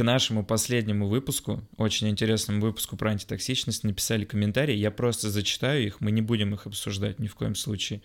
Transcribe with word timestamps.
к 0.00 0.02
нашему 0.02 0.46
последнему 0.46 1.08
выпуску, 1.08 1.62
очень 1.76 2.08
интересному 2.08 2.62
выпуску 2.62 2.96
про 2.96 3.10
антитоксичность, 3.10 3.84
написали 3.84 4.24
комментарии. 4.24 4.74
Я 4.74 4.90
просто 4.90 5.28
зачитаю 5.28 5.84
их, 5.84 6.00
мы 6.00 6.10
не 6.10 6.22
будем 6.22 6.54
их 6.54 6.66
обсуждать 6.66 7.18
ни 7.18 7.26
в 7.26 7.34
коем 7.34 7.54
случае. 7.54 8.00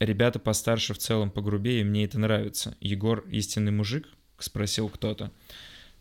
Ребята 0.00 0.38
постарше 0.38 0.92
в 0.92 0.98
целом 0.98 1.30
погрубее, 1.30 1.82
мне 1.82 2.04
это 2.04 2.18
нравится. 2.18 2.76
Егор 2.78 3.26
истинный 3.30 3.72
мужик? 3.72 4.06
Спросил 4.38 4.90
кто-то. 4.90 5.32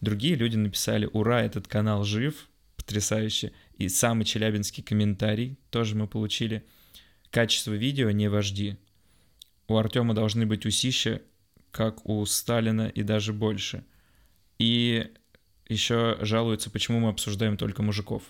Другие 0.02 0.36
люди 0.36 0.58
написали, 0.58 1.10
ура, 1.14 1.42
этот 1.42 1.70
канал 1.70 2.04
жив, 2.04 2.50
потрясающе. 2.76 3.54
И 3.78 3.88
самый 3.88 4.26
челябинский 4.26 4.84
комментарий 4.84 5.58
тоже 5.70 5.96
мы 5.96 6.06
получили. 6.06 6.66
Качество 7.30 7.72
видео 7.72 8.12
не 8.12 8.28
вожди. 8.28 8.76
У 9.70 9.78
Артема 9.78 10.14
должны 10.14 10.46
быть 10.46 10.66
усища, 10.66 11.22
как 11.72 12.06
у 12.06 12.26
Сталина 12.26 12.90
и 12.90 13.04
даже 13.04 13.32
больше. 13.32 13.86
И 14.60 15.12
еще 15.68 16.18
жалуются, 16.22 16.70
почему 16.70 17.00
мы 17.00 17.10
обсуждаем 17.10 17.58
только 17.58 17.82
мужиков. 17.82 18.24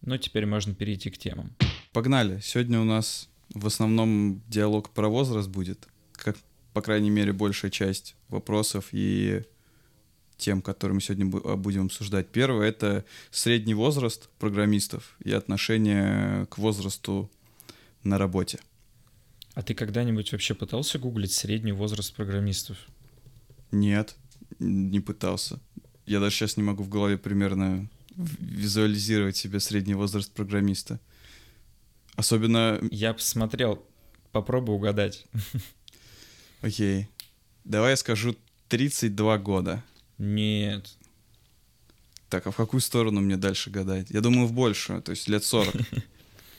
Ну, 0.00 0.16
теперь 0.18 0.46
можно 0.46 0.74
перейти 0.74 1.10
к 1.10 1.18
темам. 1.18 1.54
Погнали. 1.92 2.40
Сегодня 2.40 2.80
у 2.80 2.84
нас 2.84 3.28
в 3.54 3.66
основном 3.66 4.42
диалог 4.48 4.90
про 4.90 5.08
возраст 5.08 5.48
будет. 5.48 5.86
Как, 6.12 6.36
по 6.72 6.82
крайней 6.82 7.10
мере, 7.10 7.32
большая 7.32 7.70
часть 7.70 8.16
вопросов 8.28 8.88
и 8.92 9.42
тем, 10.36 10.60
которые 10.60 10.96
мы 10.96 11.00
сегодня 11.00 11.30
а, 11.44 11.56
будем 11.56 11.86
обсуждать. 11.86 12.28
Первое— 12.28 12.68
это 12.70 13.04
средний 13.30 13.74
возраст 13.74 14.28
программистов 14.38 15.16
и 15.24 15.32
отношение 15.32 16.46
к 16.46 16.58
возрасту 16.58 17.30
на 18.02 18.18
работе. 18.18 18.58
А 19.54 19.62
ты 19.62 19.74
когда-нибудь 19.74 20.32
вообще 20.32 20.54
пытался 20.54 20.98
гуглить 20.98 21.32
средний 21.32 21.72
возраст 21.72 22.12
программистов? 22.14 22.78
Нет, 23.70 24.16
не 24.62 25.00
пытался. 25.00 25.60
Я 26.06 26.20
даже 26.20 26.36
сейчас 26.36 26.56
не 26.56 26.62
могу 26.62 26.82
в 26.82 26.88
голове 26.88 27.18
примерно 27.18 27.88
визуализировать 28.16 29.36
себе 29.36 29.60
средний 29.60 29.94
возраст 29.94 30.32
программиста. 30.32 31.00
Особенно... 32.16 32.78
Я 32.90 33.14
посмотрел. 33.14 33.84
Попробуй 34.32 34.76
угадать. 34.76 35.26
Окей. 36.60 37.08
Давай 37.64 37.90
я 37.90 37.96
скажу 37.96 38.36
32 38.68 39.38
года. 39.38 39.82
Нет. 40.18 40.96
Так, 42.28 42.46
а 42.46 42.50
в 42.50 42.56
какую 42.56 42.80
сторону 42.80 43.20
мне 43.20 43.36
дальше 43.36 43.70
гадать? 43.70 44.10
Я 44.10 44.20
думаю, 44.20 44.46
в 44.46 44.52
большую, 44.52 45.02
то 45.02 45.10
есть 45.10 45.28
лет 45.28 45.44
40. 45.44 45.74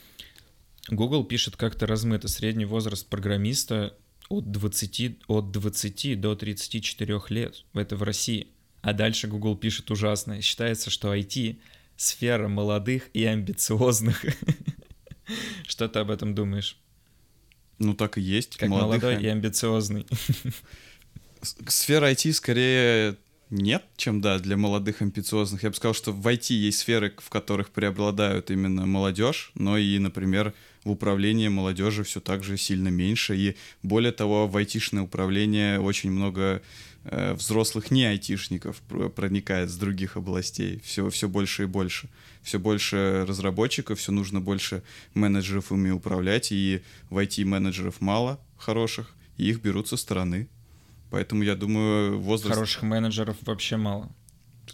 Google 0.88 1.24
пишет 1.24 1.56
как-то 1.56 1.86
размыто 1.86 2.28
средний 2.28 2.64
возраст 2.64 3.06
программиста 3.08 3.96
от 4.28 4.50
20, 4.50 5.18
от 5.26 5.50
20 5.50 6.20
до 6.20 6.34
34 6.34 7.20
лет. 7.28 7.64
Это 7.74 7.96
в 7.96 8.02
России. 8.02 8.48
А 8.82 8.92
дальше 8.92 9.28
Google 9.28 9.56
пишет 9.56 9.90
ужасно. 9.90 10.40
Считается, 10.42 10.90
что 10.90 11.14
IT— 11.14 11.58
сфера 11.96 12.48
молодых 12.48 13.10
и 13.14 13.24
амбициозных. 13.24 14.24
Что 15.66 15.88
ты 15.88 16.00
об 16.00 16.10
этом 16.10 16.34
думаешь? 16.34 16.76
Ну, 17.78 17.94
так 17.94 18.18
и 18.18 18.20
есть. 18.20 18.56
Как 18.56 18.68
молодой 18.68 19.22
и 19.22 19.26
амбициозный. 19.26 20.06
Сфера 21.68 22.10
IT 22.12 22.32
скорее 22.32 23.16
нет, 23.50 23.84
чем, 23.96 24.20
да, 24.20 24.38
для 24.38 24.56
молодых 24.56 25.02
амбициозных. 25.02 25.62
Я 25.62 25.70
бы 25.70 25.76
сказал, 25.76 25.94
что 25.94 26.12
в 26.12 26.26
IT 26.26 26.52
есть 26.54 26.78
сферы, 26.78 27.14
в 27.18 27.28
которых 27.28 27.70
преобладают 27.70 28.50
именно 28.50 28.86
молодежь, 28.86 29.52
но 29.54 29.78
и, 29.78 29.98
например, 29.98 30.54
в 30.84 30.90
управлении 30.90 31.48
молодежи 31.48 32.04
все 32.04 32.20
так 32.20 32.44
же 32.44 32.56
сильно 32.56 32.88
меньше. 32.88 33.36
И 33.36 33.56
более 33.82 34.12
того, 34.12 34.46
в 34.46 34.56
айтишное 34.56 35.02
управление 35.02 35.80
очень 35.80 36.10
много 36.10 36.62
э, 37.04 37.34
взрослых 37.34 37.90
не 37.90 38.04
айтишников 38.04 38.80
проникает 39.16 39.70
с 39.70 39.76
других 39.76 40.16
областей. 40.16 40.80
Все, 40.84 41.08
все 41.08 41.28
больше 41.28 41.64
и 41.64 41.66
больше. 41.66 42.08
Все 42.42 42.58
больше 42.58 43.24
разработчиков, 43.26 43.98
все 43.98 44.12
нужно 44.12 44.40
больше 44.40 44.82
менеджеров 45.14 45.72
ими 45.72 45.90
управлять. 45.90 46.52
И 46.52 46.82
в 47.08 47.18
IT-менеджеров 47.18 48.00
мало 48.00 48.38
хороших, 48.58 49.14
и 49.38 49.48
их 49.48 49.60
берут 49.60 49.88
со 49.88 49.96
стороны. 49.96 50.48
Поэтому 51.10 51.42
я 51.42 51.54
думаю, 51.54 52.20
возраст... 52.20 52.54
Хороших 52.54 52.82
менеджеров 52.82 53.36
вообще 53.42 53.76
мало. 53.76 54.10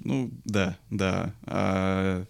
Ну, 0.01 0.31
да, 0.45 0.79
да. 0.91 1.35
А 1.43 2.25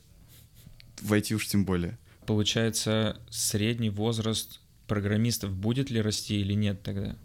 в 1.00 1.12
IT 1.12 1.34
уж 1.34 1.46
тем 1.46 1.64
более. 1.64 1.98
Получается, 2.30 3.20
средний 3.28 3.90
возраст 3.90 4.60
программистов 4.86 5.52
будет 5.52 5.90
ли 5.90 6.00
расти 6.00 6.40
или 6.40 6.52
нет 6.52 6.80
тогда? 6.80 7.16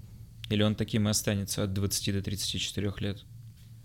Или 0.49 0.63
он 0.63 0.73
таким 0.73 1.07
и 1.07 1.11
останется 1.11 1.61
от 1.61 1.73
20 1.73 2.11
до 2.11 2.23
34 2.23 2.91
лет? 3.01 3.23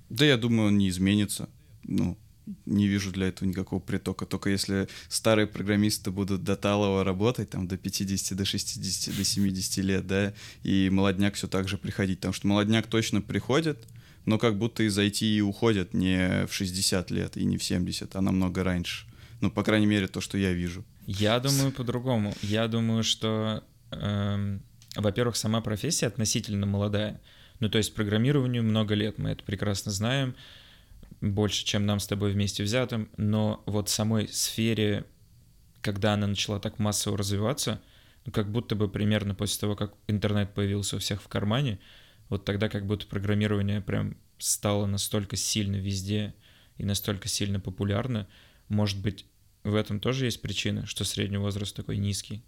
Да, 0.09 0.25
я 0.25 0.39
думаю, 0.39 0.69
он 0.69 0.79
не 0.79 0.89
изменится. 0.89 1.51
Ну, 1.83 2.17
не 2.65 2.89
вижу 2.89 3.13
для 3.13 3.27
этого 3.27 3.47
никакого 3.47 3.81
притока. 3.81 4.25
Только 4.25 4.49
если 4.49 4.89
старые 5.11 5.47
программисты 5.47 6.11
будут 6.11 6.43
до 6.43 6.57
талого 6.57 7.05
работать, 7.05 7.51
там, 7.51 7.69
до 7.69 7.77
50, 7.77 8.35
до 8.35 8.47
60, 8.47 9.15
до 9.15 9.23
70 9.23 9.85
лет, 9.85 10.07
да, 10.07 10.33
и 10.63 10.89
молодняк 10.89 11.35
все 11.35 11.49
так 11.49 11.69
же 11.69 11.77
приходить. 11.77 12.21
Потому 12.21 12.33
что 12.33 12.47
молодняк 12.47 12.87
точно 12.87 13.21
приходит, 13.21 13.87
но 14.25 14.39
как 14.39 14.57
будто 14.57 14.85
из 14.85 14.99
IT 14.99 15.21
и 15.21 15.43
уходят 15.43 15.93
не 15.93 16.47
в 16.47 16.55
60 16.55 17.11
лет 17.11 17.37
и 17.37 17.45
не 17.45 17.59
в 17.59 17.63
70, 17.63 18.17
а 18.17 18.23
намного 18.23 18.65
раньше. 18.65 19.07
Ну, 19.43 19.51
по 19.51 19.63
крайней 19.63 19.87
мере, 19.87 20.09
то, 20.09 20.23
что 20.23 20.39
я 20.39 20.55
вижу. 20.55 20.83
Я 21.13 21.41
думаю 21.41 21.73
по-другому. 21.73 22.33
Я 22.41 22.69
думаю, 22.69 23.03
что, 23.03 23.65
эм, 23.91 24.63
во-первых, 24.95 25.35
сама 25.35 25.61
профессия 25.61 26.07
относительно 26.07 26.67
молодая. 26.67 27.21
Ну, 27.59 27.69
то 27.69 27.79
есть 27.79 27.97
программированию 27.97 28.63
много 28.63 28.95
лет, 28.95 29.19
мы 29.19 29.31
это 29.31 29.43
прекрасно 29.43 29.91
знаем 29.91 30.37
больше, 31.21 31.65
чем 31.65 31.85
нам 31.85 31.99
с 31.99 32.07
тобой 32.07 32.31
вместе 32.31 32.63
взятым, 32.63 33.11
но 33.17 33.61
вот 33.67 33.89
в 33.89 33.93
самой 33.93 34.29
сфере, 34.29 35.05
когда 35.83 36.15
она 36.15 36.29
начала 36.29 36.61
так 36.61 36.79
массово 36.79 37.19
развиваться, 37.19 37.83
ну, 38.25 38.31
как 38.31 38.49
будто 38.53 38.77
бы 38.77 38.89
примерно 38.89 39.35
после 39.35 39.59
того, 39.59 39.75
как 39.75 39.95
интернет 40.07 40.55
появился 40.55 40.95
у 40.95 41.01
всех 41.01 41.21
в 41.21 41.27
кармане, 41.27 41.81
вот 42.29 42.45
тогда 42.45 42.69
как 42.69 42.87
будто 42.87 43.09
программирование 43.09 43.81
прям 43.81 44.17
стало 44.39 44.87
настолько 44.87 45.35
сильно 45.35 45.75
везде 45.75 46.35
и 46.79 46.85
настолько 46.85 47.27
сильно 47.27 47.59
популярно. 47.59 48.29
Может 48.69 49.03
быть, 49.03 49.27
в 49.65 49.75
этом 49.75 50.01
тоже 50.01 50.25
есть 50.25 50.41
причина, 50.41 50.87
что 50.87 51.05
средний 51.05 51.39
возраст 51.39 51.75
такой 51.75 51.99
низкий? 51.99 52.43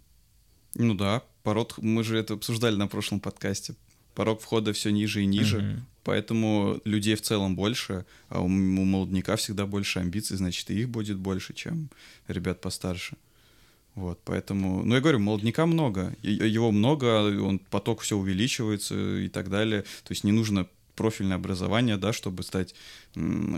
Ну 0.75 0.95
да, 0.95 1.23
пород, 1.43 1.75
мы 1.77 2.03
же 2.03 2.17
это 2.17 2.33
обсуждали 2.33 2.75
на 2.75 2.87
прошлом 2.87 3.19
подкасте. 3.19 3.75
Порог 4.15 4.41
входа 4.41 4.73
все 4.73 4.91
ниже 4.91 5.21
и 5.21 5.25
ниже. 5.25 5.59
Mm-hmm. 5.59 5.79
Поэтому 6.03 6.81
людей 6.83 7.15
в 7.15 7.21
целом 7.21 7.55
больше, 7.55 8.05
а 8.29 8.41
у, 8.41 8.45
у 8.45 8.49
молодняка 8.49 9.35
всегда 9.35 9.65
больше 9.65 9.99
амбиций, 9.99 10.37
значит, 10.37 10.69
и 10.69 10.81
их 10.81 10.89
будет 10.89 11.17
больше, 11.17 11.53
чем 11.53 11.89
ребят 12.27 12.61
постарше. 12.61 13.15
Вот, 13.95 14.19
поэтому, 14.25 14.83
ну, 14.83 14.95
я 14.95 15.01
говорю, 15.01 15.19
молодняка 15.19 15.67
много, 15.67 16.15
его 16.23 16.71
много, 16.71 17.39
он 17.41 17.59
поток 17.59 18.01
все 18.01 18.17
увеличивается 18.17 19.19
и 19.19 19.29
так 19.29 19.49
далее. 19.49 19.83
То 19.83 20.11
есть 20.11 20.23
не 20.23 20.31
нужно 20.31 20.67
профильное 20.95 21.37
образование, 21.37 21.97
да, 21.97 22.11
чтобы 22.11 22.43
стать 22.43 22.73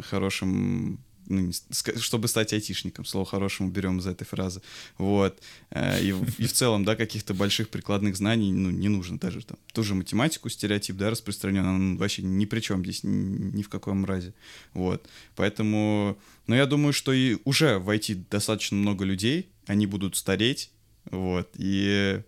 хорошим 0.04 1.00
ну, 1.28 1.52
чтобы 1.98 2.28
стать 2.28 2.54
айтишником, 2.54 3.06
слово 3.06 3.26
хорошему 3.26 3.70
берем 3.70 4.00
из 4.00 4.08
этой 4.08 4.26
фразы, 4.26 4.62
вот, 4.98 5.40
э, 5.72 6.02
и, 6.02 6.10
и 6.10 6.46
в 6.46 6.54
целом, 6.54 6.86
да, 6.86 6.96
каких-то 6.96 7.34
больших 7.34 7.70
прикладных 7.70 8.16
знаний, 8.16 8.52
ну, 8.52 8.70
не 8.70 8.90
нужно. 8.90 9.18
Даже 9.20 9.46
там, 9.46 9.58
ту 9.74 9.84
же 9.84 9.96
математику, 9.96 10.50
стереотип, 10.50 10.96
да, 10.98 11.10
распространен, 11.10 11.66
он 11.66 11.98
вообще 11.98 12.22
ни 12.22 12.46
при 12.46 12.60
чем 12.60 12.84
здесь, 12.84 13.02
ни, 13.04 13.62
в 13.62 13.70
каком 13.70 14.06
разе, 14.06 14.34
вот, 14.74 15.08
поэтому, 15.36 16.18
но 16.48 16.56
я 16.56 16.66
думаю, 16.66 16.94
что 16.94 17.14
и 17.14 17.38
уже 17.46 17.80
в 17.80 17.90
IT 17.90 18.26
достаточно 18.30 18.78
много 18.78 19.06
людей, 19.06 19.50
они 19.68 19.88
будут 19.88 20.16
стареть, 20.16 20.72
вот, 21.10 21.50
и 21.58 22.22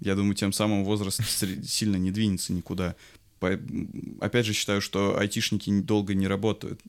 я 0.00 0.14
думаю, 0.14 0.34
тем 0.34 0.52
самым 0.52 0.84
возраст 0.84 1.20
сильно 1.66 1.96
не 1.96 2.10
двинется 2.10 2.52
никуда 2.52 2.94
опять 3.40 4.46
же 4.46 4.52
считаю, 4.52 4.80
что 4.80 5.18
айтишники 5.18 5.70
долго 5.80 6.14
не 6.14 6.26
работают, 6.26 6.80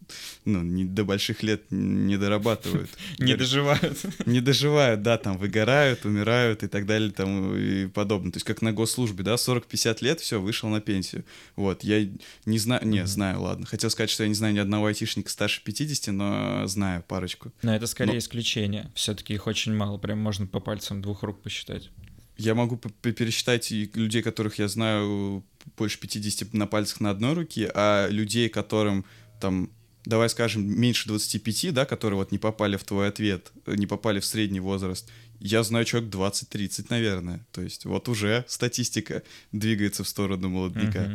ну, 0.46 0.62
не 0.62 0.86
до 0.86 1.04
больших 1.04 1.44
лет 1.44 1.64
не 1.70 2.18
дорабатывают. 2.18 2.90
Не 3.20 3.36
доживают. 3.36 3.98
Не 4.26 4.42
доживают, 4.42 5.02
да, 5.02 5.18
там 5.18 5.38
выгорают, 5.38 6.06
умирают 6.06 6.64
и 6.64 6.68
так 6.68 6.86
далее 6.86 7.12
там 7.12 7.56
и 7.56 7.88
подобное. 7.88 8.32
То 8.32 8.38
есть 8.38 8.46
как 8.46 8.62
на 8.62 8.72
госслужбе, 8.72 9.24
да, 9.24 9.36
40-50 9.36 9.98
лет, 10.02 10.20
все, 10.20 10.40
вышел 10.40 10.70
на 10.70 10.82
пенсию. 10.82 11.26
Вот, 11.56 11.84
я 11.84 12.08
не 12.46 12.60
знаю, 12.60 12.86
не, 12.88 13.06
знаю, 13.06 13.42
ладно. 13.42 13.66
Хотел 13.66 13.90
сказать, 13.90 14.10
что 14.10 14.24
я 14.24 14.30
не 14.30 14.36
знаю 14.36 14.54
ни 14.54 14.60
одного 14.60 14.86
айтишника 14.86 15.30
старше 15.30 15.62
50, 15.64 16.14
но 16.14 16.68
знаю 16.68 17.04
парочку. 17.08 17.52
Но 17.62 17.76
это 17.76 17.88
скорее 17.88 18.20
исключение. 18.20 18.92
Все-таки 18.96 19.34
их 19.34 19.48
очень 19.48 19.74
мало, 19.74 19.98
прям 19.98 20.20
можно 20.20 20.48
по 20.48 20.60
пальцам 20.60 21.02
двух 21.02 21.24
рук 21.24 21.42
посчитать. 21.42 21.90
Я 22.38 22.56
могу 22.56 22.78
пересчитать 22.78 23.72
людей, 23.72 24.22
которых 24.22 24.60
я 24.60 24.68
знаю 24.68 25.44
больше 25.76 26.00
50 26.00 26.54
на 26.54 26.68
пальцах 26.68 27.00
на 27.00 27.10
одной 27.10 27.34
руке, 27.34 27.72
а 27.74 28.08
людей, 28.10 28.50
которым 28.50 29.06
там 29.42 29.72
давай 30.06 30.30
скажем, 30.30 30.64
меньше 30.64 31.08
25, 31.10 31.74
да, 31.74 31.86
которые 31.86 32.18
вот 32.18 32.32
не 32.32 32.38
попали 32.38 32.78
в 32.78 32.84
твой 32.86 33.10
ответ, 33.10 33.52
не 33.66 33.88
попали 33.88 34.22
в 34.22 34.26
средний 34.26 34.62
возраст, 34.62 35.10
я 35.40 35.64
знаю 35.64 35.86
человек 35.86 36.14
20-30, 36.14 36.88
наверное. 36.90 37.46
То 37.52 37.62
есть 37.62 37.86
вот 37.86 38.08
уже 38.08 38.46
статистика 38.48 39.24
двигается 39.52 40.04
в 40.04 40.08
сторону 40.08 40.50
молодняка. 40.50 41.02
Угу. 41.02 41.12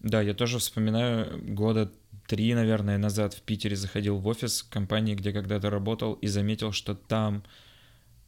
Да, 0.00 0.22
я 0.22 0.34
тоже 0.34 0.58
вспоминаю 0.58 1.42
года 1.42 1.90
три, 2.26 2.54
наверное, 2.54 2.98
назад 2.98 3.34
в 3.34 3.42
Питере 3.42 3.76
заходил 3.76 4.18
в 4.18 4.26
офис 4.26 4.62
компании, 4.62 5.14
где 5.14 5.32
когда-то 5.32 5.68
работал, 5.68 6.14
и 6.14 6.26
заметил, 6.26 6.72
что 6.72 6.94
там 6.94 7.44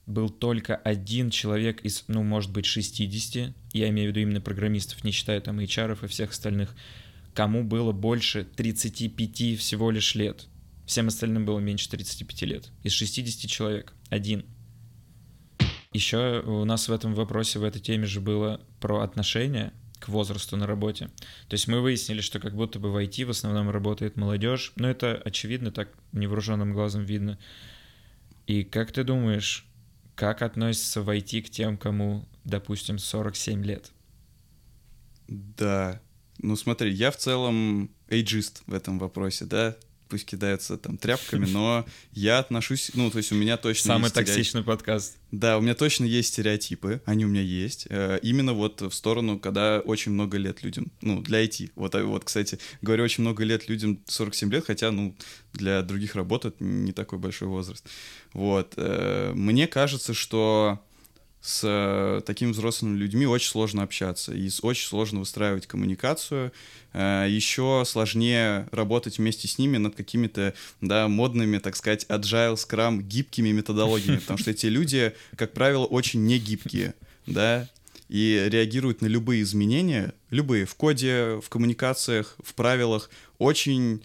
был 0.08 0.30
только 0.30 0.74
один 0.74 1.30
человек 1.30 1.82
из, 1.82 2.04
ну, 2.08 2.22
может 2.22 2.50
быть, 2.50 2.66
60, 2.66 3.54
я 3.72 3.88
имею 3.90 4.08
в 4.08 4.10
виду 4.10 4.20
именно 4.20 4.40
программистов, 4.40 5.04
не 5.04 5.12
считая 5.12 5.40
там 5.40 5.60
HR 5.60 5.98
и 6.02 6.08
всех 6.08 6.30
остальных, 6.30 6.74
кому 7.34 7.62
было 7.62 7.92
больше 7.92 8.44
35 8.56 9.58
всего 9.58 9.90
лишь 9.90 10.14
лет. 10.14 10.46
Всем 10.86 11.08
остальным 11.08 11.44
было 11.44 11.58
меньше 11.58 11.90
35 11.90 12.42
лет. 12.42 12.70
Из 12.82 12.92
60 12.92 13.50
человек 13.50 13.92
один. 14.08 14.44
Еще 15.92 16.40
у 16.40 16.64
нас 16.64 16.88
в 16.88 16.92
этом 16.92 17.14
вопросе, 17.14 17.58
в 17.58 17.64
этой 17.64 17.80
теме 17.80 18.06
же 18.06 18.20
было 18.20 18.60
про 18.80 19.02
отношения 19.02 19.72
к 19.98 20.08
возрасту 20.08 20.56
на 20.56 20.66
работе. 20.66 21.10
То 21.48 21.54
есть 21.54 21.68
мы 21.68 21.80
выяснили, 21.80 22.22
что 22.22 22.40
как 22.40 22.54
будто 22.54 22.78
бы 22.78 22.90
в 22.90 22.96
IT 22.96 23.26
в 23.26 23.30
основном 23.30 23.68
работает 23.68 24.16
молодежь, 24.16 24.72
но 24.76 24.88
это 24.88 25.20
очевидно, 25.22 25.70
так 25.70 25.90
невооруженным 26.12 26.72
глазом 26.72 27.04
видно. 27.04 27.38
И 28.46 28.64
как 28.64 28.92
ты 28.92 29.04
думаешь, 29.04 29.67
как 30.18 30.42
относится 30.42 31.00
в 31.00 31.08
IT 31.10 31.42
к 31.42 31.50
тем, 31.50 31.78
кому, 31.78 32.26
допустим, 32.42 32.98
47 32.98 33.64
лет? 33.64 33.92
Да. 35.28 36.02
Ну 36.38 36.56
смотри, 36.56 36.90
я 36.92 37.12
в 37.12 37.16
целом 37.16 37.90
эйджист 38.08 38.62
в 38.66 38.74
этом 38.74 38.98
вопросе, 38.98 39.44
да 39.44 39.76
пусть 40.08 40.26
кидаются 40.26 40.76
там 40.76 40.96
тряпками, 40.96 41.46
но 41.50 41.86
я 42.12 42.38
отношусь, 42.38 42.90
ну, 42.94 43.10
то 43.10 43.18
есть 43.18 43.32
у 43.32 43.34
меня 43.34 43.56
точно 43.56 43.94
Самый 43.94 44.10
токсичный 44.10 44.44
стереотип... 44.44 44.66
подкаст. 44.66 45.16
Да, 45.30 45.58
у 45.58 45.60
меня 45.60 45.74
точно 45.74 46.04
есть 46.04 46.28
стереотипы, 46.28 47.02
они 47.04 47.24
у 47.24 47.28
меня 47.28 47.42
есть, 47.42 47.86
э, 47.90 48.18
именно 48.22 48.54
вот 48.54 48.80
в 48.80 48.92
сторону, 48.92 49.38
когда 49.38 49.80
очень 49.80 50.12
много 50.12 50.38
лет 50.38 50.62
людям, 50.62 50.90
ну, 51.02 51.20
для 51.20 51.44
IT. 51.44 51.70
Вот, 51.74 51.94
а, 51.94 52.04
вот, 52.04 52.24
кстати, 52.24 52.58
говорю, 52.80 53.04
очень 53.04 53.22
много 53.22 53.44
лет 53.44 53.68
людям 53.68 54.00
47 54.06 54.50
лет, 54.52 54.64
хотя, 54.66 54.90
ну, 54.90 55.14
для 55.52 55.82
других 55.82 56.14
работ 56.14 56.44
это 56.44 56.62
не 56.62 56.92
такой 56.92 57.18
большой 57.18 57.48
возраст. 57.48 57.86
Вот. 58.32 58.74
Э, 58.76 59.32
мне 59.34 59.66
кажется, 59.66 60.14
что 60.14 60.80
с 61.48 61.62
э, 61.64 62.20
такими 62.26 62.50
взрослыми 62.50 62.98
людьми 62.98 63.26
очень 63.26 63.48
сложно 63.48 63.82
общаться, 63.82 64.34
и 64.34 64.50
очень 64.60 64.86
сложно 64.86 65.20
выстраивать 65.20 65.66
коммуникацию. 65.66 66.52
Э, 66.92 67.24
еще 67.26 67.84
сложнее 67.86 68.68
работать 68.70 69.16
вместе 69.16 69.48
с 69.48 69.56
ними 69.56 69.78
над 69.78 69.96
какими-то, 69.96 70.52
да, 70.82 71.08
модными, 71.08 71.56
так 71.56 71.74
сказать, 71.74 72.04
agile, 72.10 72.56
scrum, 72.56 73.00
гибкими 73.00 73.50
методологиями, 73.52 74.18
потому 74.18 74.38
что 74.38 74.50
эти 74.50 74.66
люди, 74.66 75.14
как 75.36 75.54
правило, 75.54 75.86
очень 75.86 76.26
не 76.26 76.38
гибкие, 76.38 76.94
да, 77.26 77.66
и 78.10 78.46
реагируют 78.50 79.00
на 79.00 79.06
любые 79.06 79.40
изменения, 79.40 80.12
любые, 80.28 80.66
в 80.66 80.74
коде, 80.74 81.40
в 81.42 81.48
коммуникациях, 81.48 82.36
в 82.44 82.52
правилах, 82.52 83.08
очень 83.38 84.02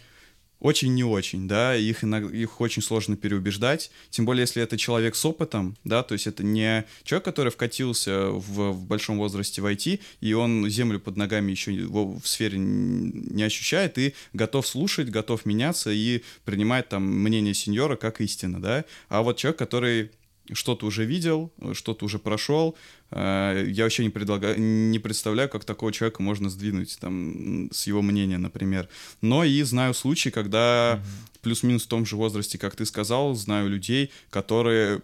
очень 0.63 0.94
не 0.94 1.04
очень, 1.04 1.48
да, 1.48 1.75
их, 1.75 2.04
их 2.04 2.62
очень 2.62 2.81
сложно 2.81 3.15
переубеждать, 3.18 3.92
тем 4.10 4.25
более, 4.25 4.42
если 4.42 4.63
это 4.63 4.77
человек 4.77 5.15
с 5.15 5.25
опытом, 5.25 5.75
да, 5.83 6.04
то 6.04 6.13
есть 6.13 6.25
это 6.25 6.44
не 6.44 6.86
человек, 7.04 7.25
который 7.25 7.51
вкатился 7.51 8.30
в, 8.30 8.71
в 8.71 8.86
большом 8.86 9.18
возрасте 9.18 9.62
в 9.62 9.65
IT, 9.65 10.00
и 10.21 10.33
он 10.33 10.68
землю 10.69 11.00
под 11.00 11.18
ногами 11.18 11.51
еще 11.51 11.71
в, 11.71 12.21
в 12.21 12.27
сфере 12.27 12.57
не 12.57 13.44
ощущает, 13.44 13.98
и 13.98 14.15
готов 14.31 14.65
слушать, 14.65 15.10
готов 15.10 15.45
меняться 15.45 15.92
и 15.92 16.24
принимать 16.45 16.88
там 16.88 17.04
мнение 17.04 17.54
сеньора 17.54 17.98
как 17.98 18.21
истина, 18.21 18.62
да, 18.62 18.86
а 19.10 19.21
вот 19.21 19.38
человек, 19.38 19.60
который 19.60 20.12
что-то 20.51 20.86
уже 20.86 21.06
видел, 21.06 21.54
что-то 21.74 22.06
уже 22.06 22.19
прошел. 22.19 22.75
Э, 23.12 23.63
я 23.68 23.84
вообще 23.84 24.04
не, 24.04 24.10
предлагаю, 24.10 24.60
не 24.60 25.00
представляю, 25.00 25.50
как 25.50 25.63
такого 25.63 25.94
человека 25.94 26.22
можно 26.22 26.50
сдвинуть 26.50 26.98
там, 27.00 27.69
с 27.72 27.88
его 27.88 28.01
мнения, 28.01 28.38
например. 28.38 28.90
Но 29.22 29.44
и 29.44 29.62
знаю 29.63 29.94
случаи, 29.94 30.30
когда 30.30 30.95
mm-hmm. 30.95 31.40
плюс-минус 31.42 31.84
в 31.84 31.88
том 31.88 32.06
же 32.06 32.18
возрасте, 32.18 32.57
как 32.57 32.75
ты 32.75 32.86
сказал, 32.86 33.36
знаю 33.36 33.69
людей, 33.69 34.12
которые 34.30 35.01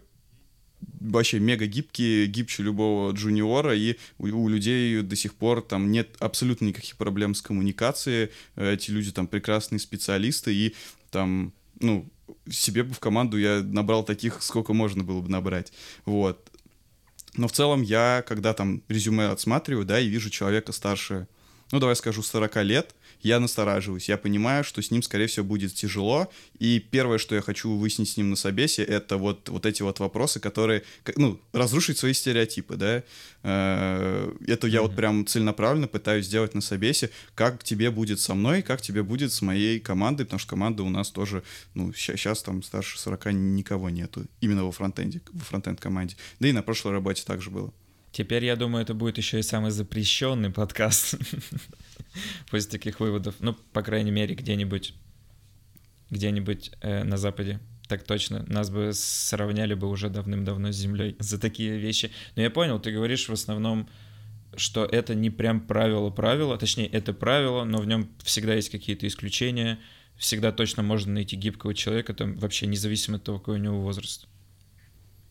вообще 1.00 1.40
мега 1.40 1.66
гибкие, 1.66 2.28
гибче 2.28 2.64
любого 2.64 3.12
джуниора, 3.12 3.76
и 3.76 3.98
у, 4.18 4.28
у 4.28 4.50
людей 4.50 5.02
до 5.02 5.16
сих 5.16 5.34
пор 5.36 5.62
там 5.62 5.92
нет 5.92 6.16
абсолютно 6.20 6.66
никаких 6.66 6.98
проблем 6.98 7.36
с 7.36 7.42
коммуникацией, 7.42 8.30
эти 8.56 8.92
люди 8.92 9.12
там 9.12 9.28
прекрасные 9.28 9.80
специалисты, 9.80 10.54
и 10.54 10.76
там, 11.12 11.54
ну, 11.80 12.10
себе 12.50 12.84
бы 12.84 12.94
в 12.94 13.00
команду 13.00 13.38
я 13.38 13.62
набрал 13.64 14.04
таких, 14.04 14.42
сколько 14.42 14.74
можно 14.74 15.04
было 15.04 15.22
бы 15.22 15.30
набрать. 15.30 15.72
Вот. 16.06 16.50
Но 17.36 17.48
в 17.48 17.52
целом 17.52 17.82
я, 17.82 18.24
когда 18.28 18.54
там 18.54 18.82
резюме 18.88 19.28
отсматриваю, 19.28 19.86
да, 19.86 20.00
и 20.00 20.08
вижу 20.08 20.30
человека 20.30 20.72
старше, 20.72 21.28
ну, 21.72 21.80
давай 21.80 21.96
скажу, 21.96 22.24
40 22.24 22.56
лет, 22.64 22.96
я 23.22 23.40
настораживаюсь, 23.40 24.10
я 24.10 24.18
понимаю, 24.18 24.64
что 24.64 24.82
с 24.82 24.92
ним, 24.92 25.02
скорее 25.02 25.28
всего, 25.28 25.46
будет 25.46 25.74
тяжело, 25.74 26.32
и 26.58 26.80
первое, 26.80 27.18
что 27.18 27.36
я 27.36 27.42
хочу 27.42 27.76
выяснить 27.76 28.10
с 28.10 28.18
ним 28.18 28.30
на 28.30 28.36
собесе, 28.36 28.84
это 28.84 29.18
вот, 29.18 29.50
вот 29.50 29.66
эти 29.66 29.82
вот 29.82 30.00
вопросы, 30.00 30.40
которые, 30.40 30.84
ну, 31.16 31.40
разрушить 31.54 31.98
свои 31.98 32.14
стереотипы, 32.14 32.76
да, 32.76 33.04
э, 33.44 34.34
это 34.48 34.68
я 34.68 34.82
вот 34.82 34.96
прям 34.96 35.26
целенаправленно 35.26 35.88
пытаюсь 35.88 36.26
сделать 36.26 36.56
на 36.56 36.62
собесе, 36.62 37.10
как 37.36 37.64
тебе 37.64 37.92
будет 37.92 38.20
со 38.20 38.34
мной, 38.34 38.62
как 38.62 38.82
тебе 38.82 39.04
будет 39.04 39.34
с 39.34 39.42
моей 39.42 39.80
командой, 39.80 40.24
потому 40.24 40.40
что 40.40 40.50
команда 40.50 40.84
у 40.84 40.90
нас 40.90 41.10
тоже, 41.12 41.44
ну, 41.74 41.94
сейчас 41.94 42.42
там 42.42 42.64
старше 42.64 43.00
40 43.00 43.34
никого 43.34 43.90
нету, 43.90 44.26
именно 44.42 44.64
во 44.64 44.72
фронтенде, 44.72 45.22
во 45.32 45.44
фронтенд 45.44 45.80
команде, 45.80 46.16
да 46.40 46.48
и 46.48 46.52
на 46.52 46.62
прошлой 46.62 46.94
работе 46.94 47.24
также 47.26 47.50
было. 47.50 47.74
Теперь, 48.12 48.46
я 48.46 48.56
думаю, 48.56 48.84
это 48.84 48.94
будет 48.94 49.18
еще 49.18 49.40
и 49.40 49.44
самый 49.44 49.72
запрещенный 49.72 50.50
подкаст 50.50 51.16
после 52.50 52.72
таких 52.72 53.00
выводов. 53.00 53.36
Ну, 53.40 53.56
по 53.74 53.82
крайней 53.82 54.12
мере, 54.12 54.36
где-нибудь 54.36 54.94
где-нибудь 56.10 56.72
э, 56.82 57.04
на 57.04 57.18
Западе. 57.18 57.60
Так 57.88 58.04
точно. 58.04 58.44
Нас 58.48 58.70
бы 58.70 58.92
сравняли 58.94 59.74
бы 59.74 59.88
уже 59.88 60.10
давным-давно 60.10 60.72
с 60.72 60.76
Землей 60.76 61.16
за 61.20 61.40
такие 61.40 61.78
вещи. 61.78 62.12
Но 62.36 62.42
я 62.42 62.50
понял, 62.50 62.80
ты 62.80 62.92
говоришь 62.92 63.30
в 63.30 63.34
основном, 63.34 63.90
что 64.56 64.86
это 64.86 65.16
не 65.16 65.30
прям 65.30 65.62
правило-правило, 65.62 66.58
точнее, 66.58 66.88
это 66.88 67.14
правило, 67.14 67.64
но 67.64 67.80
в 67.80 67.88
нем 67.88 68.10
всегда 68.24 68.56
есть 68.56 68.70
какие-то 68.70 69.08
исключения. 69.08 69.80
Всегда 70.18 70.52
точно 70.52 70.84
можно 70.84 71.14
найти 71.14 71.36
гибкого 71.36 71.74
человека, 71.74 72.14
там 72.14 72.38
вообще 72.38 72.68
независимо 72.68 73.18
от 73.18 73.24
того, 73.24 73.40
какой 73.40 73.56
у 73.56 73.64
него 73.64 73.80
возраст. 73.80 74.28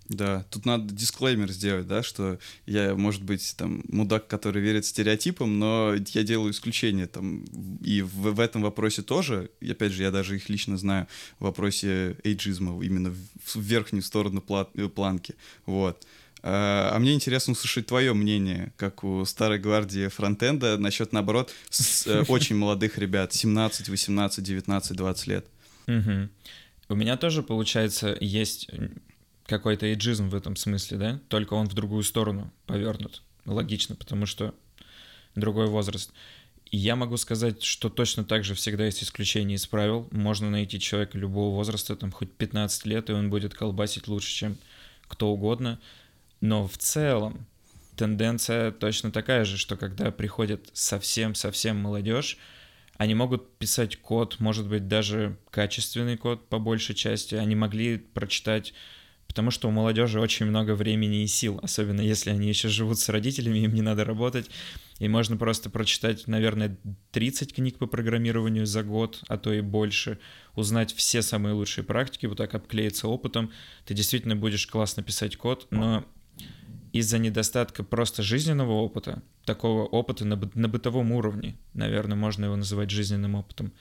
Да, 0.08 0.44
тут 0.50 0.64
надо 0.64 0.92
дисклеймер 0.94 1.52
сделать, 1.52 1.86
да, 1.86 2.02
что 2.02 2.38
я, 2.64 2.94
может 2.94 3.22
быть, 3.22 3.54
там, 3.58 3.82
мудак, 3.88 4.26
который 4.26 4.62
верит 4.62 4.86
стереотипам, 4.86 5.58
но 5.58 5.94
я 5.94 6.22
делаю 6.22 6.52
исключение 6.52 7.06
там, 7.06 7.44
и 7.82 8.00
в, 8.00 8.32
в 8.32 8.40
этом 8.40 8.62
вопросе 8.62 9.02
тоже, 9.02 9.50
и 9.60 9.70
опять 9.70 9.92
же, 9.92 10.02
я 10.02 10.10
даже 10.10 10.36
их 10.36 10.48
лично 10.48 10.78
знаю, 10.78 11.08
в 11.38 11.44
вопросе 11.44 12.16
эйджизма, 12.24 12.82
именно 12.82 13.10
в, 13.10 13.56
в 13.56 13.60
верхнюю 13.60 14.02
сторону 14.02 14.42
пла- 14.46 14.68
э, 14.74 14.88
планки, 14.88 15.34
вот. 15.66 16.06
А, 16.42 16.90
а 16.94 16.98
мне 16.98 17.12
интересно 17.12 17.52
услышать 17.52 17.86
твое 17.86 18.14
мнение, 18.14 18.72
как 18.78 19.04
у 19.04 19.26
старой 19.26 19.58
гвардии 19.58 20.08
фронтенда, 20.08 20.78
насчет, 20.78 21.12
наоборот, 21.12 21.52
с, 21.68 22.06
э, 22.06 22.24
очень 22.28 22.56
молодых 22.56 22.96
ребят, 22.96 23.34
17, 23.34 23.90
18, 23.90 24.42
19, 24.42 24.96
20 24.96 25.26
лет. 25.26 25.46
У 26.88 26.94
меня 26.94 27.18
тоже, 27.18 27.42
получается, 27.42 28.16
есть 28.18 28.70
какой-то 29.48 29.86
эйджизм 29.86 30.28
в 30.28 30.34
этом 30.34 30.56
смысле, 30.56 30.98
да, 30.98 31.20
только 31.28 31.54
он 31.54 31.68
в 31.68 31.74
другую 31.74 32.04
сторону 32.04 32.52
повернут. 32.66 33.22
Логично, 33.46 33.96
потому 33.96 34.26
что 34.26 34.54
другой 35.34 35.66
возраст. 35.66 36.12
Я 36.70 36.96
могу 36.96 37.16
сказать, 37.16 37.62
что 37.62 37.88
точно 37.88 38.24
так 38.24 38.44
же 38.44 38.54
всегда 38.54 38.84
есть 38.84 39.02
исключения 39.02 39.54
из 39.54 39.66
правил. 39.66 40.06
Можно 40.10 40.50
найти 40.50 40.78
человека 40.78 41.16
любого 41.16 41.54
возраста, 41.54 41.96
там 41.96 42.12
хоть 42.12 42.30
15 42.30 42.84
лет, 42.84 43.08
и 43.08 43.14
он 43.14 43.30
будет 43.30 43.54
колбасить 43.54 44.06
лучше, 44.06 44.30
чем 44.30 44.58
кто 45.06 45.30
угодно. 45.30 45.80
Но 46.42 46.68
в 46.68 46.76
целом 46.76 47.46
тенденция 47.96 48.70
точно 48.70 49.10
такая 49.10 49.46
же, 49.46 49.56
что 49.56 49.78
когда 49.78 50.10
приходит 50.10 50.68
совсем-совсем 50.74 51.78
молодежь, 51.78 52.36
они 52.98 53.14
могут 53.14 53.56
писать 53.56 53.96
код, 53.96 54.40
может 54.40 54.68
быть, 54.68 54.88
даже 54.88 55.38
качественный 55.50 56.18
код 56.18 56.50
по 56.50 56.58
большей 56.58 56.94
части. 56.94 57.34
Они 57.34 57.54
могли 57.54 57.96
прочитать 57.96 58.74
потому 59.28 59.50
что 59.50 59.68
у 59.68 59.70
молодежи 59.70 60.18
очень 60.18 60.46
много 60.46 60.74
времени 60.74 61.22
и 61.22 61.26
сил, 61.26 61.60
особенно 61.62 62.00
если 62.00 62.30
они 62.30 62.48
еще 62.48 62.68
живут 62.68 62.98
с 62.98 63.08
родителями, 63.08 63.58
им 63.58 63.74
не 63.74 63.82
надо 63.82 64.04
работать, 64.04 64.50
и 64.98 65.06
можно 65.06 65.36
просто 65.36 65.70
прочитать, 65.70 66.26
наверное, 66.26 66.76
30 67.12 67.54
книг 67.54 67.78
по 67.78 67.86
программированию 67.86 68.66
за 68.66 68.82
год, 68.82 69.22
а 69.28 69.36
то 69.38 69.52
и 69.52 69.60
больше, 69.60 70.18
узнать 70.56 70.92
все 70.92 71.22
самые 71.22 71.54
лучшие 71.54 71.84
практики, 71.84 72.26
вот 72.26 72.38
так 72.38 72.54
обклеиться 72.54 73.06
опытом, 73.06 73.52
ты 73.84 73.94
действительно 73.94 74.34
будешь 74.34 74.66
классно 74.66 75.02
писать 75.02 75.36
код, 75.36 75.68
но 75.70 76.04
из-за 76.92 77.18
недостатка 77.18 77.84
просто 77.84 78.22
жизненного 78.22 78.72
опыта, 78.72 79.22
такого 79.44 79.84
опыта 79.84 80.24
на, 80.24 80.40
на 80.54 80.68
бытовом 80.68 81.12
уровне, 81.12 81.56
наверное, 81.74 82.16
можно 82.16 82.46
его 82.46 82.56
называть 82.56 82.90
жизненным 82.90 83.34
опытом, 83.34 83.72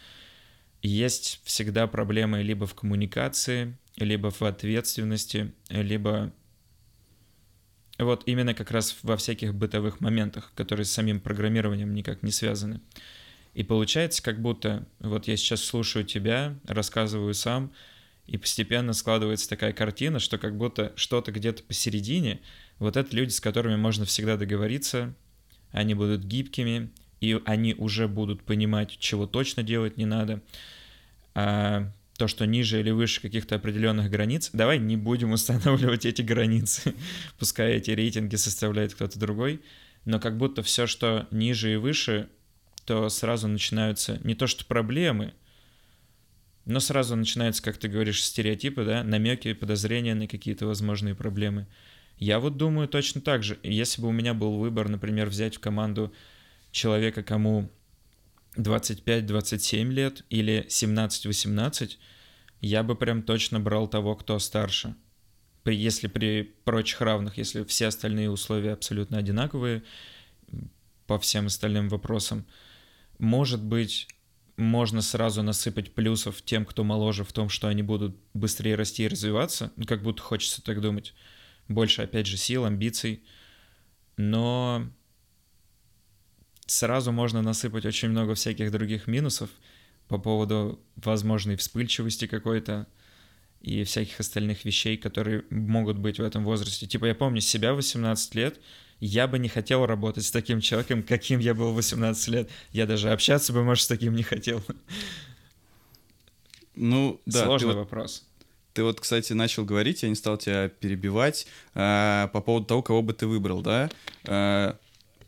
есть 0.81 1.41
всегда 1.43 1.87
проблемы 1.87 2.43
либо 2.43 2.67
в 2.67 2.75
коммуникации, 2.75 3.77
либо 3.97 4.31
в 4.31 4.41
ответственности, 4.41 5.53
либо 5.69 6.31
вот 7.99 8.23
именно 8.25 8.53
как 8.53 8.71
раз 8.71 8.97
во 9.01 9.17
всяких 9.17 9.55
бытовых 9.55 9.99
моментах, 10.01 10.51
которые 10.55 10.85
с 10.85 10.91
самим 10.91 11.19
программированием 11.19 11.93
никак 11.93 12.23
не 12.23 12.31
связаны. 12.31 12.79
И 13.53 13.63
получается, 13.63 14.21
как 14.21 14.39
будто 14.39 14.85
вот 14.99 15.27
я 15.27 15.35
сейчас 15.35 15.63
слушаю 15.63 16.05
тебя, 16.05 16.55
рассказываю 16.65 17.33
сам, 17.33 17.71
и 18.27 18.37
постепенно 18.37 18.93
складывается 18.93 19.49
такая 19.49 19.73
картина, 19.73 20.19
что 20.19 20.37
как 20.37 20.57
будто 20.57 20.93
что-то 20.95 21.31
где-то 21.31 21.63
посередине, 21.63 22.41
вот 22.77 22.97
это 22.97 23.15
люди, 23.15 23.31
с 23.31 23.39
которыми 23.39 23.77
можно 23.77 24.05
всегда 24.05 24.37
договориться, 24.37 25.15
они 25.71 25.95
будут 25.95 26.23
гибкими, 26.23 26.91
и 27.19 27.41
они 27.45 27.73
уже 27.73 28.07
будут 28.07 28.43
понимать, 28.43 28.97
чего 28.99 29.25
точно 29.25 29.63
делать 29.63 29.97
не 29.97 30.05
надо. 30.05 30.41
А 31.33 31.91
то, 32.17 32.27
что 32.27 32.45
ниже 32.45 32.79
или 32.79 32.89
выше 32.91 33.21
каких-то 33.21 33.55
определенных 33.55 34.09
границ, 34.09 34.49
давай 34.51 34.79
не 34.79 34.97
будем 34.97 35.31
устанавливать 35.31 36.05
эти 36.05 36.21
границы, 36.21 36.95
пускай 37.39 37.73
эти 37.73 37.91
рейтинги 37.91 38.35
составляет 38.35 38.93
кто-то 38.93 39.19
другой, 39.19 39.61
но 40.05 40.19
как 40.19 40.37
будто 40.37 40.63
все, 40.63 40.87
что 40.87 41.27
ниже 41.31 41.73
и 41.73 41.75
выше, 41.77 42.29
то 42.85 43.09
сразу 43.09 43.47
начинаются 43.47 44.19
не 44.23 44.33
то 44.33 44.47
что 44.47 44.65
проблемы, 44.65 45.33
но 46.65 46.79
сразу 46.79 47.15
начинаются, 47.15 47.63
как 47.63 47.77
ты 47.77 47.87
говоришь, 47.87 48.23
стереотипы, 48.23 48.83
да, 48.83 49.03
намеки, 49.03 49.53
подозрения 49.53 50.15
на 50.15 50.27
какие-то 50.27 50.65
возможные 50.65 51.15
проблемы. 51.15 51.67
Я 52.17 52.39
вот 52.39 52.57
думаю 52.57 52.87
точно 52.87 53.21
так 53.21 53.43
же. 53.43 53.57
Если 53.63 54.01
бы 54.01 54.07
у 54.07 54.11
меня 54.11 54.33
был 54.33 54.57
выбор, 54.57 54.89
например, 54.89 55.27
взять 55.27 55.55
в 55.55 55.59
команду 55.59 56.13
человека, 56.71 57.23
кому 57.23 57.69
25-27 58.57 59.83
лет 59.91 60.25
или 60.29 60.65
17-18, 60.67 61.97
я 62.61 62.83
бы 62.83 62.95
прям 62.95 63.23
точно 63.23 63.59
брал 63.59 63.87
того, 63.87 64.15
кто 64.15 64.39
старше. 64.39 64.95
При, 65.63 65.75
если 65.75 66.07
при 66.07 66.43
прочих 66.63 67.01
равных, 67.01 67.37
если 67.37 67.63
все 67.63 67.87
остальные 67.87 68.31
условия 68.31 68.73
абсолютно 68.73 69.17
одинаковые 69.17 69.83
по 71.05 71.19
всем 71.19 71.47
остальным 71.47 71.89
вопросам, 71.89 72.45
может 73.19 73.61
быть, 73.61 74.07
можно 74.57 75.01
сразу 75.01 75.43
насыпать 75.43 75.93
плюсов 75.93 76.41
тем, 76.41 76.65
кто 76.65 76.83
моложе 76.83 77.23
в 77.23 77.31
том, 77.31 77.49
что 77.49 77.67
они 77.67 77.83
будут 77.83 78.17
быстрее 78.33 78.75
расти 78.75 79.03
и 79.03 79.07
развиваться, 79.07 79.71
ну, 79.75 79.85
как 79.85 80.01
будто 80.01 80.21
хочется 80.21 80.63
так 80.63 80.81
думать. 80.81 81.13
Больше, 81.67 82.01
опять 82.01 82.27
же, 82.27 82.37
сил, 82.37 82.65
амбиций. 82.65 83.23
Но 84.15 84.89
сразу 86.67 87.11
можно 87.11 87.41
насыпать 87.41 87.85
очень 87.85 88.09
много 88.09 88.35
всяких 88.35 88.71
других 88.71 89.07
минусов 89.07 89.49
по 90.07 90.17
поводу 90.17 90.79
возможной 90.95 91.55
вспыльчивости 91.55 92.27
какой-то 92.27 92.87
и 93.61 93.83
всяких 93.83 94.19
остальных 94.19 94.65
вещей, 94.65 94.97
которые 94.97 95.43
могут 95.49 95.97
быть 95.97 96.19
в 96.19 96.23
этом 96.23 96.43
возрасте. 96.45 96.85
Типа 96.85 97.05
я 97.05 97.15
помню 97.15 97.41
себя 97.41 97.73
18 97.73 98.35
лет, 98.35 98.59
я 98.99 99.27
бы 99.27 99.39
не 99.39 99.49
хотел 99.49 99.85
работать 99.85 100.25
с 100.25 100.31
таким 100.31 100.61
человеком, 100.61 101.03
каким 101.03 101.39
я 101.39 101.53
был 101.53 101.73
18 101.73 102.27
лет. 102.29 102.49
Я 102.71 102.85
даже 102.85 103.11
общаться 103.11 103.53
бы, 103.53 103.63
может, 103.63 103.83
с 103.83 103.87
таким 103.87 104.15
не 104.15 104.23
хотел. 104.23 104.61
Ну, 106.75 107.19
да. 107.25 107.45
Сложный 107.45 107.71
ты 107.71 107.77
вопрос. 107.77 108.23
Вот, 108.23 108.47
ты 108.73 108.83
вот, 108.83 108.99
кстати, 108.99 109.33
начал 109.33 109.65
говорить, 109.65 110.03
я 110.03 110.09
не 110.09 110.15
стал 110.15 110.37
тебя 110.37 110.69
перебивать, 110.69 111.47
э, 111.73 112.27
по 112.31 112.41
поводу 112.41 112.67
того, 112.67 112.83
кого 112.83 113.01
бы 113.01 113.13
ты 113.13 113.25
выбрал, 113.25 113.61
да? 113.61 113.89
Э, 114.25 114.75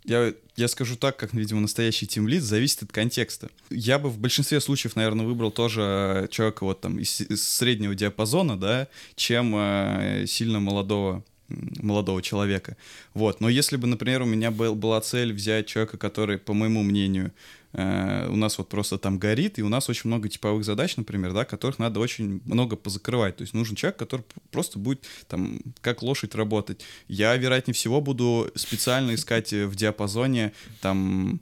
я, 0.09 0.33
я 0.55 0.67
скажу 0.67 0.95
так, 0.95 1.17
как, 1.17 1.33
видимо, 1.33 1.61
настоящий 1.61 2.07
тимлид, 2.07 2.43
зависит 2.43 2.83
от 2.83 2.91
контекста. 2.91 3.49
Я 3.69 3.99
бы 3.99 4.09
в 4.09 4.17
большинстве 4.17 4.59
случаев, 4.59 4.95
наверное, 4.95 5.25
выбрал 5.25 5.51
тоже 5.51 6.27
человека 6.31 6.65
вот 6.65 6.81
там 6.81 6.99
из, 6.99 7.21
из 7.21 7.47
среднего 7.47 7.95
диапазона, 7.95 8.59
да, 8.59 8.87
чем 9.15 9.53
э, 9.55 10.25
сильно 10.27 10.59
молодого 10.59 11.23
молодого 11.49 12.21
человека. 12.21 12.77
Вот. 13.13 13.41
Но 13.41 13.49
если 13.49 13.77
бы, 13.77 13.87
например, 13.87 14.21
у 14.21 14.25
меня 14.25 14.51
был, 14.51 14.75
была 14.75 15.01
цель 15.01 15.33
взять 15.33 15.67
человека, 15.67 15.97
который, 15.97 16.37
по 16.37 16.53
моему 16.53 16.83
мнению, 16.83 17.31
э, 17.73 18.27
у 18.29 18.35
нас 18.35 18.57
вот 18.57 18.69
просто 18.69 18.97
там 18.97 19.17
горит, 19.17 19.59
и 19.59 19.63
у 19.63 19.69
нас 19.69 19.89
очень 19.89 20.07
много 20.09 20.29
типовых 20.29 20.63
задач, 20.63 20.97
например, 20.97 21.33
да, 21.33 21.45
которых 21.45 21.79
надо 21.79 21.99
очень 21.99 22.41
много 22.45 22.75
позакрывать. 22.75 23.37
То 23.37 23.41
есть 23.41 23.53
нужен 23.53 23.75
человек, 23.75 23.97
который 23.97 24.25
просто 24.51 24.79
будет 24.79 25.05
там 25.27 25.59
как 25.81 26.01
лошадь 26.01 26.35
работать. 26.35 26.81
Я, 27.07 27.35
вероятнее 27.35 27.73
всего, 27.73 28.01
буду 28.01 28.51
специально 28.55 29.15
искать 29.15 29.51
в 29.51 29.75
диапазоне 29.75 30.53
там 30.81 31.41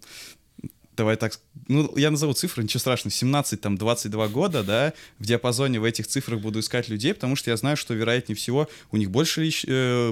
давай 0.98 1.16
так, 1.16 1.40
ну, 1.68 1.94
я 1.98 2.12
назову 2.12 2.34
цифры, 2.34 2.64
ничего 2.64 2.80
страшного, 2.80 3.12
17, 3.12 3.60
там, 3.62 3.78
22 3.78 4.28
года, 4.28 4.64
да, 4.64 4.94
в 5.20 5.26
диапазоне 5.26 5.80
в 5.80 5.84
этих 5.84 6.08
цифрах 6.08 6.40
буду 6.40 6.60
искать 6.60 6.90
людей, 6.90 7.14
потому 7.14 7.36
что 7.36 7.50
я 7.52 7.58
знаю, 7.58 7.78
что, 7.78 7.94
вероятнее 7.94 8.36
всего, 8.36 8.70
у 8.92 8.98
них 8.98 9.10
больше, 9.12 9.50
э, 9.68 10.12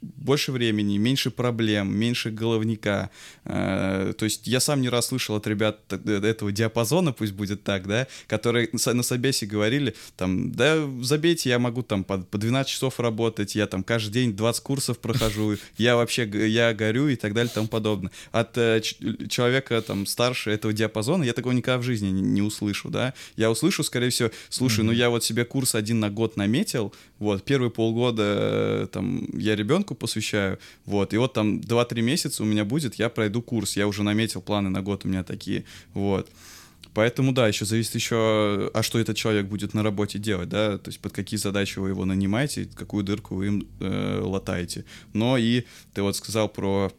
больше 0.00 0.52
времени, 0.52 0.98
меньше 0.98 1.30
проблем, 1.30 1.96
меньше 1.96 2.30
головника. 2.30 3.10
Э, 3.44 4.12
то 4.16 4.24
есть 4.24 4.46
я 4.46 4.60
сам 4.60 4.80
не 4.80 4.88
раз 4.88 5.06
слышал 5.06 5.36
от 5.36 5.46
ребят 5.46 5.80
этого 5.92 6.52
диапазона, 6.52 7.12
пусть 7.12 7.32
будет 7.32 7.62
так, 7.64 7.86
да, 7.86 8.06
которые 8.26 8.68
на 8.72 9.02
собесе 9.02 9.46
говорили, 9.46 9.94
там, 10.16 10.52
да, 10.52 10.78
забейте, 11.02 11.50
я 11.50 11.58
могу 11.58 11.82
там 11.82 12.04
по, 12.04 12.18
по 12.18 12.38
12 12.38 12.70
часов 12.70 13.00
работать, 13.00 13.54
я 13.54 13.66
там 13.66 13.82
каждый 13.82 14.12
день 14.12 14.36
20 14.36 14.62
курсов 14.62 14.98
прохожу, 14.98 15.56
я 15.76 15.96
вообще, 15.96 16.28
я 16.48 16.74
горю 16.74 17.08
и 17.08 17.16
так 17.16 17.34
далее 17.34 17.50
и 17.50 17.54
тому 17.54 17.68
подобное. 17.68 18.12
От 18.32 18.56
э, 18.58 18.80
человека 18.80 19.80
там 19.82 20.06
старше 20.06 20.50
этого 20.50 20.72
диапазона, 20.78 21.24
я 21.24 21.32
такого 21.32 21.52
никогда 21.52 21.78
в 21.78 21.82
жизни 21.82 22.08
не, 22.08 22.22
не 22.22 22.42
услышу, 22.42 22.88
да. 22.88 23.14
Я 23.36 23.50
услышу, 23.50 23.82
скорее 23.82 24.10
всего, 24.10 24.30
слушай, 24.48 24.80
mm-hmm. 24.80 24.84
ну 24.84 24.92
я 24.92 25.10
вот 25.10 25.24
себе 25.24 25.44
курс 25.44 25.74
один 25.74 26.00
на 26.00 26.10
год 26.10 26.36
наметил, 26.36 26.94
вот, 27.18 27.44
первые 27.44 27.70
полгода 27.70 28.22
э, 28.24 28.86
там 28.92 29.26
я 29.38 29.56
ребенку 29.56 29.94
посвящаю, 29.94 30.58
вот, 30.86 31.12
и 31.14 31.16
вот 31.18 31.34
там 31.34 31.58
2-3 31.58 32.00
месяца 32.00 32.42
у 32.42 32.46
меня 32.46 32.64
будет, 32.64 32.94
я 32.94 33.08
пройду 33.08 33.42
курс, 33.42 33.76
я 33.76 33.86
уже 33.86 34.02
наметил 34.02 34.40
планы 34.40 34.70
на 34.70 34.82
год 34.82 35.04
у 35.04 35.08
меня 35.08 35.24
такие, 35.24 35.64
вот. 35.94 36.30
Поэтому, 36.94 37.32
да, 37.32 37.46
еще 37.46 37.64
зависит 37.64 37.94
еще, 37.94 38.70
а 38.74 38.82
что 38.82 38.98
этот 38.98 39.16
человек 39.16 39.46
будет 39.46 39.74
на 39.74 39.82
работе 39.82 40.18
делать, 40.18 40.48
да, 40.48 40.78
то 40.78 40.88
есть 40.88 41.00
под 41.00 41.12
какие 41.12 41.38
задачи 41.38 41.78
вы 41.78 41.90
его 41.90 42.04
нанимаете, 42.04 42.68
какую 42.74 43.04
дырку 43.04 43.36
вы 43.36 43.46
им 43.46 43.68
э, 43.80 44.20
латаете. 44.22 44.84
Но 45.12 45.36
и 45.36 45.64
ты 45.94 46.02
вот 46.02 46.16
сказал 46.16 46.48
про 46.48 46.90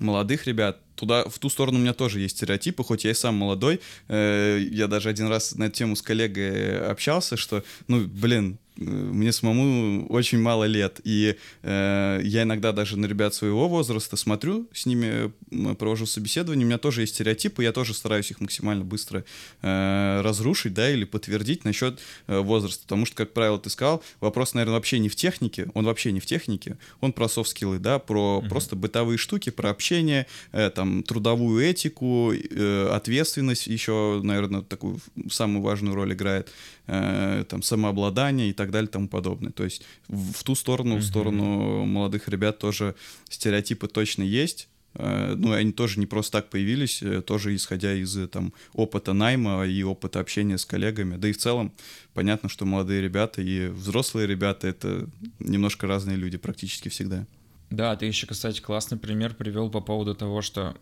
молодых 0.00 0.46
ребят, 0.46 0.80
туда, 0.94 1.24
в 1.24 1.38
ту 1.38 1.48
сторону 1.48 1.78
у 1.78 1.80
меня 1.80 1.94
тоже 1.94 2.20
есть 2.20 2.36
стереотипы, 2.36 2.84
хоть 2.84 3.04
я 3.04 3.10
и 3.10 3.14
сам 3.14 3.34
молодой. 3.34 3.80
Э, 4.08 4.58
я 4.70 4.86
даже 4.86 5.08
один 5.08 5.28
раз 5.28 5.54
на 5.54 5.64
эту 5.64 5.76
тему 5.76 5.96
с 5.96 6.02
коллегой 6.02 6.88
общался, 6.88 7.36
что, 7.36 7.62
ну, 7.88 8.06
блин, 8.06 8.58
мне 8.76 9.32
самому 9.32 10.06
очень 10.08 10.40
мало 10.40 10.64
лет, 10.64 11.00
и 11.04 11.36
э, 11.62 12.20
я 12.22 12.42
иногда 12.42 12.72
даже 12.72 12.98
на 12.98 13.06
ребят 13.06 13.34
своего 13.34 13.68
возраста 13.68 14.16
смотрю, 14.16 14.68
с 14.72 14.86
ними 14.86 15.32
провожу 15.74 16.06
собеседование, 16.06 16.64
у 16.64 16.68
меня 16.68 16.78
тоже 16.78 17.02
есть 17.02 17.14
стереотипы, 17.14 17.62
я 17.62 17.72
тоже 17.72 17.94
стараюсь 17.94 18.30
их 18.30 18.40
максимально 18.40 18.84
быстро 18.84 19.24
э, 19.62 20.20
разрушить, 20.22 20.74
да, 20.74 20.90
или 20.90 21.04
подтвердить 21.04 21.64
насчет 21.64 22.00
э, 22.26 22.38
возраста, 22.38 22.82
потому 22.82 23.06
что, 23.06 23.16
как 23.16 23.32
правило, 23.32 23.58
ты 23.58 23.70
сказал, 23.70 24.02
вопрос, 24.20 24.54
наверное, 24.54 24.74
вообще 24.74 24.98
не 24.98 25.08
в 25.08 25.14
технике, 25.14 25.68
он 25.74 25.84
вообще 25.84 26.10
не 26.10 26.20
в 26.20 26.26
технике, 26.26 26.76
он 27.00 27.12
про 27.12 27.28
софт-скиллы, 27.28 27.78
да, 27.78 28.00
про 28.00 28.42
mm-hmm. 28.42 28.48
просто 28.48 28.76
бытовые 28.76 29.18
штуки, 29.18 29.50
про 29.50 29.70
общение, 29.70 30.26
э, 30.52 30.70
там, 30.70 31.04
трудовую 31.04 31.64
этику, 31.64 32.32
э, 32.32 32.88
ответственность 32.92 33.68
еще, 33.68 34.20
наверное, 34.22 34.62
такую 34.62 34.98
самую 35.30 35.62
важную 35.62 35.94
роль 35.94 36.12
играет, 36.12 36.50
э, 36.86 37.44
там, 37.48 37.62
самообладание 37.62 38.50
и 38.50 38.52
так 38.52 38.70
далее 38.70 38.88
и 38.88 38.92
тому 38.92 39.08
подобное. 39.08 39.52
То 39.52 39.64
есть 39.64 39.84
в, 40.08 40.32
в 40.32 40.44
ту 40.44 40.54
сторону, 40.54 40.96
mm-hmm. 40.96 41.00
в 41.00 41.04
сторону 41.04 41.84
молодых 41.84 42.28
ребят 42.28 42.58
тоже 42.58 42.94
стереотипы 43.28 43.88
точно 43.88 44.22
есть. 44.22 44.68
Э, 44.94 45.34
ну, 45.36 45.52
они 45.52 45.72
тоже 45.72 45.98
не 45.98 46.06
просто 46.06 46.32
так 46.38 46.50
появились, 46.50 47.02
э, 47.02 47.22
тоже 47.22 47.54
исходя 47.54 47.94
из 47.94 48.16
там 48.28 48.52
опыта 48.72 49.12
найма 49.12 49.64
и 49.66 49.82
опыта 49.82 50.20
общения 50.20 50.58
с 50.58 50.64
коллегами. 50.64 51.16
Да 51.16 51.28
и 51.28 51.32
в 51.32 51.38
целом 51.38 51.72
понятно, 52.12 52.48
что 52.48 52.64
молодые 52.64 53.02
ребята 53.02 53.42
и 53.42 53.68
взрослые 53.68 54.26
ребята— 54.26 54.66
это 54.68 55.08
немножко 55.38 55.86
разные 55.86 56.16
люди 56.16 56.38
практически 56.38 56.88
всегда. 56.88 57.26
Да, 57.70 57.96
ты 57.96 58.06
еще, 58.06 58.26
кстати, 58.26 58.60
классный 58.60 58.98
пример 58.98 59.34
привел 59.34 59.70
по 59.70 59.80
поводу 59.80 60.14
того, 60.14 60.42
что 60.42 60.76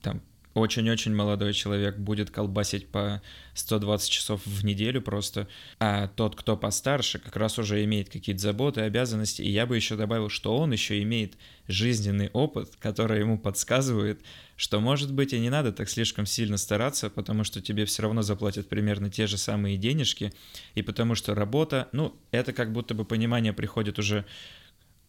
там 0.00 0.22
очень-очень 0.54 1.14
молодой 1.14 1.52
человек 1.52 1.96
будет 1.96 2.30
колбасить 2.30 2.88
по 2.88 3.22
120 3.54 4.10
часов 4.10 4.40
в 4.44 4.64
неделю 4.64 5.02
просто, 5.02 5.48
а 5.78 6.08
тот, 6.08 6.36
кто 6.36 6.56
постарше, 6.56 7.18
как 7.18 7.36
раз 7.36 7.58
уже 7.58 7.84
имеет 7.84 8.08
какие-то 8.08 8.40
заботы, 8.40 8.82
обязанности, 8.82 9.42
и 9.42 9.50
я 9.50 9.66
бы 9.66 9.76
еще 9.76 9.96
добавил, 9.96 10.28
что 10.28 10.56
он 10.56 10.72
еще 10.72 11.02
имеет 11.02 11.34
жизненный 11.66 12.30
опыт, 12.32 12.74
который 12.78 13.20
ему 13.20 13.38
подсказывает, 13.38 14.20
что, 14.56 14.80
может 14.80 15.12
быть, 15.12 15.32
и 15.32 15.38
не 15.38 15.50
надо 15.50 15.72
так 15.72 15.88
слишком 15.88 16.26
сильно 16.26 16.56
стараться, 16.56 17.10
потому 17.10 17.44
что 17.44 17.60
тебе 17.60 17.84
все 17.84 18.02
равно 18.02 18.22
заплатят 18.22 18.68
примерно 18.68 19.10
те 19.10 19.26
же 19.26 19.38
самые 19.38 19.76
денежки, 19.76 20.32
и 20.74 20.82
потому 20.82 21.14
что 21.14 21.34
работа, 21.34 21.88
ну, 21.92 22.16
это 22.32 22.52
как 22.52 22.72
будто 22.72 22.94
бы 22.94 23.04
понимание 23.04 23.52
приходит 23.52 23.98
уже 23.98 24.24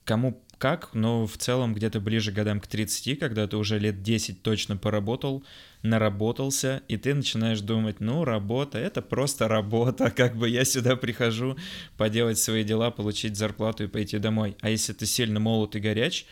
кому 0.10 0.44
как, 0.58 0.96
но 0.96 1.28
в 1.28 1.38
целом 1.38 1.76
где-то 1.76 2.00
ближе 2.00 2.32
к 2.32 2.36
годам 2.36 2.60
к 2.60 2.66
30, 2.66 3.20
когда 3.20 3.46
ты 3.46 3.58
уже 3.58 3.78
лет 3.78 4.02
10 4.02 4.42
точно 4.42 4.76
поработал, 4.76 5.44
наработался, 5.84 6.82
и 6.88 6.98
ты 6.98 7.14
начинаешь 7.14 7.62
думать, 7.62 8.00
ну, 8.00 8.26
работа— 8.26 8.78
это 8.80 9.04
просто 9.04 9.48
работа, 9.48 10.10
как 10.16 10.36
бы 10.36 10.50
я 10.50 10.66
сюда 10.66 10.96
прихожу 10.96 11.58
поделать 11.96 12.40
свои 12.40 12.64
дела, 12.64 12.90
получить 12.90 13.38
зарплату 13.38 13.84
и 13.84 13.88
пойти 13.88 14.18
домой. 14.18 14.58
А 14.62 14.72
если 14.72 14.94
ты 14.94 15.06
сильно 15.06 15.40
молод 15.40 15.76
и 15.76 15.80
горяч, 15.80 16.26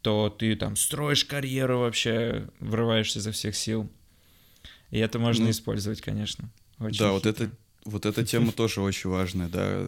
то 0.00 0.30
ты 0.30 0.56
там 0.56 0.74
строишь 0.74 1.26
карьеру 1.26 1.80
вообще, 1.80 2.48
врываешься 2.60 3.18
изо 3.18 3.30
всех 3.30 3.54
сил. 3.54 3.90
И 4.90 4.98
это 4.98 5.18
можно 5.18 5.44
ну, 5.44 5.50
использовать, 5.50 6.00
конечно. 6.00 6.50
Очень 6.78 6.98
да, 6.98 7.04
хитро. 7.04 7.12
вот 7.12 7.26
это, 7.26 7.50
вот 7.84 8.06
эта 8.06 8.24
тема 8.32 8.52
тоже 8.52 8.80
очень 8.80 9.10
важная, 9.10 9.50
да, 9.50 9.86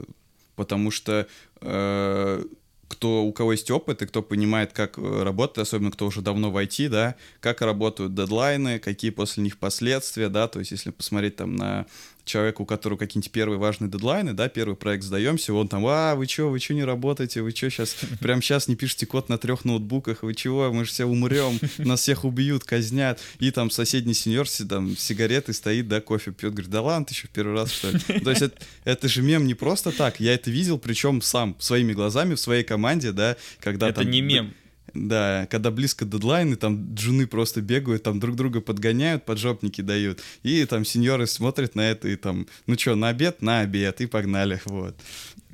потому 0.57 0.91
что 0.91 1.27
э, 1.63 2.45
кто, 2.91 3.23
у 3.23 3.33
кого 3.33 3.53
есть 3.53 3.71
опыт 3.71 4.03
и 4.03 4.07
кто 4.07 4.21
понимает, 4.21 4.73
как 4.73 4.99
э, 4.99 5.23
работать, 5.23 5.59
особенно 5.59 5.93
кто 5.93 6.09
уже 6.09 6.23
давно 6.23 6.51
в 6.51 6.57
IT, 6.57 6.89
да, 6.89 7.15
как 7.41 7.61
работают 7.61 8.15
дедлайны, 8.15 8.81
какие 8.81 9.13
после 9.13 9.45
них 9.45 9.59
последствия, 9.59 10.29
да, 10.29 10.49
то 10.49 10.59
есть 10.59 10.73
если 10.73 10.91
посмотреть 10.91 11.37
там 11.37 11.55
на 11.55 11.87
человека, 12.31 12.63
у 12.63 12.65
которого 12.65 12.99
какие-нибудь 12.99 13.33
первые 13.33 13.59
важные 13.59 13.91
дедлайны, 13.91 14.33
да, 14.33 14.49
первый 14.49 14.77
проект 14.77 15.05
сдаемся, 15.05 15.53
он 15.53 15.69
там, 15.69 15.85
а, 15.87 16.15
вы 16.15 16.27
что, 16.27 16.51
вы 16.51 16.59
что 16.59 16.75
не 16.75 16.85
работаете, 16.85 17.43
вы 17.43 17.51
что 17.51 17.69
сейчас, 17.71 17.97
прямо 18.21 18.41
сейчас 18.41 18.69
не 18.69 18.77
пишете 18.77 19.07
код 19.07 19.29
на 19.29 19.39
трех 19.39 19.65
ноутбуках, 19.65 20.23
вы 20.23 20.35
чего, 20.35 20.73
мы 20.73 20.85
же 20.85 20.91
все 20.91 21.05
умрем, 21.05 21.59
нас 21.79 22.01
всех 22.01 22.25
убьют, 22.25 22.65
казнят, 22.65 23.21
и 23.39 23.51
там 23.51 23.71
соседний 23.71 24.15
сеньор 24.15 24.47
там 24.69 24.97
сигареты 24.97 25.53
стоит, 25.53 25.89
да, 25.89 26.01
кофе 26.01 26.33
пьет, 26.33 26.53
говорит, 26.53 26.71
да 26.71 26.83
ладно, 26.83 27.07
ты 27.07 27.15
еще 27.15 27.27
в 27.27 27.31
первый 27.31 27.55
раз, 27.55 27.73
что 27.73 27.91
ли? 27.91 27.99
То 28.21 28.31
есть 28.31 28.43
это, 28.43 28.59
это 28.85 29.09
же 29.09 29.23
мем 29.23 29.47
не 29.47 29.55
просто 29.55 29.91
так, 29.91 30.21
я 30.21 30.35
это 30.35 30.51
видел, 30.51 30.79
причем 30.79 31.23
сам, 31.23 31.57
своими 31.59 31.93
глазами, 31.93 32.35
в 32.35 32.41
своей 32.41 32.63
команде, 32.63 33.13
да, 33.13 33.37
когда 33.61 33.89
Это 33.89 34.03
там... 34.03 34.11
не 34.11 34.21
мем, 34.21 34.55
да, 34.95 35.47
когда 35.51 35.71
близко 35.71 36.05
дедлайны, 36.05 36.57
там 36.57 36.95
джуны 36.95 37.27
просто 37.27 37.61
бегают, 37.61 38.03
там 38.03 38.21
друг 38.21 38.37
друга 38.37 38.61
подгоняют, 38.61 39.25
поджопники 39.25 39.81
дают. 39.81 40.21
И 40.43 40.65
там 40.65 40.85
сеньоры 40.85 41.27
смотрят 41.27 41.75
на 41.75 41.91
это 41.91 42.09
и 42.09 42.17
там, 42.17 42.47
ну 42.67 42.79
что, 42.79 42.95
на 42.95 43.09
обед? 43.09 43.43
На 43.43 43.61
обед, 43.61 44.01
и 44.01 44.07
погнали, 44.07 44.61
вот. 44.67 44.97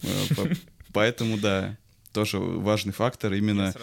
Э, 0.02 0.54
поэтому, 0.92 1.38
да, 1.38 1.76
тоже 2.12 2.38
важный 2.38 2.92
фактор 2.92 3.32
именно 3.34 3.74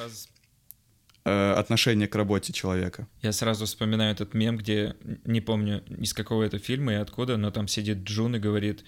э, 1.25 1.53
отношение 1.53 2.07
к 2.07 2.15
работе 2.15 2.53
человека. 2.53 3.07
Я 3.22 3.31
сразу 3.31 3.65
вспоминаю 3.65 4.13
этот 4.13 4.33
мем, 4.33 4.57
где, 4.57 4.95
не 5.25 5.41
помню, 5.41 5.83
из 6.00 6.13
какого 6.13 6.43
это 6.43 6.60
фильма 6.60 6.93
и 6.93 6.95
откуда, 6.95 7.38
но 7.38 7.51
там 7.51 7.67
сидит 7.67 8.00
Джун 8.00 8.36
и 8.36 8.39
говорит, 8.39 8.83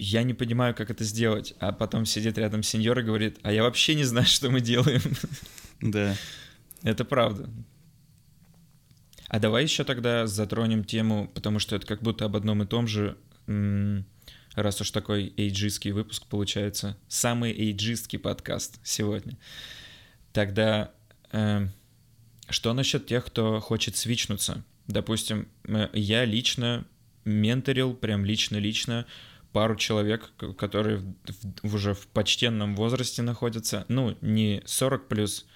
я 0.00 0.22
не 0.22 0.32
понимаю, 0.32 0.74
как 0.74 0.90
это 0.90 1.04
сделать. 1.04 1.54
А 1.60 1.72
потом 1.72 2.06
сидит 2.06 2.38
рядом 2.38 2.62
сеньор 2.62 2.98
и 2.98 3.02
говорит, 3.02 3.38
а 3.42 3.52
я 3.52 3.62
вообще 3.62 3.94
не 3.94 4.04
знаю, 4.04 4.26
что 4.28 4.50
мы 4.50 4.60
делаем. 4.60 5.02
Да. 5.80 6.16
Это 6.82 7.04
правда. 7.04 7.48
А 9.28 9.38
давай 9.38 9.62
еще 9.62 9.84
тогда 9.84 10.26
затронем 10.26 10.84
тему, 10.84 11.30
потому 11.34 11.58
что 11.58 11.76
это 11.76 11.86
как 11.86 12.02
будто 12.02 12.24
об 12.24 12.34
одном 12.34 12.62
и 12.62 12.66
том 12.66 12.88
же, 12.88 13.16
раз 14.54 14.80
уж 14.80 14.90
такой 14.90 15.32
эйджистский 15.36 15.92
выпуск 15.92 16.26
получается, 16.26 16.96
самый 17.06 17.52
эйджистский 17.52 18.18
подкаст 18.18 18.80
сегодня. 18.82 19.38
Тогда 20.32 20.90
э, 21.32 21.68
что 22.48 22.72
насчет 22.72 23.06
тех, 23.06 23.24
кто 23.26 23.60
хочет 23.60 23.96
свичнуться? 23.96 24.64
Допустим, 24.88 25.46
э, 25.64 25.88
я 25.92 26.24
лично 26.24 26.84
менторил, 27.24 27.94
прям 27.94 28.24
лично-лично 28.24 29.06
пару 29.52 29.76
человек, 29.76 30.32
которые 30.56 30.98
в, 30.98 31.14
в, 31.62 31.74
уже 31.74 31.94
в 31.94 32.06
почтенном 32.08 32.76
возрасте 32.76 33.22
находятся, 33.22 33.84
ну, 33.88 34.16
не 34.20 34.62
40 34.64 35.08
плюс, 35.08 35.46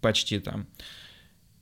почти 0.00 0.38
там. 0.38 0.66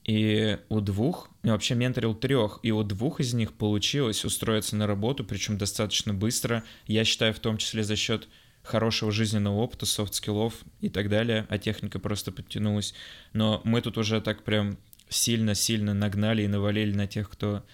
И 0.03 0.57
у 0.69 0.79
двух, 0.79 1.29
я 1.43 1.51
вообще 1.51 1.75
менторил 1.75 2.15
трех, 2.15 2.59
и 2.63 2.71
у 2.71 2.81
двух 2.83 3.19
из 3.19 3.33
них 3.33 3.53
получилось 3.53 4.23
устроиться 4.23 4.75
на 4.77 4.87
работу, 4.87 5.25
причем 5.25 5.57
достаточно 5.57 6.13
быстро. 6.13 6.63
Я 6.85 7.03
считаю, 7.03 7.33
в 7.33 7.39
том 7.39 7.57
числе 7.57 7.83
за 7.83 7.97
счет 7.97 8.29
хорошего 8.63 9.11
жизненного 9.11 9.55
опыта, 9.57 9.85
soft 9.85 10.10
skill 10.10 10.41
ов 10.41 10.53
и 10.79 10.89
так 10.89 11.09
далее, 11.09 11.45
а 11.49 11.57
техника 11.57 11.99
просто 11.99 12.31
подтянулась. 12.31 12.93
Но 13.33 13.61
мы 13.65 13.81
тут 13.81 13.97
уже 13.97 14.21
так 14.21 14.43
прям 14.43 14.77
сильно-сильно 15.09 15.93
нагнали 15.93 16.43
и 16.43 16.47
навалили 16.47 16.93
на 16.93 17.07
тех, 17.07 17.29
кто 17.29 17.65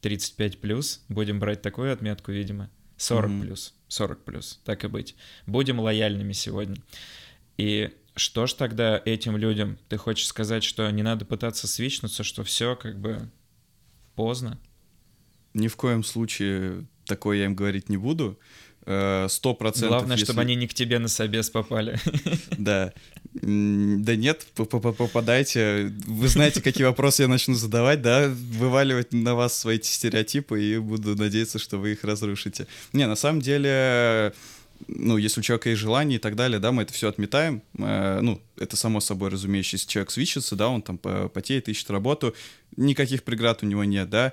35 0.00 0.60
плюс. 0.60 1.04
Будем 1.08 1.40
брать 1.40 1.62
такую 1.62 1.92
отметку, 1.92 2.32
видимо. 2.32 2.70
40 3.02 3.30
mm-hmm. 3.30 3.40
плюс, 3.42 3.74
40 3.88 4.24
плюс, 4.24 4.60
так 4.64 4.84
и 4.84 4.88
быть. 4.88 5.16
Будем 5.46 5.80
лояльными 5.80 6.32
сегодня. 6.32 6.76
И 7.58 7.90
что 8.14 8.46
ж 8.46 8.54
тогда 8.54 9.00
этим 9.04 9.36
людям? 9.36 9.78
Ты 9.88 9.96
хочешь 9.96 10.26
сказать, 10.26 10.62
что 10.62 10.88
не 10.90 11.02
надо 11.02 11.24
пытаться 11.24 11.66
switch 11.66 11.90
нуться, 11.90 12.22
что 12.22 12.44
все 12.44 12.76
как 12.76 13.00
бы 13.00 13.28
поздно? 14.14 14.58
Ни 15.52 15.68
в 15.68 15.76
коем 15.76 16.04
случае 16.04 16.86
такое 17.06 17.38
я 17.38 17.44
им 17.46 17.56
говорить 17.56 17.88
не 17.88 17.96
буду. 17.96 18.38
Э, 18.86 19.26
сто 19.28 19.54
процентов. 19.54 19.90
Главное, 19.90 20.16
если... 20.16 20.26
чтобы 20.26 20.42
они 20.42 20.54
не 20.54 20.68
к 20.68 20.74
тебе 20.74 20.98
на 20.98 21.08
собес 21.08 21.50
попали. 21.50 21.98
Да. 22.58 22.92
Да 23.34 24.14
нет, 24.14 24.46
попадайте. 24.54 25.92
Вы 26.06 26.28
знаете, 26.28 26.60
какие 26.60 26.84
вопросы 26.84 27.22
я 27.22 27.28
начну 27.28 27.54
задавать, 27.54 28.02
да? 28.02 28.28
Вываливать 28.28 29.12
на 29.12 29.34
вас 29.34 29.58
свои 29.58 29.80
стереотипы 29.80 30.62
и 30.62 30.78
буду 30.78 31.16
надеяться, 31.16 31.58
что 31.58 31.78
вы 31.78 31.92
их 31.92 32.04
разрушите. 32.04 32.66
Не, 32.92 33.06
на 33.06 33.16
самом 33.16 33.40
деле 33.40 34.34
ну, 34.88 35.16
если 35.16 35.40
у 35.40 35.42
человека 35.42 35.70
есть 35.70 35.80
желание 35.80 36.16
и 36.16 36.20
так 36.20 36.36
далее, 36.36 36.58
да, 36.58 36.72
мы 36.72 36.82
это 36.82 36.92
все 36.92 37.08
отметаем. 37.08 37.62
Э, 37.78 38.20
ну, 38.20 38.40
это 38.56 38.76
само 38.76 39.00
собой 39.00 39.30
разумеется, 39.30 39.76
если 39.76 39.88
человек 39.88 40.10
свищется, 40.10 40.56
да, 40.56 40.68
он 40.68 40.82
там 40.82 40.98
потеет, 40.98 41.68
ищет 41.68 41.90
работу, 41.90 42.34
никаких 42.76 43.22
преград 43.22 43.62
у 43.62 43.66
него 43.66 43.84
нет, 43.84 44.10
да. 44.10 44.32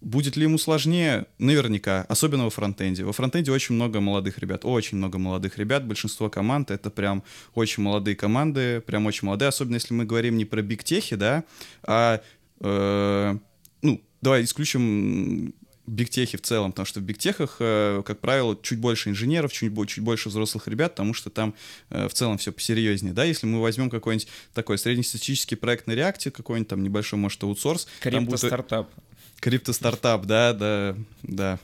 Будет 0.00 0.36
ли 0.36 0.44
ему 0.44 0.56
сложнее? 0.56 1.26
Наверняка, 1.38 2.06
особенно 2.08 2.44
во 2.44 2.50
фронтенде. 2.50 3.04
Во 3.04 3.12
фронтенде 3.12 3.52
очень 3.52 3.74
много 3.74 4.00
молодых 4.00 4.38
ребят, 4.38 4.64
очень 4.64 4.96
много 4.96 5.18
молодых 5.18 5.58
ребят. 5.58 5.86
Большинство 5.86 6.30
команд— 6.30 6.70
это 6.72 6.90
прям 6.90 7.22
очень 7.54 7.82
молодые 7.82 8.16
команды, 8.16 8.80
прям 8.80 9.04
очень 9.04 9.26
молодые, 9.26 9.48
особенно 9.48 9.74
если 9.74 9.92
мы 9.92 10.06
говорим 10.06 10.38
не 10.38 10.46
про 10.46 10.62
бигтехи, 10.62 11.16
да, 11.16 11.44
а, 11.82 12.22
э, 12.60 13.38
ну, 13.82 14.02
давай 14.22 14.44
исключим 14.44 15.54
бигтехи 15.86 16.38
в 16.38 16.42
целом, 16.42 16.72
потому 16.72 16.86
что 16.86 17.00
в 17.00 17.02
бигтехах, 17.02 17.56
э, 17.58 18.02
как 18.06 18.20
правило, 18.20 18.56
чуть 18.62 18.78
больше 18.78 19.10
инженеров, 19.10 19.52
чуть, 19.52 19.72
чуть 19.88 20.04
больше 20.04 20.28
взрослых 20.28 20.68
ребят, 20.68 20.92
потому 20.92 21.14
что 21.14 21.30
там 21.30 21.54
э, 21.90 22.08
в 22.08 22.14
целом 22.14 22.38
все 22.38 22.52
посерьезнее, 22.52 23.12
да, 23.12 23.24
если 23.24 23.46
мы 23.46 23.60
возьмем 23.60 23.90
какой-нибудь 23.90 24.28
такой 24.54 24.78
среднестатистический 24.78 25.56
проект 25.56 25.86
на 25.86 25.92
реакте, 25.92 26.30
какой-нибудь 26.30 26.68
там 26.68 26.82
небольшой, 26.82 27.18
может, 27.18 27.42
аутсорс. 27.42 27.88
Крипто-стартап. 28.00 28.88
Будет 28.94 29.09
Криптостартап, 29.40 30.26
да, 30.26 30.52
да, 30.52 30.96
да. 31.22 31.58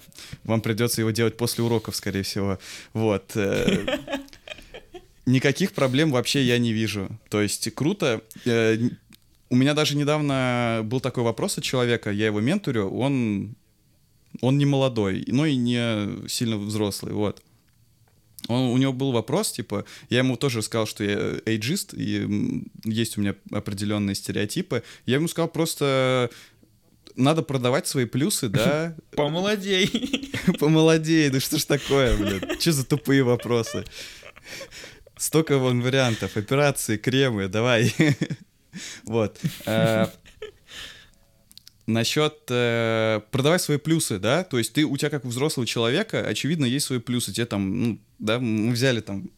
Вам 0.44 0.60
придется 0.60 1.02
его 1.02 1.10
делать 1.10 1.36
после 1.36 1.62
уроков, 1.62 1.94
скорее 1.96 2.22
всего. 2.22 2.58
Вот. 2.94 3.32
Э, 3.34 3.98
никаких 5.26 5.72
проблем 5.72 6.10
вообще 6.10 6.42
я 6.42 6.58
не 6.58 6.72
вижу. 6.72 7.08
То 7.28 7.42
есть 7.42 7.72
круто. 7.74 8.22
Э, 8.44 8.78
у 9.50 9.56
меня 9.56 9.74
даже 9.74 9.96
недавно 9.96 10.80
был 10.84 11.00
такой 11.00 11.22
вопрос 11.22 11.58
от 11.58 11.64
человека, 11.64 12.10
я 12.10 12.26
его 12.26 12.40
менторю, 12.40 12.90
он, 12.90 13.54
он 14.40 14.58
не 14.58 14.66
молодой, 14.66 15.24
но 15.28 15.46
и 15.46 15.56
не 15.56 16.28
сильно 16.28 16.56
взрослый, 16.56 17.12
вот. 17.12 17.42
Он, 18.48 18.70
у 18.70 18.76
него 18.76 18.92
был 18.92 19.12
вопрос, 19.12 19.52
типа, 19.52 19.84
я 20.08 20.18
ему 20.18 20.36
тоже 20.36 20.62
сказал, 20.62 20.86
что 20.86 21.02
я 21.04 21.40
эйджист, 21.46 21.94
и 21.94 22.64
есть 22.84 23.18
у 23.18 23.20
меня 23.20 23.34
определенные 23.50 24.14
стереотипы. 24.14 24.84
Я 25.04 25.16
ему 25.16 25.26
сказал 25.26 25.48
просто, 25.48 26.30
надо 27.16 27.42
продавать 27.42 27.86
свои 27.86 28.04
плюсы, 28.04 28.48
да? 28.48 28.94
Помолодей. 29.12 30.32
Помолодей, 30.58 31.30
да 31.30 31.40
что 31.40 31.58
ж 31.58 31.64
такое, 31.64 32.16
блин? 32.16 32.42
Что 32.60 32.72
за 32.72 32.86
тупые 32.86 33.22
вопросы? 33.22 33.84
Столько 35.16 35.58
вон 35.58 35.80
вариантов, 35.82 36.36
операции, 36.36 36.96
кремы, 36.96 37.48
давай. 37.48 37.94
Вот. 39.04 39.38
Э, 39.64 40.06
Насчет 41.86 42.34
э, 42.50 43.20
продавать 43.30 43.62
свои 43.62 43.78
плюсы, 43.78 44.18
да, 44.18 44.44
то 44.44 44.58
есть 44.58 44.72
ты 44.72 44.84
у 44.84 44.96
тебя 44.96 45.08
как 45.08 45.24
у 45.24 45.28
взрослого 45.28 45.66
человека, 45.66 46.20
очевидно, 46.20 46.64
есть 46.66 46.84
свои 46.86 46.98
плюсы. 46.98 47.32
Тебе 47.32 47.46
там, 47.46 47.80
ну, 47.82 48.00
да, 48.18 48.40
мы 48.40 48.72
взяли 48.72 49.00
там 49.00 49.30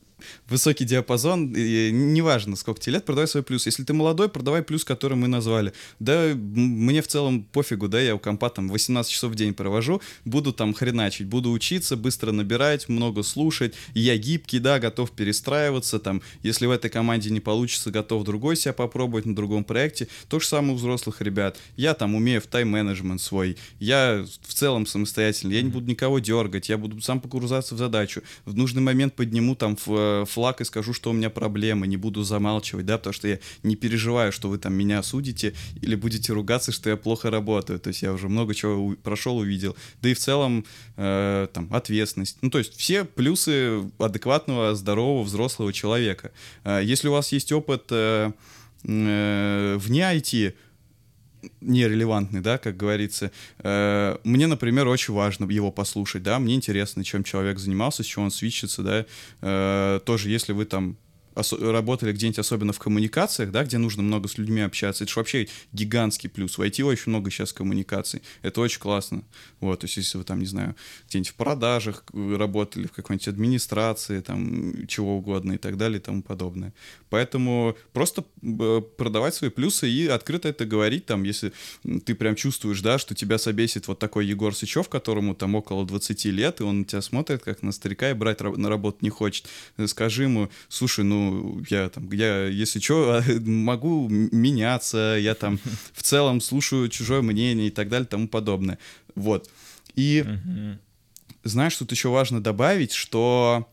высокий 0.48 0.84
диапазон, 0.84 1.52
и 1.54 1.90
неважно, 1.92 2.56
сколько 2.56 2.80
тебе 2.80 2.94
лет, 2.94 3.04
продавай 3.04 3.28
свой 3.28 3.42
плюс. 3.42 3.66
Если 3.66 3.84
ты 3.84 3.92
молодой, 3.92 4.28
продавай 4.28 4.62
плюс, 4.62 4.84
который 4.84 5.16
мы 5.16 5.28
назвали. 5.28 5.72
Да, 5.98 6.32
мне 6.34 7.02
в 7.02 7.08
целом 7.08 7.44
пофигу, 7.44 7.88
да, 7.88 8.00
я 8.00 8.14
у 8.14 8.18
компа 8.18 8.50
там 8.50 8.68
18 8.68 9.10
часов 9.10 9.32
в 9.32 9.34
день 9.34 9.54
провожу, 9.54 10.00
буду 10.24 10.52
там 10.52 10.74
хреначить, 10.74 11.26
буду 11.26 11.50
учиться, 11.50 11.96
быстро 11.96 12.32
набирать, 12.32 12.88
много 12.88 13.22
слушать, 13.22 13.74
я 13.94 14.16
гибкий, 14.16 14.58
да, 14.58 14.78
готов 14.78 15.10
перестраиваться, 15.10 15.98
там, 15.98 16.22
если 16.42 16.66
в 16.66 16.70
этой 16.70 16.90
команде 16.90 17.30
не 17.30 17.40
получится, 17.40 17.90
готов 17.90 18.24
другой 18.24 18.56
себя 18.56 18.72
попробовать 18.72 19.26
на 19.26 19.34
другом 19.34 19.64
проекте. 19.64 20.08
То 20.28 20.40
же 20.40 20.46
самое 20.46 20.74
у 20.74 20.76
взрослых 20.76 21.20
ребят. 21.20 21.58
Я 21.76 21.94
там 21.94 22.14
умею 22.14 22.40
в 22.40 22.46
тайм-менеджмент 22.46 23.20
свой, 23.20 23.56
я 23.78 24.24
в 24.42 24.54
целом 24.54 24.86
самостоятельный, 24.86 25.56
я 25.56 25.62
не 25.62 25.70
буду 25.70 25.86
никого 25.86 26.18
дергать, 26.18 26.68
я 26.68 26.78
буду 26.78 27.00
сам 27.00 27.20
погрузаться 27.20 27.74
в 27.74 27.78
задачу, 27.78 28.22
в 28.44 28.56
нужный 28.56 28.82
момент 28.82 29.14
подниму 29.14 29.54
там 29.54 29.76
в 29.84 30.07
флаг 30.26 30.60
и 30.60 30.64
скажу, 30.64 30.92
что 30.92 31.10
у 31.10 31.12
меня 31.12 31.30
проблемы, 31.30 31.86
не 31.86 31.96
буду 31.96 32.22
замалчивать, 32.22 32.86
да, 32.86 32.98
потому 32.98 33.12
что 33.12 33.28
я 33.28 33.38
не 33.62 33.76
переживаю, 33.76 34.32
что 34.32 34.48
вы 34.48 34.58
там 34.58 34.74
меня 34.74 34.98
осудите 34.98 35.54
или 35.80 35.94
будете 35.94 36.32
ругаться, 36.32 36.72
что 36.72 36.90
я 36.90 36.96
плохо 36.96 37.30
работаю. 37.30 37.78
То 37.78 37.88
есть 37.88 38.02
я 38.02 38.12
уже 38.12 38.28
много 38.28 38.54
чего 38.54 38.94
прошел, 39.02 39.38
увидел. 39.38 39.76
Да 40.02 40.08
и 40.08 40.14
в 40.14 40.18
целом 40.18 40.64
э, 40.96 41.48
там 41.52 41.68
ответственность. 41.72 42.38
Ну, 42.42 42.50
то 42.50 42.58
есть 42.58 42.76
все 42.76 43.04
плюсы 43.04 43.82
адекватного, 43.98 44.74
здорового, 44.74 45.22
взрослого 45.22 45.72
человека. 45.72 46.32
Э, 46.64 46.80
если 46.82 47.08
у 47.08 47.12
вас 47.12 47.32
есть 47.32 47.52
опыт 47.52 47.86
э, 47.90 48.32
э, 48.84 49.76
вне 49.78 50.00
IT, 50.00 50.54
нерелевантный, 51.60 52.40
да, 52.40 52.58
как 52.58 52.76
говорится. 52.76 53.30
Э, 53.58 54.16
мне, 54.24 54.46
например, 54.46 54.88
очень 54.88 55.14
важно 55.14 55.50
его 55.50 55.70
послушать, 55.70 56.22
да, 56.22 56.38
мне 56.38 56.54
интересно, 56.54 57.04
чем 57.04 57.24
человек 57.24 57.58
занимался, 57.58 58.02
с 58.02 58.06
чего 58.06 58.24
он 58.24 58.30
свечится, 58.30 58.82
да. 58.82 59.06
Э, 59.42 60.00
тоже, 60.04 60.30
если 60.30 60.52
вы 60.52 60.64
там 60.64 60.96
работали 61.60 62.12
где-нибудь 62.12 62.38
особенно 62.38 62.72
в 62.72 62.78
коммуникациях, 62.78 63.50
да, 63.50 63.64
где 63.64 63.78
нужно 63.78 64.02
много 64.02 64.28
с 64.28 64.38
людьми 64.38 64.60
общаться, 64.60 65.04
это 65.04 65.12
же 65.12 65.20
вообще 65.20 65.48
гигантский 65.72 66.28
плюс. 66.28 66.58
В 66.58 66.62
IT 66.62 66.82
очень 66.82 67.10
много 67.10 67.30
сейчас 67.30 67.52
коммуникаций. 67.52 68.22
Это 68.42 68.60
очень 68.60 68.80
классно. 68.80 69.22
Вот, 69.60 69.80
то 69.80 69.84
есть 69.86 69.96
если 69.96 70.18
вы 70.18 70.24
там, 70.24 70.40
не 70.40 70.46
знаю, 70.46 70.74
где-нибудь 71.08 71.30
в 71.30 71.34
продажах 71.34 72.04
работали, 72.12 72.86
в 72.86 72.92
какой-нибудь 72.92 73.28
администрации, 73.28 74.20
там, 74.20 74.86
чего 74.86 75.18
угодно 75.18 75.52
и 75.52 75.58
так 75.58 75.76
далее 75.76 75.98
и 75.98 76.02
тому 76.02 76.22
подобное. 76.22 76.72
Поэтому 77.10 77.76
просто 77.92 78.22
продавать 78.96 79.34
свои 79.34 79.50
плюсы 79.50 79.88
и 79.88 80.06
открыто 80.06 80.48
это 80.48 80.64
говорить, 80.64 81.06
там, 81.06 81.22
если 81.22 81.52
ты 82.04 82.14
прям 82.14 82.34
чувствуешь, 82.34 82.80
да, 82.80 82.98
что 82.98 83.14
тебя 83.14 83.38
собесит 83.38 83.88
вот 83.88 83.98
такой 83.98 84.26
Егор 84.26 84.54
Сычев, 84.54 84.88
которому 84.88 85.34
там 85.34 85.54
около 85.54 85.86
20 85.86 86.24
лет, 86.26 86.60
и 86.60 86.62
он 86.62 86.84
тебя 86.84 87.02
смотрит 87.02 87.42
как 87.42 87.62
на 87.62 87.72
старика 87.72 88.10
и 88.10 88.14
брать 88.14 88.40
на 88.40 88.68
работу 88.68 88.98
не 89.00 89.10
хочет. 89.10 89.46
Скажи 89.86 90.24
ему, 90.24 90.48
слушай, 90.68 91.04
ну, 91.04 91.27
я 91.68 91.88
там, 91.88 92.10
я, 92.12 92.46
если 92.46 92.80
что, 92.80 93.22
могу 93.40 94.08
меняться, 94.08 95.16
я 95.20 95.34
там 95.34 95.58
в 95.92 96.02
целом 96.02 96.40
слушаю 96.40 96.88
чужое 96.88 97.22
мнение 97.22 97.68
и 97.68 97.70
так 97.70 97.88
далее, 97.88 98.06
тому 98.06 98.28
подобное. 98.28 98.78
Вот. 99.14 99.50
И 99.94 100.24
знаешь, 101.44 101.76
тут 101.76 101.90
еще 101.92 102.08
важно 102.08 102.42
добавить, 102.42 102.92
что 102.92 103.68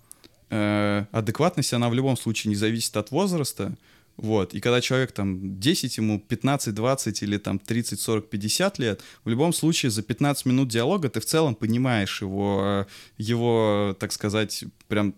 э, 0.49 1.05
адекватность, 1.11 1.73
она 1.73 1.89
в 1.89 1.93
любом 1.93 2.17
случае 2.17 2.49
не 2.49 2.55
зависит 2.55 2.97
от 2.97 3.11
возраста, 3.11 3.75
вот. 4.17 4.53
И 4.53 4.61
когда 4.61 4.79
человек 4.81 5.11
там 5.11 5.59
10, 5.59 5.97
ему 5.97 6.19
15, 6.19 6.73
20 6.73 7.23
или 7.23 7.37
там 7.37 7.59
30, 7.59 7.99
40, 7.99 8.29
50 8.29 8.79
лет, 8.79 9.01
в 9.25 9.29
любом 9.29 9.51
случае 9.53 9.89
за 9.89 10.03
15 10.03 10.45
минут 10.45 10.69
диалога 10.69 11.09
ты 11.09 11.19
в 11.19 11.25
целом 11.25 11.53
понимаешь 11.53 12.21
его, 12.21 12.61
э, 12.63 12.85
его, 13.17 13.95
так 13.99 14.13
сказать, 14.13 14.63
прям 14.87 15.15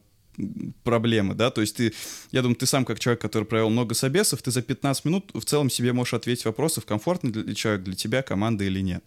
проблемы, 0.83 1.33
да, 1.35 1.49
то 1.49 1.61
есть 1.61 1.77
ты, 1.77 1.93
я 2.31 2.41
думаю, 2.41 2.55
ты 2.55 2.65
сам 2.65 2.85
как 2.85 2.99
человек, 2.99 3.21
который 3.21 3.43
провел 3.43 3.69
много 3.69 3.95
собесов, 3.95 4.41
ты 4.41 4.51
за 4.51 4.61
15 4.61 5.05
минут 5.05 5.31
в 5.33 5.43
целом 5.43 5.69
себе 5.69 5.93
можешь 5.93 6.13
ответить 6.13 6.45
вопросы, 6.45 6.81
комфортный 6.81 7.31
для 7.31 7.55
человек 7.55 7.83
для 7.83 7.95
тебя, 7.95 8.21
команда 8.21 8.63
или 8.63 8.81
нет, 8.81 9.03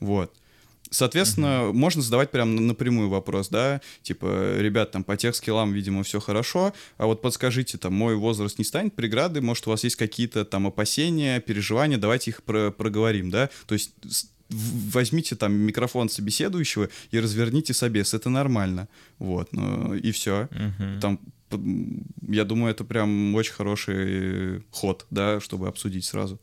вот. 0.00 0.32
Соответственно, 0.90 1.46
uh-huh. 1.46 1.72
можно 1.72 2.02
задавать 2.02 2.30
прям 2.30 2.66
напрямую 2.66 3.08
вопрос, 3.08 3.48
да, 3.48 3.80
типа, 4.02 4.56
ребят, 4.58 4.90
там 4.90 5.04
по 5.04 5.16
тех 5.16 5.34
скиллам, 5.34 5.72
видимо, 5.72 6.02
все 6.02 6.20
хорошо, 6.20 6.74
а 6.98 7.06
вот 7.06 7.22
подскажите, 7.22 7.78
там, 7.78 7.94
мой 7.94 8.14
возраст 8.14 8.58
не 8.58 8.64
станет 8.64 8.94
преградой, 8.94 9.40
может, 9.40 9.66
у 9.66 9.70
вас 9.70 9.84
есть 9.84 9.96
какие-то 9.96 10.44
там 10.44 10.66
опасения, 10.66 11.40
переживания, 11.40 11.96
давайте 11.96 12.32
их 12.32 12.42
про 12.42 12.70
проговорим, 12.70 13.30
да, 13.30 13.48
то 13.66 13.72
есть 13.72 13.92
возьмите 14.52 15.36
там 15.36 15.52
микрофон 15.52 16.08
собеседующего 16.08 16.88
и 17.10 17.20
разверните 17.20 17.74
собес, 17.74 18.14
это 18.14 18.30
нормально, 18.30 18.88
вот, 19.18 19.52
ну, 19.52 19.94
и 19.94 20.12
все. 20.12 20.48
Угу. 20.50 21.00
Там, 21.00 21.20
я 22.28 22.44
думаю, 22.44 22.72
это 22.72 22.84
прям 22.84 23.34
очень 23.34 23.52
хороший 23.52 24.62
ход, 24.70 25.06
да, 25.10 25.40
чтобы 25.40 25.68
обсудить 25.68 26.04
сразу. 26.04 26.40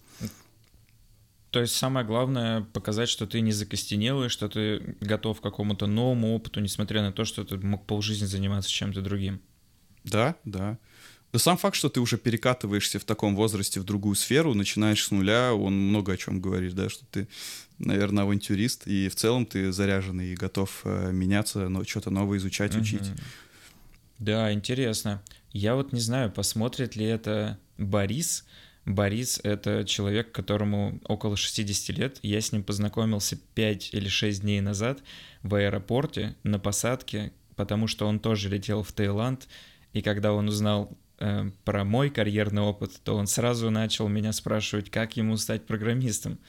То 1.52 1.62
есть 1.62 1.76
самое 1.76 2.06
главное 2.06 2.62
показать, 2.62 3.10
что 3.10 3.26
ты 3.26 3.41
не 3.41 3.52
закостенелый, 3.52 4.30
что 4.30 4.50
ты 4.50 4.95
готов 5.02 5.39
к 5.39 5.43
какому-то 5.43 5.88
новому 5.88 6.36
опыту, 6.36 6.60
несмотря 6.60 7.02
на 7.02 7.12
то, 7.12 7.26
что 7.26 7.43
ты 7.43 7.58
мог 7.58 7.88
полжизни 7.88 8.26
заниматься 8.26 8.69
чем-то 8.69 9.02
другим. 9.02 9.41
Да, 10.04 10.36
да. 10.45 10.78
Но 11.32 11.39
сам 11.39 11.58
факт, 11.58 11.76
что 11.76 11.89
ты 11.89 12.00
уже 12.00 12.18
перекатываешься 12.18 12.98
в 13.00 13.04
таком 13.04 13.36
возрасте 13.36 13.80
в 13.80 13.84
другую 13.84 14.15
сферу, 14.15 14.56
начинаешь 14.56 15.06
с 15.06 15.12
нуля, 15.12 15.54
он 15.54 15.74
много 15.74 16.13
о 16.13 16.18
чем 16.18 16.42
говорит, 16.42 16.74
да, 16.74 16.89
что 16.89 17.06
ты, 17.06 17.28
наверное, 17.78 18.24
авантюрист, 18.24 18.88
и 18.88 19.10
в 19.10 19.15
целом 19.15 19.46
ты 19.46 19.72
заряженный 19.72 20.34
и 20.34 20.36
готов 20.36 20.82
э, 20.86 21.12
меняться, 21.12 21.70
но 21.70 21.84
что-то 21.84 22.10
новое 22.10 22.39
изучать, 22.39 22.76
учить. 22.76 23.12
Да, 24.18 24.52
интересно. 24.52 25.22
Я 25.52 25.76
вот 25.76 25.94
не 25.94 26.00
знаю, 26.00 26.32
посмотрит 26.32 26.96
ли 26.96 27.06
это 27.06 27.60
Борис. 27.78 28.46
Борис— 28.86 29.39
это 29.44 29.86
человек, 29.86 30.32
которому 30.32 31.00
около 31.06 31.38
60 31.38 31.96
лет. 31.96 32.20
Я 32.24 32.42
с 32.42 32.52
ним 32.52 32.63
познакомился 32.63 33.38
5 33.54 33.94
или 33.94 34.08
6 34.08 34.42
дней 34.42 34.62
назад 34.62 35.04
в 35.44 35.54
аэропорте 35.54 36.36
на 36.44 36.58
посадке, 36.60 37.32
потому 37.56 37.88
что 37.88 38.08
он 38.08 38.20
тоже 38.20 38.50
летел 38.50 38.82
в 38.84 38.92
Таиланд, 38.92 39.48
и 39.94 40.02
когда 40.02 40.34
он 40.34 40.48
узнал 40.48 40.98
э, 41.19 41.51
про 41.63 41.84
мой 41.84 42.10
карьерный 42.10 42.62
опыт, 42.62 42.99
то 43.03 43.15
он 43.15 43.27
сразу 43.27 43.69
начал 43.69 44.08
меня 44.08 44.32
спрашивать, 44.32 44.89
как 44.89 45.17
ему 45.17 45.38
стать 45.38 45.65
программистом. 45.65 46.39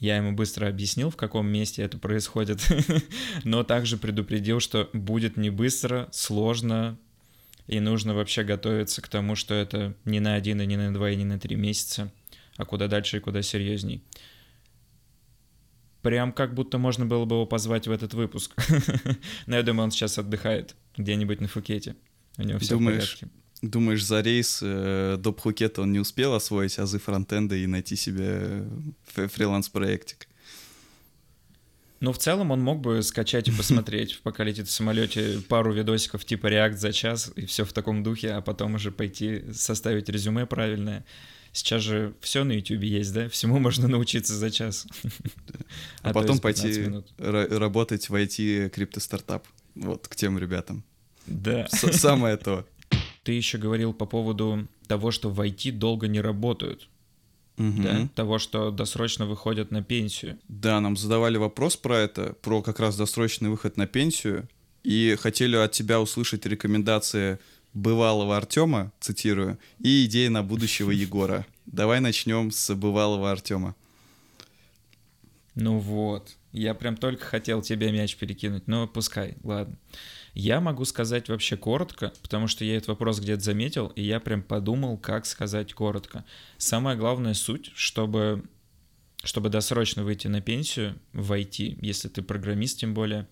Я 0.00 0.16
ему 0.16 0.32
быстро 0.32 0.68
объяснил, 0.68 1.10
в 1.10 1.16
каком 1.16 1.46
месте 1.46 1.82
это 1.82 1.98
происходит, 1.98 2.60
но 3.44 3.62
также 3.62 3.96
предупредил, 3.96 4.60
что 4.60 4.90
будет 4.92 5.36
не 5.36 5.50
быстро, 5.50 6.08
сложно, 6.12 6.98
и 7.66 7.80
нужно 7.80 8.14
вообще 8.14 8.42
готовиться 8.42 9.00
к 9.00 9.08
тому, 9.08 9.36
что 9.36 9.54
это 9.54 9.94
не 10.04 10.20
на 10.20 10.34
один, 10.34 10.60
и 10.60 10.66
не 10.66 10.76
на 10.76 10.92
два, 10.92 11.10
и 11.10 11.16
не 11.16 11.24
на 11.24 11.38
три 11.38 11.56
месяца, 11.56 12.12
а 12.56 12.64
куда 12.64 12.88
дальше 12.88 13.18
и 13.18 13.20
куда 13.20 13.40
серьезней. 13.42 14.02
Прям 16.02 16.32
как 16.32 16.52
будто 16.52 16.76
можно 16.76 17.06
было 17.06 17.24
бы 17.24 17.36
его 17.36 17.46
позвать 17.46 17.86
в 17.86 17.90
этот 17.90 18.12
выпуск. 18.12 18.54
Но 19.46 19.56
я 19.56 19.62
думаю, 19.62 19.84
он 19.84 19.90
сейчас 19.90 20.18
отдыхает 20.18 20.76
где-нибудь 20.98 21.40
на 21.40 21.48
Фукете. 21.48 21.96
У 22.36 22.42
него 22.42 22.58
все 22.58 22.74
Думаешь, 22.74 23.16
в 23.16 23.20
порядке. 23.20 23.43
Думаешь, 23.64 24.04
за 24.04 24.20
рейс 24.20 24.60
э, 24.62 25.16
до 25.18 25.32
Пхукета 25.32 25.82
он 25.82 25.92
не 25.92 25.98
успел 25.98 26.34
освоить 26.34 26.78
азы 26.78 26.98
фронтенда 26.98 27.56
и 27.56 27.66
найти 27.66 27.96
себе 27.96 28.64
фриланс-проектик? 29.06 30.28
Ну, 32.00 32.12
в 32.12 32.18
целом 32.18 32.50
он 32.50 32.60
мог 32.60 32.80
бы 32.80 33.02
скачать 33.02 33.48
и 33.48 33.52
посмотреть, 33.56 34.20
пока 34.22 34.44
летит 34.44 34.68
в 34.68 34.70
самолете, 34.70 35.40
пару 35.48 35.72
видосиков 35.72 36.26
типа 36.26 36.48
React 36.48 36.76
за 36.76 36.92
час 36.92 37.32
и 37.36 37.46
все 37.46 37.64
в 37.64 37.72
таком 37.72 38.02
духе, 38.02 38.32
а 38.32 38.42
потом 38.42 38.74
уже 38.74 38.92
пойти 38.92 39.44
составить 39.54 40.10
резюме 40.10 40.44
правильное. 40.44 41.06
Сейчас 41.52 41.82
же 41.82 42.14
все 42.20 42.44
на 42.44 42.52
YouTube 42.52 42.82
есть, 42.82 43.14
да? 43.14 43.30
Всему 43.30 43.58
можно 43.60 43.88
научиться 43.88 44.34
за 44.34 44.50
час. 44.50 44.86
А, 46.02 46.10
а 46.10 46.12
потом 46.12 46.38
пойти 46.38 46.90
работать 47.16 48.10
в 48.10 48.14
IT-криптостартап. 48.14 49.46
Вот, 49.74 50.06
к 50.06 50.16
тем 50.16 50.38
ребятам. 50.38 50.84
Да. 51.26 51.66
Самое 51.70 52.36
то. 52.36 52.66
Ты 53.24 53.32
еще 53.32 53.58
говорил 53.58 53.92
по 53.92 54.06
поводу 54.06 54.68
того, 54.86 55.10
что 55.10 55.30
в 55.30 55.40
IT 55.40 55.72
долго 55.72 56.06
не 56.06 56.20
работают. 56.20 56.88
Угу. 57.56 57.82
Да? 57.82 58.08
Того, 58.14 58.38
что 58.38 58.70
досрочно 58.70 59.26
выходят 59.26 59.70
на 59.70 59.82
пенсию. 59.82 60.38
Да, 60.48 60.80
нам 60.80 60.96
задавали 60.96 61.36
вопрос 61.36 61.76
про 61.76 61.98
это, 61.98 62.34
про 62.42 62.62
как 62.62 62.80
раз 62.80 62.96
досрочный 62.96 63.48
выход 63.48 63.76
на 63.76 63.86
пенсию, 63.86 64.48
и 64.82 65.16
хотели 65.18 65.56
от 65.56 65.72
тебя 65.72 66.00
услышать 66.00 66.46
рекомендации 66.46 67.38
бывалого 67.72 68.36
Артема, 68.36 68.92
цитирую, 69.00 69.58
и 69.78 70.04
идеи 70.04 70.28
на 70.28 70.42
будущего 70.42 70.90
Егора. 70.92 71.46
Давай 71.66 72.00
начнем 72.00 72.50
с 72.50 72.74
бывалого 72.74 73.30
Артема. 73.30 73.74
Ну 75.54 75.78
вот, 75.78 76.36
я 76.52 76.74
прям 76.74 76.96
только 76.96 77.24
хотел 77.24 77.62
тебе 77.62 77.92
мяч 77.92 78.16
перекинуть, 78.16 78.66
но 78.66 78.88
пускай, 78.88 79.36
ладно. 79.44 79.76
Я 80.34 80.60
могу 80.60 80.84
сказать 80.84 81.28
вообще 81.28 81.56
коротко, 81.56 82.12
потому 82.20 82.48
что 82.48 82.64
я 82.64 82.76
этот 82.76 82.88
вопрос 82.88 83.20
где-то 83.20 83.40
заметил, 83.42 83.88
и 83.94 84.02
я 84.02 84.18
прям 84.18 84.42
подумал, 84.42 84.98
как 84.98 85.26
сказать 85.26 85.72
коротко. 85.74 86.24
Самая 86.58 86.96
главная 86.96 87.34
суть, 87.34 87.70
чтобы, 87.76 88.44
чтобы 89.22 89.48
досрочно 89.48 90.02
выйти 90.02 90.26
на 90.26 90.40
пенсию 90.40 90.98
в 91.12 91.32
IT, 91.32 91.78
если 91.80 92.08
ты 92.08 92.20
программист 92.22 92.80
тем 92.80 92.94
более, 92.94 93.28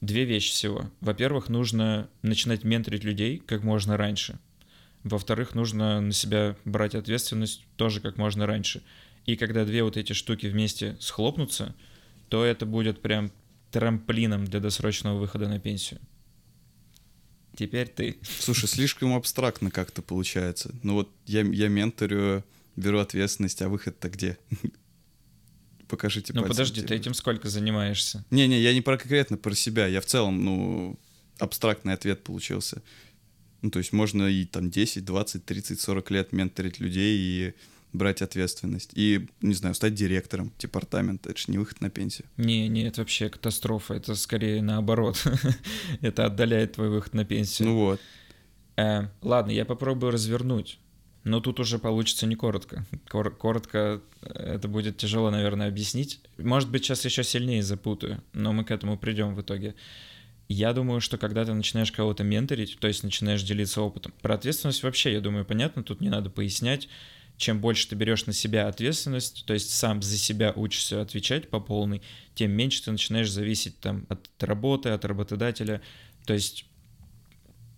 две 0.00 0.24
вещи 0.24 0.50
всего. 0.52 0.90
Во-первых, 1.02 1.50
нужно 1.50 2.08
начинать 2.22 2.64
менторить 2.64 3.04
людей 3.04 3.38
как 3.38 3.62
можно 3.62 3.98
раньше. 3.98 4.38
Во-вторых, 5.04 5.54
нужно 5.54 6.00
на 6.00 6.12
себя 6.12 6.56
брать 6.64 6.94
ответственность 6.94 7.64
тоже 7.76 8.00
как 8.00 8.16
можно 8.16 8.46
раньше. 8.46 8.82
И 9.26 9.36
когда 9.36 9.66
две 9.66 9.82
вот 9.82 9.98
эти 9.98 10.14
штуки 10.14 10.46
вместе 10.46 10.96
схлопнутся, 10.98 11.74
то 12.30 12.42
это 12.42 12.64
будет 12.64 13.02
прям 13.02 13.32
трамплином 13.70 14.44
для 14.44 14.60
досрочного 14.60 15.18
выхода 15.18 15.48
на 15.48 15.58
пенсию. 15.58 16.00
Теперь 17.56 17.88
ты. 17.88 18.18
Слушай, 18.22 18.68
слишком 18.68 19.14
абстрактно 19.14 19.70
как-то 19.70 20.02
получается. 20.02 20.74
Ну 20.82 20.94
вот 20.94 21.10
я, 21.26 21.42
я 21.42 21.68
менторю, 21.68 22.44
беру 22.76 22.98
ответственность, 22.98 23.60
а 23.62 23.68
выход-то 23.68 24.08
где? 24.08 24.38
Покажите 25.88 26.32
Ну 26.32 26.44
подожди, 26.44 26.82
ты 26.82 26.94
этим 26.94 27.14
сколько 27.14 27.48
занимаешься? 27.48 28.24
Не-не, 28.30 28.60
я 28.60 28.72
не 28.72 28.80
про 28.80 28.96
конкретно 28.96 29.36
про 29.36 29.54
себя, 29.54 29.86
я 29.88 30.00
в 30.00 30.06
целом, 30.06 30.44
ну, 30.44 30.98
абстрактный 31.38 31.94
ответ 31.94 32.22
получился. 32.22 32.82
Ну, 33.62 33.70
то 33.70 33.78
есть 33.78 33.92
можно 33.92 34.24
и 34.24 34.46
там 34.46 34.70
10, 34.70 35.04
20, 35.04 35.44
30, 35.44 35.80
40 35.80 36.10
лет 36.12 36.32
менторить 36.32 36.78
людей 36.78 37.18
и 37.18 37.54
брать 37.92 38.22
ответственность 38.22 38.90
и, 38.94 39.28
не 39.40 39.54
знаю, 39.54 39.74
стать 39.74 39.94
директором 39.94 40.52
департамента. 40.58 41.30
Это 41.30 41.38
же 41.38 41.46
не 41.48 41.58
выход 41.58 41.80
на 41.80 41.90
пенсию. 41.90 42.26
Не, 42.36 42.68
не, 42.68 42.84
это 42.84 43.00
вообще 43.00 43.28
катастрофа. 43.28 43.94
Это 43.94 44.14
скорее 44.14 44.62
наоборот. 44.62 45.22
это 46.00 46.26
отдаляет 46.26 46.72
твой 46.72 46.88
выход 46.88 47.14
на 47.14 47.24
пенсию. 47.24 47.68
Ну 47.68 47.76
вот. 47.76 48.00
Э, 48.76 49.08
ладно, 49.22 49.50
я 49.50 49.64
попробую 49.64 50.12
развернуть. 50.12 50.78
Но 51.22 51.40
тут 51.40 51.60
уже 51.60 51.78
получится 51.78 52.26
не 52.26 52.34
коротко. 52.34 52.86
Кор- 53.08 53.34
коротко 53.34 54.00
э, 54.22 54.54
это 54.54 54.68
будет 54.68 54.96
тяжело, 54.96 55.30
наверное, 55.30 55.68
объяснить. 55.68 56.20
Может 56.38 56.70
быть, 56.70 56.84
сейчас 56.84 57.04
еще 57.04 57.24
сильнее 57.24 57.62
запутаю, 57.62 58.22
но 58.32 58.52
мы 58.52 58.64
к 58.64 58.70
этому 58.70 58.96
придем 58.96 59.34
в 59.34 59.40
итоге. 59.40 59.74
Я 60.48 60.72
думаю, 60.72 61.00
что 61.00 61.18
когда 61.18 61.44
ты 61.44 61.52
начинаешь 61.52 61.92
кого-то 61.92 62.24
менторить, 62.24 62.78
то 62.80 62.88
есть 62.88 63.04
начинаешь 63.04 63.42
делиться 63.42 63.82
опытом, 63.82 64.12
про 64.20 64.34
ответственность 64.34 64.82
вообще, 64.82 65.12
я 65.12 65.20
думаю, 65.20 65.44
понятно, 65.44 65.84
тут 65.84 66.00
не 66.00 66.08
надо 66.08 66.30
пояснять. 66.30 66.88
Чем 67.40 67.58
больше 67.58 67.88
ты 67.88 67.94
берешь 67.94 68.26
на 68.26 68.34
себя 68.34 68.68
ответственность, 68.68 69.44
то 69.46 69.54
есть 69.54 69.72
сам 69.72 70.02
за 70.02 70.18
себя 70.18 70.52
учишься 70.54 71.00
отвечать 71.00 71.48
по 71.48 71.58
полной, 71.58 72.02
тем 72.34 72.50
меньше 72.50 72.84
ты 72.84 72.92
начинаешь 72.92 73.30
зависеть 73.30 73.80
там 73.80 74.04
от 74.10 74.28
работы, 74.42 74.90
от 74.90 75.06
работодателя. 75.06 75.80
То 76.26 76.34
есть 76.34 76.66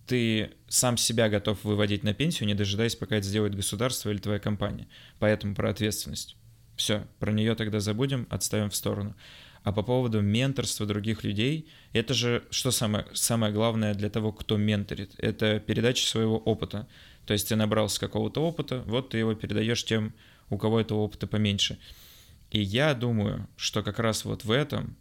ты 0.05 0.51
сам 0.67 0.97
себя 0.97 1.29
готов 1.29 1.63
выводить 1.63 2.03
на 2.03 2.13
пенсию, 2.13 2.47
не 2.47 2.55
дожидаясь, 2.55 2.97
пока 2.97 3.15
это 3.15 3.25
сделает 3.25 3.55
государство 3.55 4.09
или 4.09 4.17
твоя 4.17 4.37
компания. 4.37 4.89
Поэтому 5.19 5.55
про 5.55 5.69
ответственность. 5.69 6.35
Все, 6.75 7.07
про 7.19 7.31
нее 7.31 7.55
тогда 7.55 7.79
забудем, 7.79 8.27
отставим 8.29 8.69
в 8.69 8.75
сторону. 8.75 9.15
А 9.63 9.71
по 9.71 9.81
поводу 9.81 10.19
менторства 10.19 10.85
других 10.85 11.23
людей, 11.23 11.69
это 11.93 12.13
же 12.13 12.43
что 12.49 12.71
самое, 12.71 13.05
самое 13.13 13.53
главное 13.53 13.93
для 13.93 14.09
того, 14.09 14.33
кто 14.33 14.57
менторит? 14.57 15.13
Это 15.19 15.61
передача 15.61 16.05
своего 16.05 16.37
опыта. 16.37 16.85
То 17.25 17.33
есть 17.33 17.49
ты 17.49 17.55
набрался 17.55 17.99
какого-то 17.99 18.41
опыта, 18.43 18.83
вот 18.85 19.09
ты 19.09 19.17
его 19.17 19.33
передаешь 19.33 19.83
тем, 19.83 20.13
у 20.49 20.57
кого 20.57 20.79
этого 20.79 20.99
опыта 20.99 21.27
поменьше. 21.27 21.77
И 22.51 22.61
я 22.61 22.93
думаю, 22.93 23.47
что 23.55 23.81
как 23.81 23.99
раз 23.99 24.25
вот 24.25 24.43
в 24.43 24.51
этом 24.51 24.95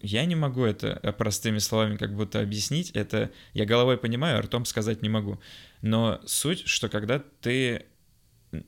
я 0.00 0.24
не 0.24 0.34
могу 0.34 0.64
это 0.64 0.98
э, 1.02 1.12
простыми 1.12 1.58
словами 1.58 1.96
как 1.96 2.14
будто 2.14 2.40
объяснить. 2.40 2.90
Это 2.90 3.30
я 3.52 3.66
головой 3.66 3.98
понимаю, 3.98 4.38
а 4.38 4.42
ртом 4.42 4.64
сказать 4.64 5.02
не 5.02 5.08
могу. 5.08 5.38
Но 5.82 6.20
суть, 6.24 6.66
что 6.66 6.88
когда 6.88 7.22
ты 7.40 7.86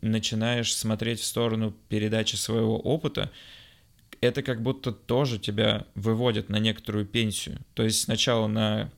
начинаешь 0.01 0.75
смотреть 0.75 1.21
в 1.21 1.25
сторону 1.25 1.75
передачи 1.89 2.37
своего 2.37 2.79
опыта, 2.79 3.31
это 4.21 4.43
как 4.43 4.63
будто 4.63 4.93
тоже 4.93 5.39
тебя 5.39 5.87
выводит 5.95 6.49
на 6.49 6.59
некоторую 6.59 7.07
пенсию. 7.07 7.59
То 7.75 7.83
есть 7.83 8.03
сначала 8.03 8.47
на... 8.47 8.91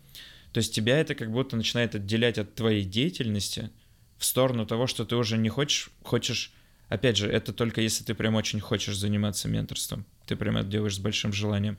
То 0.53 0.59
есть 0.59 0.75
тебя 0.75 0.99
это 0.99 1.15
как 1.15 1.31
будто 1.31 1.57
начинает 1.57 1.95
отделять 1.95 2.39
от 2.39 2.55
твоей 2.55 2.85
деятельности 2.85 3.71
в 4.19 4.25
сторону 4.25 4.67
того, 4.67 4.87
что 4.87 5.05
ты 5.05 5.17
уже 5.17 5.39
не 5.39 5.49
хочешь, 5.49 5.91
хочешь... 6.03 6.53
Опять 6.89 7.17
же, 7.17 7.29
это 7.29 7.53
только 7.53 7.81
если 7.81 8.05
ты 8.05 8.15
прям 8.15 8.37
очень 8.37 8.61
хочешь 8.61 8.97
заниматься 8.97 9.49
менторством. 9.49 10.07
Ты 10.27 10.37
прям 10.37 10.57
это 10.57 10.69
делаешь 10.69 10.95
с 10.95 11.01
большим 11.01 11.33
желанием 11.33 11.79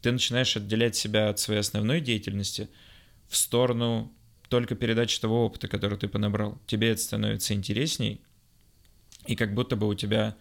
ты 0.00 0.12
начинаешь 0.12 0.56
отделять 0.56 0.96
себя 0.96 1.28
от 1.28 1.38
своей 1.38 1.60
основной 1.60 2.00
деятельности 2.00 2.68
в 3.28 3.36
сторону 3.36 4.12
только 4.48 4.74
передачи 4.74 5.20
того 5.20 5.44
опыта, 5.44 5.68
который 5.68 5.98
ты 5.98 6.08
понабрал. 6.08 6.60
Тебе 6.66 6.90
это 6.90 7.00
становится 7.00 7.54
интересней, 7.54 8.20
и 9.26 9.36
как 9.36 9.54
будто 9.54 9.76
бы 9.76 9.86
у 9.86 9.94
тебя 9.94 10.36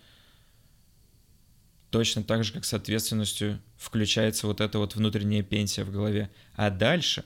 точно 1.91 2.23
так 2.23 2.43
же, 2.43 2.53
как 2.53 2.65
с 2.65 2.73
ответственностью, 2.73 3.59
включается 3.77 4.47
вот 4.47 4.61
эта 4.61 4.79
вот 4.79 4.95
внутренняя 4.95 5.43
пенсия 5.43 5.83
в 5.83 5.91
голове. 5.91 6.31
А 6.55 6.69
дальше, 6.69 7.25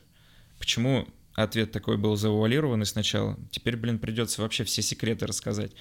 почему 0.57 1.07
ответ 1.35 1.71
такой 1.71 1.97
был 1.97 2.15
завуалированный 2.15 2.85
сначала, 2.85 3.37
теперь, 3.51 3.75
блин, 3.75 3.99
придется 3.99 4.41
вообще 4.41 4.63
все 4.63 4.81
секреты 4.81 5.25
рассказать. 5.25 5.71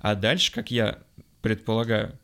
А 0.00 0.14
дальше, 0.14 0.52
как 0.52 0.70
я 0.70 0.98
предполагаю, 1.42 2.18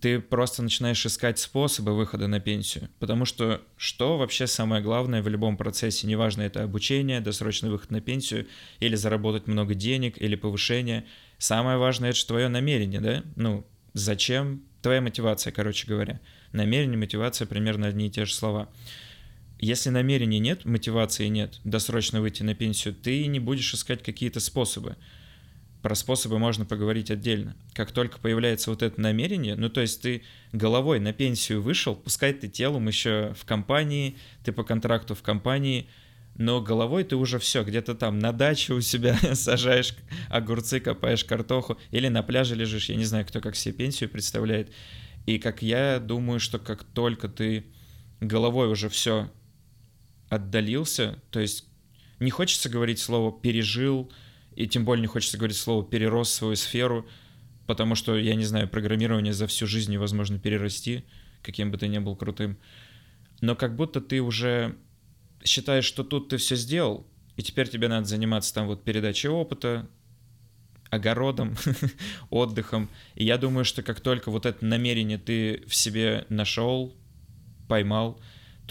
ты 0.00 0.20
просто 0.20 0.62
начинаешь 0.62 1.04
искать 1.04 1.38
способы 1.38 1.94
выхода 1.94 2.26
на 2.26 2.40
пенсию. 2.40 2.88
Потому 2.98 3.24
что 3.24 3.62
что 3.76 4.18
вообще 4.18 4.46
самое 4.46 4.82
главное 4.82 5.22
в 5.22 5.28
любом 5.28 5.56
процессе, 5.56 6.06
неважно, 6.06 6.42
это 6.42 6.62
обучение, 6.64 7.20
досрочный 7.20 7.70
выход 7.70 7.90
на 7.90 8.00
пенсию, 8.00 8.46
или 8.80 8.94
заработать 8.94 9.46
много 9.46 9.74
денег, 9.74 10.20
или 10.20 10.34
повышение. 10.34 11.06
Самое 11.38 11.78
важное— 11.78 12.10
это 12.10 12.26
твое 12.26 12.48
намерение, 12.48 13.00
да? 13.00 13.22
Ну, 13.36 13.66
зачем? 13.94 14.62
Твоя 14.80 15.00
мотивация, 15.00 15.52
короче 15.52 15.86
говоря. 15.86 16.20
Намерение, 16.52 16.98
мотивация— 16.98 17.46
примерно 17.48 17.86
одни 17.86 18.08
и 18.08 18.10
те 18.10 18.24
же 18.24 18.34
слова. 18.34 18.68
Если 19.62 19.88
намерения 19.88 20.40
нет, 20.40 20.66
мотивации 20.66 21.28
нет, 21.28 21.60
досрочно 21.64 22.20
выйти 22.20 22.42
на 22.42 22.54
пенсию, 22.54 22.94
ты 22.94 23.26
не 23.26 23.38
будешь 23.38 23.72
искать 23.72 24.02
какие-то 24.02 24.40
способы 24.40 24.96
про 25.82 25.96
способы 25.96 26.38
можно 26.38 26.64
поговорить 26.64 27.10
отдельно. 27.10 27.56
Как 27.74 27.90
только 27.90 28.18
появляется 28.18 28.70
вот 28.70 28.82
это 28.82 29.00
намерение, 29.00 29.56
ну 29.56 29.68
то 29.68 29.80
есть 29.80 30.00
ты 30.00 30.22
головой 30.52 31.00
на 31.00 31.12
пенсию 31.12 31.60
вышел, 31.60 31.96
пускай 31.96 32.32
ты 32.32 32.48
телом 32.48 32.86
еще 32.86 33.34
в 33.36 33.44
компании, 33.44 34.16
ты 34.44 34.52
по 34.52 34.62
контракту 34.62 35.16
в 35.16 35.22
компании, 35.22 35.88
но 36.36 36.60
головой 36.60 37.02
ты 37.04 37.16
уже 37.16 37.40
все, 37.40 37.64
где-то 37.64 37.96
там 37.96 38.20
на 38.20 38.32
даче 38.32 38.74
у 38.74 38.80
себя 38.80 39.18
сажаешь 39.34 39.96
огурцы, 40.30 40.78
копаешь 40.78 41.24
картоху, 41.24 41.78
или 41.90 42.06
на 42.06 42.22
пляже 42.22 42.54
лежишь, 42.54 42.88
я 42.88 42.94
не 42.94 43.04
знаю, 43.04 43.26
кто 43.26 43.40
как 43.40 43.56
себе 43.56 43.74
пенсию 43.74 44.08
представляет. 44.08 44.72
И 45.26 45.38
как 45.38 45.62
я 45.62 45.98
думаю, 45.98 46.38
что 46.38 46.58
как 46.60 46.84
только 46.84 47.28
ты 47.28 47.66
головой 48.20 48.68
уже 48.68 48.88
все 48.88 49.30
отдалился, 50.32 51.18
то 51.30 51.40
есть 51.40 51.66
не 52.18 52.30
хочется 52.30 52.70
говорить 52.70 52.98
слово 52.98 53.38
«пережил», 53.38 54.10
и 54.56 54.66
тем 54.66 54.86
более 54.86 55.02
не 55.02 55.06
хочется 55.06 55.36
говорить 55.36 55.58
слово 55.58 55.84
«перерос 55.84 56.30
свою 56.30 56.56
сферу», 56.56 57.06
потому 57.66 57.94
что, 57.94 58.16
я 58.16 58.34
не 58.34 58.44
знаю, 58.44 58.66
программирование 58.66 59.34
за 59.34 59.46
всю 59.46 59.66
жизнь 59.66 59.92
невозможно 59.92 60.38
перерасти, 60.38 61.04
каким 61.42 61.70
бы 61.70 61.76
ты 61.76 61.86
ни 61.86 61.98
был 61.98 62.16
крутым. 62.16 62.56
Но 63.42 63.54
как 63.54 63.76
будто 63.76 64.00
ты 64.00 64.22
уже 64.22 64.76
считаешь, 65.44 65.84
что 65.84 66.02
тут 66.02 66.30
ты 66.30 66.38
все 66.38 66.56
сделал, 66.56 67.06
и 67.36 67.42
теперь 67.42 67.68
тебе 67.68 67.88
надо 67.88 68.06
заниматься 68.06 68.54
там 68.54 68.68
вот 68.68 68.84
передачей 68.84 69.28
опыта, 69.28 69.86
огородом, 70.88 71.56
отдыхом. 72.30 72.88
И 73.16 73.24
я 73.26 73.36
думаю, 73.36 73.66
что 73.66 73.82
как 73.82 74.00
только 74.00 74.30
вот 74.30 74.46
это 74.46 74.64
намерение 74.64 75.18
ты 75.18 75.62
в 75.66 75.74
себе 75.74 76.24
нашел, 76.30 76.96
поймал, 77.68 78.18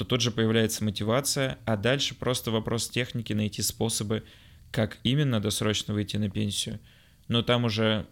то 0.02 0.06
тут 0.06 0.22
же 0.22 0.32
появляется 0.32 0.84
мотивация, 0.84 1.60
а 1.66 1.78
дальше 1.78 2.16
просто 2.16 2.50
вопрос 2.50 2.90
техники, 2.90 3.34
найти 3.34 3.62
способы 3.62 4.24
как 4.72 4.98
именно 5.04 5.40
досрочно 5.40 5.94
выйти 5.94 6.18
на 6.18 6.28
пенсию, 6.28 6.80
но 7.28 7.44
там 7.44 7.66
уже, 7.66 8.08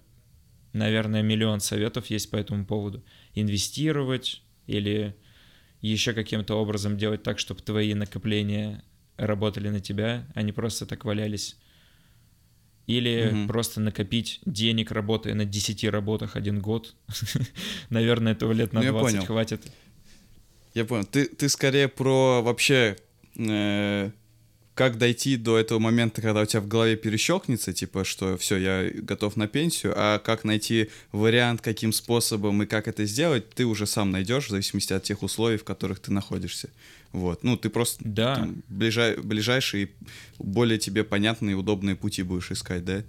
наверное, 0.72 1.24
миллион 1.24 1.62
советов 1.62 2.06
есть 2.12 2.30
по 2.30 2.36
этому 2.36 2.64
поводу. 2.64 3.04
Инвестировать 3.34 4.44
или 4.68 5.16
еще 5.82 6.14
каким-то 6.14 6.62
образом 6.62 6.96
делать 6.96 7.24
так, 7.24 7.40
чтобы 7.40 7.64
твои 7.64 7.96
накопления 7.96 8.84
работали 9.18 9.70
на 9.70 9.80
тебя, 9.80 10.28
а 10.36 10.44
не 10.44 10.52
просто 10.52 10.86
так 10.86 11.06
валялись. 11.06 11.58
Или 12.86 13.32
угу. 13.34 13.48
просто 13.48 13.82
накопить 13.82 14.42
денег, 14.46 14.92
работая 14.92 15.34
на 15.34 15.46
10 15.46 15.86
работах 15.86 16.36
один 16.36 16.60
год. 16.60 16.94
Наверное, 17.90 18.34
этого 18.34 18.52
лет 18.52 18.74
на 18.74 18.84
ну, 18.84 18.92
20 18.92 19.26
хватит. 19.26 19.64
Я 20.80 20.86
понял. 20.86 21.04
Ты, 21.04 21.26
ты 21.26 21.50
скорее 21.50 21.90
про 21.90 22.42
вообще 22.42 22.96
э, 23.36 24.12
как 24.76 24.98
дойти 24.98 25.36
до 25.36 25.58
этого 25.58 25.78
момента, 25.78 26.22
когда 26.22 26.40
у 26.40 26.46
тебя 26.46 26.62
в 26.62 26.70
голове 26.70 26.96
перещелкнется, 26.96 27.74
типа, 27.74 28.06
что 28.06 28.38
все, 28.38 28.56
я 28.56 28.90
готов 29.02 29.36
на 29.36 29.50
пенсию, 29.50 29.94
а 29.98 30.20
как 30.20 30.46
найти 30.46 30.90
вариант, 31.12 31.60
каким 31.60 31.92
способом 31.92 32.64
и 32.64 32.66
как 32.66 32.88
это 32.88 33.04
сделать, 33.06 33.50
ты 33.50 33.66
уже 33.66 33.86
сам 33.88 34.12
найдешь, 34.12 34.46
в 34.46 34.52
зависимости 34.52 34.94
от 34.94 35.04
тех 35.04 35.22
условий, 35.22 35.58
в 35.58 35.66
которых 35.66 36.00
ты 36.00 36.14
находишься. 36.14 36.70
Вот. 37.12 37.44
Ну, 37.44 37.58
ты 37.58 37.70
просто 37.70 38.02
да. 38.06 38.36
там, 38.36 38.64
ближай, 38.70 39.18
ближайшие, 39.18 39.90
более 40.38 40.80
тебе 40.80 41.04
понятные, 41.04 41.58
удобные 41.58 41.98
пути 41.98 42.24
будешь 42.24 42.52
искать, 42.52 42.86
да? 42.86 43.04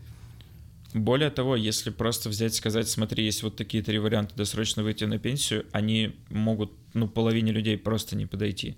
Более 0.92 1.30
того, 1.30 1.54
если 1.54 1.90
просто 1.90 2.28
взять 2.28 2.52
и 2.52 2.56
сказать, 2.56 2.88
смотри, 2.88 3.24
есть 3.24 3.42
вот 3.42 3.56
такие 3.56 3.82
три 3.82 3.98
варианта 3.98 4.34
досрочно 4.34 4.82
выйти 4.82 5.04
на 5.04 5.18
пенсию, 5.18 5.66
они 5.72 6.16
могут, 6.30 6.72
ну, 6.94 7.08
половине 7.08 7.52
людей 7.52 7.78
просто 7.78 8.16
не 8.16 8.26
подойти 8.26 8.76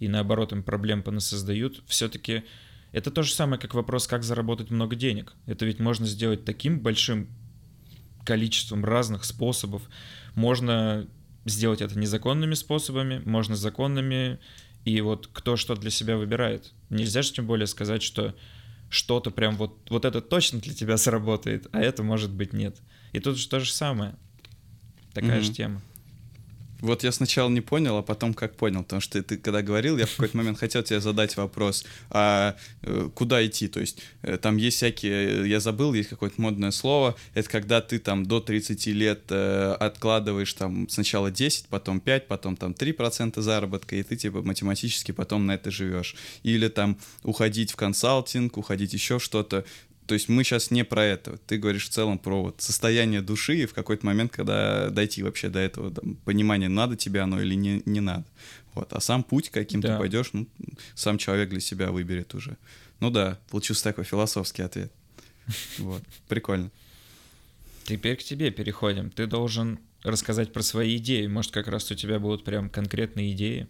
и 0.00 0.08
наоборот 0.08 0.52
им 0.52 0.62
проблем 0.62 1.02
понасоздают, 1.02 1.82
все-таки 1.86 2.42
это 2.90 3.10
то 3.10 3.22
же 3.22 3.32
самое, 3.32 3.60
как 3.60 3.74
вопрос, 3.74 4.08
как 4.08 4.24
заработать 4.24 4.70
много 4.70 4.96
денег. 4.96 5.34
Это 5.46 5.64
ведь 5.64 5.78
можно 5.78 6.06
сделать 6.06 6.44
таким 6.44 6.80
большим 6.80 7.28
количеством 8.24 8.84
разных 8.84 9.24
способов. 9.24 9.82
Можно 10.34 11.06
сделать 11.44 11.82
это 11.82 11.96
незаконными 11.98 12.54
способами, 12.54 13.22
можно 13.24 13.54
законными, 13.54 14.40
и 14.84 15.00
вот 15.02 15.28
кто 15.32 15.56
что 15.56 15.76
для 15.76 15.90
себя 15.90 16.16
выбирает. 16.16 16.72
Нельзя 16.88 17.22
же 17.22 17.32
тем 17.32 17.46
более 17.46 17.66
сказать, 17.66 18.02
что 18.02 18.34
что-то 18.90 19.30
прям 19.30 19.56
вот, 19.56 19.88
вот 19.88 20.04
это 20.04 20.20
точно 20.20 20.60
для 20.60 20.74
тебя 20.74 20.98
сработает, 20.98 21.68
а 21.72 21.80
это 21.80 22.02
может 22.02 22.30
быть 22.30 22.52
нет. 22.52 22.76
И 23.12 23.20
тут 23.20 23.38
же 23.38 23.48
то 23.48 23.60
же 23.60 23.72
самое. 23.72 24.16
Такая 25.14 25.38
mm-hmm. 25.38 25.42
же 25.42 25.52
тема. 25.52 25.82
Вот 26.80 27.04
я 27.04 27.12
сначала 27.12 27.48
не 27.48 27.60
понял, 27.60 27.96
а 27.96 28.02
потом 28.02 28.34
как 28.34 28.56
понял, 28.56 28.82
потому 28.82 29.00
что 29.00 29.22
ты, 29.22 29.36
когда 29.36 29.62
говорил, 29.62 29.98
я 29.98 30.06
в 30.06 30.10
какой-то 30.10 30.36
момент 30.36 30.58
хотел 30.58 30.82
тебе 30.82 31.00
задать 31.00 31.36
вопрос, 31.36 31.84
а 32.10 32.56
э, 32.82 33.08
куда 33.14 33.44
идти, 33.46 33.68
то 33.68 33.80
есть 33.80 34.02
э, 34.22 34.38
там 34.38 34.56
есть 34.56 34.78
всякие, 34.78 35.48
я 35.48 35.60
забыл, 35.60 35.94
есть 35.94 36.08
какое-то 36.08 36.40
модное 36.40 36.70
слово, 36.70 37.16
это 37.34 37.48
когда 37.48 37.80
ты 37.80 37.98
там 37.98 38.24
до 38.26 38.40
30 38.40 38.86
лет 38.88 39.20
э, 39.28 39.76
откладываешь 39.78 40.52
там 40.54 40.88
сначала 40.88 41.30
10, 41.30 41.66
потом 41.66 42.00
5, 42.00 42.26
потом 42.26 42.56
там 42.56 42.72
3% 42.72 43.40
заработка, 43.40 43.96
и 43.96 44.02
ты 44.02 44.16
типа 44.16 44.42
математически 44.42 45.12
потом 45.12 45.46
на 45.46 45.52
это 45.52 45.70
живешь. 45.70 46.16
Или 46.42 46.68
там 46.68 46.98
уходить 47.22 47.72
в 47.72 47.76
консалтинг, 47.76 48.56
уходить 48.56 48.92
еще 48.92 49.18
что-то, 49.18 49.64
то 50.10 50.14
есть 50.14 50.28
мы 50.28 50.42
сейчас 50.42 50.72
не 50.72 50.84
про 50.84 51.04
это. 51.04 51.36
Ты 51.46 51.56
говоришь 51.56 51.86
в 51.86 51.90
целом 51.90 52.18
про 52.18 52.42
вот 52.42 52.60
состояние 52.60 53.22
души 53.22 53.58
и 53.58 53.66
в 53.66 53.74
какой-то 53.74 54.04
момент, 54.04 54.32
когда 54.32 54.90
дойти 54.90 55.22
вообще 55.22 55.48
до 55.50 55.60
этого 55.60 55.92
там, 55.92 56.16
понимания, 56.24 56.68
надо 56.68 56.96
тебе 56.96 57.20
оно 57.20 57.40
или 57.40 57.54
не, 57.54 57.80
не 57.86 58.00
надо. 58.00 58.24
Вот. 58.74 58.92
А 58.92 59.00
сам 59.00 59.22
путь, 59.22 59.50
каким 59.50 59.80
да. 59.80 59.92
ты 59.92 59.98
пойдешь, 60.00 60.30
ну, 60.32 60.48
сам 60.96 61.16
человек 61.16 61.50
для 61.50 61.60
себя 61.60 61.92
выберет 61.92 62.34
уже. 62.34 62.56
Ну 62.98 63.10
да, 63.10 63.38
получился 63.50 63.84
такой 63.84 64.02
философский 64.02 64.62
ответ. 64.62 64.90
Вот, 65.78 66.02
прикольно. 66.26 66.72
Теперь 67.84 68.16
к 68.16 68.24
тебе 68.24 68.50
переходим. 68.50 69.10
Ты 69.10 69.28
должен 69.28 69.78
рассказать 70.02 70.52
про 70.52 70.62
свои 70.62 70.96
идеи. 70.96 71.28
Может, 71.28 71.52
как 71.52 71.68
раз 71.68 71.88
у 71.92 71.94
тебя 71.94 72.18
будут 72.18 72.42
прям 72.42 72.68
конкретные 72.68 73.30
идеи? 73.30 73.68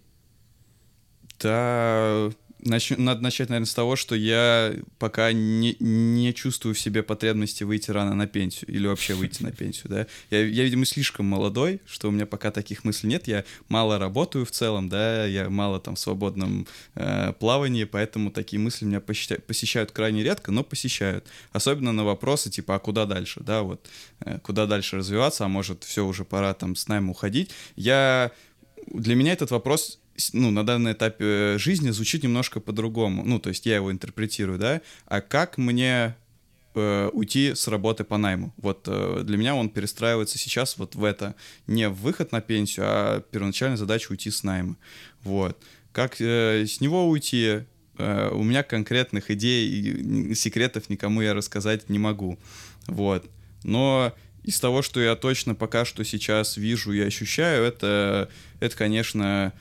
Да, 1.38 2.30
Нач... 2.62 2.90
Надо 2.90 3.22
начать, 3.22 3.48
наверное, 3.48 3.66
с 3.66 3.74
того, 3.74 3.96
что 3.96 4.14
я 4.14 4.74
пока 4.98 5.32
не, 5.32 5.76
не 5.80 6.34
чувствую 6.34 6.74
в 6.74 6.80
себе 6.80 7.02
потребности 7.02 7.64
выйти 7.64 7.90
рано 7.90 8.14
на 8.14 8.26
пенсию 8.26 8.70
или 8.70 8.86
вообще 8.86 9.14
выйти 9.14 9.42
на 9.42 9.50
пенсию, 9.50 9.88
да. 9.88 10.06
Я, 10.30 10.44
я, 10.46 10.64
видимо, 10.64 10.84
слишком 10.84 11.26
молодой, 11.26 11.80
что 11.86 12.08
у 12.08 12.10
меня 12.10 12.26
пока 12.26 12.50
таких 12.50 12.84
мыслей 12.84 13.10
нет. 13.10 13.28
Я 13.28 13.44
мало 13.68 13.98
работаю 13.98 14.44
в 14.44 14.50
целом, 14.50 14.88
да, 14.88 15.24
я 15.24 15.48
мало 15.48 15.80
там 15.80 15.94
в 15.94 15.98
свободном 15.98 16.66
э, 16.94 17.32
плавании, 17.38 17.84
поэтому 17.84 18.30
такие 18.30 18.60
мысли 18.60 18.84
меня 18.84 19.00
посещают, 19.00 19.46
посещают 19.46 19.92
крайне 19.92 20.22
редко, 20.22 20.52
но 20.52 20.62
посещают. 20.62 21.26
Особенно 21.52 21.92
на 21.92 22.04
вопросы 22.04 22.50
типа, 22.50 22.76
а 22.76 22.78
куда 22.78 23.06
дальше, 23.06 23.40
да, 23.40 23.62
вот, 23.62 23.88
э, 24.20 24.38
куда 24.40 24.66
дальше 24.66 24.96
развиваться, 24.96 25.44
а 25.44 25.48
может, 25.48 25.84
все 25.84 26.04
уже 26.04 26.24
пора 26.24 26.52
там 26.54 26.76
с 26.76 26.88
нами 26.88 27.10
уходить. 27.10 27.50
Я 27.76 28.32
для 28.86 29.14
меня 29.14 29.32
этот 29.32 29.50
вопрос 29.50 29.99
ну, 30.32 30.50
на 30.50 30.64
данном 30.64 30.92
этапе 30.92 31.24
э, 31.24 31.58
жизни 31.58 31.90
звучит 31.90 32.22
немножко 32.22 32.60
по-другому. 32.60 33.24
Ну, 33.24 33.38
то 33.38 33.48
есть 33.48 33.66
я 33.66 33.76
его 33.76 33.90
интерпретирую, 33.90 34.58
да. 34.58 34.80
А 35.06 35.20
как 35.20 35.58
мне 35.58 36.16
э, 36.74 37.10
уйти 37.12 37.54
с 37.54 37.68
работы 37.68 38.04
по 38.04 38.16
найму? 38.16 38.52
Вот 38.56 38.84
э, 38.86 39.22
для 39.24 39.36
меня 39.36 39.54
он 39.54 39.68
перестраивается 39.68 40.38
сейчас 40.38 40.78
вот 40.78 40.94
в 40.94 41.04
это. 41.04 41.34
Не 41.66 41.88
в 41.88 41.94
выход 41.94 42.32
на 42.32 42.40
пенсию, 42.40 42.86
а 42.88 43.20
первоначальная 43.20 43.76
задача 43.76 44.10
уйти 44.10 44.30
с 44.30 44.42
найма. 44.42 44.76
Вот. 45.22 45.58
Как 45.92 46.20
э, 46.20 46.64
с 46.66 46.80
него 46.80 47.08
уйти? 47.08 47.64
Э, 47.98 48.30
у 48.32 48.42
меня 48.42 48.62
конкретных 48.62 49.30
идей 49.30 49.68
и 49.68 50.34
секретов 50.34 50.88
никому 50.88 51.20
я 51.20 51.34
рассказать 51.34 51.88
не 51.88 51.98
могу. 51.98 52.38
Вот. 52.86 53.28
Но 53.62 54.14
из 54.42 54.58
того, 54.58 54.82
что 54.82 55.00
я 55.00 55.16
точно 55.16 55.54
пока 55.54 55.84
что 55.84 56.04
сейчас 56.04 56.56
вижу 56.56 56.92
и 56.92 57.00
ощущаю, 57.00 57.64
это, 57.64 58.30
это 58.60 58.76
конечно, 58.76 59.52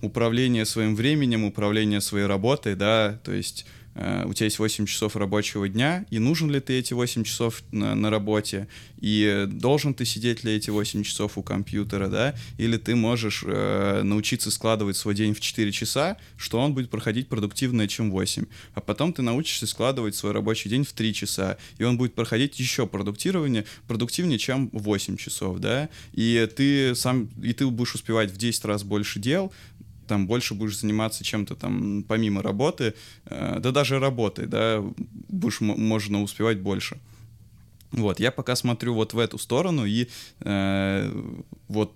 управление 0.00 0.64
своим 0.64 0.94
временем, 0.94 1.44
управление 1.44 2.00
своей 2.00 2.26
работой, 2.26 2.74
да, 2.74 3.20
то 3.24 3.32
есть 3.32 3.66
э, 3.94 4.24
у 4.26 4.32
тебя 4.32 4.46
есть 4.46 4.58
8 4.58 4.86
часов 4.86 5.16
рабочего 5.16 5.68
дня, 5.68 6.06
и 6.10 6.18
нужен 6.18 6.50
ли 6.50 6.60
ты 6.60 6.78
эти 6.78 6.94
8 6.94 7.24
часов 7.24 7.62
на, 7.70 7.94
на 7.94 8.10
работе, 8.10 8.68
и 8.98 9.46
должен 9.48 9.94
ты 9.94 10.04
сидеть 10.04 10.44
ли 10.44 10.52
эти 10.52 10.70
8 10.70 11.02
часов 11.02 11.36
у 11.36 11.42
компьютера, 11.42 12.08
да, 12.08 12.34
или 12.56 12.76
ты 12.76 12.94
можешь 12.96 13.44
э, 13.46 14.02
научиться 14.02 14.50
складывать 14.50 14.96
свой 14.96 15.14
день 15.14 15.34
в 15.34 15.40
4 15.40 15.70
часа, 15.72 16.16
что 16.36 16.58
он 16.58 16.72
будет 16.72 16.90
проходить 16.90 17.28
продуктивнее, 17.28 17.88
чем 17.88 18.10
8, 18.10 18.46
а 18.74 18.80
потом 18.80 19.12
ты 19.12 19.22
научишься 19.22 19.66
складывать 19.66 20.14
свой 20.14 20.32
рабочий 20.32 20.70
день 20.70 20.84
в 20.84 20.92
3 20.92 21.14
часа, 21.14 21.58
и 21.78 21.84
он 21.84 21.98
будет 21.98 22.14
проходить 22.14 22.58
еще 22.58 22.86
продуктивнее, 22.86 23.66
продуктивнее, 23.86 24.38
чем 24.38 24.70
8 24.72 25.16
часов, 25.16 25.58
да, 25.58 25.90
и 26.12 26.48
ты 26.56 26.94
сам, 26.94 27.28
и 27.42 27.52
ты 27.52 27.66
будешь 27.66 27.94
успевать 27.94 28.30
в 28.30 28.38
10 28.38 28.64
раз 28.64 28.82
больше 28.82 29.18
дел, 29.18 29.52
там 30.10 30.26
больше 30.26 30.54
будешь 30.54 30.80
заниматься 30.80 31.22
чем-то 31.22 31.54
там 31.54 32.02
помимо 32.02 32.42
работы, 32.42 32.94
э, 33.26 33.60
да 33.60 33.70
даже 33.70 34.00
работой, 34.00 34.46
да, 34.46 34.82
будешь, 35.28 35.60
можно 35.60 36.20
успевать 36.22 36.58
больше. 36.58 36.98
Вот, 37.92 38.18
я 38.18 38.32
пока 38.32 38.56
смотрю 38.56 38.94
вот 38.94 39.14
в 39.14 39.18
эту 39.20 39.38
сторону 39.38 39.84
и 39.84 40.08
э, 40.40 41.32
вот 41.68 41.94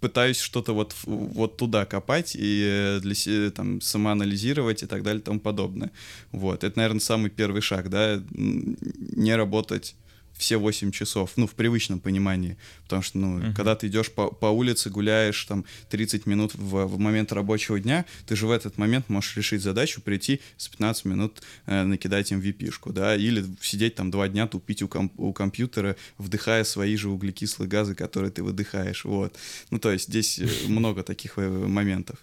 пытаюсь 0.00 0.38
что-то 0.38 0.74
вот, 0.74 0.94
вот 1.06 1.56
туда 1.56 1.84
копать 1.86 2.36
и 2.38 3.00
для 3.02 3.50
там 3.50 3.80
самоанализировать 3.80 4.84
и 4.84 4.86
так 4.86 5.02
далее 5.02 5.20
и 5.20 5.24
тому 5.24 5.40
подобное. 5.40 5.90
Вот, 6.30 6.62
это, 6.62 6.78
наверное, 6.78 7.00
самый 7.00 7.30
первый 7.30 7.62
шаг, 7.62 7.90
да, 7.90 8.22
не 8.30 9.34
работать 9.34 9.96
все 10.36 10.56
8 10.56 10.90
часов, 10.90 11.32
ну, 11.36 11.46
в 11.46 11.52
привычном 11.52 12.00
понимании. 12.00 12.56
Потому 12.82 13.02
что, 13.02 13.18
ну, 13.18 13.38
uh-huh. 13.38 13.54
когда 13.54 13.74
ты 13.76 13.86
идешь 13.86 14.10
по, 14.10 14.30
по 14.30 14.46
улице, 14.46 14.90
гуляешь 14.90 15.44
там 15.44 15.64
30 15.90 16.26
минут 16.26 16.54
в, 16.54 16.86
в 16.86 16.98
момент 16.98 17.32
рабочего 17.32 17.78
дня, 17.78 18.04
ты 18.26 18.36
же 18.36 18.46
в 18.46 18.50
этот 18.50 18.76
момент 18.76 19.08
можешь 19.08 19.36
решить 19.36 19.62
задачу, 19.62 20.00
прийти 20.00 20.40
с 20.56 20.68
15 20.68 21.04
минут 21.04 21.42
э, 21.66 21.84
накидать 21.84 22.32
им 22.32 22.40
vp 22.40 22.92
да, 22.92 23.16
или 23.16 23.44
сидеть 23.60 23.94
там 23.94 24.10
два 24.10 24.28
дня, 24.28 24.46
тупить 24.46 24.82
у, 24.82 24.88
комп- 24.88 25.18
у 25.18 25.32
компьютера, 25.32 25.96
вдыхая 26.18 26.64
свои 26.64 26.96
же 26.96 27.08
углекислые 27.08 27.68
газы, 27.68 27.94
которые 27.94 28.30
ты 28.30 28.42
выдыхаешь, 28.42 29.04
вот. 29.04 29.36
Ну, 29.70 29.78
то 29.78 29.92
есть 29.92 30.08
здесь 30.08 30.38
э, 30.38 30.48
много 30.68 31.02
таких 31.02 31.38
э, 31.38 31.48
моментов. 31.48 32.18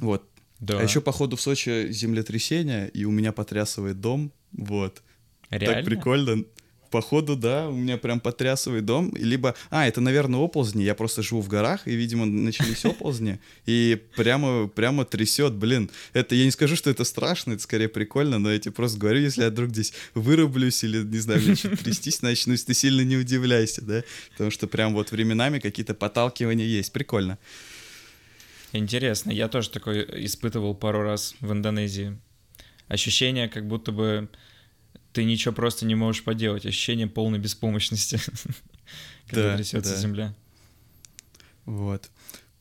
Вот. 0.00 0.28
Да. 0.60 0.78
А 0.78 0.82
еще, 0.82 1.00
походу, 1.00 1.36
в 1.36 1.40
Сочи 1.40 1.90
землетрясение, 1.90 2.88
и 2.90 3.04
у 3.04 3.10
меня 3.10 3.32
потрясывает 3.32 4.00
дом, 4.00 4.32
вот. 4.52 5.02
Реально? 5.52 5.76
Так 5.76 5.84
прикольно. 5.84 6.44
Походу, 6.90 7.36
да, 7.36 7.70
у 7.70 7.72
меня 7.72 7.96
прям 7.96 8.20
потрясывает 8.20 8.84
дом. 8.84 9.14
Либо, 9.16 9.54
а, 9.70 9.86
это, 9.86 10.02
наверное, 10.02 10.40
оползни. 10.40 10.82
Я 10.82 10.94
просто 10.94 11.22
живу 11.22 11.40
в 11.40 11.48
горах, 11.48 11.88
и, 11.88 11.94
видимо, 11.94 12.26
начались 12.26 12.84
оползни. 12.84 13.40
И 13.64 13.98
прямо, 14.14 14.68
прямо 14.68 15.06
трясет, 15.06 15.54
блин. 15.54 15.90
Это, 16.12 16.34
я 16.34 16.44
не 16.44 16.50
скажу, 16.50 16.76
что 16.76 16.90
это 16.90 17.04
страшно, 17.04 17.54
это 17.54 17.62
скорее 17.62 17.88
прикольно, 17.88 18.38
но 18.38 18.52
я 18.52 18.58
тебе 18.58 18.72
просто 18.72 18.98
говорю, 18.98 19.20
если 19.20 19.42
я 19.42 19.48
вдруг 19.48 19.70
здесь 19.70 19.94
вырублюсь 20.12 20.84
или, 20.84 20.98
не 21.02 21.18
знаю, 21.18 21.40
начну 21.46 21.76
трястись, 21.76 22.20
начну, 22.20 22.54
ты 22.56 22.74
сильно 22.74 23.00
не 23.00 23.16
удивляйся, 23.16 23.82
да? 23.82 24.04
Потому 24.32 24.50
что 24.50 24.66
прям 24.66 24.92
вот 24.92 25.12
временами 25.12 25.60
какие-то 25.60 25.94
подталкивания 25.94 26.66
есть. 26.66 26.92
Прикольно. 26.92 27.38
Интересно. 28.72 29.30
Я 29.30 29.48
тоже 29.48 29.70
такой 29.70 30.26
испытывал 30.26 30.74
пару 30.74 31.02
раз 31.02 31.34
в 31.40 31.52
Индонезии. 31.52 32.18
Ощущение, 32.88 33.48
как 33.48 33.66
будто 33.66 33.92
бы 33.92 34.28
ты 35.12 35.24
ничего 35.24 35.54
просто 35.54 35.86
не 35.86 35.94
можешь 35.94 36.24
поделать. 36.24 36.66
Ощущение 36.66 37.06
полной 37.06 37.38
беспомощности, 37.38 38.18
когда 39.26 39.50
да, 39.50 39.56
трясется 39.56 39.96
земля. 39.96 40.34
Вот. 41.64 42.10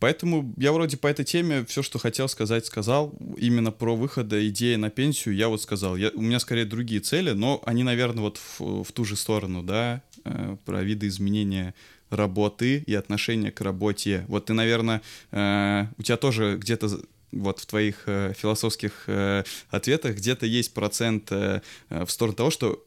Поэтому 0.02 0.52
я 0.58 0.72
вроде 0.72 0.98
по 0.98 1.06
этой 1.06 1.24
теме 1.24 1.64
все, 1.66 1.84
что 1.84 2.00
хотел 2.00 2.28
сказать, 2.28 2.66
сказал. 2.66 3.14
Именно 3.38 3.72
про 3.72 3.96
выхода 3.96 4.48
идеи 4.50 4.76
на 4.76 4.90
пенсию 4.90 5.36
я 5.36 5.48
вот 5.48 5.62
сказал. 5.62 5.96
Я, 5.96 6.10
у 6.16 6.22
меня 6.22 6.40
скорее 6.40 6.66
другие 6.66 7.02
цели, 7.02 7.32
но 7.32 7.62
они, 7.68 7.84
наверное, 7.84 8.24
вот 8.24 8.38
в, 8.38 8.84
в 8.84 8.92
ту 8.94 9.06
же 9.06 9.16
сторону, 9.16 9.62
да, 9.62 10.02
э, 10.26 10.58
про 10.66 10.82
виды 10.82 11.08
изменения 11.08 11.76
работы 12.10 12.80
и 12.80 12.96
отношения 12.96 13.52
к 13.52 13.62
работе. 13.62 14.26
Вот 14.28 14.48
ты, 14.48 14.54
наверное, 14.54 15.04
э, 15.30 15.86
у 16.00 16.02
тебя 16.02 16.18
тоже 16.18 16.58
где-то 16.60 17.00
вот 17.32 17.60
в 17.60 17.66
твоих 17.66 18.04
э, 18.08 18.34
философских 18.36 19.04
э, 19.08 19.44
ответах 19.70 20.16
где-то 20.16 20.46
есть 20.46 20.74
процент 20.74 21.32
э, 21.32 21.62
в 21.90 22.10
сторону 22.10 22.36
того, 22.36 22.52
что 22.52 22.84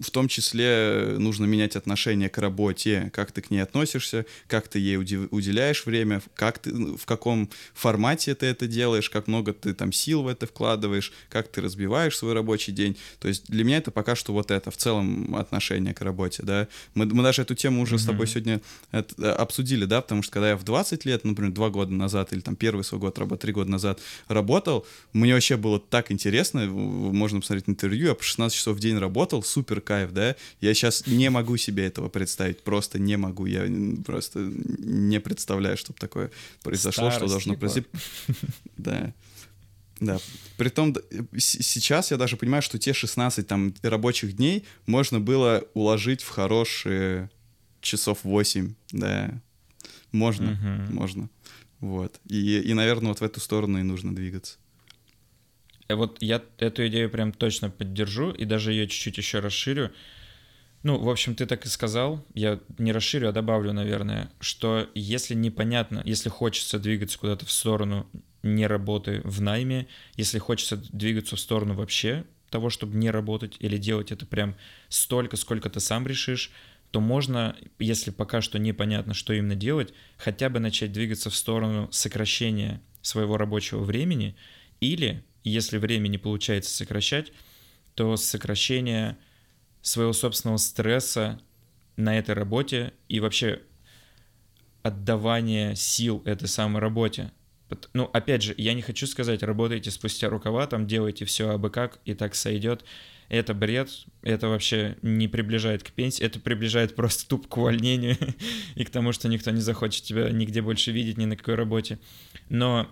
в 0.00 0.10
том 0.10 0.28
числе 0.28 1.16
нужно 1.18 1.44
менять 1.44 1.76
отношение 1.76 2.28
к 2.28 2.38
работе, 2.38 3.10
как 3.12 3.32
ты 3.32 3.42
к 3.42 3.50
ней 3.50 3.60
относишься, 3.60 4.26
как 4.46 4.68
ты 4.68 4.78
ей 4.78 4.96
уделяешь 4.96 5.84
время, 5.86 6.22
как 6.34 6.58
ты, 6.58 6.72
в 6.72 7.04
каком 7.04 7.50
формате 7.74 8.34
ты 8.34 8.46
это 8.46 8.66
делаешь, 8.66 9.10
как 9.10 9.26
много 9.26 9.52
ты 9.52 9.74
там 9.74 9.92
сил 9.92 10.22
в 10.22 10.28
это 10.28 10.46
вкладываешь, 10.46 11.12
как 11.28 11.48
ты 11.48 11.60
разбиваешь 11.60 12.16
свой 12.16 12.32
рабочий 12.32 12.72
день. 12.72 12.96
То 13.20 13.28
есть 13.28 13.46
для 13.48 13.64
меня 13.64 13.78
это 13.78 13.90
пока 13.90 14.14
что 14.16 14.32
вот 14.32 14.50
это 14.50 14.70
в 14.70 14.76
целом 14.76 15.34
отношение 15.36 15.94
к 15.94 16.00
работе, 16.00 16.42
да. 16.42 16.68
Мы, 16.94 17.06
мы 17.06 17.22
даже 17.22 17.42
эту 17.42 17.54
тему 17.54 17.82
уже 17.82 17.96
mm-hmm. 17.96 17.98
с 17.98 18.06
тобой 18.06 18.26
сегодня 18.26 18.60
это, 18.90 19.14
э, 19.18 19.30
обсудили, 19.30 19.84
да, 19.84 20.00
потому 20.00 20.22
что 20.22 20.32
когда 20.32 20.50
я 20.50 20.56
в 20.56 20.64
20 20.64 21.04
лет, 21.04 21.24
например, 21.24 21.52
два 21.52 21.70
года 21.70 21.92
назад 21.92 22.32
или 22.32 22.40
там 22.40 22.56
первый 22.56 22.82
свой 22.82 23.00
год 23.00 23.18
работы, 23.18 23.42
три 23.42 23.52
года 23.52 23.70
назад 23.70 24.00
работал, 24.28 24.86
мне 25.12 25.34
вообще 25.34 25.56
было 25.56 25.78
так 25.78 26.10
интересно, 26.10 26.66
можно 26.66 27.40
посмотреть 27.40 27.68
интервью, 27.68 28.08
я 28.08 28.14
по 28.14 28.22
16 28.22 28.56
часов 28.56 28.76
в 28.76 28.80
день 28.80 28.98
работал, 28.98 29.42
супер 29.42 29.81
кайф, 29.82 30.12
да, 30.12 30.36
я 30.60 30.74
сейчас 30.74 31.06
не 31.06 31.28
могу 31.30 31.56
себе 31.56 31.86
этого 31.86 32.08
представить, 32.08 32.62
просто 32.62 32.98
не 32.98 33.16
могу, 33.16 33.46
я 33.46 33.66
просто 34.04 34.38
не 34.40 35.20
представляю, 35.20 35.76
чтобы 35.76 35.98
такое 35.98 36.30
произошло, 36.62 37.10
Старость, 37.10 37.16
что 37.16 37.28
должно 37.28 37.56
произойти. 37.56 37.88
Да. 38.76 39.12
Да. 40.00 40.18
Притом 40.56 40.96
сейчас 41.38 42.10
я 42.10 42.16
даже 42.16 42.36
понимаю, 42.36 42.62
что 42.62 42.78
те 42.78 42.92
16 42.92 43.46
там 43.46 43.72
рабочих 43.82 44.36
дней 44.36 44.64
можно 44.86 45.20
было 45.20 45.64
уложить 45.74 46.22
в 46.22 46.28
хорошие 46.28 47.30
часов 47.80 48.18
8, 48.24 48.74
да. 48.90 49.40
Можно, 50.10 50.52
угу. 50.52 50.94
можно. 50.94 51.30
Вот. 51.80 52.20
И, 52.28 52.58
и, 52.58 52.74
наверное, 52.74 53.08
вот 53.08 53.20
в 53.20 53.24
эту 53.24 53.40
сторону 53.40 53.78
и 53.78 53.82
нужно 53.82 54.14
двигаться. 54.14 54.56
Э, 55.92 55.94
вот 55.94 56.18
я 56.20 56.42
эту 56.58 56.86
идею 56.88 57.10
прям 57.10 57.32
точно 57.32 57.70
поддержу 57.70 58.30
и 58.30 58.44
даже 58.44 58.72
ее 58.72 58.88
чуть-чуть 58.88 59.18
еще 59.18 59.40
расширю. 59.40 59.92
Ну, 60.82 60.98
в 60.98 61.08
общем, 61.08 61.36
ты 61.36 61.46
так 61.46 61.64
и 61.64 61.68
сказал, 61.68 62.26
я 62.34 62.58
не 62.78 62.92
расширю, 62.92 63.28
а 63.28 63.32
добавлю, 63.32 63.72
наверное, 63.72 64.32
что 64.40 64.88
если 64.94 65.34
непонятно, 65.34 66.02
если 66.04 66.28
хочется 66.28 66.80
двигаться 66.80 67.18
куда-то 67.18 67.46
в 67.46 67.52
сторону 67.52 68.08
не 68.42 68.66
работы 68.66 69.20
в 69.22 69.40
найме, 69.40 69.86
если 70.16 70.38
хочется 70.38 70.76
двигаться 70.76 71.36
в 71.36 71.40
сторону 71.40 71.74
вообще 71.74 72.24
того, 72.50 72.68
чтобы 72.68 72.96
не 72.96 73.10
работать 73.10 73.56
или 73.60 73.76
делать 73.76 74.10
это 74.10 74.26
прям 74.26 74.56
столько, 74.88 75.36
сколько 75.36 75.70
ты 75.70 75.78
сам 75.78 76.06
решишь, 76.06 76.50
то 76.90 77.00
можно, 77.00 77.56
если 77.78 78.10
пока 78.10 78.42
что 78.42 78.58
непонятно, 78.58 79.14
что 79.14 79.32
именно 79.32 79.54
делать, 79.54 79.94
хотя 80.18 80.50
бы 80.50 80.58
начать 80.58 80.92
двигаться 80.92 81.30
в 81.30 81.36
сторону 81.36 81.88
сокращения 81.92 82.82
своего 83.02 83.38
рабочего 83.38 83.82
времени 83.82 84.36
или, 84.80 85.24
если 85.44 85.78
время 85.78 86.08
не 86.08 86.18
получается 86.18 86.74
сокращать, 86.74 87.32
то 87.94 88.16
сокращение 88.16 89.18
своего 89.82 90.12
собственного 90.12 90.58
стресса 90.58 91.40
на 91.96 92.18
этой 92.18 92.34
работе 92.34 92.92
и 93.08 93.20
вообще 93.20 93.60
отдавание 94.82 95.76
сил 95.76 96.22
этой 96.24 96.48
самой 96.48 96.80
работе. 96.80 97.32
Ну, 97.94 98.04
опять 98.12 98.42
же, 98.42 98.54
я 98.58 98.74
не 98.74 98.82
хочу 98.82 99.06
сказать, 99.06 99.42
работайте 99.42 99.90
спустя 99.90 100.28
рукава, 100.28 100.66
там 100.66 100.86
делайте 100.86 101.24
все 101.24 101.50
абы 101.50 101.70
как, 101.70 102.00
и 102.04 102.14
так 102.14 102.34
сойдет. 102.34 102.84
Это 103.28 103.54
бред, 103.54 103.88
это 104.20 104.48
вообще 104.48 104.98
не 105.00 105.26
приближает 105.26 105.82
к 105.82 105.90
пенсии, 105.92 106.22
это 106.22 106.38
приближает 106.38 106.94
просто 106.94 107.26
туп 107.26 107.46
к 107.46 107.56
увольнению 107.56 108.18
и 108.74 108.84
к 108.84 108.90
тому, 108.90 109.12
что 109.12 109.28
никто 109.28 109.50
не 109.52 109.62
захочет 109.62 110.04
тебя 110.04 110.28
нигде 110.30 110.60
больше 110.60 110.92
видеть, 110.92 111.16
ни 111.16 111.24
на 111.24 111.36
какой 111.36 111.54
работе. 111.54 111.98
Но 112.50 112.90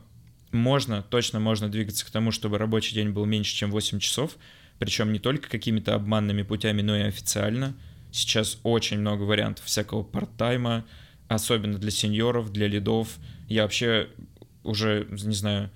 можно, 0.52 1.02
точно 1.02 1.40
можно 1.40 1.68
двигаться 1.68 2.04
к 2.04 2.10
тому, 2.10 2.30
чтобы 2.32 2.58
рабочий 2.58 2.94
день 2.94 3.10
был 3.10 3.24
меньше, 3.24 3.54
чем 3.54 3.70
8 3.70 3.98
часов, 4.00 4.36
причем 4.78 5.12
не 5.12 5.18
только 5.18 5.48
какими-то 5.48 5.94
обманными 5.94 6.42
путями, 6.42 6.82
но 6.82 6.96
и 6.96 7.02
официально. 7.02 7.76
Сейчас 8.12 8.58
очень 8.62 8.98
много 8.98 9.22
вариантов 9.22 9.64
всякого 9.64 10.02
парт-тайма, 10.02 10.84
особенно 11.28 11.78
для 11.78 11.90
сеньоров, 11.90 12.52
для 12.52 12.66
лидов. 12.66 13.18
Я 13.48 13.62
вообще 13.62 14.08
уже, 14.64 15.06
не 15.10 15.34
знаю, 15.34 15.70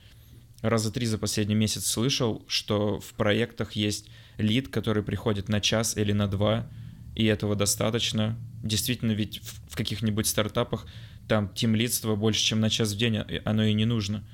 раза 0.63 0.91
три 0.91 1.07
за 1.07 1.19
последний 1.19 1.55
месяц 1.55 1.87
слышал, 1.87 2.45
что 2.49 2.99
в 3.01 3.15
проектах 3.15 3.73
есть 3.73 4.09
лид, 4.39 4.69
который 4.69 5.03
приходит 5.03 5.49
на 5.49 5.61
час 5.61 5.97
или 5.97 6.13
на 6.13 6.27
два, 6.27 6.67
и 7.15 7.25
этого 7.27 7.55
достаточно. 7.55 8.37
Действительно, 8.63 9.13
ведь 9.13 9.41
в 9.69 9.77
каких-нибудь 9.77 10.27
стартапах 10.27 10.87
там 11.29 11.49
тимлидство 11.55 12.17
больше, 12.17 12.43
чем 12.43 12.61
на 12.61 12.71
час 12.71 12.93
в 12.93 12.97
день, 12.97 13.19
а, 13.19 13.27
оно 13.45 13.65
и 13.65 13.75
не 13.75 13.85
нужно. 13.85 14.25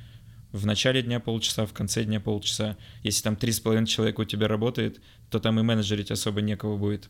В 0.52 0.66
начале 0.66 1.02
дня 1.02 1.20
полчаса, 1.20 1.64
в 1.64 1.72
конце 1.72 2.04
дня 2.04 2.20
полчаса. 2.20 2.76
Если 3.02 3.22
там 3.22 3.36
три 3.36 3.52
с 3.52 3.60
половиной 3.60 3.86
человека 3.86 4.22
у 4.22 4.24
тебя 4.24 4.48
работает, 4.48 5.00
то 5.30 5.38
там 5.38 5.60
и 5.60 5.62
менеджерить 5.62 6.10
особо 6.10 6.40
некого 6.40 6.76
будет. 6.76 7.08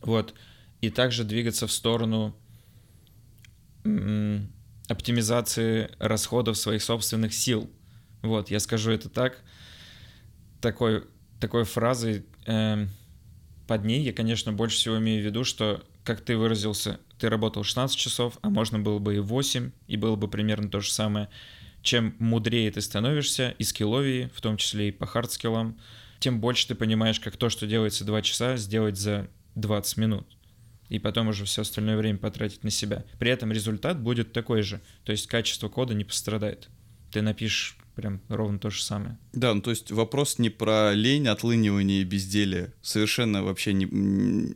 Вот. 0.00 0.34
И 0.80 0.90
также 0.90 1.24
двигаться 1.24 1.66
в 1.66 1.72
сторону 1.72 2.36
оптимизации 4.88 5.90
расходов 5.98 6.56
своих 6.56 6.82
собственных 6.82 7.34
сил. 7.34 7.70
Вот, 8.22 8.50
я 8.50 8.60
скажу 8.60 8.90
это 8.90 9.08
так. 9.08 9.42
Такой, 10.60 11.04
такой 11.40 11.64
фразой 11.64 12.24
э, 12.46 12.86
под 13.66 13.84
ней 13.84 14.02
я, 14.02 14.12
конечно, 14.12 14.52
больше 14.52 14.76
всего 14.76 14.98
имею 14.98 15.22
в 15.22 15.26
виду, 15.26 15.44
что, 15.44 15.84
как 16.04 16.20
ты 16.20 16.36
выразился, 16.36 16.98
ты 17.18 17.28
работал 17.28 17.62
16 17.62 17.96
часов, 17.96 18.38
а 18.42 18.50
можно 18.50 18.78
было 18.78 18.98
бы 18.98 19.16
и 19.16 19.18
8, 19.18 19.70
и 19.86 19.96
было 19.96 20.16
бы 20.16 20.28
примерно 20.28 20.68
то 20.70 20.80
же 20.80 20.90
самое. 20.90 21.28
Чем 21.86 22.16
мудрее 22.18 22.68
ты 22.72 22.80
становишься, 22.80 23.54
и 23.58 23.62
skill 23.62 23.95
овее, 23.95 24.28
в 24.34 24.40
том 24.40 24.56
числе 24.56 24.88
и 24.88 24.90
по 24.90 25.06
hard 25.06 25.30
skill 25.30 25.60
ам, 25.60 25.78
тем 26.18 26.40
больше 26.40 26.66
ты 26.66 26.74
понимаешь, 26.74 27.20
как 27.20 27.36
то, 27.36 27.48
что 27.48 27.68
делается 27.68 28.04
2 28.04 28.22
часа, 28.22 28.56
сделать 28.56 28.98
за 28.98 29.28
20 29.54 29.96
минут 29.98 30.26
и 30.88 30.98
потом 30.98 31.28
уже 31.28 31.44
все 31.44 31.62
остальное 31.62 31.96
время 31.96 32.18
потратить 32.18 32.64
на 32.64 32.70
себя. 32.70 33.04
При 33.20 33.30
этом 33.30 33.52
результат 33.52 34.00
будет 34.00 34.32
такой 34.32 34.62
же, 34.62 34.80
то 35.04 35.12
есть 35.12 35.28
качество 35.28 35.68
кода 35.68 35.94
не 35.94 36.02
пострадает. 36.02 36.68
Ты 37.12 37.22
напишешь 37.22 37.75
прям 37.96 38.20
ровно 38.28 38.58
то 38.58 38.70
же 38.70 38.82
самое. 38.82 39.18
Да, 39.32 39.54
ну 39.54 39.62
то 39.62 39.70
есть 39.70 39.90
вопрос 39.90 40.38
не 40.38 40.50
про 40.50 40.92
лень, 40.92 41.26
отлынивание 41.26 42.02
и 42.02 42.04
безделие. 42.04 42.72
Совершенно 42.82 43.42
вообще 43.42 43.72
не... 43.72 43.86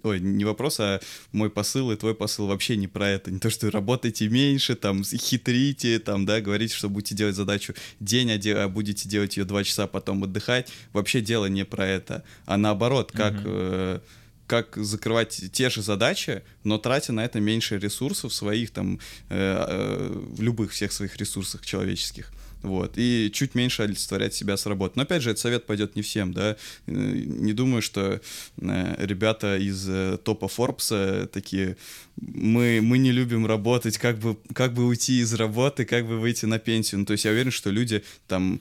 Ой, 0.03 0.21
не 0.21 0.45
вопрос, 0.45 0.79
а 0.79 1.01
мой 1.33 1.51
посыл 1.51 1.91
и 1.91 1.97
твой 1.97 2.15
посыл 2.15 2.47
вообще 2.47 2.77
не 2.77 2.87
про 2.87 3.09
это. 3.09 3.31
Не 3.31 3.41
то, 3.41 3.49
что 3.49 3.71
работайте 3.71 4.29
меньше, 4.29 4.77
там, 4.77 5.03
хитрите, 5.03 5.99
там, 5.99 6.27
да, 6.27 6.41
говорите, 6.41 6.75
что 6.77 6.91
будете 6.91 7.15
делать 7.15 7.35
задачу 7.35 7.75
день, 7.99 8.31
а, 8.31 8.65
а 8.65 8.69
будете 8.69 9.09
делать 9.09 9.37
ее 9.39 9.45
два 9.45 9.65
часа, 9.65 9.87
потом 9.87 10.23
отдыхать. 10.23 10.71
Вообще 10.93 11.23
дело 11.23 11.47
не 11.47 11.65
про 11.65 11.87
это. 11.87 12.23
А 12.45 12.57
наоборот, 12.57 13.11
как... 13.11 13.33
Угу. 13.33 13.43
Э 13.47 14.01
как 14.47 14.77
закрывать 14.77 15.53
те 15.53 15.71
же 15.71 15.81
задачи, 15.81 16.43
но 16.65 16.77
тратя 16.77 17.13
на 17.13 17.25
это 17.25 17.39
меньше 17.39 17.79
ресурсов 17.79 18.35
своих, 18.35 18.73
там, 18.73 18.99
э, 19.29 19.65
э, 19.69 20.25
любых 20.39 20.73
всех 20.73 20.91
своих 20.91 21.17
ресурсах 21.19 21.65
человеческих 21.65 22.33
вот, 22.63 22.95
и 22.97 23.31
чуть 23.33 23.55
меньше 23.55 23.83
олицетворять 23.83 24.35
себя 24.35 24.57
с 24.57 24.67
работы. 24.67 24.95
Но 24.97 25.03
опять 25.03 25.23
же, 25.23 25.31
этот 25.31 25.41
совет 25.41 25.67
пойдет 25.67 25.97
не 25.97 26.03
всем, 26.03 26.33
да, 26.33 26.57
э, 26.87 26.93
не 26.93 27.53
думаю, 27.53 27.83
что 27.83 28.21
э, 28.59 28.95
ребята 28.99 29.57
из 29.57 29.89
э, 29.89 30.19
топа 30.23 30.49
Форбса 30.49 31.29
такие, 31.33 31.77
мы, 32.21 32.81
мы 32.83 32.99
не 32.99 33.13
любим 33.13 33.47
работать, 33.47 33.97
как 33.97 34.19
бы, 34.19 34.37
как 34.55 34.75
бы 34.75 34.85
уйти 34.87 35.21
из 35.21 35.33
работы, 35.33 35.87
как 35.87 36.07
бы 36.07 36.19
выйти 36.19 36.45
на 36.45 36.59
пенсию. 36.59 37.01
Ну, 37.01 37.07
то 37.07 37.13
есть 37.13 37.25
я 37.25 37.31
уверен, 37.31 37.51
что 37.51 37.71
люди 37.71 38.03
там 38.27 38.61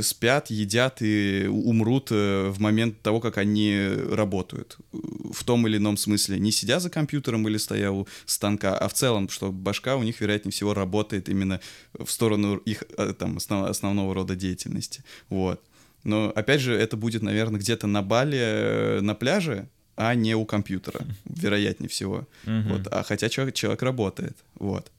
спят, 0.00 0.50
едят 0.50 1.02
и 1.02 1.46
умрут 1.48 2.10
в 2.10 2.54
момент 2.58 3.02
того, 3.02 3.18
как 3.18 3.38
они 3.38 3.88
работают. 4.10 4.78
В 4.92 5.42
том 5.42 5.66
или 5.66 5.78
ином 5.78 5.96
смысле. 5.96 6.38
Не 6.38 6.52
сидя 6.52 6.78
за 6.78 6.88
компьютером 6.88 7.48
или 7.48 7.56
стоя 7.56 7.90
у 7.90 8.06
станка, 8.26 8.78
а 8.78 8.86
в 8.86 8.92
целом, 8.92 9.28
что 9.28 9.50
башка 9.50 9.96
у 9.96 10.04
них, 10.04 10.20
вероятнее 10.20 10.52
всего, 10.52 10.72
работает 10.72 11.28
именно 11.28 11.60
в 11.98 12.10
сторону 12.10 12.56
их 12.58 12.84
там 13.18 13.39
основ, 13.40 13.68
основного 13.68 14.14
рода 14.14 14.36
деятельности. 14.36 15.02
Вот. 15.28 15.62
Но, 16.04 16.32
опять 16.34 16.60
же, 16.60 16.74
это 16.74 16.96
будет, 16.96 17.22
наверное, 17.22 17.60
где-то 17.60 17.86
на 17.86 18.02
Бали, 18.02 18.38
э, 18.38 19.00
на 19.00 19.14
пляже, 19.14 19.68
а 19.96 20.14
не 20.14 20.34
у 20.34 20.46
компьютера, 20.46 21.00
вероятнее 21.24 21.88
всего. 21.88 22.26
Mm-hmm. 22.44 22.72
Вот. 22.72 22.86
А 22.90 23.02
хотя 23.02 23.28
человек, 23.28 23.54
человек 23.54 23.82
работает. 23.82 24.36
Вот. 24.54 24.90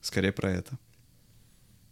Скорее 0.00 0.32
про 0.32 0.50
это. 0.50 0.76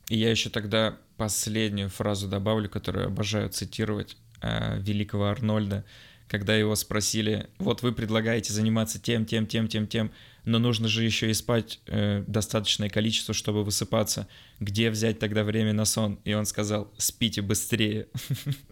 И 0.09 0.19
я 0.19 0.31
еще 0.31 0.51
тогда 0.51 0.99
последнюю 1.17 1.89
фразу 1.89 2.29
добавлю, 2.29 2.69
которую 2.69 3.07
обожаю 3.07 3.49
цитировать 3.51 4.17
э, 4.41 4.79
великого 4.81 5.27
Арнольда, 5.27 5.85
когда 6.27 6.57
его 6.57 6.75
спросили, 6.75 7.49
вот 7.59 7.83
вы 7.83 7.93
предлагаете 7.93 8.53
заниматься 8.53 8.99
тем, 9.01 9.25
тем, 9.25 9.47
тем, 9.47 9.69
тем, 9.69 9.87
тем, 9.87 10.11
но 10.45 10.59
нужно 10.59 10.89
же 10.89 11.05
еще 11.05 11.31
и 11.31 11.35
спать 11.35 11.81
э, 11.87 12.25
достаточное 12.27 12.89
количество, 12.89 13.35
чтобы 13.35 13.65
высыпаться. 13.65 14.29
Где 14.61 14.91
взять 14.91 15.19
тогда 15.19 15.45
время 15.45 15.73
на 15.73 15.85
сон? 15.85 16.19
И 16.25 16.35
он 16.35 16.47
сказал, 16.47 16.93
спите 16.99 17.43
быстрее. 17.43 18.09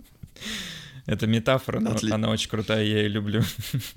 Это 1.07 1.27
метафора, 1.27 1.81
но 1.81 1.97
она 2.11 2.31
очень 2.31 2.51
крутая, 2.51 2.85
я 2.85 2.99
ее 2.99 3.09
люблю. 3.09 3.43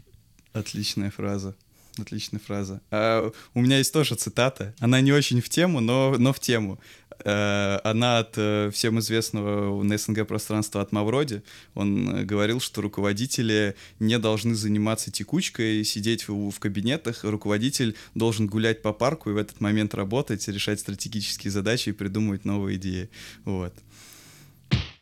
Отличная 0.54 1.12
фраза. 1.12 1.56
Отличная 1.98 2.40
фраза. 2.40 2.82
А, 2.90 3.32
у 3.54 3.62
меня 3.62 3.78
есть 3.78 3.94
тоже 3.94 4.16
цитата. 4.16 4.74
Она 4.80 5.00
не 5.02 5.12
очень 5.12 5.42
в 5.42 5.50
тему, 5.50 5.80
но, 5.80 6.16
но 6.18 6.34
в 6.34 6.40
тему. 6.40 6.80
Э, 7.24 7.80
она 7.84 8.20
от 8.20 8.38
э, 8.38 8.70
всем 8.72 9.00
известного 9.00 9.82
на 9.84 9.98
СНГ 9.98 10.28
пространства 10.28 10.82
от 10.82 10.92
Мавроди. 10.92 11.44
Он 11.74 12.10
э, 12.10 12.24
говорил, 12.24 12.60
что 12.60 12.82
руководители 12.82 13.76
не 14.00 14.18
должны 14.20 14.56
заниматься 14.56 15.12
текучкой, 15.12 15.84
сидеть 15.84 16.28
в, 16.28 16.52
в 16.52 16.60
кабинетах. 16.60 17.24
Руководитель 17.24 17.96
должен 18.16 18.48
гулять 18.48 18.82
по 18.82 18.94
парку 18.94 19.30
и 19.30 19.34
в 19.34 19.38
этот 19.38 19.62
момент 19.62 19.94
работать, 19.94 20.48
решать 20.48 20.80
стратегические 20.80 21.52
задачи 21.52 21.90
и 21.90 21.94
придумывать 21.94 22.46
новые 22.46 22.78
идеи. 22.78 23.10
Вот. 23.46 23.74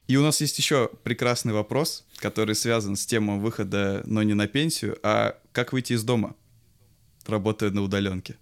И 0.07 0.17
у 0.17 0.21
нас 0.21 0.41
есть 0.41 0.57
еще 0.57 0.89
прекрасный 1.03 1.53
вопрос, 1.53 2.05
который 2.17 2.55
связан 2.55 2.95
с 2.95 3.05
темой 3.05 3.39
выхода, 3.39 4.03
но 4.05 4.23
не 4.23 4.33
на 4.33 4.47
пенсию, 4.47 4.97
а 5.03 5.37
как 5.53 5.71
выйти 5.71 5.93
из 5.93 6.03
дома, 6.03 6.35
работая 7.25 7.69
на 7.69 7.81
удаленке. 7.81 8.35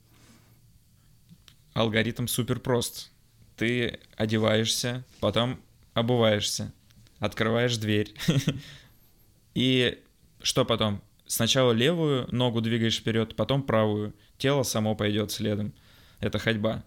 Алгоритм 1.74 2.28
супер 2.28 2.59
прост 2.59 3.11
ты 3.60 3.99
одеваешься, 4.16 5.03
потом 5.20 5.60
обуваешься, 5.93 6.72
открываешь 7.20 7.76
дверь. 7.76 8.16
И 9.53 10.01
что 10.41 10.64
потом? 10.64 11.01
Сначала 11.28 11.74
левую 11.74 12.26
ногу 12.34 12.62
двигаешь 12.62 12.97
вперед, 12.97 13.36
потом 13.36 13.64
правую. 13.64 14.16
Тело 14.38 14.64
само 14.64 14.95
пойдет 14.95 15.32
следом. 15.32 15.74
Это 16.22 16.39
ходьба. 16.39 16.86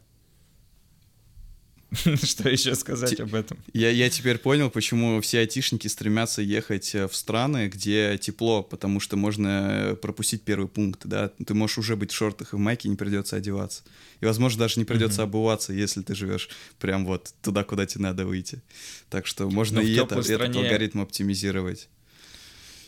Что 2.23 2.49
еще 2.49 2.75
сказать 2.75 3.21
об 3.21 3.35
этом? 3.35 3.59
Я, 3.75 3.91
я 3.91 4.09
теперь 4.09 4.39
понял, 4.39 4.71
почему 4.71 5.21
все 5.21 5.41
айтишники 5.41 5.89
стремятся 5.89 6.41
ехать 6.41 6.95
э, 6.95 7.07
в 7.07 7.15
страны, 7.15 7.69
где 7.69 8.17
тепло, 8.17 8.63
потому 8.63 8.99
что 8.99 9.17
можно 9.17 9.91
э, 9.93 9.97
пропустить 9.97 10.43
первый 10.43 10.69
пункт, 10.69 11.03
да. 11.05 11.31
Ты 11.47 11.53
можешь 11.53 11.79
уже 11.79 11.97
быть 11.97 12.11
в 12.11 12.15
шортах 12.15 12.55
и 12.55 12.57
в 12.57 12.59
майке, 12.59 12.89
не 12.89 12.97
придется 12.97 13.37
одеваться. 13.37 13.83
И, 14.21 14.25
возможно, 14.25 14.61
даже 14.61 14.81
не 14.81 14.87
придется 14.87 15.23
обуваться, 15.23 15.75
если 15.75 16.01
ты 16.01 16.15
живешь 16.15 16.49
прям 16.79 17.05
вот 17.05 17.35
туда, 17.43 17.63
куда 17.63 17.85
тебе 17.85 18.05
надо 18.05 18.25
выйти. 18.25 18.63
Так 19.11 19.27
что 19.27 19.51
можно 19.51 19.81
и 19.81 19.95
это, 19.95 20.23
стране... 20.23 20.45
этот 20.51 20.57
алгоритм 20.57 21.01
оптимизировать. 21.03 21.89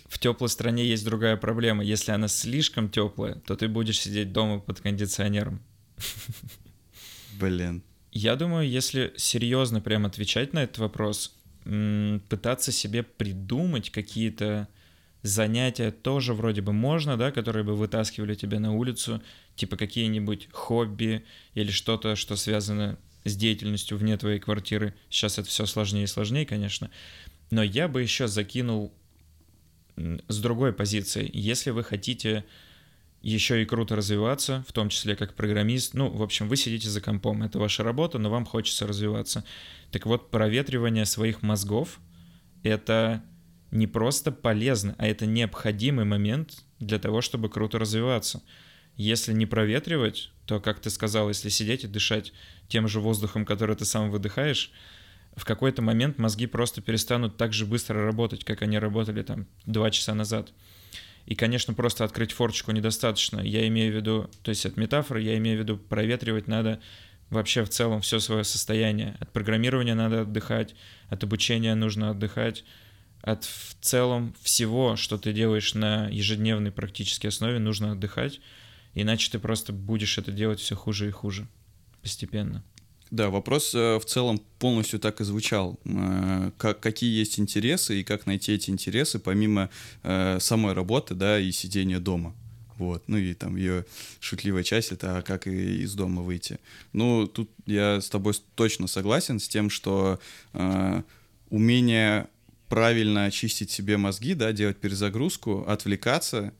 В 0.07 0.18
теплой 0.18 0.48
стране 0.48 0.86
есть 0.86 1.05
другая 1.05 1.36
проблема. 1.36 1.84
Если 1.84 2.11
она 2.12 2.28
слишком 2.28 2.88
теплая, 2.88 3.34
то 3.46 3.55
ты 3.55 3.68
будешь 3.68 4.00
сидеть 4.00 4.32
дома 4.32 4.61
под 4.61 4.80
кондиционером. 4.80 5.61
Блин. 7.38 7.82
Я 8.14 8.36
думаю, 8.36 8.68
если 8.68 9.12
серьезно 9.16 9.80
прям 9.80 10.06
отвечать 10.06 10.52
на 10.52 10.62
этот 10.62 10.78
вопрос, 10.78 11.36
пытаться 11.64 12.70
себе 12.70 13.02
придумать 13.02 13.90
какие-то 13.90 14.68
занятия 15.22 15.90
тоже 15.90 16.32
вроде 16.32 16.62
бы 16.62 16.72
можно, 16.72 17.16
да, 17.16 17.32
которые 17.32 17.64
бы 17.64 17.74
вытаскивали 17.74 18.34
тебя 18.34 18.60
на 18.60 18.72
улицу, 18.72 19.20
типа 19.56 19.76
какие-нибудь 19.76 20.48
хобби 20.52 21.24
или 21.54 21.72
что-то, 21.72 22.14
что 22.14 22.36
связано 22.36 22.98
с 23.24 23.34
деятельностью 23.34 23.98
вне 23.98 24.16
твоей 24.16 24.38
квартиры. 24.38 24.94
Сейчас 25.10 25.38
это 25.38 25.48
все 25.48 25.66
сложнее 25.66 26.04
и 26.04 26.06
сложнее, 26.06 26.46
конечно. 26.46 26.90
Но 27.50 27.64
я 27.64 27.88
бы 27.88 28.00
еще 28.00 28.28
закинул 28.28 28.92
с 29.96 30.38
другой 30.38 30.72
позиции. 30.72 31.28
Если 31.32 31.70
вы 31.70 31.82
хотите 31.82 32.44
еще 33.25 33.62
и 33.62 33.64
круто 33.64 33.97
развиваться, 33.97 34.64
в 34.68 34.72
том 34.72 34.91
числе 34.91 35.16
как 35.16 35.35
программист, 35.35 35.95
ну, 35.95 36.11
в 36.11 36.22
общем, 36.22 36.47
вы 36.47 36.57
сидите 36.57 36.91
за 36.91 37.01
компом, 37.01 37.43
это 37.43 37.59
ваша 37.59 37.83
работа, 37.83 38.18
но 38.18 38.29
вам 38.29 38.45
хочется 38.45 38.87
развиваться. 38.87 39.45
Так 39.91 40.05
вот, 40.05 40.31
проветривание 40.31 41.07
своих 41.07 41.41
мозгов— 41.41 42.01
это 42.62 43.25
не 43.70 43.87
просто 43.87 44.31
полезно, 44.31 44.95
а 44.99 45.07
это 45.07 45.25
необходимый 45.25 46.05
момент 46.05 46.64
для 46.81 46.99
того, 46.99 47.22
чтобы 47.22 47.49
круто 47.49 47.79
развиваться. 47.79 48.43
Если 48.97 49.33
не 49.33 49.47
проветривать, 49.47 50.31
то, 50.45 50.61
как 50.61 50.81
ты 50.81 50.91
сказал, 50.91 51.29
если 51.29 51.49
сидеть 51.49 51.85
и 51.85 51.89
дышать 51.89 52.35
тем 52.68 52.89
же 52.89 53.01
воздухом, 53.01 53.47
который 53.47 53.75
ты 53.75 53.87
сам 53.87 54.11
выдыхаешь, 54.11 54.70
в 55.35 55.47
какой-то 55.47 55.81
момент 55.81 56.18
мозги 56.18 56.47
просто 56.47 56.83
перестанут 56.83 57.39
так 57.39 57.55
же 57.55 57.64
быстро 57.64 58.05
работать, 58.05 58.45
как 58.45 58.61
они 58.61 58.79
работали 58.79 59.22
там 59.22 59.47
два 59.64 59.91
часа 59.91 60.14
назад. 60.14 60.53
И, 61.27 61.35
конечно, 61.35 61.72
просто 61.75 62.05
открыть 62.05 62.33
форчику 62.33 62.72
недостаточно. 62.72 63.41
Я 63.41 63.66
имею 63.68 63.93
в 63.93 63.97
виду, 63.97 64.31
то 64.43 64.51
есть 64.51 64.66
от 64.66 64.77
метафоры, 64.77 65.22
я 65.22 65.37
имею 65.39 65.59
в 65.59 65.62
виду, 65.62 65.77
проветривать 65.79 66.49
надо 66.49 66.81
вообще 67.31 67.64
в 67.64 67.70
целом 67.70 68.03
все 68.03 68.20
свое 68.20 68.45
состояние. 68.45 69.16
От 69.20 69.33
программирования 69.33 69.95
надо 69.95 70.22
отдыхать, 70.22 70.75
от 71.09 71.25
обучения 71.25 71.75
нужно 71.75 72.11
отдыхать, 72.11 72.64
от 73.22 73.45
в 73.45 73.77
целом 73.81 74.35
всего, 74.43 74.97
что 74.97 75.16
ты 75.16 75.33
делаешь 75.33 75.75
на 75.75 76.09
ежедневной 76.09 76.72
практической 76.72 77.29
основе, 77.29 77.59
нужно 77.59 77.93
отдыхать, 77.93 78.41
иначе 78.93 79.31
ты 79.31 79.39
просто 79.39 79.72
будешь 79.72 80.18
это 80.18 80.31
делать 80.31 80.61
все 80.61 80.77
хуже 80.77 81.09
и 81.09 81.11
хуже 81.11 81.49
постепенно. 82.03 82.62
Да, 83.14 83.30
вопрос 83.30 83.72
э, 83.76 84.00
в 84.00 84.04
целом 84.06 84.40
полностью 84.58 84.98
так 84.98 85.20
и 85.20 85.24
звучал. 85.24 85.78
Э, 85.84 86.50
как, 86.58 86.80
какие 86.80 87.16
есть 87.16 87.38
интересы 87.38 88.00
и 88.00 88.02
как 88.02 88.26
найти 88.26 88.52
эти 88.54 88.70
интересы 88.70 89.20
помимо 89.20 89.70
э, 90.02 90.38
самой 90.40 90.72
работы, 90.72 91.14
да, 91.14 91.38
и 91.38 91.52
сидения 91.52 92.00
дома. 92.00 92.34
Вот, 92.76 93.04
ну 93.06 93.16
и 93.16 93.32
там 93.34 93.54
ее 93.54 93.86
шутливая 94.18 94.64
часть 94.64 94.90
это 94.90 95.18
а 95.18 95.22
как 95.22 95.46
и 95.46 95.82
из 95.82 95.94
дома 95.94 96.22
выйти. 96.22 96.58
Ну, 96.92 97.28
тут 97.28 97.48
я 97.66 98.00
с 98.00 98.08
тобой 98.10 98.34
точно 98.56 98.88
согласен 98.88 99.38
с 99.38 99.46
тем, 99.46 99.70
что 99.70 100.18
э, 100.52 101.02
умение 101.50 102.26
правильно 102.68 103.26
очистить 103.26 103.70
себе 103.70 103.96
мозги, 103.96 104.34
да, 104.34 104.50
делать 104.50 104.78
перезагрузку, 104.78 105.64
отвлекаться, 105.68 106.52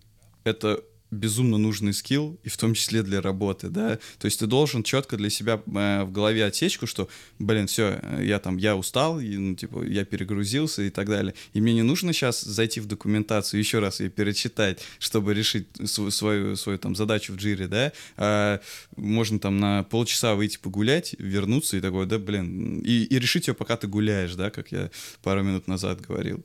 это 0.45 0.85
безумно 1.15 1.59
нужный 1.59 1.93
скилл, 1.93 2.39
и 2.43 2.49
в 2.49 2.57
том 2.57 2.75
числе 2.75 3.03
для 3.03 3.21
работы, 3.21 3.69
да, 3.69 3.99
то 4.19 4.27
есть 4.27 4.39
ты 4.39 4.47
должен 4.47 4.83
четко 4.83 5.17
для 5.17 5.31
себя 5.31 5.63
э, 5.67 6.05
в 6.05 6.13
голове 6.13 6.45
отсечку, 6.45 6.87
что, 6.87 7.09
блин, 7.39 7.67
все, 7.67 8.01
я 8.21 8.39
там, 8.39 8.57
я 8.57 8.77
устал, 8.77 9.21
и, 9.21 9.37
ну, 9.37 9.55
типа, 9.55 9.85
я 9.85 10.05
перегрузился 10.05 10.83
и 10.83 10.91
так 10.91 11.09
далее, 11.09 11.35
и 11.53 11.61
мне 11.61 11.75
не 11.75 11.83
нужно 11.83 12.13
сейчас 12.13 12.41
зайти 12.41 12.81
в 12.81 12.87
документацию, 12.87 13.61
еще 13.61 13.79
раз 13.79 14.01
ее 14.01 14.11
перечитать, 14.11 14.81
чтобы 14.99 15.35
решить 15.35 15.67
свою, 15.85 16.11
свою, 16.11 16.57
свою 16.57 16.79
там 16.79 16.95
задачу 16.97 17.33
в 17.33 17.37
джире, 17.37 17.69
да, 17.69 17.93
а 18.17 18.61
можно 18.97 19.39
там 19.39 19.59
на 19.59 19.85
полчаса 19.85 20.35
выйти 20.35 20.59
погулять, 20.59 21.15
вернуться 21.19 21.77
и 21.77 21.81
такой, 21.81 22.07
да, 22.07 22.19
блин, 22.19 22.81
и, 22.81 23.05
и 23.05 23.19
решить 23.19 23.49
ее, 23.49 23.55
пока 23.55 23.77
ты 23.77 23.87
гуляешь, 23.87 24.35
да, 24.35 24.51
как 24.51 24.73
я 24.73 24.91
пару 25.23 25.43
минут 25.43 25.69
назад 25.69 26.01
говорил. 26.01 26.45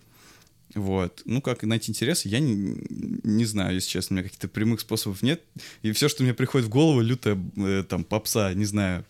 Вот. 0.76 1.24
Ну, 1.26 1.42
как 1.42 1.64
найти 1.64 1.92
интерес, 1.92 2.26
я 2.26 2.40
не, 2.40 2.78
не 3.24 3.46
знаю, 3.46 3.74
если 3.76 3.90
честно, 3.90 4.14
у 4.14 4.18
меня 4.18 4.24
каких-то 4.24 4.48
прямых 4.48 4.82
способов 4.82 5.24
нет. 5.24 5.42
И 5.82 5.92
все, 5.94 6.10
что 6.10 6.24
мне 6.24 6.34
приходит 6.34 6.68
в 6.68 6.70
голову, 6.70 7.02
лютая 7.02 7.40
э, 7.58 7.84
там 7.88 8.04
попса, 8.04 8.54
не 8.54 8.66
знаю, 8.66 9.04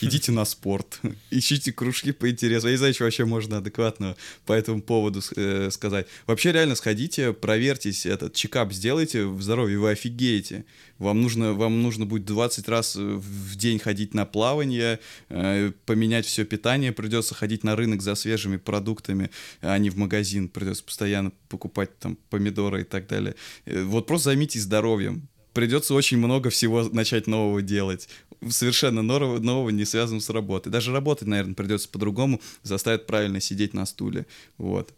идите 0.00 0.32
на 0.32 0.44
спорт, 0.44 1.00
ищите 1.30 1.72
кружки 1.72 2.10
по 2.10 2.28
интересу. 2.28 2.66
Я 2.66 2.72
не 2.72 2.78
знаю, 2.78 2.94
что 2.94 3.04
вообще 3.04 3.24
можно 3.24 3.58
адекватно 3.58 4.16
по 4.46 4.52
этому 4.52 4.82
поводу 4.82 5.22
э, 5.36 5.70
сказать. 5.70 6.08
Вообще 6.26 6.50
реально 6.50 6.74
сходите, 6.74 7.32
проверьтесь, 7.32 8.04
этот 8.04 8.34
чекап 8.34 8.72
сделайте 8.72 9.26
в 9.26 9.40
здоровье, 9.42 9.78
вы 9.78 9.90
офигеете. 9.90 10.64
Вам 11.00 11.22
нужно, 11.22 11.54
вам 11.54 11.82
нужно 11.82 12.06
будет 12.06 12.26
20 12.26 12.68
раз 12.68 12.94
в 12.94 13.56
день 13.56 13.78
ходить 13.78 14.14
на 14.14 14.26
плавание, 14.26 15.00
э, 15.30 15.72
поменять 15.86 16.26
все 16.26 16.44
питание, 16.44 16.92
придется 16.92 17.34
ходить 17.34 17.64
на 17.64 17.74
рынок 17.74 18.02
за 18.02 18.14
свежими 18.14 18.58
продуктами, 18.58 19.30
а 19.62 19.76
не 19.78 19.90
в 19.90 19.96
магазин, 19.96 20.48
придется 20.48 20.84
постоянно 20.84 21.32
покупать 21.48 21.98
там 21.98 22.18
помидоры 22.28 22.82
и 22.82 22.84
так 22.84 23.08
далее. 23.08 23.34
Э, 23.64 23.82
вот 23.82 24.06
просто 24.06 24.26
займитесь 24.26 24.62
здоровьем. 24.62 25.28
Придется 25.54 25.94
очень 25.94 26.18
много 26.18 26.50
всего 26.50 26.84
начать 26.84 27.26
нового 27.26 27.62
делать 27.62 28.08
совершенно 28.48 29.02
нового, 29.02 29.38
нового 29.38 29.70
не 29.70 29.84
связанного 29.84 30.22
с 30.22 30.30
работой. 30.30 30.70
Даже 30.70 30.92
работать, 30.92 31.28
наверное, 31.28 31.54
придется 31.54 31.88
по-другому, 31.88 32.40
заставит 32.62 33.06
правильно 33.06 33.40
сидеть 33.40 33.74
на 33.74 33.86
стуле. 33.86 34.26
Вот. 34.58 34.94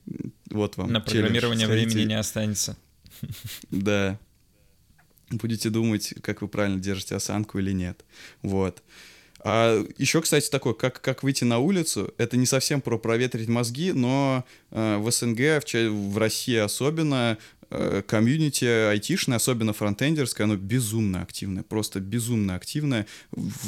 Вот 0.51 0.77
вам. 0.77 0.93
На 0.93 1.01
программирование 1.01 1.67
времени 1.67 2.03
не 2.03 2.19
останется. 2.19 2.77
Да. 3.71 4.19
Будете 5.33 5.71
думать, 5.71 6.15
как 6.23 6.43
вы 6.43 6.49
правильно 6.49 6.81
держите 6.81 7.17
осанку 7.17 7.59
или 7.59 7.73
нет. 7.73 8.05
Вот. 8.43 8.83
А 9.45 9.85
еще, 9.99 10.23
кстати, 10.23 10.49
такое, 10.49 10.73
как, 10.73 11.01
как 11.01 11.25
выйти 11.25 11.43
на 11.43 11.59
улицу, 11.59 12.15
это 12.17 12.37
не 12.37 12.47
совсем 12.47 12.81
про 12.81 12.97
проветрить 12.97 13.49
мозги, 13.49 13.93
но 13.93 14.45
э, 14.71 14.99
в 14.99 15.11
СНГ, 15.11 15.65
в, 15.65 15.91
в 15.91 16.19
России 16.19 16.57
особенно, 16.57 17.39
комьюнити 18.07 18.65
айтишное, 18.65 19.37
особенно 19.37 19.73
фронтендерское, 19.73 20.45
оно 20.45 20.57
безумно 20.57 21.23
активное, 21.23 21.63
просто 21.63 22.01
безумно 22.01 22.55
активное. 22.55 23.07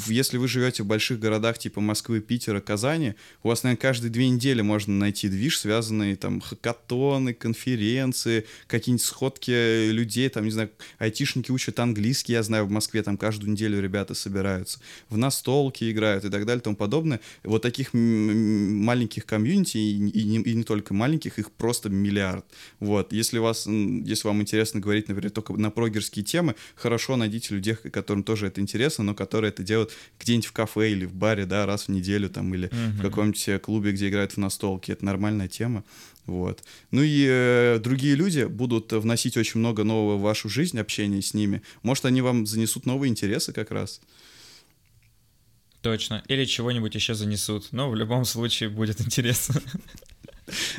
Если 0.06 0.36
вы 0.36 0.48
живете 0.48 0.82
в 0.82 0.86
больших 0.86 1.18
городах 1.18 1.58
типа 1.58 1.80
Москвы, 1.80 2.20
Питера, 2.20 2.60
Казани, 2.60 3.14
у 3.42 3.48
вас, 3.48 3.62
наверное, 3.62 3.80
каждые 3.80 4.10
две 4.10 4.28
недели 4.28 4.60
можно 4.62 4.94
найти 4.94 5.28
движ, 5.28 5.58
связанный 5.58 6.16
там 6.16 6.40
хакатоны, 6.40 7.34
конференции, 7.34 8.44
какие-нибудь 8.66 9.04
сходки 9.04 9.90
людей, 9.90 10.28
там, 10.28 10.44
не 10.44 10.50
знаю, 10.50 10.70
айтишники 10.98 11.50
учат 11.50 11.78
английский, 11.80 12.32
я 12.32 12.42
знаю, 12.42 12.66
в 12.66 12.70
Москве 12.70 13.02
там 13.02 13.16
каждую 13.16 13.52
неделю 13.52 13.80
ребята 13.80 14.14
собираются, 14.14 14.80
в 15.08 15.16
настолки 15.16 15.90
играют 15.90 16.24
и 16.24 16.30
так 16.30 16.46
далее 16.46 16.60
и 16.60 16.64
тому 16.64 16.76
подобное. 16.76 17.20
Вот 17.42 17.62
таких 17.62 17.94
маленьких 17.94 19.26
комьюнити, 19.26 19.78
и, 19.78 19.98
не, 19.98 20.40
и 20.40 20.54
не 20.54 20.64
только 20.64 20.94
маленьких, 20.94 21.38
их 21.38 21.50
просто 21.50 21.88
миллиард. 21.88 22.44
Вот, 22.80 23.12
если 23.12 23.38
у 23.38 23.42
вас 23.42 23.66
если 24.04 24.28
вам 24.28 24.40
интересно 24.40 24.80
говорить, 24.80 25.08
например, 25.08 25.30
только 25.30 25.52
на 25.54 25.70
прогерские 25.70 26.24
темы, 26.24 26.54
хорошо 26.74 27.16
найдите 27.16 27.54
людей, 27.54 27.74
которым 27.74 28.24
тоже 28.24 28.46
это 28.46 28.60
интересно, 28.60 29.04
но 29.04 29.14
которые 29.14 29.50
это 29.50 29.62
делают 29.62 29.92
где-нибудь 30.18 30.46
в 30.46 30.52
кафе 30.52 30.92
или 30.92 31.04
в 31.04 31.14
баре, 31.14 31.46
да, 31.46 31.66
раз 31.66 31.84
в 31.84 31.88
неделю 31.90 32.28
там, 32.28 32.54
или 32.54 32.68
uh-huh. 32.68 32.98
в 32.98 33.02
каком-нибудь 33.02 33.62
клубе, 33.62 33.92
где 33.92 34.08
играют 34.08 34.32
в 34.32 34.36
настолки. 34.38 34.92
Это 34.92 35.04
нормальная 35.04 35.48
тема. 35.48 35.84
Вот. 36.26 36.64
Ну 36.90 37.02
и 37.02 37.26
э, 37.28 37.78
другие 37.82 38.14
люди 38.14 38.44
будут 38.44 38.92
вносить 38.92 39.36
очень 39.36 39.60
много 39.60 39.84
нового 39.84 40.16
в 40.16 40.22
вашу 40.22 40.48
жизнь, 40.48 40.78
общение 40.78 41.20
с 41.20 41.34
ними. 41.34 41.62
Может, 41.82 42.06
они 42.06 42.22
вам 42.22 42.46
занесут 42.46 42.86
новые 42.86 43.10
интересы 43.10 43.52
как 43.52 43.70
раз. 43.70 44.00
Точно. 45.82 46.22
Или 46.28 46.46
чего-нибудь 46.46 46.94
еще 46.94 47.14
занесут. 47.14 47.68
Но 47.72 47.90
в 47.90 47.94
любом 47.94 48.24
случае 48.24 48.70
будет 48.70 49.02
интересно. 49.02 49.60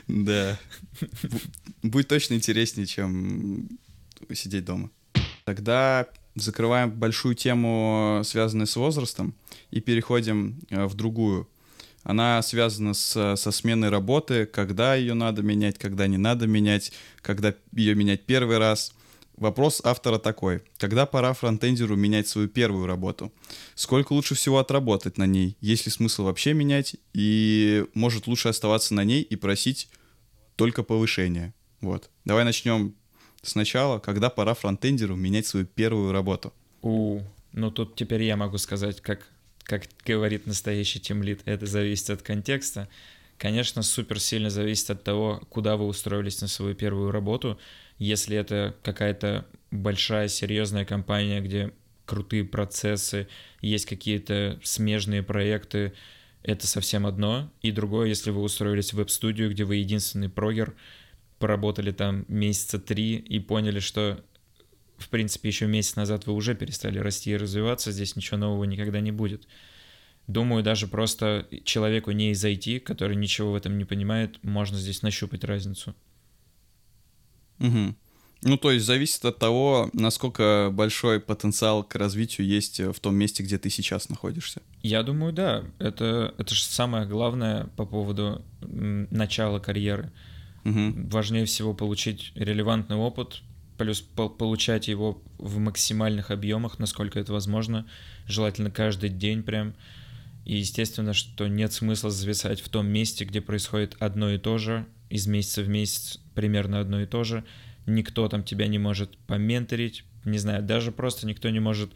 Да. 0.08 0.60
Будет 1.84 2.08
точно 2.08 2.36
интереснее, 2.36 2.86
чем 2.86 3.70
сидеть 4.34 4.66
дома. 4.66 4.90
Тогда 5.44 6.08
закрываем 6.36 6.92
большую 6.92 7.36
тему, 7.36 8.22
связанную 8.24 8.68
с 8.68 8.76
возрастом, 8.76 9.34
и 9.72 9.80
переходим 9.80 10.60
э, 10.70 10.86
в 10.86 10.96
другую. 10.96 11.48
Она 12.04 12.42
связана 12.42 12.94
с, 12.94 13.36
со 13.36 13.52
сменой 13.52 13.90
работы, 13.90 14.46
когда 14.46 14.96
ее 14.96 15.14
надо 15.14 15.42
менять, 15.42 15.78
когда 15.78 16.08
не 16.08 16.18
надо 16.18 16.46
менять, 16.46 16.92
когда 17.22 17.56
ее 17.72 17.96
менять 17.96 18.26
первый 18.26 18.58
раз— 18.58 18.94
Вопрос 19.38 19.82
автора 19.84 20.18
такой. 20.18 20.62
Когда 20.78 21.06
пора 21.06 21.34
фронтендеру 21.34 21.98
менять 21.98 22.28
свою 22.28 22.48
первую 22.48 22.86
работу? 22.86 23.34
Сколько 23.76 24.14
лучше 24.14 24.34
всего 24.34 24.60
отработать 24.60 25.18
на 25.18 25.26
ней? 25.26 25.58
Есть 25.60 25.86
ли 25.86 25.92
смысл 25.92 26.24
вообще 26.24 26.54
менять? 26.54 26.96
И 27.14 27.86
может 27.94 28.28
лучше 28.28 28.48
оставаться 28.48 28.94
на 28.94 29.04
ней 29.04 29.22
и 29.22 29.36
просить 29.36 29.90
только 30.56 30.84
повышения? 30.84 31.54
Вот. 31.82 32.10
Давай 32.24 32.46
начнем 32.46 32.96
сначала. 33.42 34.00
Когда 34.00 34.30
пора 34.30 34.54
фронтендеру 34.54 35.18
менять 35.18 35.48
свою 35.48 35.66
первую 35.66 36.14
работу? 36.14 36.54
У, 36.82 37.20
ну 37.52 37.72
тут 37.72 37.96
теперь 37.96 38.24
я 38.24 38.38
могу 38.38 38.58
сказать, 38.58 39.02
как, 39.02 39.28
как 39.64 39.84
говорит 40.06 40.48
настоящий 40.48 41.02
тимлит, 41.02 41.42
это 41.44 41.66
зависит 41.66 42.10
от 42.10 42.22
контекста. 42.22 42.88
Конечно, 43.38 43.84
супер 43.84 44.22
сильно 44.22 44.50
зависит 44.50 44.92
от 44.92 45.04
того, 45.04 45.42
куда 45.50 45.76
вы 45.76 45.88
устроились 45.88 46.40
на 46.40 46.48
свою 46.48 46.74
первую 46.74 47.12
работу— 47.12 47.60
если 47.98 48.38
это 48.38 48.76
какая-то 48.84 49.46
большая 49.72 50.28
серьезная 50.28 50.86
компания, 50.86 51.42
где 51.42 51.72
крутые 52.06 52.44
процессы, 52.44 53.28
есть 53.62 53.86
какие-то 53.86 54.60
смежные 54.64 55.24
проекты, 55.24 55.94
это 56.44 56.68
совсем 56.68 57.08
одно, 57.08 57.52
и 57.62 57.72
другое, 57.72 58.08
если 58.08 58.30
вы 58.30 58.42
устроились 58.42 58.94
в 58.94 58.98
веб-студию, 58.98 59.50
где 59.50 59.64
вы 59.64 59.78
единственный 59.78 60.30
прогер, 60.30 60.76
поработали 61.40 61.92
там 61.92 62.26
месяца 62.28 62.80
три 62.80 63.16
и 63.16 63.40
поняли, 63.40 63.80
что 63.80 64.24
в 64.98 65.10
принципе, 65.10 65.50
еще 65.50 65.68
месяц 65.68 65.96
назад 65.96 66.26
вы 66.26 66.34
уже 66.34 66.56
перестали 66.56 67.00
расти 67.00 67.32
и 67.32 67.38
развиваться, 67.38 67.92
здесь 67.92 68.16
ничего 68.16 68.38
нового 68.38 68.64
никогда 68.64 69.00
не 69.02 69.12
будет. 69.12 69.48
Думаю, 70.28 70.64
даже 70.64 70.88
просто 70.88 71.48
человеку 71.64 72.12
не 72.12 72.32
из 72.32 72.44
IT, 72.44 72.80
который 72.80 73.16
ничего 73.16 73.52
в 73.52 73.56
этом 73.56 73.78
не 73.78 73.86
понимает, 73.86 74.44
можно 74.44 74.78
здесь 74.78 75.02
нащупать 75.02 75.44
разницу. 75.44 75.96
Угу. 77.60 77.96
Ну, 78.44 78.58
то 78.58 78.72
есть 78.72 78.86
зависит 78.86 79.26
от 79.26 79.40
того, 79.40 79.90
насколько 79.94 80.70
большой 80.72 81.20
потенциал 81.20 81.84
к 81.84 81.96
развитию 81.96 82.46
есть 82.46 82.80
в 82.80 83.00
том 83.00 83.16
месте, 83.16 83.42
где 83.42 83.58
ты 83.58 83.72
сейчас 83.72 84.08
находишься. 84.08 84.62
Я 84.84 85.02
думаю, 85.02 85.34
да. 85.34 85.64
Это, 85.80 86.34
это 86.38 86.54
же 86.54 86.64
самое 86.64 87.08
главное 87.08 87.68
по 87.76 87.86
поводу 87.86 88.44
начала 88.62 89.60
карьеры. 89.60 90.12
Угу. 90.64 91.10
Важнее 91.10 91.46
всего 91.46 91.74
получить 91.74 92.32
релевантный 92.36 92.98
опыт, 92.98 93.42
плюс 93.78 94.02
по 94.02 94.30
получать 94.30 94.88
его 94.88 95.22
в 95.40 95.58
максимальных 95.58 96.30
объемах, 96.30 96.78
насколько 96.78 97.20
это 97.20 97.34
возможно, 97.34 97.88
желательно 98.28 98.70
каждый 98.70 99.10
день 99.10 99.42
прям. 99.42 99.74
И 100.46 100.58
естественно, 100.58 101.14
что 101.14 101.48
нет 101.48 101.74
смысла 101.74 102.12
зависать 102.12 102.62
в 102.62 102.70
том 102.70 102.86
месте, 102.86 103.26
где 103.26 103.42
происходит 103.42 103.96
одно 104.00 104.30
и 104.30 104.38
то 104.38 104.60
же, 104.60 104.86
из 105.10 105.28
месяца 105.28 105.62
в 105.62 105.70
месяц 105.70 106.20
примерно 106.34 106.80
одно 106.80 107.02
и 107.02 107.06
то 107.06 107.24
же. 107.24 107.44
Никто 107.86 108.28
там 108.28 108.44
тебя 108.44 108.68
не 108.68 108.80
может 108.80 109.18
поменторить, 109.28 110.04
не 110.24 110.38
знаю, 110.38 110.64
даже 110.64 110.92
просто 110.92 111.28
никто 111.28 111.50
не 111.50 111.60
может 111.60 111.92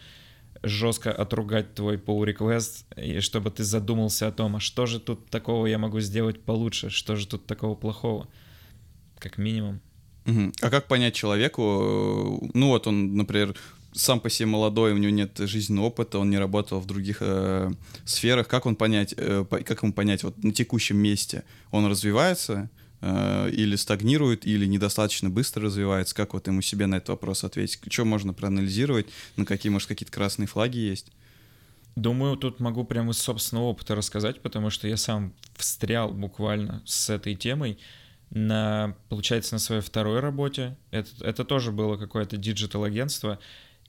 жестко 0.61 1.11
отругать 1.11 1.73
твой 1.73 1.97
pull 1.97 2.25
request, 2.25 3.21
чтобы 3.21 3.49
ты 3.51 3.63
задумался 3.63 4.27
о 4.27 4.31
том, 4.31 4.57
а 4.57 4.59
что 4.59 4.85
же 4.85 4.99
тут 4.99 5.29
такого 5.29 5.65
я 5.67 5.77
могу 5.77 5.99
сделать 5.99 6.41
получше, 6.41 6.89
что 6.89 7.15
же 7.15 7.27
тут 7.27 7.45
такого 7.45 7.75
плохого, 7.75 8.27
как 9.17 9.37
минимум. 9.37 9.81
А 10.61 10.69
как 10.69 10.87
понять 10.87 11.15
человеку, 11.15 12.49
ну 12.53 12.67
вот 12.67 12.85
он, 12.85 13.15
например, 13.15 13.55
сам 13.93 14.19
по 14.19 14.29
себе 14.29 14.45
молодой, 14.47 14.93
у 14.93 14.97
него 14.97 15.11
нет 15.11 15.37
жизненного 15.37 15.85
опыта, 15.85 16.19
он 16.19 16.29
не 16.29 16.37
работал 16.37 16.79
в 16.79 16.85
других 16.85 17.17
э, 17.21 17.71
сферах, 18.05 18.47
как 18.47 18.67
он 18.67 18.75
понять, 18.75 19.15
э, 19.17 19.45
как 19.49 19.81
ему 19.81 19.93
понять, 19.93 20.23
вот 20.23 20.43
на 20.43 20.51
текущем 20.51 20.97
месте 20.97 21.43
он 21.71 21.87
развивается 21.87 22.53
э, 22.53 22.88
или 23.01 23.75
стагнирует, 23.75 24.45
или 24.45 24.65
недостаточно 24.65 25.29
быстро 25.29 25.63
развивается, 25.63 26.13
как 26.13 26.33
вот 26.33 26.47
ему 26.47 26.61
себе 26.61 26.85
на 26.85 26.95
этот 26.95 27.09
вопрос 27.09 27.43
ответить, 27.43 27.79
что 27.89 28.05
можно 28.05 28.33
проанализировать, 28.33 29.07
на 29.37 29.45
какие, 29.45 29.71
может, 29.71 29.87
какие-то 29.87 30.11
красные 30.11 30.47
флаги 30.47 30.77
есть? 30.77 31.11
Думаю, 31.95 32.37
тут 32.37 32.59
могу 32.59 32.85
прямо 32.85 33.11
из 33.11 33.19
собственного 33.19 33.65
опыта 33.65 33.95
рассказать, 33.95 34.41
потому 34.41 34.69
что 34.69 34.87
я 34.87 34.97
сам 34.97 35.33
встрял 35.55 36.11
буквально 36.11 36.81
с 36.85 37.09
этой 37.09 37.35
темой 37.35 37.77
на, 38.29 38.95
получается, 39.09 39.55
на 39.55 39.59
своей 39.59 39.81
второй 39.81 40.19
работе. 40.19 40.77
Это, 40.91 41.09
это 41.21 41.43
тоже 41.43 41.71
было 41.71 41.97
какое-то 41.97 42.37
digital-агентство, 42.37 43.39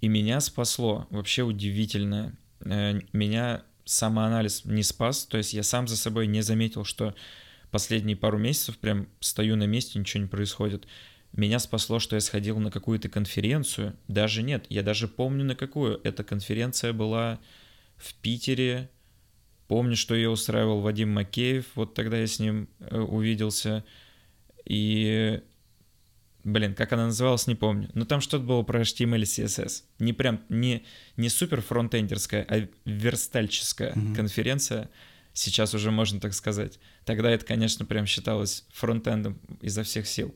и 0.00 0.08
меня 0.08 0.40
спасло. 0.40 1.06
Вообще 1.10 1.42
удивительно. 1.42 2.36
Э, 2.60 2.98
меня 3.12 3.62
самоанализ 3.84 4.64
не 4.64 4.82
спас, 4.82 5.26
то 5.26 5.36
есть 5.36 5.52
я 5.52 5.62
сам 5.62 5.88
за 5.88 5.96
собой 5.96 6.26
не 6.26 6.42
заметил, 6.42 6.84
что 6.84 7.14
последние 7.70 8.16
пару 8.16 8.38
месяцев 8.38 8.78
прям 8.78 9.08
стою 9.20 9.56
на 9.56 9.64
месте, 9.64 9.98
ничего 9.98 10.22
не 10.22 10.28
происходит. 10.28 10.86
Меня 11.32 11.60
спасло, 11.60 12.00
что 12.00 12.16
я 12.16 12.20
сходил 12.20 12.58
на 12.58 12.70
какую-то 12.70 13.08
конференцию. 13.08 13.96
Даже 14.08 14.42
нет, 14.42 14.66
я 14.68 14.82
даже 14.82 15.06
помню 15.06 15.44
на 15.44 15.54
какую. 15.54 16.00
Эта 16.02 16.24
конференция 16.24 16.92
была 16.92 17.38
в 17.96 18.14
Питере. 18.14 18.90
Помню, 19.68 19.94
что 19.94 20.16
ее 20.16 20.28
устраивал 20.30 20.80
Вадим 20.80 21.12
Макеев. 21.12 21.66
Вот 21.76 21.94
тогда 21.94 22.18
я 22.18 22.26
с 22.26 22.40
ним 22.40 22.68
э, 22.80 22.98
увиделся. 22.98 23.84
И, 24.64 25.40
блин, 26.42 26.74
как 26.74 26.92
она 26.92 27.06
называлась, 27.06 27.46
не 27.46 27.54
помню. 27.54 27.88
Но 27.94 28.04
там 28.04 28.20
что-то 28.20 28.42
было 28.42 28.64
про 28.64 28.80
HTML 28.80 29.20
и 29.20 29.22
CSS. 29.22 29.84
Не 30.00 30.12
прям, 30.12 30.40
не, 30.48 30.84
не 31.16 31.28
супер 31.28 31.60
фронтендерская, 31.60 32.44
а 32.48 32.66
верстальческая 32.84 33.92
mm-hmm. 33.92 34.14
конференция. 34.16 34.90
Сейчас 35.32 35.74
уже 35.74 35.90
можно 35.90 36.20
так 36.20 36.34
сказать. 36.34 36.78
Тогда 37.04 37.30
это, 37.30 37.44
конечно, 37.44 37.84
прям 37.84 38.06
считалось 38.06 38.64
фронтендом 38.72 39.40
изо 39.60 39.82
всех 39.82 40.06
сил. 40.06 40.34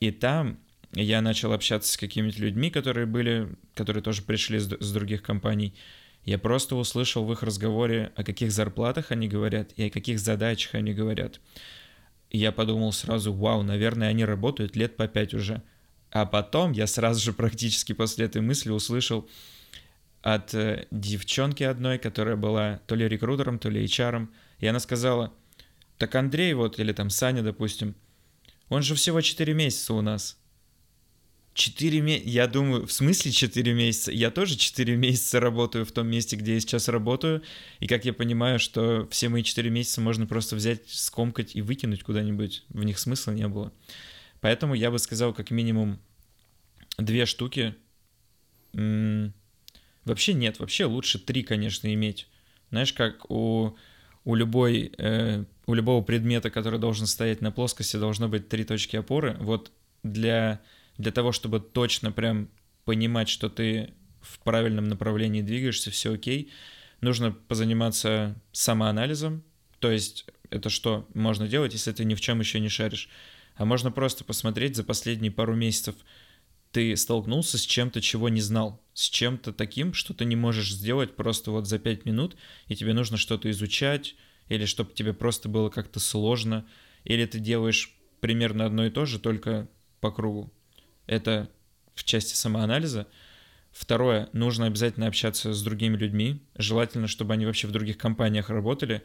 И 0.00 0.10
там 0.10 0.58
я 0.92 1.20
начал 1.20 1.52
общаться 1.52 1.92
с 1.92 1.96
какими-то 1.96 2.40
людьми, 2.40 2.70
которые 2.70 3.06
были, 3.06 3.56
которые 3.74 4.02
тоже 4.02 4.22
пришли 4.22 4.58
с, 4.58 4.68
с 4.68 4.92
других 4.92 5.22
компаний. 5.22 5.74
Я 6.24 6.38
просто 6.38 6.76
услышал 6.76 7.24
в 7.24 7.32
их 7.32 7.42
разговоре, 7.42 8.12
о 8.16 8.24
каких 8.24 8.52
зарплатах 8.52 9.10
они 9.10 9.28
говорят 9.28 9.72
и 9.76 9.86
о 9.86 9.90
каких 9.90 10.18
задачах 10.18 10.74
они 10.74 10.92
говорят. 10.92 11.40
И 12.30 12.38
я 12.38 12.52
подумал 12.52 12.92
сразу, 12.92 13.32
вау, 13.32 13.62
наверное, 13.62 14.08
они 14.08 14.24
работают 14.24 14.76
лет 14.76 14.96
по 14.96 15.08
пять 15.08 15.34
уже. 15.34 15.62
А 16.10 16.26
потом 16.26 16.72
я 16.72 16.86
сразу 16.86 17.20
же 17.20 17.32
практически 17.32 17.92
после 17.92 18.26
этой 18.26 18.42
мысли 18.42 18.70
услышал 18.70 19.28
от 20.22 20.54
э, 20.54 20.86
девчонки 20.90 21.62
одной, 21.62 21.98
которая 21.98 22.36
была 22.36 22.80
то 22.86 22.94
ли 22.94 23.08
рекрутером, 23.08 23.58
то 23.58 23.68
ли 23.68 23.84
HR, 23.84 24.28
и 24.58 24.66
она 24.66 24.80
сказала, 24.80 25.32
так 25.96 26.14
Андрей 26.14 26.54
вот, 26.54 26.78
или 26.78 26.92
там 26.92 27.10
Саня, 27.10 27.42
допустим, 27.42 27.94
он 28.68 28.82
же 28.82 28.94
всего 28.94 29.20
4 29.20 29.54
месяца 29.54 29.94
у 29.94 30.00
нас. 30.00 30.38
4 31.54 32.00
месяца, 32.00 32.28
я 32.28 32.46
думаю, 32.46 32.86
в 32.86 32.92
смысле 32.92 33.32
4 33.32 33.74
месяца? 33.74 34.12
Я 34.12 34.30
тоже 34.30 34.56
4 34.56 34.96
месяца 34.96 35.40
работаю 35.40 35.84
в 35.84 35.90
том 35.90 36.06
месте, 36.06 36.36
где 36.36 36.54
я 36.54 36.60
сейчас 36.60 36.88
работаю, 36.88 37.42
и 37.80 37.88
как 37.88 38.04
я 38.04 38.12
понимаю, 38.12 38.60
что 38.60 39.08
все 39.10 39.28
мои 39.28 39.42
4 39.42 39.68
месяца 39.70 40.00
можно 40.00 40.26
просто 40.26 40.54
взять, 40.54 40.88
скомкать 40.88 41.56
и 41.56 41.62
выкинуть 41.62 42.04
куда-нибудь, 42.04 42.64
в 42.68 42.84
них 42.84 42.98
смысла 42.98 43.32
не 43.32 43.48
было. 43.48 43.72
Поэтому 44.40 44.74
я 44.74 44.90
бы 44.92 44.98
сказал, 45.00 45.34
как 45.34 45.50
минимум, 45.50 45.98
две 46.96 47.26
штуки. 47.26 47.74
М-м- 48.72 49.34
вообще 50.08 50.34
нет, 50.34 50.58
вообще 50.58 50.84
лучше 50.84 51.18
три, 51.18 51.42
конечно, 51.42 51.92
иметь. 51.92 52.28
Знаешь, 52.70 52.92
как 52.92 53.30
у, 53.30 53.76
у, 54.24 54.34
любой, 54.34 54.92
э, 54.98 55.44
у 55.66 55.74
любого 55.74 56.02
предмета, 56.02 56.50
который 56.50 56.78
должен 56.78 57.06
стоять 57.06 57.40
на 57.40 57.52
плоскости, 57.52 57.96
должно 57.96 58.28
быть 58.28 58.48
три 58.48 58.64
точки 58.64 58.96
опоры. 58.96 59.36
Вот 59.40 59.72
для 60.02 60.60
для 60.98 61.12
того, 61.12 61.32
чтобы 61.32 61.60
точно 61.60 62.12
прям 62.12 62.50
понимать, 62.84 63.28
что 63.28 63.48
ты 63.48 63.94
в 64.20 64.40
правильном 64.40 64.88
направлении 64.88 65.40
двигаешься, 65.40 65.90
все 65.90 66.12
окей, 66.12 66.50
нужно 67.00 67.30
позаниматься 67.30 68.34
самоанализом, 68.52 69.42
то 69.78 69.90
есть 69.90 70.26
это 70.50 70.68
что 70.68 71.06
можно 71.14 71.46
делать, 71.46 71.72
если 71.72 71.92
ты 71.92 72.04
ни 72.04 72.14
в 72.14 72.20
чем 72.20 72.40
еще 72.40 72.58
не 72.58 72.68
шаришь, 72.68 73.08
а 73.54 73.64
можно 73.64 73.90
просто 73.92 74.24
посмотреть 74.24 74.76
за 74.76 74.84
последние 74.84 75.30
пару 75.30 75.54
месяцев, 75.54 75.94
ты 76.72 76.96
столкнулся 76.96 77.58
с 77.58 77.62
чем-то, 77.62 78.00
чего 78.00 78.28
не 78.28 78.40
знал, 78.40 78.82
с 78.94 79.08
чем-то 79.08 79.52
таким, 79.52 79.94
что 79.94 80.14
ты 80.14 80.24
не 80.24 80.36
можешь 80.36 80.72
сделать 80.72 81.16
просто 81.16 81.50
вот 81.50 81.66
за 81.66 81.78
пять 81.78 82.04
минут, 82.04 82.36
и 82.66 82.76
тебе 82.76 82.94
нужно 82.94 83.16
что-то 83.16 83.50
изучать, 83.50 84.14
или 84.48 84.64
чтобы 84.64 84.92
тебе 84.92 85.12
просто 85.12 85.48
было 85.48 85.70
как-то 85.70 86.00
сложно, 86.00 86.66
или 87.04 87.24
ты 87.26 87.38
делаешь 87.38 87.94
примерно 88.20 88.66
одно 88.66 88.86
и 88.86 88.90
то 88.90 89.06
же, 89.06 89.18
только 89.18 89.68
по 90.00 90.10
кругу. 90.10 90.52
Это 91.06 91.50
в 91.94 92.04
части 92.04 92.34
самоанализа. 92.34 93.06
Второе, 93.72 94.28
нужно 94.32 94.66
обязательно 94.66 95.06
общаться 95.06 95.52
с 95.52 95.62
другими 95.62 95.96
людьми. 95.96 96.42
Желательно, 96.56 97.06
чтобы 97.06 97.34
они 97.34 97.46
вообще 97.46 97.66
в 97.66 97.72
других 97.72 97.98
компаниях 97.98 98.50
работали, 98.50 99.02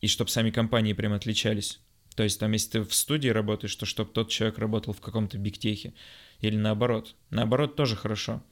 и 0.00 0.08
чтобы 0.08 0.30
сами 0.30 0.50
компании 0.50 0.92
прям 0.92 1.12
отличались. 1.12 1.80
То 2.16 2.22
есть 2.22 2.38
там, 2.38 2.52
если 2.52 2.70
ты 2.70 2.82
в 2.82 2.94
студии 2.94 3.28
работаешь, 3.28 3.74
то 3.74 3.86
чтобы 3.86 4.12
тот 4.12 4.30
человек 4.30 4.58
работал 4.58 4.92
в 4.92 5.00
каком-то 5.00 5.38
бигтехе. 5.38 5.94
Или 6.40 6.56
наоборот. 6.56 7.14
Наоборот 7.30 7.76
тоже 7.76 7.96
хорошо. 7.96 8.42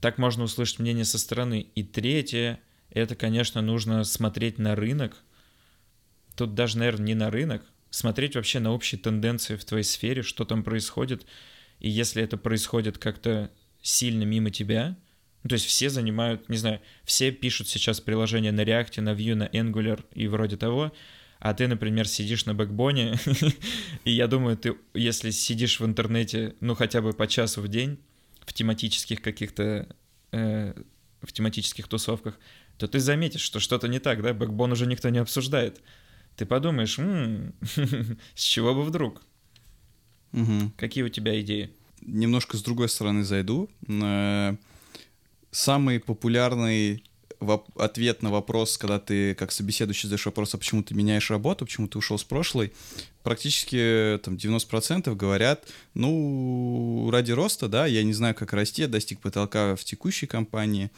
Так 0.00 0.18
можно 0.18 0.44
услышать 0.44 0.78
мнение 0.78 1.04
со 1.04 1.18
стороны. 1.18 1.60
И 1.74 1.82
третье, 1.82 2.60
это, 2.90 3.14
конечно, 3.14 3.62
нужно 3.62 4.04
смотреть 4.04 4.58
на 4.58 4.74
рынок. 4.74 5.16
Тут 6.36 6.54
даже, 6.54 6.78
наверное, 6.78 7.06
не 7.06 7.14
на 7.14 7.30
рынок. 7.30 7.64
Смотреть 7.90 8.34
вообще 8.34 8.58
на 8.58 8.72
общие 8.72 9.00
тенденции 9.00 9.56
в 9.56 9.64
твоей 9.64 9.84
сфере, 9.84 10.22
что 10.22 10.44
там 10.44 10.62
происходит– 10.64 11.26
и 11.80 11.88
если 11.88 12.22
это 12.22 12.36
происходит 12.36 12.98
как-то 12.98 13.50
сильно 13.82 14.24
мимо 14.24 14.50
тебя, 14.50 14.96
ну, 15.42 15.48
то 15.50 15.54
есть 15.54 15.66
все 15.66 15.90
занимают, 15.90 16.48
не 16.48 16.56
знаю, 16.56 16.80
все 17.04 17.30
пишут 17.30 17.68
сейчас 17.68 18.00
приложения 18.00 18.52
на 18.52 18.62
React, 18.62 19.00
на 19.00 19.10
Vue, 19.10 19.34
на 19.34 19.46
Angular 19.46 20.04
и 20.12 20.26
вроде 20.26 20.56
того, 20.56 20.92
а 21.38 21.54
ты, 21.54 21.68
например, 21.68 22.08
сидишь 22.08 22.46
на 22.46 22.54
бэкбоне, 22.54 23.18
и 24.04 24.10
я 24.10 24.26
думаю, 24.26 24.56
ты, 24.56 24.76
если 24.94 25.30
сидишь 25.30 25.80
в 25.80 25.84
интернете, 25.84 26.54
ну, 26.60 26.74
хотя 26.74 27.02
бы 27.02 27.12
по 27.12 27.26
часу 27.26 27.60
в 27.60 27.68
день, 27.68 27.98
в 28.46 28.52
тематических 28.52 29.20
каких-то, 29.20 29.88
э, 30.32 30.74
в 31.22 31.32
тематических 31.32 31.88
тусовках, 31.88 32.38
то 32.78 32.88
ты 32.88 33.00
заметишь, 33.00 33.42
что 33.42 33.60
что-то 33.60 33.88
не 33.88 33.98
так, 33.98 34.22
да, 34.22 34.32
бэкбон 34.34 34.72
уже 34.72 34.86
никто 34.86 35.08
не 35.08 35.18
обсуждает. 35.18 35.80
Ты 36.36 36.46
подумаешь, 36.46 36.98
м-м, 36.98 37.54
с 38.34 38.42
чего 38.42 38.74
бы 38.74 38.82
вдруг? 38.82 39.22
Угу. 40.32 40.72
Какие 40.76 41.04
у 41.04 41.08
тебя 41.08 41.40
идеи? 41.40 41.70
Немножко 42.02 42.56
с 42.56 42.62
другой 42.62 42.88
стороны 42.88 43.24
зайду. 43.24 43.70
Э, 43.88 44.56
самый 45.50 45.98
популярный 45.98 47.02
ответ 47.76 48.22
на 48.22 48.30
вопрос, 48.30 48.78
когда 48.78 48.98
ты 48.98 49.34
как 49.34 49.52
собеседующий 49.52 50.08
задаешь 50.08 50.26
вопрос, 50.26 50.54
а 50.54 50.58
почему 50.58 50.82
ты 50.82 50.94
меняешь 50.94 51.30
работу, 51.30 51.64
почему 51.64 51.88
ты 51.88 51.98
ушел 51.98 52.18
с 52.18 52.24
прошлой, 52.24 52.72
практически 53.22 54.18
там 54.22 54.34
90% 54.34 55.14
говорят, 55.14 55.66
ну, 55.94 57.08
ради 57.10 57.32
роста, 57.32 57.68
да, 57.68 57.86
я 57.86 58.02
не 58.02 58.12
знаю, 58.12 58.34
как 58.34 58.52
расти, 58.52 58.82
я 58.82 58.88
достиг 58.88 59.20
потолка 59.20 59.76
в 59.76 59.84
текущей 59.84 60.26
компании, 60.26 60.90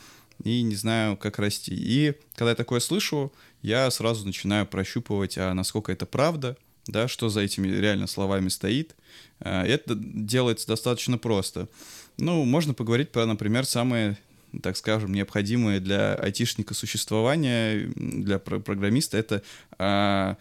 и 0.45 0.63
не 0.63 0.77
знаю, 0.77 1.17
как 1.17 1.39
расти. 1.39 1.75
И 1.75 2.15
когда 2.37 2.51
я 2.51 2.57
такое 2.57 2.81
слышу, 2.81 3.33
я 3.63 3.91
сразу 3.91 4.25
начинаю 4.25 4.67
прощупывать, 4.67 5.37
а 5.37 5.53
насколько 5.53 5.91
это 5.91 6.07
правда, 6.07 6.57
да, 6.87 7.09
что 7.09 7.29
за 7.29 7.41
этими 7.41 7.69
реально 7.69 8.07
словами 8.07 8.49
стоит. 8.49 8.95
А, 9.41 9.65
это 9.65 9.95
делается 9.95 10.67
достаточно 10.67 11.19
просто. 11.19 11.69
Ну, 12.17 12.45
можно 12.45 12.75
поговорить 12.75 13.11
про, 13.11 13.27
например, 13.27 13.65
самые 13.65 14.19
так 14.63 14.77
скажем, 14.77 15.13
необходимые 15.13 15.81
для 15.81 16.15
айтишника 16.15 16.75
существования, 16.75 17.91
для 17.97 18.39
программиста, 18.39 19.19
это 19.19 19.43
а, 19.79 20.37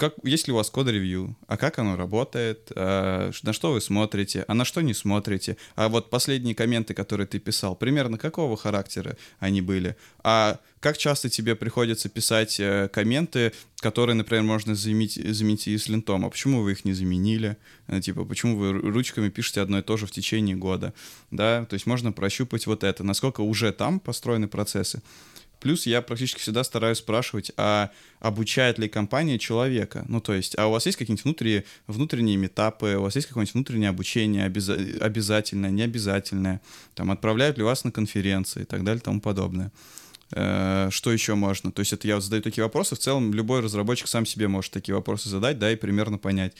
как, 0.00 0.14
есть 0.24 0.48
ли 0.48 0.52
у 0.54 0.56
вас 0.56 0.70
код-ревью, 0.70 1.36
а 1.46 1.58
как 1.58 1.78
оно 1.78 1.94
работает, 1.94 2.72
а, 2.74 3.30
на 3.42 3.52
что 3.52 3.72
вы 3.72 3.82
смотрите, 3.82 4.46
а 4.48 4.54
на 4.54 4.64
что 4.64 4.80
не 4.80 4.94
смотрите, 4.94 5.58
а 5.76 5.90
вот 5.90 6.08
последние 6.08 6.54
комменты, 6.54 6.94
которые 6.94 7.26
ты 7.26 7.38
писал, 7.38 7.76
примерно 7.76 8.16
какого 8.16 8.56
характера 8.56 9.18
они 9.40 9.60
были, 9.60 9.96
а 10.24 10.58
как 10.80 10.96
часто 10.96 11.28
тебе 11.28 11.54
приходится 11.54 12.08
писать 12.08 12.58
э, 12.58 12.88
комменты, 12.90 13.52
которые, 13.80 14.16
например, 14.16 14.42
можно 14.42 14.74
заменить, 14.74 15.14
заменить 15.14 15.68
и 15.68 15.76
с 15.76 15.88
лентом, 15.88 16.24
а 16.24 16.30
почему 16.30 16.62
вы 16.62 16.72
их 16.72 16.86
не 16.86 16.94
заменили, 16.94 17.58
э, 17.86 18.00
типа, 18.00 18.24
почему 18.24 18.56
вы 18.56 18.72
ручками 18.72 19.28
пишете 19.28 19.60
одно 19.60 19.80
и 19.80 19.82
то 19.82 19.98
же 19.98 20.06
в 20.06 20.10
течение 20.10 20.56
года, 20.56 20.94
да, 21.30 21.66
то 21.66 21.74
есть 21.74 21.84
можно 21.84 22.12
прощупать 22.12 22.66
вот 22.66 22.84
это, 22.84 23.04
насколько 23.04 23.42
уже 23.42 23.70
там 23.72 24.00
построены 24.00 24.48
процессы, 24.48 25.02
Плюс 25.60 25.86
я 25.86 26.00
практически 26.00 26.40
всегда 26.40 26.64
стараюсь 26.64 26.98
спрашивать, 26.98 27.52
а 27.56 27.90
обучает 28.18 28.78
ли 28.78 28.88
компания 28.88 29.38
человека? 29.38 30.04
Ну, 30.08 30.20
то 30.20 30.32
есть, 30.32 30.58
а 30.58 30.66
у 30.66 30.70
вас 30.72 30.86
есть 30.86 30.96
какие-нибудь 30.96 31.24
внутренние, 31.24 31.64
внутренние 31.86 32.36
метапы, 32.38 32.96
у 32.96 33.02
вас 33.02 33.14
есть 33.14 33.28
какое-нибудь 33.28 33.54
внутреннее 33.54 33.90
обучение 33.90 34.46
обяза- 34.46 34.98
обязательное, 35.00 35.70
необязательное? 35.70 36.62
Там, 36.94 37.10
отправляют 37.10 37.58
ли 37.58 37.64
вас 37.64 37.84
на 37.84 37.92
конференции 37.92 38.62
и 38.62 38.64
так 38.64 38.84
далее 38.84 39.00
и 39.00 39.04
тому 39.04 39.20
подобное? 39.20 39.70
Э, 40.32 40.88
что 40.90 41.12
еще 41.12 41.34
можно? 41.34 41.72
То 41.72 41.80
есть 41.80 41.92
это 41.92 42.08
я 42.08 42.14
вот 42.14 42.24
задаю 42.24 42.42
такие 42.42 42.64
вопросы. 42.64 42.94
В 42.96 42.98
целом 42.98 43.34
любой 43.34 43.60
разработчик 43.60 44.08
сам 44.08 44.24
себе 44.24 44.48
может 44.48 44.72
такие 44.72 44.94
вопросы 44.94 45.28
задать, 45.28 45.58
да, 45.58 45.70
и 45.70 45.76
примерно 45.76 46.18
понять, 46.18 46.56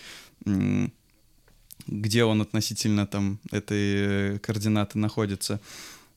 где 1.87 2.25
он 2.25 2.43
относительно 2.43 3.07
там 3.07 3.39
этой 3.51 4.39
координаты 4.41 4.99
находится. 4.99 5.61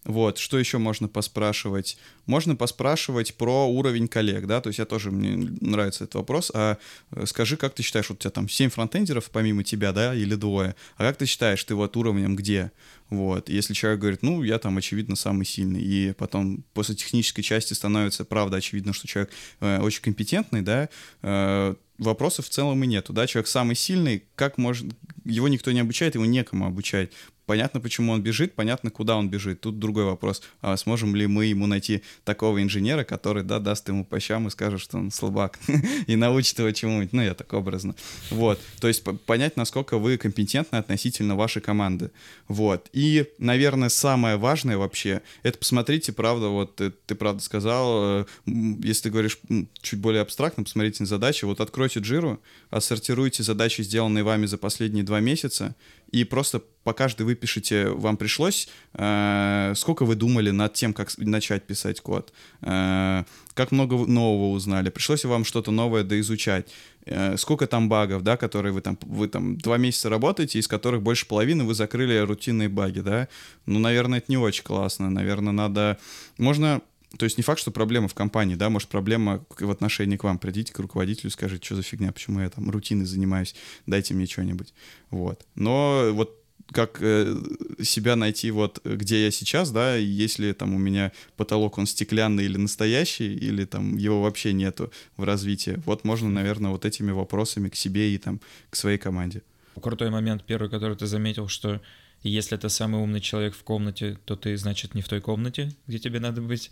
Вот, 0.06 0.38
что 0.38 0.60
еще 0.60 0.80
можно 0.80 1.08
поспрашивать? 1.08 1.97
Можно 2.26 2.56
поспрашивать 2.58 3.36
про 3.36 3.68
уровень 3.68 4.10
коллег, 4.10 4.47
да, 4.47 4.60
то 4.60 4.68
есть 4.68 4.80
я 4.80 4.86
тоже, 4.86 5.12
мне 5.12 5.49
нравится 5.62 6.04
этот 6.04 6.16
вопрос, 6.16 6.51
а 6.54 6.78
э, 7.12 7.26
скажи, 7.26 7.56
как 7.56 7.74
ты 7.74 7.84
считаешь, 7.84 8.10
вот 8.10 8.18
у 8.18 8.22
тебя 8.22 8.32
там 8.32 8.49
7 8.49 8.70
фронтендеров 8.70 9.30
помимо 9.32 9.64
тебя, 9.64 9.93
да, 9.93 10.14
или 10.14 10.36
двое, 10.36 10.76
а 10.97 11.04
как 11.04 11.18
ты 11.18 11.26
считаешь, 11.26 11.64
ты 11.64 11.76
вот 11.76 11.95
уровнем 11.95 12.36
где? 12.36 12.72
Вот, 13.10 13.47
если 13.47 13.74
человек 13.74 14.01
говорит, 14.01 14.24
ну, 14.24 14.43
я 14.43 14.60
там, 14.60 14.78
очевидно, 14.78 15.16
самый 15.16 15.45
сильный, 15.45 15.82
и 15.82 16.14
потом 16.14 16.64
после 16.74 16.95
технической 16.95 17.43
части 17.43 17.74
становится, 17.74 18.26
правда, 18.26 18.58
очевидно, 18.58 18.91
что 18.91 19.08
человек 19.08 19.32
э, 19.62 19.80
очень 19.80 20.01
компетентный, 20.01 20.62
да, 20.62 20.89
э, 21.22 21.76
вопросов 21.97 22.47
в 22.47 22.49
целом 22.49 22.84
и 22.84 22.88
нету, 22.88 23.14
да, 23.14 23.28
человек 23.28 23.47
самый 23.47 23.76
сильный, 23.76 24.24
как 24.36 24.58
может, 24.58 24.88
его 25.26 25.47
никто 25.47 25.72
не 25.72 25.80
обучает, 25.80 26.16
его 26.16 26.26
некому 26.26 26.66
обучать, 26.66 27.12
Понятно, 27.45 27.81
почему 27.81 28.13
он 28.13 28.21
бежит, 28.21 28.53
понятно, 28.53 28.89
куда 28.89 29.17
он 29.17 29.29
бежит. 29.29 29.61
Тут 29.61 29.77
другой 29.77 30.05
вопрос. 30.05 30.41
А 30.61 30.77
сможем 30.77 31.15
ли 31.15 31.27
мы 31.27 31.45
ему 31.45 31.67
найти 31.67 32.01
такого 32.23 32.61
инженера, 32.61 33.03
который, 33.03 33.43
да, 33.43 33.59
даст 33.59 33.87
ему 33.89 34.05
по 34.05 34.19
щам 34.19 34.47
и 34.47 34.49
скажет, 34.49 34.79
что 34.79 34.97
он 34.97 35.11
слабак, 35.11 35.59
и 36.07 36.15
научит 36.15 36.59
его 36.59 36.71
чему-нибудь. 36.71 37.11
Ну, 37.11 37.21
я 37.21 37.33
так 37.33 37.51
образно. 37.53 37.95
Вот. 38.29 38.59
То 38.79 38.87
есть 38.87 39.03
понять, 39.25 39.57
насколько 39.57 39.97
вы 39.97 40.17
компетентны 40.17 40.77
относительно 40.77 41.35
вашей 41.35 41.61
команды. 41.61 42.11
Вот. 42.47 42.89
И, 42.93 43.25
наверное, 43.39 43.89
самое 43.89 44.37
важное 44.37 44.77
вообще, 44.77 45.21
это 45.43 45.57
посмотрите, 45.57 46.13
правда, 46.13 46.47
вот 46.47 46.77
ты, 46.77 46.91
ты 46.91 47.15
правда 47.15 47.41
сказал, 47.41 48.21
э, 48.21 48.25
если 48.45 49.03
ты 49.03 49.09
говоришь 49.09 49.37
чуть 49.81 49.99
более 49.99 50.21
абстрактно, 50.21 50.63
посмотрите 50.63 51.03
на 51.03 51.07
задачи, 51.07 51.43
вот 51.43 51.59
откройте 51.59 51.99
джиру, 51.99 52.41
отсортируйте 52.69 53.43
задачи, 53.43 53.81
сделанные 53.81 54.23
вами 54.23 54.45
за 54.45 54.57
последние 54.57 55.03
два 55.03 55.19
месяца, 55.19 55.75
и 56.14 56.24
просто 56.26 56.61
по 56.84 56.93
каждой 56.93 57.24
выпишите, 57.24 57.89
вам 57.89 58.18
пришлось, 58.18 58.70
э, 58.93 59.74
сколько 59.76 60.05
вы 60.05 60.16
думали 60.16 60.51
над 60.51 60.74
тем, 60.74 60.93
как 60.93 61.09
начать 61.18 61.64
писать 61.64 62.01
код, 62.01 62.32
э, 62.61 63.24
как 63.55 63.72
много 63.72 63.95
нового 63.95 64.51
узнали, 64.51 64.89
пришлось 64.89 65.26
вам 65.26 65.43
что-то 65.43 65.72
новое 65.72 66.03
доизучать, 66.03 66.68
э, 67.05 67.36
сколько 67.38 67.66
там 67.66 67.89
багов, 67.89 68.22
да, 68.22 68.38
которые 68.38 68.74
вы 68.74 68.82
там, 68.82 68.97
вы 69.01 69.28
там 69.28 69.57
два 69.57 69.78
месяца 69.78 70.07
работаете, 70.09 70.59
из 70.59 70.68
которых 70.68 71.01
больше 71.01 71.26
половины 71.26 71.64
вы 71.64 71.74
закрыли 71.74 72.18
рутинные 72.18 72.70
баги, 72.70 72.99
да, 72.99 73.28
ну, 73.66 73.80
наверное, 73.80 74.20
это 74.20 74.28
не 74.30 74.38
очень 74.38 74.64
классно, 74.64 75.09
наверное, 75.09 75.51
надо, 75.51 75.97
можно 76.38 76.82
то 77.18 77.26
есть 77.26 77.38
не 77.38 77.43
факт, 77.43 77.59
что 77.59 77.72
проблема 77.72 78.07
в 78.07 78.14
компании, 78.14 78.55
да, 78.55 78.70
может 78.70 78.89
проблема 78.89 79.45
в 79.59 79.70
отношении 79.70 80.18
к 80.18 80.24
вам. 80.24 80.39
Придите 80.39 80.74
к 80.74 80.80
руководителю, 80.80 81.30
скажите, 81.30 81.64
что 81.64 81.76
за 81.76 81.84
фигня, 81.84 82.11
почему 82.11 82.39
я 82.39 82.49
там 82.49 82.70
рутиной 82.70 83.05
занимаюсь, 83.05 83.55
дайте 83.86 84.14
мне 84.14 84.26
что-нибудь. 84.26 84.74
Вот. 85.11 85.45
Но 85.55 86.09
вот 86.14 86.39
как 86.72 86.97
э, 87.01 87.36
себя 87.82 88.16
найти 88.16 88.49
вот 88.49 88.82
где 88.84 89.26
я 89.26 89.32
сейчас, 89.32 89.72
да, 89.72 89.95
если 89.95 90.53
там 90.53 90.74
у 90.74 90.78
меня 90.78 91.11
потолок 91.36 91.78
он 91.78 91.86
стеклянный 91.86 92.45
или 92.45 92.57
настоящий, 92.57 93.36
или 93.36 93.66
там 93.66 93.97
его 93.97 94.22
вообще 94.22 94.53
нету 94.53 94.91
в 95.18 95.24
развитии, 95.24 95.82
вот 95.86 96.03
можно, 96.03 96.30
наверное, 96.30 96.72
вот 96.72 96.86
этими 96.86 97.11
вопросами 97.11 97.70
к 97.70 97.76
себе 97.76 98.16
и 98.16 98.18
там 98.18 98.39
к 98.70 98.76
своей 98.76 98.97
команде. 98.97 99.43
Крутой 99.80 100.09
момент 100.09 100.43
первый, 100.45 100.70
который 100.70 100.95
ты 100.95 101.05
заметил, 101.05 101.47
что 101.47 101.82
если 102.30 102.55
ты 102.57 102.69
самый 102.69 103.01
умный 103.01 103.21
человек 103.21 103.53
в 103.53 103.63
комнате, 103.63 104.17
то 104.26 104.36
ты, 104.36 104.55
значит, 104.57 104.95
не 104.95 105.01
в 105.01 105.09
той 105.09 105.21
комнате, 105.21 105.71
где 105.88 105.99
тебе 105.99 106.19
надо 106.19 106.41
быть. 106.41 106.71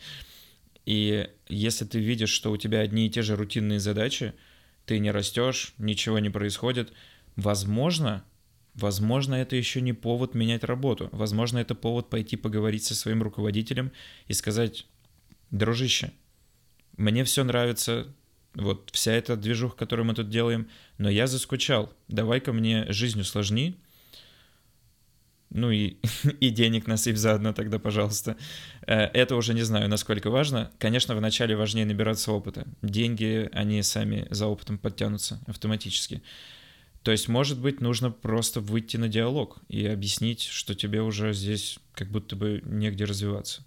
И 0.86 1.30
если 1.48 1.86
ты 1.86 2.00
видишь, 2.00 2.30
что 2.30 2.52
у 2.52 2.58
тебя 2.58 2.80
одни 2.80 3.08
и 3.08 3.10
те 3.10 3.22
же 3.22 3.36
рутинные 3.36 3.80
задачи, 3.80 4.34
ты 4.86 5.00
не 5.00 5.12
растешь, 5.12 5.74
ничего 5.78 6.20
не 6.20 6.30
происходит, 6.30 6.94
возможно, 7.36 8.24
возможно, 8.74 9.36
это 9.36 9.56
еще 9.56 9.82
не 9.82 9.94
повод 9.94 10.34
менять 10.34 10.64
работу. 10.64 11.10
Возможно, 11.12 11.60
это 11.60 11.76
повод 11.76 12.10
пойти 12.10 12.38
поговорить 12.38 12.84
со 12.84 12.96
своим 12.96 13.22
руководителем 13.22 13.92
и 14.28 14.34
сказать, 14.34 14.88
дружище, 15.52 16.12
мне 16.98 17.24
все 17.24 17.44
нравится, 17.44 18.08
вот 18.54 18.90
вся 18.94 19.12
эта 19.14 19.36
движуха, 19.36 19.76
которую 19.76 20.06
мы 20.06 20.14
тут 20.14 20.30
делаем, 20.30 20.70
но 20.98 21.10
я 21.10 21.28
заскучал, 21.28 21.94
давай-ка 22.08 22.54
мне 22.54 22.86
жизнь 22.92 23.20
усложни, 23.20 23.78
ну 25.52 25.70
и, 25.72 25.98
и 26.40 26.50
денег 26.50 26.88
насыпь 26.88 27.18
заодно 27.18 27.54
тогда, 27.54 27.78
пожалуйста. 27.80 28.38
Э, 28.88 29.04
это 29.14 29.36
уже 29.36 29.54
не 29.54 29.64
знаю, 29.64 29.90
насколько 29.90 30.30
важно. 30.30 30.72
Конечно, 30.80 31.16
вначале 31.16 31.56
важнее 31.56 31.86
набираться 31.86 32.32
опыта. 32.32 32.66
Деньги, 32.82 33.50
они 33.52 33.82
сами 33.84 34.28
за 34.32 34.48
опытом 34.48 34.78
подтянутся 34.78 35.40
автоматически. 35.48 36.24
То 37.04 37.12
есть, 37.12 37.28
может 37.28 37.60
быть, 37.60 37.82
нужно 37.82 38.12
просто 38.12 38.62
выйти 38.62 38.98
на 38.98 39.08
диалог 39.08 39.58
и 39.70 39.86
объяснить, 39.86 40.44
что 40.44 40.76
тебе 40.76 41.02
уже 41.02 41.34
здесь 41.34 41.80
как 41.94 42.10
будто 42.10 42.36
бы 42.36 42.62
негде 42.64 43.06
развиваться. 43.06 43.64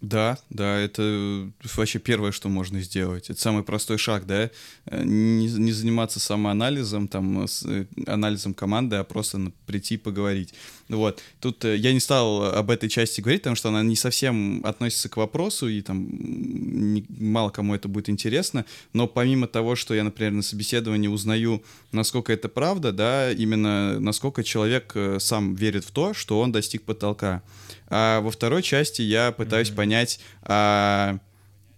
Да, 0.00 0.38
да, 0.48 0.78
это 0.78 1.50
вообще 1.76 1.98
первое, 1.98 2.32
что 2.32 2.48
можно 2.48 2.80
сделать. 2.80 3.28
Это 3.28 3.38
самый 3.38 3.62
простой 3.62 3.98
шаг, 3.98 4.26
да, 4.26 4.50
э, 4.86 5.02
не, 5.04 5.46
не 5.46 5.72
заниматься 5.72 6.18
самоанализом, 6.18 7.06
там, 7.06 7.46
с, 7.46 7.66
э, 7.66 7.84
анализом 8.06 8.54
команды, 8.54 8.96
а 8.96 9.04
просто 9.04 9.52
прийти 9.66 9.98
поговорить. 9.98 10.54
Вот. 10.88 11.20
Тут 11.38 11.66
э, 11.66 11.76
я 11.76 11.92
не 11.92 12.00
стал 12.00 12.44
об 12.44 12.70
этой 12.70 12.88
части 12.88 13.20
говорить, 13.20 13.42
потому 13.42 13.56
что 13.56 13.68
она 13.68 13.82
не 13.82 13.94
совсем 13.94 14.64
относится 14.64 15.10
к 15.10 15.18
вопросу, 15.18 15.68
и 15.68 15.82
там 15.82 16.08
не, 16.10 17.04
мало 17.10 17.50
кому 17.50 17.74
это 17.74 17.86
будет 17.88 18.08
интересно, 18.08 18.64
но 18.94 19.06
помимо 19.06 19.48
того, 19.48 19.76
что 19.76 19.92
я, 19.92 20.02
например, 20.02 20.32
на 20.32 20.42
собеседовании 20.42 21.08
узнаю, 21.08 21.62
насколько 21.92 22.32
это 22.32 22.48
правда, 22.48 22.92
да, 22.92 23.30
именно 23.32 24.00
насколько 24.00 24.42
человек 24.44 24.96
сам 25.18 25.54
верит 25.54 25.84
в 25.84 25.90
то, 25.90 26.14
что 26.14 26.40
он 26.40 26.52
достиг 26.52 26.82
потолка. 26.82 27.42
А 27.90 28.20
во 28.20 28.30
второй 28.30 28.62
части 28.62 29.02
я 29.02 29.32
пытаюсь 29.32 29.70
mm-hmm. 29.70 29.74
понять, 29.74 30.20
а 30.42 31.18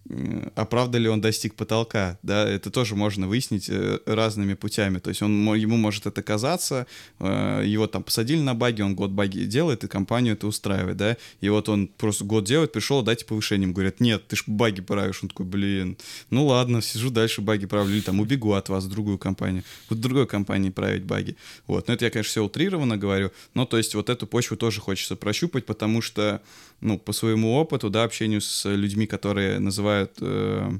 а 0.08 0.64
правда 0.64 0.98
ли 0.98 1.08
он 1.08 1.20
достиг 1.20 1.54
потолка, 1.54 2.18
да, 2.22 2.48
это 2.48 2.70
тоже 2.70 2.96
можно 2.96 3.28
выяснить 3.28 3.68
э, 3.68 3.98
разными 4.04 4.54
путями, 4.54 4.98
то 4.98 5.08
есть 5.08 5.22
он, 5.22 5.54
ему 5.54 5.76
может 5.76 6.06
это 6.06 6.22
казаться, 6.22 6.86
э, 7.20 7.62
его 7.64 7.86
там 7.86 8.02
посадили 8.02 8.40
на 8.40 8.54
баги, 8.54 8.82
он 8.82 8.96
год 8.96 9.12
баги 9.12 9.44
делает, 9.44 9.84
и 9.84 9.88
компанию 9.88 10.34
это 10.34 10.48
устраивает, 10.48 10.96
да, 10.96 11.16
и 11.40 11.48
вот 11.48 11.68
он 11.68 11.86
просто 11.86 12.24
год 12.24 12.44
делает, 12.44 12.72
пришел, 12.72 13.02
дайте 13.02 13.24
повышение, 13.24 13.64
ему 13.64 13.74
говорят, 13.74 14.00
нет, 14.00 14.26
ты 14.26 14.36
ж 14.36 14.42
баги 14.46 14.80
правишь, 14.80 15.20
он 15.22 15.28
такой, 15.28 15.46
блин, 15.46 15.96
ну 16.30 16.46
ладно, 16.46 16.82
сижу 16.82 17.10
дальше 17.10 17.40
баги 17.40 17.66
правлю, 17.66 17.94
или 17.94 18.00
там 18.00 18.18
убегу 18.18 18.52
от 18.54 18.68
вас 18.68 18.84
в 18.84 18.90
другую 18.90 19.18
компанию, 19.18 19.62
в 19.88 19.94
другой 19.94 20.26
компании 20.26 20.70
править 20.70 21.04
баги, 21.04 21.36
вот, 21.68 21.86
но 21.86 21.94
это 21.94 22.06
я, 22.06 22.10
конечно, 22.10 22.30
все 22.30 22.44
утрированно 22.44 22.96
говорю, 22.96 23.30
но 23.54 23.66
то 23.66 23.78
есть 23.78 23.94
вот 23.94 24.10
эту 24.10 24.26
почву 24.26 24.56
тоже 24.56 24.80
хочется 24.80 25.14
прощупать, 25.14 25.64
потому 25.64 26.02
что 26.02 26.42
ну, 26.82 26.98
по 26.98 27.12
своему 27.12 27.54
опыту, 27.54 27.90
да, 27.90 28.02
общению 28.02 28.40
с 28.40 28.68
людьми, 28.68 29.06
которые 29.06 29.60
называют 29.60 30.01
э, 30.20 30.70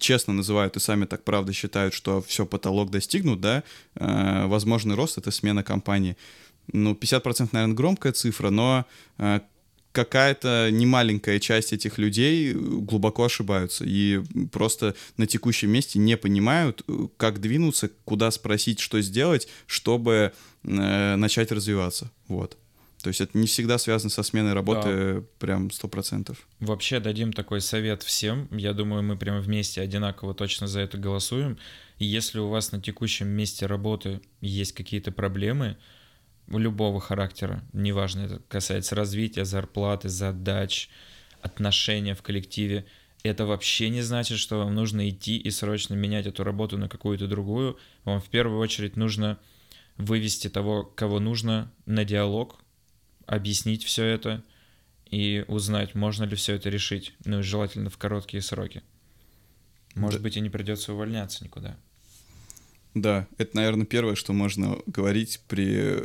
честно 0.00 0.32
называют 0.32 0.76
и 0.76 0.80
сами 0.80 1.04
так 1.04 1.24
правда 1.24 1.52
считают, 1.52 1.94
что 1.94 2.22
все, 2.22 2.46
потолок 2.46 2.90
достигнут, 2.90 3.40
да, 3.40 3.62
э, 3.94 4.46
возможный 4.46 4.94
рост— 4.94 5.18
это 5.18 5.30
смена 5.30 5.62
компании. 5.62 6.16
Ну, 6.72 6.94
50%, 6.94 7.50
наверное, 7.52 7.74
громкая 7.74 8.12
цифра, 8.12 8.50
но 8.50 8.84
э, 9.18 9.40
какая-то 9.92 10.68
немаленькая 10.70 11.38
часть 11.38 11.72
этих 11.72 11.96
людей 11.96 12.52
глубоко 12.52 13.24
ошибаются 13.24 13.84
и 13.86 14.20
просто 14.52 14.94
на 15.16 15.26
текущем 15.26 15.70
месте 15.70 15.98
не 15.98 16.18
понимают, 16.18 16.82
как 17.16 17.40
двинуться, 17.40 17.90
куда 18.04 18.30
спросить, 18.30 18.80
что 18.80 19.00
сделать, 19.00 19.48
чтобы 19.66 20.32
э, 20.64 21.16
начать 21.16 21.50
развиваться. 21.52 22.10
Вот. 22.28 22.58
То 23.06 23.10
есть 23.10 23.20
это 23.20 23.38
не 23.38 23.46
всегда 23.46 23.78
связано 23.78 24.10
со 24.10 24.24
сменой 24.24 24.52
работы 24.52 25.14
да. 25.14 25.24
прям 25.38 25.70
сто 25.70 25.86
процентов. 25.86 26.48
Вообще 26.58 26.98
дадим 26.98 27.32
такой 27.32 27.60
совет 27.60 28.02
всем. 28.02 28.48
Я 28.50 28.72
думаю, 28.72 29.04
мы 29.04 29.16
прямо 29.16 29.38
вместе 29.38 29.80
одинаково 29.80 30.34
точно 30.34 30.66
за 30.66 30.80
это 30.80 30.98
голосуем. 30.98 31.56
И 32.00 32.04
если 32.04 32.40
у 32.40 32.48
вас 32.48 32.72
на 32.72 32.82
текущем 32.82 33.28
месте 33.28 33.66
работы 33.66 34.20
есть 34.40 34.72
какие-то 34.72 35.12
проблемы, 35.12 35.76
любого 36.48 36.98
характера, 37.00 37.62
неважно, 37.72 38.22
это 38.22 38.42
касается 38.48 38.96
развития, 38.96 39.44
зарплаты, 39.44 40.08
задач, 40.08 40.88
отношения 41.42 42.16
в 42.16 42.22
коллективе, 42.22 42.86
это 43.22 43.46
вообще 43.46 43.88
не 43.88 44.02
значит, 44.02 44.38
что 44.38 44.58
вам 44.58 44.74
нужно 44.74 45.08
идти 45.08 45.36
и 45.36 45.50
срочно 45.52 45.94
менять 45.94 46.26
эту 46.26 46.42
работу 46.42 46.76
на 46.76 46.88
какую-то 46.88 47.28
другую. 47.28 47.78
Вам 48.02 48.20
в 48.20 48.28
первую 48.30 48.58
очередь 48.58 48.96
нужно 48.96 49.38
вывести 49.96 50.48
того, 50.48 50.82
кого 50.82 51.20
нужно, 51.20 51.72
на 51.84 52.04
диалог, 52.04 52.58
объяснить 53.26 53.84
все 53.84 54.04
это 54.04 54.42
и 55.10 55.44
узнать, 55.48 55.94
можно 55.94 56.24
ли 56.24 56.36
все 56.36 56.54
это 56.54 56.68
решить, 56.68 57.14
ну 57.24 57.40
и 57.40 57.42
желательно 57.42 57.90
в 57.90 57.98
короткие 57.98 58.42
сроки. 58.42 58.82
Может 59.94 60.20
да. 60.20 60.24
быть, 60.24 60.36
и 60.36 60.40
не 60.40 60.50
придется 60.50 60.92
увольняться 60.92 61.44
никуда. 61.44 61.76
Да, 62.94 63.26
это, 63.38 63.56
наверное, 63.56 63.86
первое, 63.86 64.14
что 64.14 64.32
можно 64.32 64.78
говорить 64.86 65.40
при, 65.48 66.02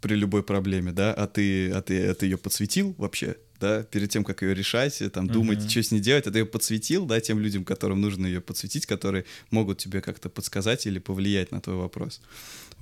при 0.00 0.14
любой 0.14 0.42
проблеме, 0.42 0.92
да, 0.92 1.12
а 1.12 1.26
ты, 1.26 1.70
а 1.70 1.82
ты, 1.82 2.06
а 2.06 2.14
ты 2.14 2.26
ее 2.26 2.38
подсветил 2.38 2.94
вообще, 2.98 3.36
да, 3.60 3.84
перед 3.84 4.10
тем, 4.10 4.24
как 4.24 4.42
ее 4.42 4.54
решать, 4.54 5.02
там, 5.12 5.28
думать, 5.28 5.60
uh-huh. 5.60 5.68
что 5.68 5.82
с 5.82 5.90
ней 5.92 6.00
делать, 6.00 6.26
а 6.26 6.30
ты 6.30 6.40
ее 6.40 6.46
подсветил, 6.46 7.06
да, 7.06 7.20
тем 7.20 7.38
людям, 7.38 7.64
которым 7.64 8.00
нужно 8.00 8.26
ее 8.26 8.40
подсветить, 8.40 8.86
которые 8.86 9.24
могут 9.50 9.78
тебе 9.78 10.00
как-то 10.00 10.28
подсказать 10.28 10.86
или 10.86 10.98
повлиять 10.98 11.52
на 11.52 11.60
твой 11.60 11.76
вопрос. 11.76 12.20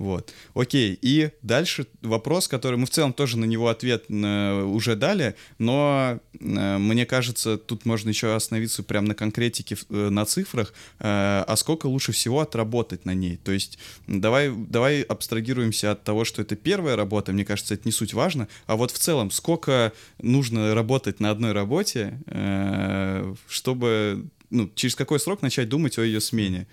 Вот. 0.01 0.33
Окей. 0.55 0.97
И 0.99 1.29
дальше 1.43 1.85
вопрос, 2.01 2.47
который 2.47 2.75
мы 2.75 2.87
в 2.87 2.89
целом 2.89 3.13
тоже 3.13 3.37
на 3.37 3.45
него 3.45 3.67
ответ 3.67 4.05
э, 4.09 4.63
уже 4.63 4.95
дали, 4.95 5.35
но 5.59 6.19
э, 6.39 6.77
мне 6.79 7.05
кажется, 7.05 7.59
тут 7.59 7.85
можно 7.85 8.09
еще 8.09 8.33
остановиться 8.33 8.81
прямо 8.81 9.09
на 9.09 9.13
конкретике, 9.13 9.77
э, 9.89 10.09
на 10.09 10.25
цифрах, 10.25 10.73
а 10.97 11.53
сколько 11.55 11.85
лучше 11.85 12.13
всего 12.13 12.39
отработать 12.39 13.05
на 13.05 13.13
ней. 13.13 13.37
То 13.37 13.51
есть 13.51 13.77
давай, 14.07 14.51
давай 14.51 15.03
абстрагируемся 15.03 15.91
от 15.91 16.03
того, 16.03 16.25
что 16.25 16.41
это 16.41 16.55
первая 16.55 16.95
работа, 16.95 17.31
мне 17.31 17.45
кажется, 17.45 17.75
это 17.75 17.83
не 17.85 17.91
суть 17.91 18.15
важно, 18.15 18.47
а 18.65 18.77
вот 18.77 18.89
в 18.89 18.97
целом, 18.97 19.29
сколько 19.29 19.93
нужно 20.19 20.73
работать 20.73 21.19
на 21.19 21.29
одной 21.29 21.51
работе, 21.51 22.17
чтобы 23.47 24.25
ну, 24.51 24.69
через 24.75 24.95
какой 24.95 25.19
срок 25.19 25.41
начать 25.41 25.69
думать 25.69 25.97
о 25.97 26.03
ее 26.03 26.21
смене. 26.21 26.67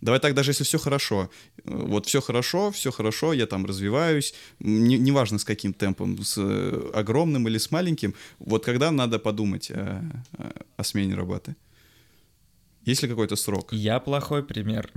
Давай 0.00 0.20
так, 0.20 0.34
даже 0.34 0.50
если 0.50 0.64
все 0.64 0.78
хорошо. 0.78 1.30
Вот 1.64 2.06
все 2.06 2.20
хорошо, 2.20 2.70
все 2.70 2.90
хорошо, 2.90 3.32
я 3.32 3.46
там 3.46 3.64
развиваюсь, 3.66 4.34
не, 4.60 4.98
неважно 4.98 5.38
с 5.38 5.44
каким 5.44 5.72
темпом, 5.72 6.22
с 6.22 6.36
э, 6.38 6.90
огромным 6.94 7.48
или 7.48 7.58
с 7.58 7.70
маленьким, 7.70 8.14
вот 8.38 8.64
когда 8.64 8.90
надо 8.90 9.18
подумать 9.18 9.70
о, 9.70 10.02
о 10.76 10.84
смене 10.84 11.14
работы? 11.14 11.56
Есть 12.84 13.02
ли 13.02 13.08
какой-то 13.08 13.36
срок? 13.36 13.72
Я 13.72 13.98
плохой 13.98 14.42
пример. 14.44 14.90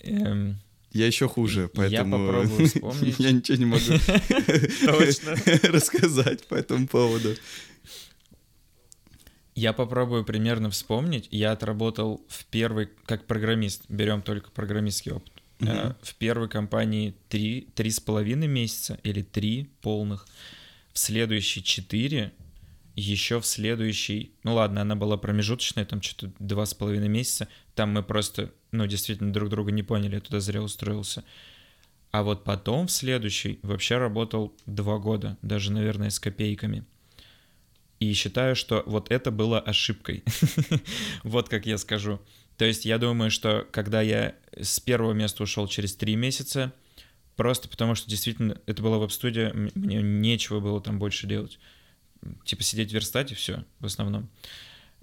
Эм, 0.00 0.58
я 0.94 1.06
еще 1.06 1.28
хуже, 1.28 1.68
поэтому... 1.74 2.16
Я 2.16 2.32
попробую 2.32 2.68
вспомнить. 2.68 3.18
Я 3.18 3.32
ничего 3.32 3.58
не 3.58 3.64
могу 3.64 3.84
рассказать 5.72 6.46
по 6.46 6.54
этому 6.54 6.86
поводу. 6.86 7.34
Я 9.54 9.72
попробую 9.72 10.24
примерно 10.24 10.70
вспомнить. 10.70 11.28
Я 11.30 11.52
отработал 11.52 12.24
в 12.28 12.44
первой, 12.46 12.90
как 13.06 13.26
программист, 13.26 13.84
берем 13.88 14.20
только 14.22 14.50
программистский 14.50 15.12
опыт. 15.12 15.32
Uh-huh. 15.60 15.94
В 16.02 16.14
первой 16.16 16.48
компании 16.48 17.14
три, 17.28 17.68
три 17.74 17.90
с 17.90 18.00
половиной 18.00 18.48
месяца 18.48 18.98
или 19.04 19.22
три 19.22 19.70
полных. 19.80 20.26
В 20.92 20.98
следующей 20.98 21.62
четыре, 21.62 22.32
еще 22.96 23.40
в 23.40 23.46
следующий, 23.46 24.32
ну 24.42 24.54
ладно, 24.54 24.82
она 24.82 24.96
была 24.96 25.16
промежуточная, 25.16 25.84
там 25.84 26.02
что-то 26.02 26.32
два 26.38 26.66
с 26.66 26.74
половиной 26.74 27.08
месяца. 27.08 27.48
Там 27.76 27.92
мы 27.92 28.02
просто, 28.02 28.52
ну 28.72 28.86
действительно 28.86 29.32
друг 29.32 29.50
друга 29.50 29.70
не 29.70 29.82
поняли, 29.84 30.16
я 30.16 30.20
туда 30.20 30.40
зря 30.40 30.62
устроился. 30.62 31.24
А 32.10 32.22
вот 32.22 32.44
потом 32.44 32.86
в 32.86 32.92
следующий 32.92 33.58
вообще 33.62 33.98
работал 33.98 34.54
два 34.66 34.98
года, 34.98 35.36
даже, 35.42 35.72
наверное, 35.72 36.10
с 36.10 36.20
копейками. 36.20 36.84
И 38.04 38.12
считаю, 38.12 38.54
что 38.54 38.82
вот 38.84 39.10
это 39.10 39.30
было 39.30 39.58
ошибкой. 39.58 40.24
вот 41.22 41.48
как 41.48 41.64
я 41.64 41.78
скажу. 41.78 42.20
То 42.58 42.66
есть 42.66 42.84
я 42.84 42.98
думаю, 42.98 43.30
что 43.30 43.66
когда 43.70 44.02
я 44.02 44.34
с 44.60 44.78
первого 44.78 45.12
места 45.12 45.42
ушел 45.42 45.66
через 45.68 45.96
три 45.96 46.14
месяца, 46.14 46.72
просто 47.34 47.66
потому 47.68 47.94
что 47.94 48.10
действительно 48.10 48.60
это 48.66 48.82
была 48.82 48.98
веб-студия, 48.98 49.52
мне 49.74 50.02
нечего 50.02 50.60
было 50.60 50.82
там 50.82 50.98
больше 50.98 51.26
делать. 51.26 51.58
Типа 52.44 52.62
сидеть 52.62 52.92
верстать 52.92 53.32
и 53.32 53.34
все 53.34 53.64
в 53.80 53.86
основном. 53.86 54.28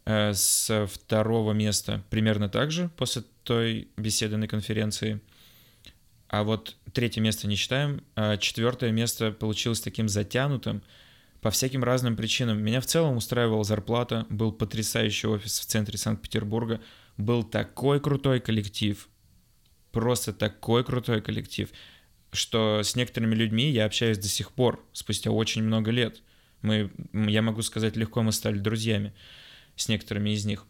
Э, 0.06 0.34
с 0.34 0.88
второго 0.88 1.54
места 1.54 2.04
примерно 2.12 2.49
так 2.49 2.72
же 2.72 2.89
после 2.97 3.24
той 3.43 3.88
беседы 3.97 4.38
на 4.38 4.47
конференции. 4.47 5.20
А 6.28 6.43
вот 6.43 6.78
третье 6.93 7.20
место 7.20 7.47
не 7.47 7.56
считаем. 7.56 8.04
А 8.16 8.38
четвертое 8.38 8.91
место 8.91 9.32
получилось 9.32 9.82
таким 9.82 10.08
затянутым, 10.08 10.84
по 11.42 11.50
всяким 11.50 11.84
разным 11.84 12.16
причинам. 12.16 12.64
Меня 12.64 12.82
в 12.82 12.86
целом 12.86 13.18
устраивала 13.18 13.64
зарплата, 13.64 14.28
был 14.30 14.52
потрясающий 14.52 15.28
офис 15.28 15.60
в 15.60 15.66
центре 15.66 15.98
Санкт-Петербурга, 15.98 16.82
был 17.18 17.44
такой 17.44 18.00
крутой 18.00 18.39
коллектив, 18.39 19.10
просто 19.92 20.34
такой 20.34 20.84
крутой 20.84 21.22
коллектив, 21.22 21.70
что 22.32 22.82
с 22.84 22.96
некоторыми 22.96 23.36
людьми 23.36 23.70
я 23.72 23.86
общаюсь 23.86 24.20
до 24.20 24.28
сих 24.28 24.52
пор, 24.52 24.86
спустя 24.94 25.32
очень 25.32 25.64
много 25.64 25.92
лет. 25.92 26.22
Мы, 26.62 26.92
я 27.12 27.42
могу 27.42 27.64
сказать, 27.64 27.96
легко 27.96 28.22
мы 28.22 28.32
стали 28.32 28.60
друзьями 28.60 29.14
с 29.76 29.89
некоторыми 29.89 30.30
из 30.30 30.46
них. 30.46 30.66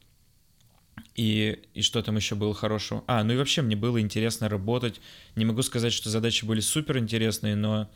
И, 1.15 1.63
и 1.74 1.82
что 1.82 2.01
там 2.01 2.15
еще 2.15 2.36
было 2.36 2.53
хорошего? 2.53 3.03
А, 3.07 3.24
ну 3.24 3.34
и 3.34 3.38
вообще 3.38 3.61
мне 3.61 3.76
было 3.76 3.99
интересно 3.99 4.47
работать. 4.47 5.01
Не 5.36 5.43
могу 5.43 5.61
сказать, 5.63 5.91
что 5.91 6.09
задачи 6.09 6.45
были 6.45 6.61
супер 6.61 6.97
интересные, 6.97 7.55
но 7.55 7.91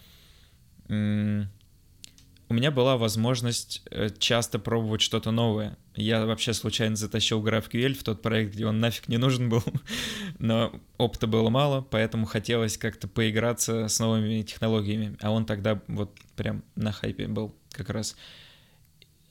у 2.48 2.54
меня 2.54 2.70
была 2.72 2.98
возможность 2.98 3.82
э, 3.90 4.10
часто 4.20 4.60
пробовать 4.60 5.02
что-то 5.02 5.32
новое. 5.32 5.78
Я 5.96 6.26
вообще 6.26 6.54
случайно 6.54 6.96
затащил 6.96 7.44
GraphQL 7.44 7.94
в 7.94 8.04
тот 8.04 8.22
проект, 8.22 8.54
где 8.54 8.68
он 8.68 8.80
нафиг 8.80 9.08
не 9.08 9.18
нужен 9.18 9.50
был, 9.50 9.64
но 10.40 10.80
опыта 10.98 11.26
было 11.26 11.50
мало, 11.50 11.82
поэтому 11.82 12.26
хотелось 12.26 12.78
как-то 12.78 13.08
поиграться 13.08 13.88
с 13.88 14.00
новыми 14.00 14.44
технологиями, 14.44 15.18
а 15.22 15.32
он 15.32 15.46
тогда 15.46 15.82
вот 15.88 16.18
прям 16.36 16.64
на 16.76 16.92
хайпе 16.92 17.28
был 17.28 17.56
как 17.72 17.90
раз. 17.90 18.16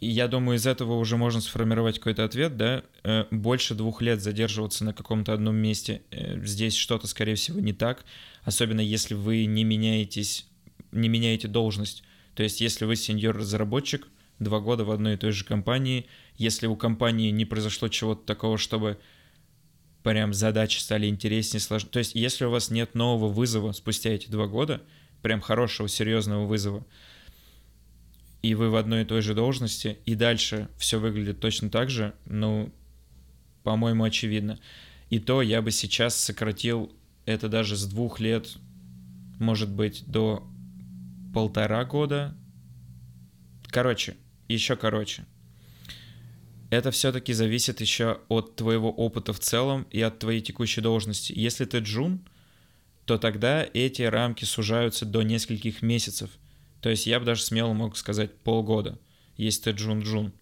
И 0.01 0.09
я 0.09 0.27
думаю, 0.27 0.57
из 0.57 0.67
этого 0.67 0.99
уже 0.99 1.17
можно 1.17 1.41
сформировать 1.41 1.99
какой-то 1.99 2.25
ответ, 2.25 2.57
да, 2.57 2.83
э, 3.05 3.27
больше 3.31 3.75
двух 3.75 4.03
лет 4.03 4.21
задерживаться 4.21 4.85
на 4.85 4.93
каком-то 4.93 5.33
одном 5.33 5.55
месте, 5.55 6.03
э, 6.11 6.45
здесь 6.45 6.75
что-то, 6.75 7.07
скорее 7.07 7.37
всего, 7.37 7.61
не 7.61 7.73
так, 7.73 8.05
особенно 8.43 8.81
если 8.81 9.15
вы 9.15 9.45
не 9.47 9.63
меняетесь, 9.63 10.47
не 10.91 11.09
меняете 11.09 11.47
должность, 11.47 12.03
то 12.35 12.43
есть, 12.43 12.61
если 12.61 12.85
вы 12.85 12.97
сеньор-разработчик, 12.97 14.09
два 14.39 14.61
года 14.61 14.85
в 14.85 14.91
одной 14.91 15.15
и 15.15 15.17
той 15.17 15.33
же 15.33 15.45
компании, 15.45 16.07
если 16.37 16.67
у 16.67 16.77
компании 16.77 17.31
не 17.31 17.45
произошло 17.45 17.89
чего-то 17.89 18.25
такого, 18.27 18.59
чтобы 18.59 18.99
прям 20.03 20.35
задачи 20.35 20.79
стали 20.79 21.07
интереснее, 21.07 21.61
сложнее. 21.61 21.91
То 21.91 21.99
есть, 22.01 22.15
если 22.15 22.45
у 22.45 22.51
вас 22.51 22.71
нет 22.71 22.95
нового 22.95 23.33
вызова 23.33 23.73
спустя 23.73 24.11
эти 24.11 24.29
два 24.29 24.47
года, 24.47 24.83
прям 25.23 25.41
хорошего, 25.41 25.89
серьезного 25.89 26.45
вызова, 26.45 26.85
и 28.43 28.55
вы 28.55 28.69
в 28.69 28.77
одной 28.77 29.03
и 29.03 29.05
той 29.07 29.23
же 29.23 29.35
должности, 29.35 29.99
и 30.05 30.15
дальше 30.15 30.69
все 30.77 31.01
выглядит 31.01 31.41
точно 31.41 31.71
так 31.71 31.89
же, 31.89 32.15
ну, 32.27 32.71
по-моему, 33.63 34.05
очевидно. 34.05 34.59
И 35.09 35.19
то 35.19 35.41
я 35.41 35.63
бы 35.63 35.71
сейчас 35.71 36.15
сократил 36.15 36.93
это 37.25 37.49
даже 37.49 37.77
с 37.77 37.87
двух 37.87 38.21
лет, 38.21 38.59
может 39.39 39.71
быть, 39.71 40.05
до 40.07 40.47
полтора 41.35 41.85
года. 41.85 42.37
Короче, 43.69 44.17
еще 44.49 44.77
короче. 44.77 45.27
Это 46.71 46.93
все-таки 46.93 47.33
зависит 47.33 47.81
еще 47.81 48.21
от 48.29 48.57
твоего 48.57 48.91
опыта 48.91 49.33
в 49.33 49.41
целом 49.41 49.87
и 49.91 50.01
от 50.01 50.21
твоей 50.21 50.41
текущей 50.41 50.81
должности. 50.81 51.33
Если 51.37 51.65
ты 51.65 51.79
джун, 51.79 52.21
то 53.05 53.19
тогда 53.19 53.67
эти 53.75 54.03
рамки 54.03 54.45
сужаются 54.45 55.05
до 55.05 55.23
нескольких 55.23 55.83
месяцев. 55.83 56.31
То 56.81 56.89
есть 56.89 57.07
я 57.07 57.19
бы 57.19 57.27
даже 57.27 57.43
смело 57.43 57.73
мог 57.73 57.97
сказать 57.97 58.37
полгода, 58.39 58.99
если 59.37 59.65
ты 59.65 59.71
джун-джун. 59.71 60.33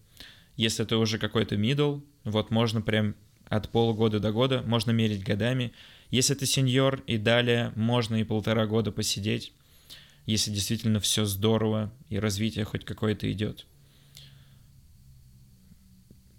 Если 0.55 0.83
ты 0.83 0.95
уже 0.95 1.17
какой-то 1.17 1.55
middle, 1.55 2.03
вот 2.23 2.51
можно 2.51 2.81
прям 2.81 3.15
от 3.47 3.69
полугода 3.69 4.19
до 4.19 4.31
года, 4.31 4.61
можно 4.65 4.91
мерить 4.91 5.23
годами. 5.23 5.73
Если 6.11 6.35
ты 6.35 6.45
сеньор 6.45 7.01
и 7.07 7.17
далее, 7.17 7.71
можно 7.75 8.15
и 8.17 8.23
полтора 8.23 8.67
года 8.67 8.91
посидеть, 8.91 9.53
если 10.25 10.51
действительно 10.51 10.99
все 10.99 11.25
здорово 11.25 11.91
и 12.09 12.17
развитие 12.17 12.65
хоть 12.65 12.85
какое-то 12.85 13.31
идет. 13.31 13.65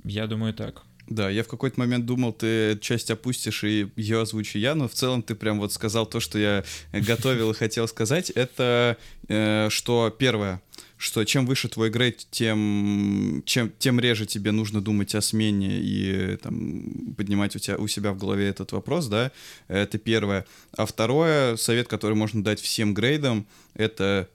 Я 0.05 0.27
думаю 0.27 0.55
так. 0.55 0.83
Да, 1.07 1.29
я 1.29 1.43
в 1.45 1.49
какой-то 1.49 1.79
момент 1.79 2.07
думал, 2.07 2.33
ты 2.33 2.79
часть 2.81 3.11
опустишь 3.11 3.63
и 3.65 3.91
ее 3.97 4.23
озвучу 4.23 4.59
я, 4.59 4.75
но 4.75 4.89
в 4.89 4.95
целом 4.95 5.23
ты 5.23 5.35
прям 5.35 5.59
вот 5.59 5.73
сказал 5.73 6.07
то, 6.07 6.19
что 6.19 6.39
я 6.39 6.65
готовил 6.93 7.51
и 7.51 7.55
хотел 7.55 7.87
сказать. 7.89 8.31
Это 8.31 8.97
э, 9.29 9.69
что 9.71 10.15
первое, 10.19 10.63
что 10.97 11.25
чем 11.25 11.47
выше 11.47 11.69
твой 11.69 11.91
грейд, 11.91 12.27
тем, 12.31 13.43
чем, 13.47 13.73
тем 13.79 14.01
реже 14.01 14.27
тебе 14.27 14.53
нужно 14.53 14.81
думать 14.81 15.15
о 15.15 15.21
смене 15.21 15.81
и 15.81 16.37
там, 16.37 17.15
поднимать 17.17 17.57
у, 17.57 17.59
тебя, 17.59 17.77
у 17.77 17.87
себя 17.89 18.13
в 18.13 18.19
голове 18.19 18.49
этот 18.49 18.73
вопрос, 18.73 19.07
да, 19.07 19.33
это 19.69 19.99
первое. 19.99 20.47
А 20.77 20.87
второе, 20.87 21.57
совет, 21.57 21.89
который 21.89 22.15
можно 22.15 22.43
дать 22.43 22.61
всем 22.61 22.95
грейдам, 22.95 23.47
это 23.75 24.29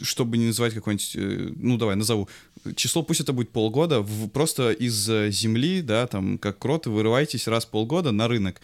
чтобы 0.00 0.38
не 0.38 0.46
называть 0.46 0.74
какой-нибудь, 0.74 1.12
э, 1.16 1.52
ну 1.56 1.76
давай, 1.76 1.96
назову, 1.96 2.28
число 2.74 3.02
пусть 3.02 3.20
это 3.20 3.32
будет 3.32 3.50
полгода, 3.50 4.00
в, 4.00 4.28
просто 4.28 4.72
из 4.72 5.08
э, 5.08 5.30
земли, 5.30 5.82
да, 5.82 6.06
там, 6.06 6.38
как 6.38 6.58
кроты, 6.58 6.90
вырывайтесь 6.90 7.46
раз 7.46 7.64
в 7.64 7.70
полгода 7.70 8.12
на 8.12 8.28
рынок 8.28 8.60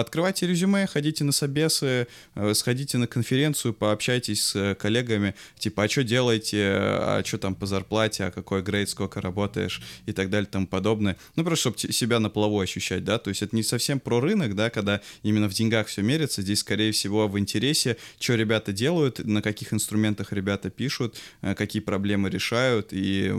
открывайте 0.00 0.46
резюме, 0.46 0.86
ходите 0.86 1.24
на 1.24 1.32
собесы, 1.32 2.06
э, 2.34 2.54
сходите 2.54 2.98
на 2.98 3.06
конференцию, 3.06 3.74
пообщайтесь 3.74 4.44
с 4.44 4.56
э, 4.56 4.74
коллегами, 4.74 5.34
типа, 5.58 5.84
а 5.84 5.88
что 5.88 6.04
делаете, 6.04 6.64
а 6.70 7.22
что 7.24 7.38
там 7.38 7.54
по 7.54 7.66
зарплате, 7.66 8.24
а 8.24 8.30
какой 8.30 8.62
грейд, 8.62 8.88
сколько 8.88 9.20
работаешь? 9.20 9.82
и 10.06 10.12
так 10.12 10.30
далее, 10.30 10.48
тому 10.50 10.66
подобное. 10.66 11.16
Ну, 11.36 11.44
просто 11.44 11.70
чтобы 11.70 11.92
себя 11.92 12.18
на 12.20 12.30
плаву 12.30 12.60
ощущать, 12.60 13.04
да, 13.04 13.18
то 13.18 13.28
есть 13.28 13.42
это 13.42 13.54
не 13.54 13.62
совсем 13.62 14.00
про 14.00 14.20
рынок, 14.20 14.54
да, 14.54 14.70
когда 14.70 15.00
именно 15.22 15.48
в 15.48 15.52
деньгах 15.52 15.88
все 15.88 16.02
мерится, 16.02 16.42
здесь, 16.42 16.60
скорее 16.60 16.92
всего, 16.92 17.28
в 17.28 17.38
интересе, 17.38 17.96
что 18.18 18.34
ребята 18.34 18.72
делают, 18.72 19.18
на 19.24 19.42
каких 19.42 19.72
инструментах 19.72 20.32
ребята 20.32 20.70
пишут, 20.70 21.16
э, 21.42 21.54
какие 21.54 21.82
проблемы 21.82 22.30
решают, 22.30 22.88
и 22.92 23.32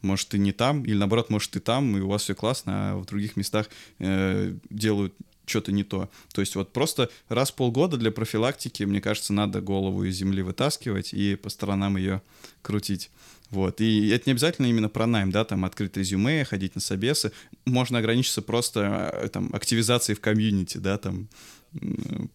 может 0.00 0.28
ты 0.28 0.38
не 0.38 0.52
там, 0.52 0.84
или 0.84 0.94
наоборот, 0.94 1.30
может 1.30 1.52
ты 1.52 1.60
там, 1.60 1.96
и 1.96 2.00
у 2.00 2.08
вас 2.08 2.22
все 2.22 2.34
классно, 2.34 2.72
а 2.92 2.96
в 2.96 3.06
других 3.06 3.36
местах 3.36 3.68
э, 3.98 4.54
делают 4.70 5.14
что-то 5.52 5.72
не 5.72 5.84
то. 5.84 6.08
То 6.32 6.40
есть 6.40 6.56
вот 6.56 6.72
просто 6.72 7.10
раз 7.28 7.50
в 7.50 7.54
полгода 7.54 7.96
для 7.96 8.10
профилактики, 8.10 8.82
мне 8.84 9.00
кажется, 9.00 9.32
надо 9.32 9.60
голову 9.60 10.04
из 10.04 10.16
земли 10.16 10.42
вытаскивать 10.42 11.12
и 11.12 11.36
по 11.36 11.50
сторонам 11.50 11.96
ее 11.96 12.22
крутить. 12.62 13.10
Вот. 13.50 13.82
И 13.82 14.08
это 14.08 14.24
не 14.26 14.32
обязательно 14.32 14.66
именно 14.66 14.88
про 14.88 15.06
найм, 15.06 15.30
да, 15.30 15.44
там 15.44 15.66
открыть 15.66 15.94
резюме, 15.96 16.44
ходить 16.44 16.74
на 16.74 16.80
собесы. 16.80 17.32
Можно 17.66 17.98
ограничиться 17.98 18.40
просто 18.40 19.10
э, 19.12 19.28
там 19.28 19.50
активизацией 19.52 20.16
в 20.16 20.20
комьюнити, 20.20 20.78
да, 20.78 20.96
там 20.96 21.28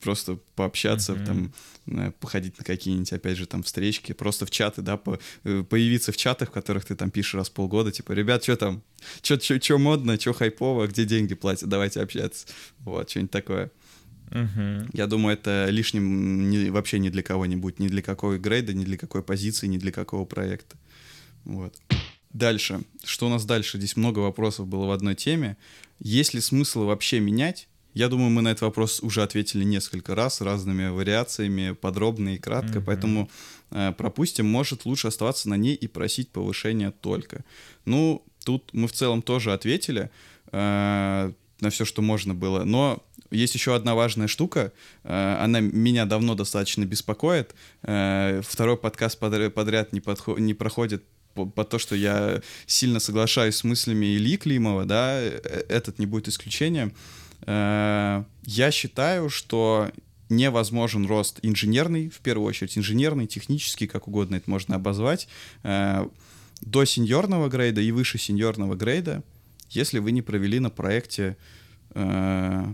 просто 0.02 0.40
пообщаться, 0.56 1.14
mm-hmm. 1.14 1.26
там, 1.26 1.54
э, 1.88 2.12
походить 2.20 2.58
на 2.58 2.64
какие-нибудь, 2.64 3.14
опять 3.14 3.38
же, 3.38 3.46
там, 3.46 3.64
встречки, 3.64 4.14
просто 4.14 4.46
в 4.46 4.52
чаты, 4.52 4.82
да, 4.82 4.98
по, 4.98 5.20
э, 5.44 5.64
появиться 5.64 6.12
в 6.12 6.18
чатах, 6.18 6.50
в 6.50 6.52
которых 6.52 6.86
ты 6.86 6.96
там 6.96 7.12
пишешь 7.12 7.36
раз 7.36 7.50
в 7.50 7.54
полгода, 7.54 7.92
типа, 7.92 8.14
ребят, 8.14 8.44
что 8.44 8.56
там, 8.56 8.84
что 9.22 9.78
модно, 9.78 10.20
что 10.20 10.34
хайпово, 10.34 10.88
где 10.88 11.06
деньги 11.06 11.36
платят, 11.36 11.70
давайте 11.70 12.02
общаться. 12.02 12.48
Вот, 12.80 13.10
что-нибудь 13.10 13.32
такое. 13.32 13.72
Uh-huh. 14.30 14.90
Я 14.92 15.08
думаю, 15.08 15.38
это 15.38 15.68
лишним 15.70 16.50
не, 16.50 16.70
вообще 16.70 17.00
ни 17.00 17.10
для 17.10 17.24
кого-нибудь, 17.24 17.80
ни 17.80 17.88
для 17.88 18.02
какой 18.02 18.40
грейда, 18.40 18.74
ни 18.74 18.84
для 18.84 18.98
какой 18.98 19.24
позиции, 19.24 19.68
ни 19.68 19.78
для 19.78 19.92
какого 19.92 20.26
проекта. 20.26 20.76
Вот. 21.46 21.74
Дальше. 22.34 22.82
Что 23.06 23.28
у 23.28 23.30
нас 23.30 23.46
дальше? 23.46 23.78
Здесь 23.78 23.96
много 23.96 24.20
вопросов 24.20 24.68
было 24.68 24.86
в 24.86 24.92
одной 24.92 25.16
теме. 25.16 25.56
Есть 26.00 26.34
ли 26.34 26.42
смысл 26.42 26.84
вообще 26.84 27.22
менять 27.22 27.70
я 27.98 28.10
думаю, 28.10 28.30
мы 28.30 28.42
на 28.42 28.50
этот 28.50 28.62
вопрос 28.62 29.00
уже 29.02 29.24
ответили 29.24 29.64
несколько 29.64 30.14
раз 30.14 30.42
разными 30.42 30.90
вариациями, 30.90 31.72
подробно 31.72 32.36
и 32.36 32.38
кратко, 32.38 32.78
mm-hmm. 32.78 32.84
поэтому 32.86 33.30
э, 33.72 33.92
пропустим. 33.98 34.46
Может 34.46 34.86
лучше 34.86 35.08
оставаться 35.08 35.50
на 35.50 35.58
ней 35.58 35.74
и 35.74 35.88
просить 35.88 36.30
повышения 36.30 36.92
только. 36.92 37.44
Ну, 37.86 38.24
тут 38.46 38.70
мы 38.74 38.88
в 38.88 38.92
целом 38.92 39.22
тоже 39.22 39.52
ответили 39.52 40.12
э, 40.52 41.32
на 41.60 41.70
все, 41.70 41.86
что 41.86 42.04
можно 42.04 42.36
было, 42.36 42.64
но 42.66 43.04
есть 43.32 43.56
еще 43.56 43.74
одна 43.74 43.96
важная 43.96 44.28
штука, 44.28 44.72
э, 45.04 45.38
она 45.40 45.60
меня 45.60 46.06
давно 46.06 46.36
достаточно 46.36 46.86
беспокоит. 46.86 47.56
Э, 47.82 48.42
второй 48.44 48.78
подкаст 48.78 49.18
подряд, 49.20 49.92
не, 49.92 50.02
подход, 50.02 50.38
не 50.38 50.54
проходит 50.54 51.04
по, 51.34 51.46
по 51.46 51.64
то, 51.64 51.80
что 51.80 51.96
я 51.96 52.42
сильно 52.68 53.00
соглашаюсь 53.00 53.56
с 53.56 53.64
мыслями 53.64 54.06
Ильи 54.06 54.38
Климова, 54.38 54.86
да, 54.86 55.20
э, 55.20 55.66
этот 55.68 55.98
не 55.98 56.06
будет 56.06 56.28
исключением. 56.28 56.94
Э, 57.46 58.24
я 58.44 58.72
считаю, 58.72 59.30
что 59.30 59.92
невозможен 60.30 61.06
рост 61.06 61.40
инженерный, 61.42 62.10
в 62.10 62.20
первую 62.20 62.48
очередь 62.48 62.78
инженерный, 62.78 63.28
технический, 63.28 63.88
как 63.88 64.08
угодно 64.08 64.36
это 64.36 64.50
можно 64.50 64.76
обозвать, 64.76 65.28
э, 65.64 66.08
до 66.62 66.86
сеньорного 66.86 67.50
грейда 67.50 67.82
и 67.82 67.92
выше 67.92 68.18
сеньорного 68.18 68.76
грейда, 68.76 69.24
если 69.70 70.00
вы 70.00 70.12
не 70.12 70.22
провели 70.22 70.60
на 70.60 70.70
проекте 70.70 71.38
э, 71.92 72.66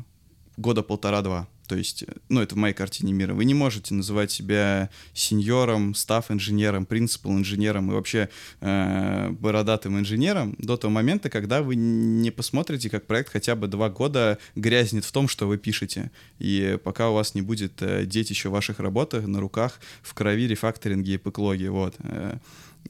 года 0.57 0.83
полтора-два. 0.83 1.47
То 1.67 1.75
есть, 1.75 2.03
ну, 2.29 2.41
это 2.41 2.55
в 2.55 2.57
моей 2.57 2.73
картине 2.73 3.13
мира. 3.13 3.33
Вы 3.33 3.45
не 3.45 3.53
можете 3.53 3.93
называть 3.93 4.31
себя 4.31 4.89
сеньором, 5.13 5.95
став-инженером, 5.95 6.85
принципал-инженером 6.85 7.91
и 7.91 7.93
вообще 7.93 8.29
э, 8.61 9.29
бородатым 9.31 9.97
инженером 9.99 10.55
до 10.57 10.77
того 10.77 10.93
момента, 10.93 11.29
когда 11.29 11.61
вы 11.61 11.75
не 11.75 12.31
посмотрите, 12.31 12.89
как 12.89 13.05
проект 13.05 13.31
хотя 13.31 13.55
бы 13.55 13.67
два 13.67 13.89
года 13.89 14.37
грязнет 14.55 15.05
в 15.05 15.11
том, 15.11 15.27
что 15.27 15.47
вы 15.47 15.57
пишете. 15.57 16.11
И 16.39 16.77
пока 16.83 17.09
у 17.09 17.13
вас 17.13 17.35
не 17.35 17.41
будет 17.41 17.81
э, 17.81 18.05
детища 18.05 18.49
ваших 18.49 18.79
работах 18.79 19.25
на 19.25 19.39
руках 19.39 19.79
в 20.01 20.13
крови, 20.13 20.47
рефакторинге 20.47 21.15
и 21.15 21.17
пэклоге. 21.17 21.69
Вот. 21.69 21.95
Э, 21.99 22.37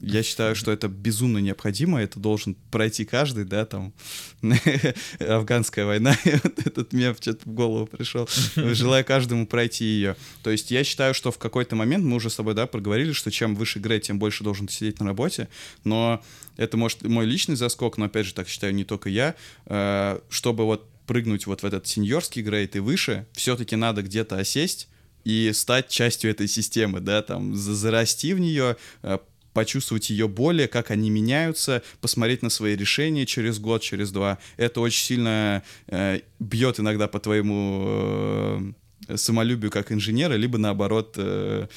я 0.00 0.22
считаю, 0.22 0.54
что 0.54 0.72
это 0.72 0.88
безумно 0.88 1.38
необходимо, 1.38 2.00
это 2.02 2.18
должен 2.18 2.56
пройти 2.70 3.04
каждый, 3.04 3.44
да, 3.44 3.64
там, 3.64 3.92
афганская 5.18 5.86
война, 5.86 6.16
этот 6.24 6.92
мем 6.92 7.16
что-то 7.20 7.48
в 7.48 7.52
голову 7.52 7.86
пришел, 7.86 8.28
желаю 8.54 9.04
каждому 9.04 9.46
пройти 9.46 9.84
ее. 9.84 10.16
То 10.42 10.50
есть 10.50 10.70
я 10.70 10.84
считаю, 10.84 11.14
что 11.14 11.30
в 11.30 11.38
какой-то 11.38 11.76
момент, 11.76 12.04
мы 12.04 12.16
уже 12.16 12.30
с 12.30 12.36
тобой, 12.36 12.54
да, 12.54 12.66
проговорили, 12.66 13.12
что 13.12 13.30
чем 13.30 13.54
выше 13.54 13.78
грейд, 13.78 14.02
тем 14.02 14.18
больше 14.18 14.44
должен 14.44 14.68
сидеть 14.68 15.00
на 15.00 15.06
работе, 15.06 15.48
но 15.84 16.22
это, 16.56 16.76
может, 16.76 17.02
мой 17.02 17.26
личный 17.26 17.56
заскок, 17.56 17.96
но, 17.98 18.06
опять 18.06 18.26
же, 18.26 18.34
так 18.34 18.48
считаю 18.48 18.74
не 18.74 18.84
только 18.84 19.08
я, 19.08 19.34
э, 19.66 20.20
чтобы 20.28 20.64
вот 20.64 20.88
прыгнуть 21.06 21.46
вот 21.46 21.62
в 21.62 21.66
этот 21.66 21.86
сеньорский 21.86 22.42
грейд 22.42 22.76
и 22.76 22.78
выше, 22.78 23.26
все-таки 23.32 23.76
надо 23.76 24.02
где-то 24.02 24.38
осесть, 24.38 24.88
и 25.24 25.52
стать 25.54 25.88
частью 25.88 26.30
этой 26.30 26.46
системы, 26.48 27.00
да, 27.00 27.22
там, 27.22 27.56
зарасти 27.56 28.34
в 28.34 28.40
нее, 28.40 28.76
э, 29.02 29.18
почувствовать 29.54 30.10
ее 30.10 30.28
боли, 30.28 30.66
как 30.66 30.90
они 30.90 31.08
меняются, 31.08 31.82
посмотреть 32.00 32.42
на 32.42 32.50
свои 32.50 32.76
решения 32.76 33.24
через 33.24 33.58
год, 33.58 33.80
через 33.80 34.10
два. 34.10 34.38
Это 34.58 34.80
очень 34.80 35.02
сильно 35.02 35.62
э, 35.86 36.20
бьет 36.38 36.80
иногда 36.80 37.08
по 37.08 37.20
твоему 37.20 38.74
э, 39.08 39.16
самолюбию 39.16 39.70
как 39.70 39.92
инженера, 39.92 40.34
либо 40.34 40.58
наоборот 40.58 41.14
э, 41.16 41.68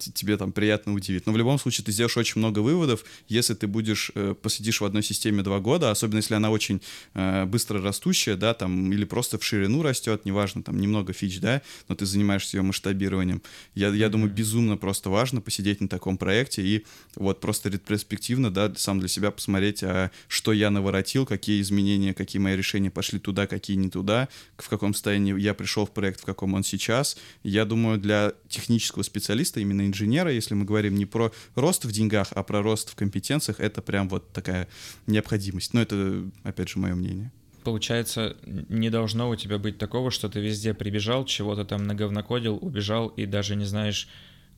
тебе 0.00 0.36
там 0.36 0.52
приятно 0.52 0.94
удивит. 0.94 1.26
Но 1.26 1.32
в 1.32 1.36
любом 1.36 1.58
случае 1.58 1.84
ты 1.84 1.92
сделаешь 1.92 2.16
очень 2.16 2.38
много 2.38 2.60
выводов, 2.60 3.04
если 3.28 3.54
ты 3.54 3.66
будешь, 3.66 4.10
э, 4.14 4.34
посидишь 4.40 4.80
в 4.80 4.84
одной 4.84 5.02
системе 5.02 5.42
два 5.42 5.60
года, 5.60 5.90
особенно 5.90 6.18
если 6.18 6.34
она 6.34 6.50
очень 6.50 6.80
э, 7.14 7.44
быстро 7.44 7.82
растущая, 7.82 8.36
да, 8.36 8.54
там, 8.54 8.92
или 8.92 9.04
просто 9.04 9.38
в 9.38 9.44
ширину 9.44 9.82
растет, 9.82 10.24
неважно, 10.24 10.62
там, 10.62 10.80
немного 10.80 11.12
фич, 11.12 11.40
да, 11.40 11.62
но 11.88 11.94
ты 11.94 12.06
занимаешься 12.06 12.56
ее 12.56 12.62
масштабированием. 12.62 13.42
Я, 13.74 13.88
я 13.88 14.08
думаю, 14.08 14.32
безумно 14.32 14.76
просто 14.76 15.10
важно 15.10 15.40
посидеть 15.40 15.80
на 15.80 15.88
таком 15.88 16.16
проекте 16.16 16.62
и 16.62 16.86
вот 17.16 17.40
просто 17.40 17.68
ретроспективно, 17.68 18.50
да, 18.50 18.72
сам 18.76 19.00
для 19.00 19.08
себя 19.08 19.30
посмотреть, 19.30 19.82
а 19.82 20.10
что 20.28 20.52
я 20.52 20.70
наворотил, 20.70 21.26
какие 21.26 21.60
изменения, 21.60 22.14
какие 22.14 22.40
мои 22.40 22.56
решения 22.56 22.90
пошли 22.90 23.18
туда, 23.18 23.46
какие 23.46 23.76
не 23.76 23.90
туда, 23.90 24.28
в 24.56 24.68
каком 24.68 24.94
состоянии 24.94 25.38
я 25.38 25.54
пришел 25.54 25.86
в 25.86 25.90
проект, 25.90 26.20
в 26.20 26.24
каком 26.24 26.54
он 26.54 26.64
сейчас. 26.64 27.16
Я 27.42 27.64
думаю, 27.64 27.98
для 27.98 28.32
технического 28.48 28.99
специалиста 29.02 29.60
именно 29.60 29.86
инженера, 29.86 30.32
если 30.32 30.54
мы 30.54 30.64
говорим 30.64 30.94
не 30.94 31.06
про 31.06 31.32
рост 31.54 31.84
в 31.84 31.92
деньгах, 31.92 32.28
а 32.32 32.42
про 32.42 32.62
рост 32.62 32.90
в 32.90 32.94
компетенциях, 32.94 33.60
это 33.60 33.82
прям 33.82 34.08
вот 34.08 34.32
такая 34.32 34.68
необходимость. 35.06 35.74
Но 35.74 35.82
это, 35.82 36.24
опять 36.42 36.68
же, 36.68 36.78
мое 36.78 36.94
мнение. 36.94 37.32
Получается, 37.64 38.36
не 38.46 38.88
должно 38.88 39.28
у 39.28 39.36
тебя 39.36 39.58
быть 39.58 39.76
такого, 39.76 40.10
что 40.10 40.28
ты 40.28 40.40
везде 40.40 40.72
прибежал, 40.72 41.24
чего-то 41.24 41.64
там 41.64 41.84
наговнокодил, 41.84 42.58
убежал 42.60 43.08
и 43.08 43.26
даже 43.26 43.54
не 43.54 43.66
знаешь, 43.66 44.08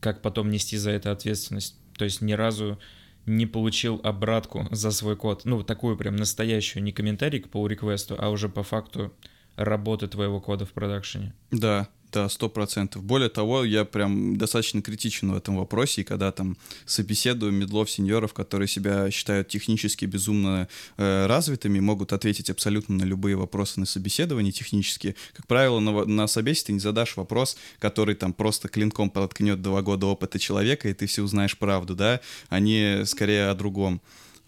как 0.00 0.22
потом 0.22 0.50
нести 0.50 0.76
за 0.76 0.92
это 0.92 1.10
ответственность. 1.10 1.76
То 1.96 2.04
есть 2.04 2.20
ни 2.20 2.32
разу 2.32 2.78
не 3.26 3.46
получил 3.46 4.00
обратку 4.02 4.68
за 4.70 4.90
свой 4.90 5.16
код. 5.16 5.44
Ну, 5.44 5.62
такую 5.62 5.96
прям 5.96 6.16
настоящую, 6.16 6.82
не 6.82 6.92
комментарий 6.92 7.40
к 7.40 7.48
pull 7.48 7.68
реквесту 7.68 8.16
а 8.18 8.30
уже 8.30 8.48
по 8.48 8.62
факту 8.62 9.12
работы 9.56 10.08
твоего 10.08 10.40
кода 10.40 10.64
в 10.64 10.72
продакшене. 10.72 11.34
Да, 11.50 11.88
Да, 12.12 12.28
сто 12.28 12.50
процентов. 12.50 13.02
Более 13.02 13.30
того, 13.30 13.64
я 13.64 13.86
прям 13.86 14.36
достаточно 14.36 14.82
критичен 14.82 15.32
в 15.32 15.36
этом 15.36 15.56
вопросе, 15.56 16.02
и 16.02 16.04
когда 16.04 16.30
там 16.30 16.58
собеседую 16.84 17.52
медлов, 17.52 17.90
сеньоров, 17.90 18.34
которые 18.34 18.68
себя 18.68 19.10
считают 19.10 19.48
технически 19.48 20.04
безумно 20.04 20.68
э, 20.98 21.26
развитыми, 21.26 21.80
могут 21.80 22.12
ответить 22.12 22.50
абсолютно 22.50 22.96
на 22.96 23.04
любые 23.04 23.36
вопросы 23.36 23.80
на 23.80 23.86
собеседовании 23.86 24.50
технические. 24.50 25.16
Как 25.32 25.46
правило, 25.46 25.80
на, 25.80 26.04
на 26.04 26.26
собесе 26.26 26.66
ты 26.66 26.72
не 26.74 26.80
задашь 26.80 27.16
вопрос, 27.16 27.56
который 27.78 28.14
там 28.14 28.34
просто 28.34 28.68
клинком 28.68 29.08
проткнет 29.08 29.62
два 29.62 29.80
года 29.80 30.04
опыта 30.04 30.38
человека, 30.38 30.90
и 30.90 30.94
ты 30.94 31.06
все 31.06 31.22
узнаешь 31.22 31.56
правду, 31.56 31.94
да, 31.94 32.20
они 32.50 33.04
скорее 33.06 33.48
о 33.48 33.54
другом. 33.54 34.02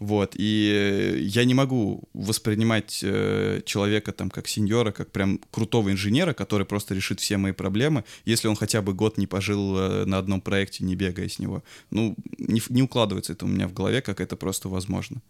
Вот, 0.05 0.35
и 0.35 1.17
я 1.23 1.45
не 1.45 1.55
могу 1.55 2.03
воспринимать 2.13 2.99
э, 3.01 3.63
человека 3.65 4.11
там 4.11 4.29
как 4.29 4.47
сеньора, 4.47 4.91
как 4.91 5.11
прям 5.11 5.39
крутого 5.49 5.91
инженера, 5.91 6.33
который 6.33 6.67
просто 6.67 6.93
решит 6.93 7.19
все 7.19 7.37
мои 7.37 7.53
проблемы, 7.53 8.03
если 8.23 8.47
он 8.47 8.55
хотя 8.55 8.83
бы 8.83 8.93
год 8.93 9.17
не 9.17 9.25
пожил 9.25 9.75
э, 9.75 10.05
на 10.05 10.19
одном 10.19 10.41
проекте, 10.41 10.83
не 10.83 10.95
бегая 10.95 11.27
с 11.27 11.39
него. 11.39 11.63
Ну, 11.89 12.15
не, 12.37 12.61
не 12.69 12.83
укладывается 12.83 13.33
это 13.33 13.45
у 13.45 13.47
меня 13.47 13.67
в 13.67 13.73
голове, 13.73 14.03
как 14.03 14.21
это 14.21 14.35
просто 14.35 14.69
возможно. 14.69 15.23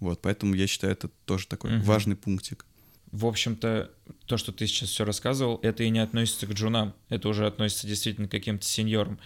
Вот, 0.00 0.20
поэтому 0.22 0.56
я 0.56 0.66
считаю, 0.66 0.94
это 0.94 1.08
тоже 1.24 1.46
такой 1.46 1.76
угу. 1.76 1.84
важный 1.84 2.16
пунктик. 2.16 2.66
В 3.12 3.26
общем-то, 3.26 3.92
то, 4.26 4.36
что 4.38 4.50
ты 4.50 4.66
сейчас 4.66 4.88
все 4.88 5.04
рассказывал, 5.04 5.60
это 5.62 5.84
и 5.84 5.90
не 5.90 6.00
относится 6.00 6.48
к 6.48 6.50
джунам, 6.50 6.94
это 7.10 7.28
уже 7.28 7.46
относится 7.46 7.86
действительно 7.86 8.26
к 8.26 8.32
каким-то 8.32 8.66
сеньорам. 8.66 9.20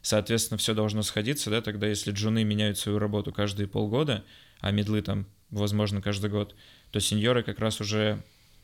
Соответственно, 0.00 0.56
все 0.56 0.72
должно 0.72 1.02
сходиться, 1.02 1.50
да, 1.50 1.60
тогда 1.60 1.88
если 1.88 2.12
джуны 2.12 2.42
меняют 2.42 2.78
свою 2.78 2.98
работу 2.98 3.34
каждые 3.34 3.68
полгода, 3.68 4.24
а 4.60 4.70
медлы 4.70 5.02
там, 5.02 5.26
возможно, 5.50 6.02
каждый 6.02 6.30
год, 6.30 6.54
то 6.90 7.00
сеньоры 7.00 7.42
как 7.42 7.58
раз 7.58 7.80
уже 7.80 8.22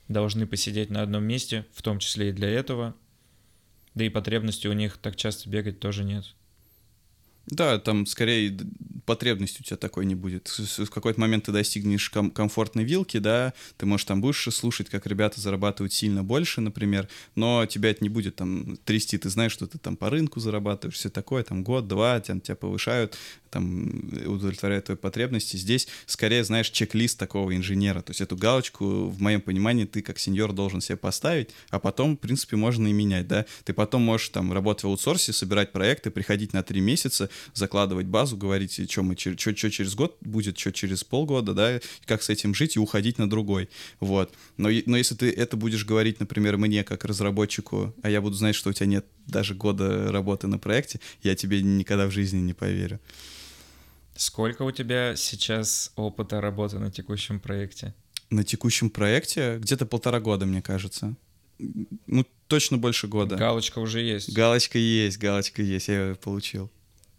должны 0.09 0.47
посидеть 0.47 0.91
на 0.91 1.03
одном 1.03 1.25
месте, 1.25 1.67
в 1.73 1.83
том 1.83 1.99
числе 1.99 2.31
и 2.31 2.33
для 2.33 2.49
этого. 2.49 2.95
Да 3.95 4.05
и 4.05 4.09
потребности 4.09 4.67
у 4.67 4.73
них 4.73 4.97
так 4.97 5.17
часто 5.17 5.49
бегать 5.49 5.81
тоже 5.81 6.05
нет. 6.05 6.35
Да, 7.47 7.79
там 7.79 8.07
скорее 8.07 8.57
потребности 9.05 9.61
у 9.61 9.65
тебя 9.65 9.77
такой 9.77 10.07
не 10.07 10.15
будет. 10.15 10.49
В 10.49 10.89
какой-то 10.91 11.21
момент 11.21 11.45
ты 11.45 11.53
достигнешь 11.53 12.09
ком- 12.11 12.31
комфортной 12.31 12.85
вилки, 12.85 13.19
да, 13.19 13.53
ты, 13.77 13.85
можешь 13.85 14.05
там 14.05 14.21
будешь 14.21 14.43
слушать, 14.55 14.89
как 14.89 15.07
ребята 15.07 15.41
зарабатывают 15.41 15.93
сильно 15.93 16.23
больше, 16.23 16.61
например, 16.61 17.09
но 17.35 17.67
тебя 17.67 17.91
это 17.91 18.05
не 18.05 18.09
будет 18.09 18.37
там 18.37 18.77
трясти, 18.85 19.19
ты 19.19 19.29
знаешь, 19.29 19.53
что 19.53 19.67
ты 19.67 19.79
там 19.79 19.97
по 19.97 20.09
рынку 20.09 20.41
зарабатываешь, 20.41 20.97
все 20.97 21.11
такое, 21.11 21.43
там 21.43 21.65
год-два, 21.65 22.21
тебя, 22.21 22.39
тебя 22.39 22.55
повышают, 22.55 23.19
там 23.51 24.11
удовлетворяют 24.25 24.87
твои 24.87 24.97
потребности. 24.97 25.57
Здесь 25.57 25.89
скорее, 26.07 26.45
знаешь, 26.45 26.71
чек-лист 26.71 27.19
такого 27.19 27.55
инженера, 27.55 28.03
то 28.03 28.11
есть 28.11 28.21
эту 28.21 28.37
галочку, 28.37 29.09
в 29.09 29.21
моем 29.21 29.41
понимании, 29.41 29.85
ты 29.85 30.01
как 30.01 30.19
сеньор 30.19 30.53
должен 30.53 30.81
себе 30.81 30.97
поставить, 30.97 31.51
а 31.71 31.79
потом, 31.79 32.17
в 32.17 32.21
принципе, 32.21 32.57
можно 32.57 32.87
и 32.87 32.93
менять, 32.93 33.27
да, 33.27 33.47
ты 33.65 33.73
потом 33.73 34.03
можешь 34.03 34.29
там 34.29 34.53
работать 34.53 34.85
в 34.85 34.87
аутсорсе, 34.87 35.33
собирать 35.33 35.73
проекты, 35.73 36.11
приходить 36.11 36.53
на 36.53 36.63
три 36.63 36.81
месяца, 36.81 37.29
закладывать 37.55 38.07
базу, 38.07 38.37
говорить, 38.37 38.91
что 38.91 39.03
мы 39.03 39.17
что, 39.17 39.37
что 39.37 39.71
через 39.71 39.95
год 39.95 40.17
будет, 40.21 40.59
что 40.59 40.73
через 40.73 41.05
полгода, 41.05 41.55
да, 41.55 41.81
как 42.07 42.23
с 42.23 42.29
этим 42.29 42.55
жить 42.55 42.77
и 42.77 42.79
уходить 42.79 43.19
на 43.19 43.29
другой. 43.29 43.69
Вот. 44.01 44.33
Но, 44.57 44.69
но 44.87 44.97
если 44.97 45.15
ты 45.15 45.31
это 45.31 45.57
будешь 45.57 45.85
говорить, 45.85 46.21
например, 46.21 46.57
мне 46.57 46.85
как 46.85 47.05
разработчику, 47.05 47.95
а 48.03 48.11
я 48.11 48.21
буду 48.21 48.35
знать, 48.35 48.55
что 48.55 48.71
у 48.71 48.73
тебя 48.73 48.87
нет 48.87 49.07
даже 49.27 49.55
года 49.55 50.11
работы 50.11 50.47
на 50.47 50.59
проекте, 50.59 51.01
я 51.23 51.35
тебе 51.35 51.63
никогда 51.63 52.07
в 52.07 52.11
жизни 52.11 52.41
не 52.41 52.55
поверю. 52.55 53.01
Сколько 54.15 54.63
у 54.63 54.71
тебя 54.71 55.17
сейчас 55.17 55.93
опыта 55.97 56.41
работы 56.41 56.79
на 56.79 56.91
текущем 56.91 57.41
проекте? 57.41 57.95
На 58.31 58.45
текущем 58.45 58.91
проекте 58.91 59.59
где-то 59.59 59.87
полтора 59.87 60.21
года, 60.21 60.47
мне 60.47 60.63
кажется. 60.63 61.17
Ну, 61.59 62.27
точно 62.49 62.79
больше 62.79 63.07
года. 63.07 63.37
Галочка 63.37 63.79
уже 63.79 64.01
есть. 64.01 64.33
Галочка 64.33 64.79
есть, 64.79 65.19
галочка 65.19 65.63
есть, 65.63 65.89
я 65.89 66.09
ее 66.09 66.15
получил. 66.15 66.71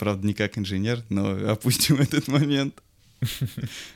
Правда, 0.04 0.28
не 0.28 0.34
как 0.34 0.58
инженер, 0.58 1.01
но 1.08 1.30
опустим 1.49 1.95
этот 1.95 2.28
момент. 2.28 2.84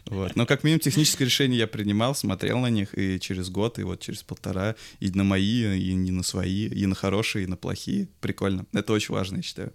Вот. 0.06 0.38
Но 0.38 0.46
как 0.46 0.64
минимум 0.64 0.80
техническое 0.80 1.26
решение 1.26 1.60
я 1.60 1.68
принимал, 1.68 2.16
смотрел 2.16 2.60
на 2.60 2.70
них 2.70 2.98
и 2.98 3.20
через 3.20 3.50
год, 3.50 3.78
и 3.78 3.84
вот 3.84 4.00
через 4.00 4.24
полтора, 4.24 4.76
и 5.02 5.10
на 5.10 5.26
мои, 5.26 5.78
и 5.78 5.94
не 5.96 6.12
на 6.12 6.24
свои, 6.24 6.68
и 6.68 6.86
на 6.86 6.96
хорошие, 6.96 7.44
и 7.44 7.48
на 7.48 7.58
плохие. 7.58 8.08
Прикольно. 8.22 8.66
Это 8.72 8.94
очень 8.94 9.14
важно, 9.14 9.36
я 9.38 9.42
считаю. 9.42 9.74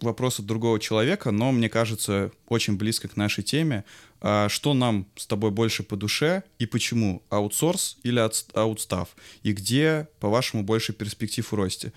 Вопрос 0.00 0.40
от 0.40 0.46
другого 0.46 0.80
человека, 0.80 1.30
но 1.30 1.52
мне 1.52 1.68
кажется 1.68 2.32
очень 2.48 2.76
близко 2.76 3.08
к 3.08 3.16
нашей 3.16 3.44
теме. 3.44 3.84
А 4.20 4.48
что 4.48 4.74
нам 4.74 5.06
с 5.16 5.26
тобой 5.26 5.50
больше 5.50 5.82
по 5.82 5.96
душе 5.96 6.42
и 6.58 6.66
почему? 6.66 7.22
Аутсорс 7.30 7.98
или 8.02 8.18
аутстав? 8.54 9.08
И 9.42 9.52
где, 9.52 10.08
по-вашему, 10.20 10.62
больше 10.62 10.92
перспектив 10.92 11.50
в 11.50 11.54
росте? 11.54 11.92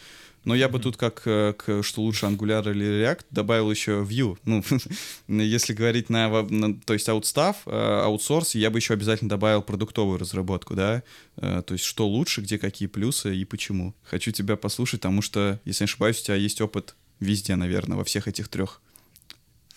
Но 0.46 0.56
я 0.56 0.68
бы 0.68 0.80
тут 0.80 0.98
как, 0.98 1.22
э, 1.26 1.54
к, 1.54 1.84
что 1.84 2.02
лучше 2.02 2.26
Angular 2.26 2.70
или 2.70 2.86
React, 2.86 3.26
добавил 3.32 3.72
еще 3.72 4.04
Vue. 4.04 4.38
Ну, 5.28 5.42
если 5.42 5.74
говорить 5.74 6.10
на, 6.10 6.42
на, 6.44 6.76
то 6.76 6.94
есть 6.94 7.08
аутстав, 7.08 7.58
э, 7.66 7.72
аутсорс, 7.72 8.56
я 8.56 8.70
бы 8.70 8.80
еще 8.80 8.94
обязательно 8.94 9.30
добавил 9.30 9.62
продуктовую 9.62 10.20
разработку, 10.20 10.76
да, 10.76 11.04
э, 11.38 11.62
то 11.66 11.74
есть 11.74 11.86
что 11.86 12.08
лучше, 12.08 12.42
где 12.42 12.58
какие 12.58 12.88
плюсы 12.88 13.36
и 13.36 13.46
почему. 13.46 13.96
Хочу 14.04 14.32
тебя 14.32 14.58
послушать, 14.58 15.02
потому 15.02 15.22
что, 15.22 15.60
если 15.66 15.84
не 15.84 15.86
ошибаюсь, 15.86 16.20
у 16.20 16.26
тебя 16.26 16.36
есть 16.36 16.60
опыт 16.60 16.96
везде, 17.24 17.56
наверное, 17.56 17.98
во 17.98 18.04
всех 18.04 18.28
этих 18.28 18.48
трех 18.48 18.82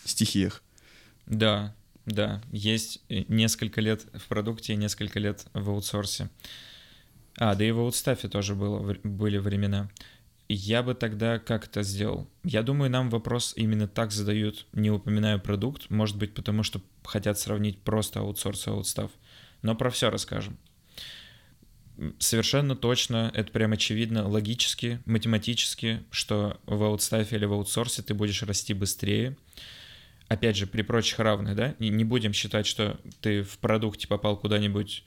стихиях. 0.05 0.62
Да, 1.26 1.74
да, 2.05 2.42
есть 2.53 3.03
несколько 3.09 3.80
лет 3.80 4.07
в 4.14 4.26
продукте 4.28 4.72
и 4.72 4.76
несколько 4.76 5.18
лет 5.18 5.47
в 5.53 5.70
аутсорсе. 5.70 6.30
А, 7.38 7.55
да 7.55 7.64
и 7.64 7.70
в 7.70 7.80
аутстафе 7.80 8.28
тоже 8.28 8.55
было, 8.55 8.97
были 9.03 9.38
времена. 9.38 9.90
Я 10.49 10.84
бы 10.84 10.94
тогда 10.94 11.40
как 11.40 11.66
это 11.66 11.82
сделал? 11.82 12.28
Я 12.44 12.62
думаю, 12.62 12.88
нам 12.88 13.11
вопрос 13.11 13.53
именно 13.57 13.88
так 13.88 14.12
задают, 14.12 14.66
не 14.72 14.90
упоминая 14.90 15.38
продукт, 15.38 15.90
может 15.90 16.16
быть, 16.16 16.34
потому 16.34 16.62
что 16.62 16.80
хотят 17.05 17.38
сравнить 17.38 17.80
просто 17.80 18.20
аутсорс 18.20 18.68
и 18.68 18.70
аутстав. 18.70 19.11
Но 19.62 19.74
про 19.74 19.90
все 19.90 20.09
расскажем. 20.09 20.57
Совершенно 22.18 22.76
точно, 22.76 23.30
это 23.34 23.51
прям 23.51 23.72
очевидно, 23.72 24.28
логически, 24.28 25.01
математически, 25.07 26.03
что 26.11 26.61
в 26.66 26.82
аутстафе 26.82 27.36
или 27.36 27.47
в 27.47 27.53
аутсорсе 27.55 28.03
ты 28.03 28.12
будешь 28.12 28.42
расти 28.42 28.74
быстрее. 28.74 29.36
Опять 30.28 30.57
же, 30.57 30.66
при 30.66 30.82
прочих 30.82 31.18
равных, 31.18 31.55
да? 31.57 31.74
И 31.78 31.88
не 31.88 32.05
будем 32.05 32.32
считать, 32.32 32.66
что 32.66 33.01
ты 33.20 33.42
в 33.42 33.59
продукте 33.59 34.09
попал 34.09 34.36
куда-нибудь 34.36 35.05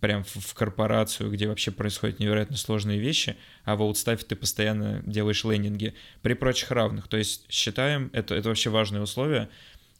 прям 0.00 0.24
в, 0.24 0.54
корпорацию, 0.54 1.30
где 1.30 1.46
вообще 1.46 1.70
происходят 1.70 2.18
невероятно 2.18 2.56
сложные 2.56 2.98
вещи, 2.98 3.36
а 3.64 3.76
в 3.76 3.82
аутстафе 3.82 4.24
ты 4.24 4.36
постоянно 4.36 5.02
делаешь 5.06 5.44
лендинги 5.44 5.94
при 6.22 6.34
прочих 6.34 6.70
равных. 6.70 7.08
То 7.08 7.16
есть 7.16 7.46
считаем, 7.50 8.10
это, 8.12 8.34
это 8.34 8.48
вообще 8.48 8.70
важное 8.70 9.00
условие, 9.00 9.48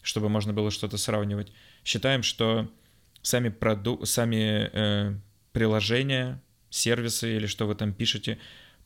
чтобы 0.03 0.29
можно 0.29 0.53
было 0.53 0.71
что-то 0.71 0.99
сравнивать. 0.99 1.53
Считаем, 1.85 2.23
что 2.23 2.69
сами, 3.23 3.49
проду... 3.49 4.05
сами 4.05 4.71
э, 4.73 5.15
приложения, 5.57 6.43
сервисы 6.69 7.35
или 7.35 7.47
что 7.47 7.67
вы 7.67 7.75
там 7.75 7.95
пишете, 7.95 8.39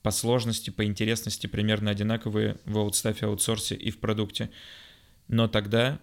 по 0.03 0.13
сложности, 0.13 0.71
по 0.71 0.85
интересности 0.85 1.49
примерно 1.49 1.91
одинаковые 1.91 2.59
в 2.65 2.79
аутстафе, 2.79 3.27
аутсорсе 3.27 3.75
и 3.75 3.91
в 3.91 3.99
продукте. 3.99 4.53
Но 5.27 5.49
тогда, 5.49 5.99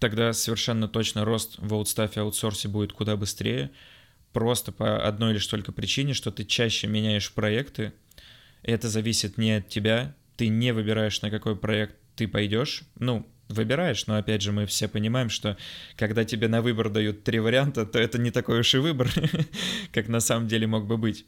тогда 0.00 0.32
совершенно 0.32 0.88
точно 0.88 1.24
рост 1.24 1.58
в 1.58 1.72
аутстафе, 1.74 2.22
аутсорсе 2.22 2.66
будет 2.66 2.92
куда 2.92 3.16
быстрее, 3.16 3.70
просто 4.32 4.72
по 4.72 5.00
одной 5.06 5.34
лишь 5.34 5.46
только 5.46 5.70
причине, 5.70 6.12
что 6.12 6.32
ты 6.32 6.44
чаще 6.44 6.88
меняешь 6.88 7.32
проекты. 7.32 7.92
Это 8.64 8.88
зависит 8.88 9.38
не 9.38 9.52
от 9.58 9.68
тебя, 9.68 10.16
ты 10.36 10.48
не 10.48 10.72
выбираешь, 10.72 11.22
на 11.22 11.30
какой 11.30 11.54
проект 11.54 11.94
ты 12.16 12.26
пойдешь. 12.26 12.82
Ну, 12.96 13.31
выбираешь, 13.48 14.06
но 14.06 14.16
опять 14.16 14.42
же 14.42 14.52
мы 14.52 14.66
все 14.66 14.88
понимаем, 14.88 15.28
что 15.28 15.56
когда 15.96 16.24
тебе 16.24 16.48
на 16.48 16.62
выбор 16.62 16.88
дают 16.90 17.24
три 17.24 17.38
варианта, 17.40 17.86
то 17.86 17.98
это 17.98 18.18
не 18.18 18.30
такой 18.30 18.60
уж 18.60 18.74
и 18.74 18.78
выбор, 18.78 19.10
как 19.92 20.08
на 20.08 20.20
самом 20.20 20.48
деле 20.48 20.66
мог 20.66 20.86
бы 20.86 20.96
быть. 20.96 21.26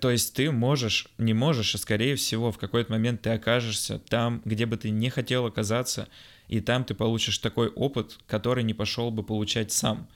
То 0.00 0.10
есть 0.10 0.34
ты 0.34 0.50
можешь, 0.50 1.08
не 1.18 1.34
можешь, 1.34 1.74
а 1.74 1.78
скорее 1.78 2.16
всего 2.16 2.50
в 2.52 2.58
какой-то 2.58 2.92
момент 2.92 3.22
ты 3.22 3.30
окажешься 3.30 3.98
там, 3.98 4.40
где 4.44 4.64
бы 4.64 4.76
ты 4.76 4.90
не 4.90 5.10
хотел 5.10 5.46
оказаться, 5.46 6.08
и 6.48 6.60
там 6.60 6.84
ты 6.84 6.94
получишь 6.94 7.38
такой 7.38 7.68
опыт, 7.68 8.18
который 8.26 8.64
не 8.64 8.74
пошел 8.74 9.10
бы 9.10 9.22
получать 9.22 9.72
сам. 9.72 10.08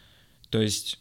То 0.49 0.61
есть 0.61 1.01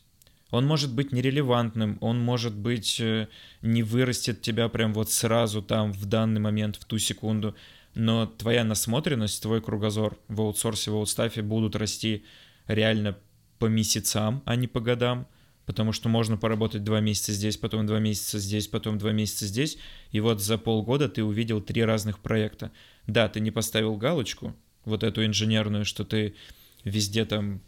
он 0.52 0.68
может 0.68 0.94
быть 0.94 1.12
нерелевантным, 1.12 1.98
он 2.02 2.20
может 2.20 2.54
быть 2.54 3.00
э, 3.00 3.28
не 3.64 3.82
вырастет 3.82 4.42
тебя 4.42 4.70
прям 4.70 4.94
вот 4.94 5.10
сразу 5.10 5.64
там 5.64 5.92
в 5.92 6.06
данный 6.06 6.42
момент, 6.42 6.76
в 6.76 6.86
ту 6.86 7.00
секунду, 7.00 7.56
но 7.96 8.26
твоя 8.26 8.64
насмотренность, 8.64 9.42
твой 9.42 9.62
кругозор 9.62 10.18
в 10.28 10.42
аутсорсе, 10.42 10.92
в 10.92 10.96
аутстафе 10.96 11.42
будут 11.42 11.76
расти 11.76 12.26
реально 12.68 13.18
по 13.60 13.66
месяцам, 13.68 14.42
а 14.46 14.56
не 14.56 14.68
по 14.68 14.80
годам, 14.80 15.28
потому 15.66 15.92
что 15.92 16.10
можно 16.10 16.38
поработать 16.38 16.84
два 16.84 17.00
месяца 17.00 17.32
здесь, 17.32 17.58
потом 17.58 17.86
два 17.86 18.00
месяца 18.00 18.40
здесь, 18.40 18.68
потом 18.68 18.98
два 18.98 19.12
месяца 19.12 19.46
здесь, 19.46 19.78
и 20.12 20.20
вот 20.20 20.42
за 20.42 20.58
полгода 20.58 21.08
ты 21.08 21.24
увидел 21.24 21.62
три 21.62 21.84
разных 21.84 22.20
проекта. 22.20 22.72
Да, 23.08 23.30
ты 23.30 23.40
не 23.40 23.52
поставил 23.52 23.96
галочку, 23.96 24.56
вот 24.86 25.04
эту 25.04 25.26
инженерную, 25.26 25.86
что 25.86 26.04
ты 26.04 26.36
везде 26.84 27.26
там 27.26 27.62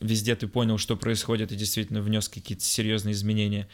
везде 0.00 0.36
ты 0.36 0.46
понял, 0.46 0.78
что 0.78 0.96
происходит, 0.96 1.52
и 1.52 1.56
действительно 1.56 2.02
внес 2.02 2.28
какие-то 2.28 2.64
серьезные 2.64 3.12
изменения. 3.12 3.68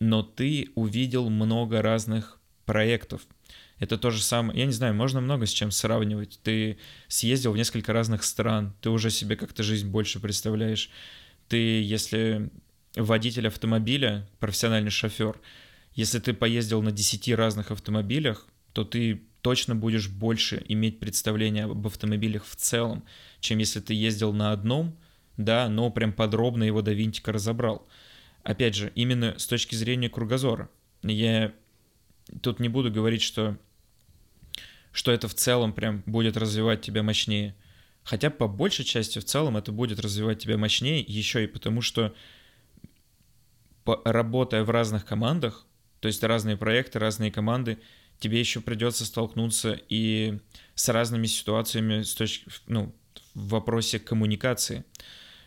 но 0.00 0.24
ты 0.24 0.70
увидел 0.74 1.30
много 1.30 1.80
разных 1.80 2.40
проектов. 2.64 3.22
Это 3.82 3.98
то 3.98 4.12
же 4.12 4.22
самое, 4.22 4.60
я 4.60 4.66
не 4.66 4.70
знаю, 4.70 4.94
можно 4.94 5.20
много 5.20 5.44
с 5.44 5.50
чем 5.50 5.72
сравнивать. 5.72 6.38
Ты 6.44 6.78
съездил 7.08 7.50
в 7.50 7.56
несколько 7.56 7.92
разных 7.92 8.22
стран, 8.22 8.76
ты 8.80 8.90
уже 8.90 9.10
себе 9.10 9.34
как-то 9.34 9.64
жизнь 9.64 9.88
больше 9.88 10.20
представляешь. 10.20 10.88
Ты, 11.48 11.82
если 11.82 12.52
водитель 12.94 13.48
автомобиля, 13.48 14.24
профессиональный 14.38 14.92
шофер, 14.92 15.40
если 15.96 16.20
ты 16.20 16.32
поездил 16.32 16.80
на 16.80 16.92
10 16.92 17.34
разных 17.34 17.72
автомобилях, 17.72 18.46
то 18.72 18.84
ты 18.84 19.24
точно 19.40 19.74
будешь 19.74 20.08
больше 20.08 20.64
иметь 20.68 21.00
представление 21.00 21.64
об 21.64 21.84
автомобилях 21.84 22.44
в 22.46 22.54
целом, 22.54 23.02
чем 23.40 23.58
если 23.58 23.80
ты 23.80 23.94
ездил 23.94 24.32
на 24.32 24.52
одном, 24.52 24.96
да, 25.36 25.68
но 25.68 25.90
прям 25.90 26.12
подробно 26.12 26.62
его 26.62 26.82
до 26.82 26.92
винтика 26.92 27.32
разобрал. 27.32 27.84
Опять 28.44 28.76
же, 28.76 28.92
именно 28.94 29.36
с 29.40 29.46
точки 29.48 29.74
зрения 29.74 30.08
кругозора. 30.08 30.70
Я 31.02 31.52
тут 32.42 32.60
не 32.60 32.68
буду 32.68 32.92
говорить, 32.92 33.22
что, 33.22 33.58
что 34.92 35.10
это 35.10 35.28
в 35.28 35.34
целом 35.34 35.72
прям 35.72 36.02
будет 36.06 36.36
развивать 36.36 36.82
тебя 36.82 37.02
мощнее. 37.02 37.54
Хотя 38.04 38.30
по 38.30 38.48
большей 38.48 38.84
части 38.84 39.18
в 39.18 39.24
целом 39.24 39.56
это 39.56 39.72
будет 39.72 40.00
развивать 40.00 40.40
тебя 40.40 40.58
мощнее 40.58 41.00
еще 41.00 41.44
и 41.44 41.46
потому, 41.46 41.82
что 41.82 42.14
работая 43.84 44.64
в 44.64 44.70
разных 44.70 45.04
командах, 45.04 45.66
то 46.00 46.08
есть 46.08 46.22
разные 46.22 46.56
проекты, 46.56 46.98
разные 46.98 47.30
команды, 47.30 47.78
тебе 48.18 48.38
еще 48.38 48.60
придется 48.60 49.04
столкнуться 49.04 49.78
и 49.88 50.38
с 50.74 50.88
разными 50.88 51.26
ситуациями 51.26 52.02
с 52.02 52.14
точки, 52.14 52.46
ну, 52.66 52.94
в 53.34 53.48
вопросе 53.48 53.98
коммуникации. 53.98 54.84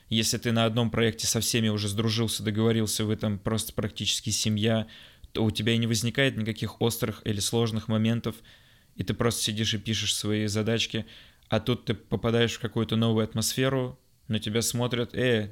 Если 0.09 0.37
ты 0.37 0.51
на 0.51 0.65
одном 0.65 0.91
проекте 0.91 1.25
со 1.27 1.39
всеми 1.39 1.69
уже 1.69 1.87
сдружился, 1.87 2.43
договорился, 2.43 3.05
вы 3.05 3.15
там 3.15 3.39
просто 3.39 3.73
практически 3.73 4.29
семья, 4.29 4.87
то 5.31 5.43
у 5.43 5.51
тебя 5.51 5.73
и 5.73 5.77
не 5.77 5.87
возникает 5.87 6.37
никаких 6.37 6.81
острых 6.81 7.21
или 7.25 7.39
сложных 7.39 7.87
моментов, 7.87 8.35
и 8.95 9.03
ты 9.03 9.13
просто 9.13 9.43
сидишь 9.43 9.73
и 9.73 9.77
пишешь 9.77 10.15
свои 10.15 10.47
задачки, 10.47 11.05
а 11.49 11.59
тут 11.59 11.85
ты 11.85 11.93
попадаешь 11.93 12.53
в 12.53 12.59
какую-то 12.59 12.95
новую 12.95 13.23
атмосферу, 13.23 13.99
на 14.27 14.39
тебя 14.39 14.61
смотрят, 14.61 15.13
э, 15.13 15.51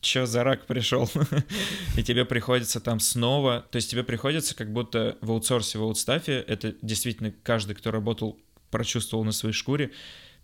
чё 0.00 0.26
за 0.26 0.44
рак 0.44 0.66
пришел? 0.66 1.10
и 1.96 2.02
тебе 2.02 2.24
приходится 2.24 2.80
там 2.80 3.00
снова, 3.00 3.66
то 3.70 3.76
есть 3.76 3.90
тебе 3.90 4.04
приходится 4.04 4.54
как 4.54 4.72
будто 4.72 5.16
в 5.20 5.30
аутсорсе, 5.30 5.78
в 5.78 5.82
аутстафе, 5.82 6.44
это 6.46 6.74
действительно 6.82 7.32
каждый, 7.42 7.74
кто 7.74 7.90
работал, 7.90 8.38
прочувствовал 8.70 9.24
на 9.24 9.32
своей 9.32 9.54
шкуре, 9.54 9.90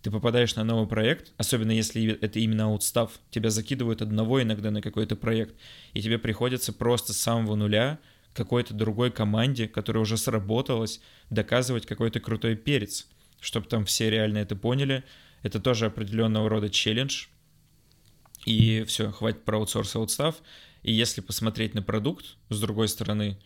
ты 0.01 0.11
попадаешь 0.11 0.55
на 0.55 0.63
новый 0.63 0.87
проект, 0.87 1.33
особенно 1.37 1.71
если 1.71 2.17
это 2.21 2.39
именно 2.39 2.65
аутстав, 2.65 3.11
тебя 3.31 3.49
закидывают 3.49 4.01
одного 4.01 4.41
иногда 4.41 4.71
на 4.71 4.81
какой-то 4.81 5.15
проект, 5.15 5.55
и 5.93 6.01
тебе 6.01 6.17
приходится 6.17 6.71
просто 6.71 7.13
с 7.13 7.17
самого 7.17 7.55
нуля 7.55 7.99
какой-то 8.33 8.73
другой 8.73 9.11
команде, 9.11 9.67
которая 9.67 10.01
уже 10.01 10.17
сработалась, 10.17 11.01
доказывать 11.29 11.85
какой-то 11.85 12.19
крутой 12.19 12.55
перец, 12.55 13.07
чтобы 13.39 13.67
там 13.67 13.85
все 13.85 14.09
реально 14.09 14.39
это 14.39 14.55
поняли. 14.55 15.03
Это 15.41 15.59
тоже 15.59 15.85
определенного 15.85 16.49
рода 16.49 16.69
челлендж, 16.69 17.27
и 18.45 18.83
все, 18.87 19.11
хватит 19.11 19.45
про 19.45 19.57
аутсорс 19.57 19.95
аутстав. 19.95 20.35
И 20.83 20.93
если 20.93 21.21
посмотреть 21.21 21.73
на 21.73 21.81
продукт 21.81 22.37
с 22.49 22.59
другой 22.59 22.87
стороны, 22.87 23.37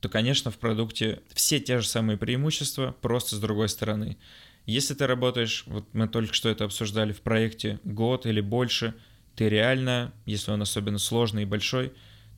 то, 0.00 0.08
конечно, 0.08 0.50
в 0.50 0.58
продукте 0.58 1.22
все 1.32 1.60
те 1.60 1.80
же 1.80 1.86
самые 1.86 2.16
преимущества, 2.16 2.94
просто 3.00 3.36
с 3.36 3.40
другой 3.40 3.68
стороны. 3.68 4.18
Если 4.66 4.94
ты 4.94 5.06
работаешь, 5.06 5.64
вот 5.66 5.86
мы 5.92 6.08
только 6.08 6.34
что 6.34 6.48
это 6.48 6.64
обсуждали 6.64 7.12
в 7.12 7.20
проекте 7.20 7.80
год 7.84 8.26
или 8.26 8.40
больше, 8.40 8.94
ты 9.36 9.48
реально, 9.48 10.12
если 10.26 10.50
он 10.50 10.62
особенно 10.62 10.98
сложный 10.98 11.42
и 11.42 11.46
большой, 11.46 11.92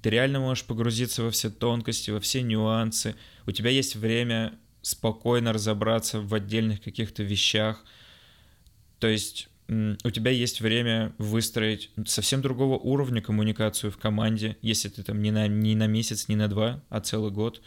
ты 0.04 0.10
реально 0.10 0.38
можешь 0.38 0.66
погрузиться 0.66 1.22
во 1.22 1.30
все 1.30 1.48
тонкости, 1.48 2.10
во 2.10 2.20
все 2.20 2.42
нюансы. 2.42 3.16
У 3.46 3.52
тебя 3.52 3.70
есть 3.70 3.96
время 3.96 4.52
спокойно 4.82 5.54
разобраться 5.54 6.20
в 6.20 6.34
отдельных 6.34 6.82
каких-то 6.82 7.22
вещах. 7.22 7.82
То 8.98 9.08
есть 9.08 9.48
у 9.66 10.10
тебя 10.10 10.30
есть 10.30 10.60
время 10.60 11.14
выстроить 11.16 11.90
совсем 12.04 12.42
другого 12.42 12.78
уровня 12.78 13.22
коммуникацию 13.22 13.90
в 13.90 13.96
команде, 13.96 14.58
если 14.60 14.90
ты 14.90 15.02
там 15.02 15.22
не 15.22 15.30
на, 15.30 15.48
не 15.48 15.74
на 15.74 15.86
месяц, 15.86 16.28
не 16.28 16.36
на 16.36 16.48
два, 16.48 16.84
а 16.90 17.00
целый 17.00 17.32
год. 17.32 17.62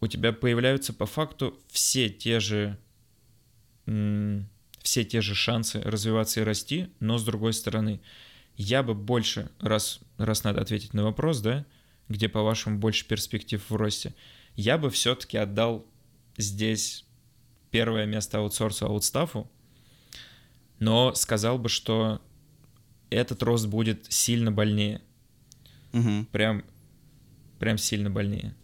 У 0.00 0.08
тебя 0.08 0.32
появляются 0.32 0.92
по 0.92 1.06
факту 1.06 1.56
все 1.68 2.08
те 2.08 2.40
же 2.40 2.76
все 3.86 5.04
те 5.04 5.20
же 5.20 5.36
шансы 5.36 5.80
развиваться 5.82 6.40
и 6.40 6.42
расти, 6.42 6.88
но 6.98 7.16
с 7.16 7.24
другой 7.24 7.52
стороны, 7.52 8.00
я 8.56 8.82
бы 8.82 8.94
больше, 8.94 9.50
раз, 9.60 10.00
раз 10.16 10.44
надо 10.44 10.60
ответить 10.60 10.94
на 10.94 11.04
вопрос, 11.04 11.40
да, 11.40 11.64
где, 12.08 12.28
по-вашему, 12.28 12.78
больше 12.78 13.06
перспектив 13.06 13.62
в 13.68 13.74
росте, 13.76 14.14
я 14.56 14.78
бы 14.78 14.90
все-таки 14.90 15.36
отдал 15.36 15.86
здесь 16.36 17.04
первое 17.70 18.06
место 18.06 18.38
аутсорсу 18.38 18.86
аутстафу, 18.86 19.50
но 20.78 21.14
сказал 21.14 21.58
бы, 21.58 21.68
что 21.68 22.20
этот 23.10 23.42
рост 23.42 23.66
будет 23.66 24.06
сильно 24.12 24.52
больнее. 24.52 25.00
Угу. 25.92 26.26
Прям, 26.32 26.64
прям 27.58 27.78
сильно 27.78 28.10
больнее. 28.10 28.54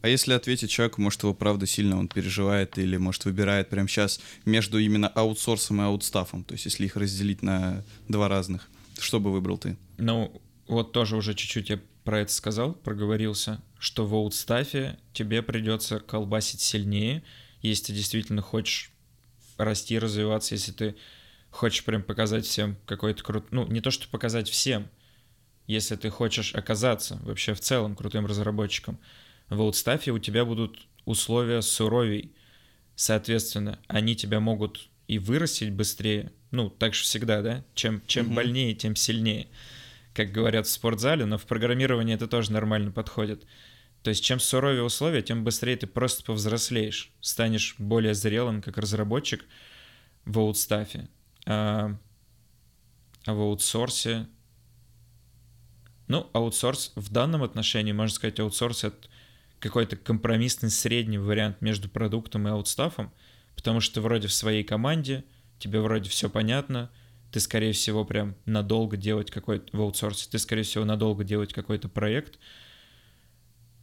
А 0.00 0.08
если 0.08 0.32
ответить 0.32 0.70
человеку, 0.70 1.00
может, 1.00 1.22
его 1.22 1.34
правда 1.34 1.66
сильно 1.66 1.98
он 1.98 2.08
переживает 2.08 2.78
или, 2.78 2.96
может, 2.96 3.24
выбирает 3.24 3.68
прямо 3.68 3.88
сейчас 3.88 4.20
между 4.44 4.78
именно 4.78 5.08
аутсорсом 5.08 5.80
и 5.80 5.84
аутстафом, 5.84 6.44
то 6.44 6.52
есть 6.52 6.66
если 6.66 6.84
их 6.84 6.96
разделить 6.96 7.42
на 7.42 7.84
два 8.06 8.28
разных, 8.28 8.68
что 9.00 9.20
бы 9.20 9.32
выбрал 9.32 9.58
ты? 9.58 9.76
Ну, 9.96 10.40
вот 10.66 10.92
тоже 10.92 11.16
уже 11.16 11.34
чуть-чуть 11.34 11.70
я 11.70 11.80
про 12.04 12.20
это 12.20 12.32
сказал, 12.32 12.72
проговорился, 12.72 13.62
что 13.78 14.06
в 14.06 14.14
аутстафе 14.14 14.98
тебе 15.12 15.42
придется 15.42 16.00
колбасить 16.00 16.60
сильнее, 16.60 17.22
если 17.60 17.86
ты 17.86 17.92
действительно 17.94 18.42
хочешь 18.42 18.92
расти, 19.56 19.98
развиваться, 19.98 20.54
если 20.54 20.72
ты 20.72 20.96
хочешь 21.50 21.84
прям 21.84 22.02
показать 22.02 22.46
всем 22.46 22.76
какой-то 22.86 23.22
крут... 23.22 23.52
Ну, 23.52 23.66
не 23.66 23.80
то, 23.80 23.90
что 23.90 24.08
показать 24.08 24.48
всем, 24.48 24.88
если 25.66 25.96
ты 25.96 26.10
хочешь 26.10 26.54
оказаться 26.54 27.18
вообще 27.22 27.54
в 27.54 27.60
целом 27.60 27.94
крутым 27.94 28.26
разработчиком, 28.26 28.98
в 29.48 29.60
аутстафе 29.60 30.10
у 30.10 30.18
тебя 30.18 30.44
будут 30.44 30.86
условия 31.04 31.62
суровей. 31.62 32.34
Соответственно, 32.94 33.78
они 33.86 34.16
тебя 34.16 34.40
могут 34.40 34.88
и 35.06 35.18
вырастить 35.18 35.72
быстрее. 35.72 36.32
Ну, 36.50 36.70
так 36.70 36.94
же 36.94 37.02
всегда, 37.02 37.42
да? 37.42 37.64
Чем, 37.74 38.02
чем 38.06 38.26
угу. 38.26 38.34
больнее, 38.34 38.74
тем 38.74 38.96
сильнее. 38.96 39.48
Как 40.14 40.32
говорят 40.32 40.66
в 40.66 40.70
спортзале, 40.70 41.26
но 41.26 41.38
в 41.38 41.46
программировании 41.46 42.14
это 42.14 42.26
тоже 42.26 42.52
нормально 42.52 42.90
подходит. 42.90 43.44
То 44.02 44.10
есть 44.10 44.24
чем 44.24 44.40
суровее 44.40 44.82
условия, 44.82 45.22
тем 45.22 45.44
быстрее 45.44 45.76
ты 45.76 45.86
просто 45.86 46.24
повзрослеешь, 46.24 47.12
станешь 47.20 47.74
более 47.78 48.14
зрелым 48.14 48.62
как 48.62 48.78
разработчик 48.78 49.44
в 50.24 50.38
аутстафе. 50.38 51.08
А, 51.46 51.96
а 53.26 53.34
в 53.34 53.40
аутсорсе... 53.40 54.26
Ну, 56.06 56.30
аутсорс 56.32 56.92
в 56.94 57.12
данном 57.12 57.42
отношении, 57.42 57.92
можно 57.92 58.14
сказать, 58.14 58.40
аутсорс— 58.40 58.84
это 58.84 59.08
какой-то 59.58 59.96
компромиссный 59.96 60.70
средний 60.70 61.18
вариант 61.18 61.60
между 61.60 61.90
продуктом 61.90 62.48
и 62.48 62.50
аутстафом, 62.50 63.12
потому 63.54 63.80
что 63.80 63.96
ты 63.96 64.00
вроде 64.00 64.28
в 64.28 64.32
своей 64.32 64.64
команде, 64.64 65.24
тебе 65.58 65.80
вроде 65.80 66.08
все 66.10 66.28
понятно, 66.28 66.90
ты, 67.30 67.40
скорее 67.40 67.72
всего, 67.72 68.04
прям 68.04 68.34
надолго 68.46 68.96
делать 68.96 69.30
какой-то 69.30 69.76
в 69.76 69.80
аутсорсе, 69.80 70.28
ты, 70.30 70.38
скорее 70.38 70.62
всего, 70.62 70.84
надолго 70.84 71.24
делать 71.24 71.52
какой-то 71.52 71.88
проект. 71.88 72.38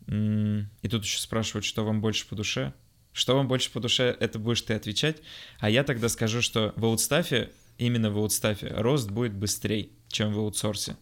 И 0.07 0.87
тут 0.89 1.03
еще 1.03 1.19
спрашивают, 1.19 1.65
что 1.65 1.85
вам 1.85 2.01
больше 2.01 2.27
по 2.27 2.35
душе. 2.35 2.73
Что 3.13 3.35
вам 3.35 3.47
больше 3.47 3.71
по 3.71 3.79
душе, 3.79 4.15
это 4.19 4.39
будешь 4.39 4.61
ты 4.61 4.73
отвечать. 4.73 5.21
А 5.59 5.69
я 5.69 5.83
тогда 5.83 6.09
скажу, 6.09 6.41
что 6.41 6.73
в 6.75 6.85
аутстафе, 6.85 7.51
именно 7.77 8.11
в 8.11 8.17
аутстафе, 8.17 8.73
рост 8.75 9.09
будет 9.09 9.33
быстрее, 9.33 9.89
чем 10.09 10.33
в 10.33 10.39
аутсорсе. 10.39 10.97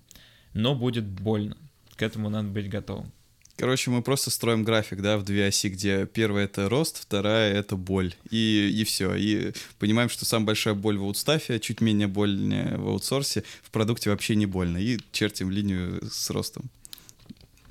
Но 0.54 0.76
будет 0.76 1.06
больно. 1.06 1.58
К 1.96 2.04
этому 2.04 2.30
надо 2.30 2.50
быть 2.50 2.70
готовым. 2.70 3.12
Короче, 3.56 3.92
мы 3.92 4.02
просто 4.02 4.32
строим 4.32 4.64
график, 4.64 5.02
да, 5.02 5.18
в 5.18 5.24
две 5.24 5.48
оси, 5.48 5.70
где 5.70 6.08
первая— 6.08 6.46
это 6.46 6.70
рост, 6.70 7.00
вторая— 7.02 7.54
это 7.56 7.76
боль. 7.76 8.16
И, 8.32 8.74
и 8.76 8.84
все. 8.84 9.14
И 9.16 9.54
понимаем, 9.78 10.10
что 10.10 10.26
самая 10.26 10.48
большая 10.48 10.74
боль 10.74 10.98
в 10.98 11.04
аутстафе, 11.04 11.60
чуть 11.60 11.80
менее 11.80 12.08
больно 12.08 12.76
в 12.78 12.88
аутсорсе, 12.88 13.44
в 13.62 13.70
продукте 13.70 14.10
вообще 14.10 14.36
не 14.36 14.48
больно. 14.48 14.78
И 14.78 15.00
чертим 15.12 15.52
линию 15.52 16.04
с 16.12 16.30
ростом 16.32 16.72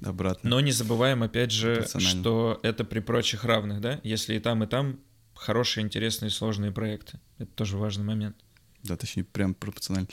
обратно. 0.04 0.50
Но 0.50 0.60
не 0.60 0.72
забываем, 0.72 1.22
опять 1.22 1.50
же, 1.50 1.86
что 1.98 2.60
это 2.62 2.84
при 2.84 3.00
прочих 3.00 3.44
равных, 3.44 3.80
да? 3.80 4.00
Если 4.04 4.36
и 4.36 4.40
там, 4.40 4.62
и 4.62 4.66
там 4.66 5.00
хорошие, 5.34 5.84
интересные, 5.84 6.30
сложные 6.30 6.70
проекты. 6.70 7.18
Это 7.38 7.50
тоже 7.54 7.76
важный 7.76 8.04
момент. 8.04 8.36
Да, 8.82 8.96
точнее, 8.96 9.24
прям 9.24 9.54
пропорционально. 9.54 10.08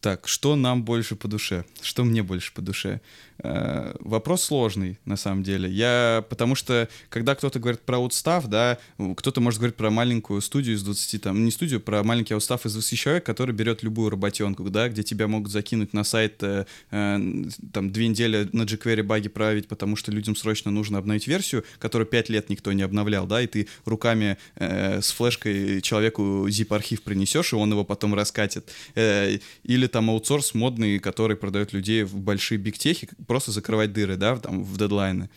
Так, 0.00 0.28
что 0.28 0.56
нам 0.56 0.84
больше 0.84 1.16
по 1.16 1.26
душе? 1.26 1.64
Что 1.80 2.04
мне 2.04 2.22
больше 2.22 2.52
по 2.52 2.62
душе? 2.62 3.00
Э, 3.38 3.94
вопрос 4.00 4.44
сложный, 4.44 4.98
на 5.04 5.16
самом 5.16 5.42
деле. 5.42 5.70
Я, 5.70 6.24
потому 6.28 6.54
что, 6.54 6.88
когда 7.08 7.34
кто-то 7.34 7.58
говорит 7.58 7.80
про 7.80 7.96
аутстав, 7.96 8.46
да, 8.46 8.78
кто-то 9.16 9.40
может 9.40 9.58
говорить 9.58 9.76
про 9.76 9.90
маленькую 9.90 10.40
студию 10.40 10.76
из 10.76 10.82
20, 10.82 11.22
там, 11.22 11.44
не 11.44 11.50
студию, 11.50 11.80
про 11.80 12.02
маленький 12.02 12.34
аутстав 12.34 12.64
из 12.66 12.72
20 12.74 12.98
человек, 12.98 13.26
который 13.26 13.54
берет 13.54 13.82
любую 13.82 14.10
работенку, 14.10 14.64
да, 14.70 14.88
где 14.88 15.02
тебя 15.02 15.28
могут 15.28 15.50
закинуть 15.50 15.92
на 15.92 16.04
сайт, 16.04 16.42
э, 16.42 16.66
э, 16.90 17.44
там, 17.72 17.90
две 17.90 18.08
недели 18.08 18.48
на 18.52 18.62
jQuery 18.62 19.02
баги 19.02 19.28
править, 19.28 19.68
потому 19.68 19.96
что 19.96 20.12
людям 20.12 20.36
срочно 20.36 20.70
нужно 20.70 20.98
обновить 20.98 21.26
версию, 21.26 21.64
которую 21.78 22.06
5 22.06 22.28
лет 22.30 22.48
никто 22.48 22.72
не 22.72 22.82
обновлял, 22.82 23.26
да, 23.26 23.42
и 23.42 23.46
ты 23.46 23.68
руками 23.84 24.38
э, 24.56 25.00
с 25.00 25.10
флешкой 25.10 25.80
человеку 25.82 26.46
zip-архив 26.48 27.02
принесешь, 27.02 27.52
и 27.52 27.56
он 27.56 27.70
его 27.70 27.84
потом 27.84 28.14
раскатит. 28.14 28.70
Э, 28.94 29.38
или 29.64 29.85
там 29.88 30.10
аутсорс 30.10 30.54
модный, 30.54 30.98
который 30.98 31.36
продает 31.36 31.72
людей 31.72 32.02
в 32.04 32.16
большие 32.16 32.58
бигтехи, 32.58 33.08
просто 33.26 33.52
закрывать 33.52 33.92
дыры, 33.92 34.16
да, 34.16 34.36
там, 34.36 34.62
в 34.62 34.76
дедлайны 34.76 35.28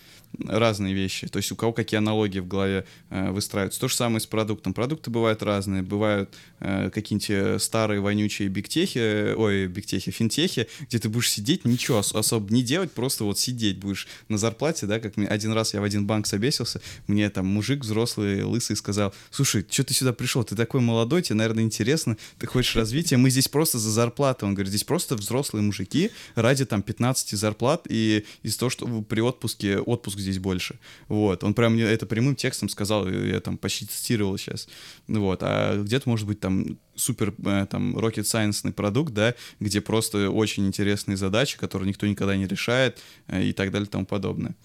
разные 0.47 0.93
вещи. 0.93 1.27
То 1.27 1.37
есть 1.37 1.51
у 1.51 1.55
кого 1.55 1.73
какие 1.73 1.97
аналогии 1.97 2.39
в 2.39 2.47
голове 2.47 2.85
э, 3.09 3.31
выстраиваются. 3.31 3.79
То 3.79 3.87
же 3.87 3.95
самое 3.95 4.19
с 4.19 4.27
продуктом. 4.27 4.73
Продукты 4.73 5.09
бывают 5.09 5.41
разные. 5.43 5.81
Бывают 5.81 6.33
э, 6.59 6.89
какие-нибудь 6.93 7.29
э, 7.29 7.59
старые 7.59 7.99
вонючие 7.99 8.47
бигтехи, 8.47 9.33
ой, 9.33 9.67
бигтехи, 9.67 10.11
финтехи, 10.11 10.67
где 10.87 10.99
ты 10.99 11.09
будешь 11.09 11.31
сидеть, 11.31 11.65
ничего 11.65 11.99
ос- 11.99 12.13
особо 12.13 12.53
не 12.53 12.63
делать, 12.63 12.91
просто 12.91 13.23
вот 13.23 13.39
сидеть 13.39 13.79
будешь 13.79 14.07
на 14.27 14.37
зарплате, 14.37 14.85
да, 14.85 14.99
как 14.99 15.17
мне 15.17 15.27
один 15.27 15.51
раз 15.51 15.73
я 15.73 15.81
в 15.81 15.83
один 15.83 16.05
банк 16.05 16.27
собесился, 16.27 16.81
мне 17.07 17.29
там 17.29 17.47
мужик 17.47 17.81
взрослый, 17.81 18.43
лысый 18.43 18.75
сказал, 18.75 19.13
слушай, 19.31 19.65
что 19.69 19.83
ты 19.83 19.93
сюда 19.93 20.13
пришел, 20.13 20.43
ты 20.43 20.55
такой 20.55 20.81
молодой, 20.81 21.21
тебе, 21.21 21.35
наверное, 21.35 21.63
интересно, 21.63 22.17
ты 22.37 22.47
хочешь 22.47 22.75
развития, 22.75 23.17
мы 23.17 23.29
здесь 23.29 23.47
просто 23.47 23.79
за 23.79 23.89
зарплату. 23.89 24.38
Он 24.45 24.53
говорит, 24.53 24.69
здесь 24.69 24.83
просто 24.83 25.15
взрослые 25.15 25.63
мужики 25.63 26.11
ради 26.35 26.65
там 26.65 26.81
15 26.81 27.31
зарплат 27.31 27.85
и 27.89 28.25
из-за 28.43 28.59
того, 28.59 28.69
что 28.69 29.01
при 29.01 29.21
отпуске, 29.21 29.79
отпуск 29.79 30.19
здесь 30.19 30.39
больше. 30.39 30.79
Вот. 31.07 31.43
Он 31.43 31.53
прям 31.53 31.73
мне 31.73 31.83
это 31.83 32.05
прямым 32.05 32.35
текстом 32.35 32.69
сказал, 32.69 33.09
я 33.09 33.39
там 33.39 33.57
почти 33.57 33.85
цитировал 33.85 34.37
сейчас. 34.37 34.67
Вот. 35.07 35.39
А 35.43 35.81
где-то, 35.81 36.09
может 36.09 36.27
быть, 36.27 36.39
там 36.39 36.77
супер 36.95 37.33
э, 37.45 37.65
там 37.69 37.97
rocket 37.97 38.23
science 38.23 38.71
продукт, 38.73 39.13
да, 39.13 39.35
где 39.59 39.81
просто 39.81 40.29
очень 40.29 40.67
интересные 40.67 41.17
задачи, 41.17 41.57
которые 41.57 41.87
никто 41.87 42.05
никогда 42.07 42.35
не 42.35 42.47
решает 42.47 42.99
э, 43.27 43.45
и 43.45 43.53
так 43.53 43.71
далее 43.71 43.87
и 43.87 43.89
тому 43.89 44.05
подобное 44.05 44.55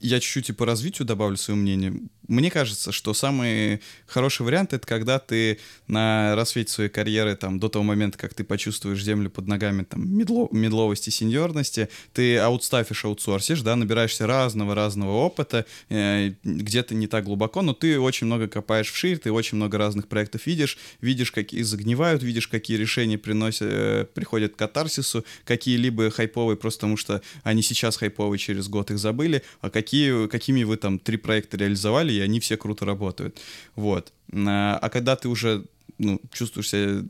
я 0.00 0.20
чуть-чуть 0.20 0.50
и 0.50 0.52
по 0.52 0.66
развитию 0.66 1.06
добавлю 1.06 1.36
свое 1.36 1.58
мнение. 1.58 1.94
Мне 2.28 2.50
кажется, 2.50 2.92
что 2.92 3.12
самый 3.12 3.80
хороший 4.06 4.42
вариант— 4.42 4.72
это 4.72 4.86
когда 4.86 5.18
ты 5.18 5.58
на 5.88 6.34
рассвете 6.36 6.72
своей 6.72 6.90
карьеры, 6.90 7.36
там, 7.36 7.58
до 7.58 7.68
того 7.68 7.84
момента, 7.84 8.16
как 8.16 8.32
ты 8.32 8.44
почувствуешь 8.44 9.02
землю 9.02 9.28
под 9.28 9.46
ногами, 9.46 9.84
там, 9.84 10.08
медло, 10.08 10.48
медловости, 10.50 11.10
сеньорности, 11.10 11.88
ты 12.12 12.38
аутстафишь, 12.38 13.04
аутсорсишь, 13.04 13.60
да, 13.60 13.76
набираешься 13.76 14.26
разного-разного 14.26 15.12
опыта, 15.12 15.66
э, 15.90 16.32
где-то 16.44 16.94
не 16.94 17.06
так 17.06 17.24
глубоко, 17.24 17.60
но 17.60 17.74
ты 17.74 18.00
очень 18.00 18.26
много 18.26 18.48
копаешь 18.48 18.90
в 18.90 18.96
шире, 18.96 19.18
ты 19.18 19.30
очень 19.30 19.56
много 19.56 19.76
разных 19.76 20.08
проектов 20.08 20.46
видишь, 20.46 20.78
видишь, 21.02 21.30
какие 21.30 21.62
загнивают, 21.62 22.22
видишь, 22.22 22.48
какие 22.48 22.78
решения 22.78 23.18
приносят, 23.18 23.68
э, 23.70 24.06
приходят 24.14 24.54
к 24.54 24.56
катарсису, 24.56 25.24
какие-либо 25.44 26.10
хайповые, 26.10 26.56
просто 26.56 26.80
потому 26.80 26.96
что 26.96 27.22
они 27.42 27.62
сейчас 27.62 27.96
хайповые, 27.96 28.38
через 28.38 28.68
год 28.68 28.90
их 28.90 28.98
забыли, 28.98 29.42
а 29.60 29.70
какие, 29.70 30.26
какими 30.28 30.64
вы 30.64 30.76
там 30.76 30.98
три 30.98 31.16
проекта 31.16 31.56
реализовали, 31.56 32.13
и 32.16 32.20
они 32.20 32.40
все 32.40 32.56
круто 32.56 32.84
работают. 32.84 33.38
Вот. 33.74 34.12
А, 34.32 34.78
а 34.80 34.88
когда 34.90 35.16
ты 35.16 35.28
уже 35.28 35.64
ну, 35.98 36.20
чувствуешь 36.32 36.70
себя 36.70 37.04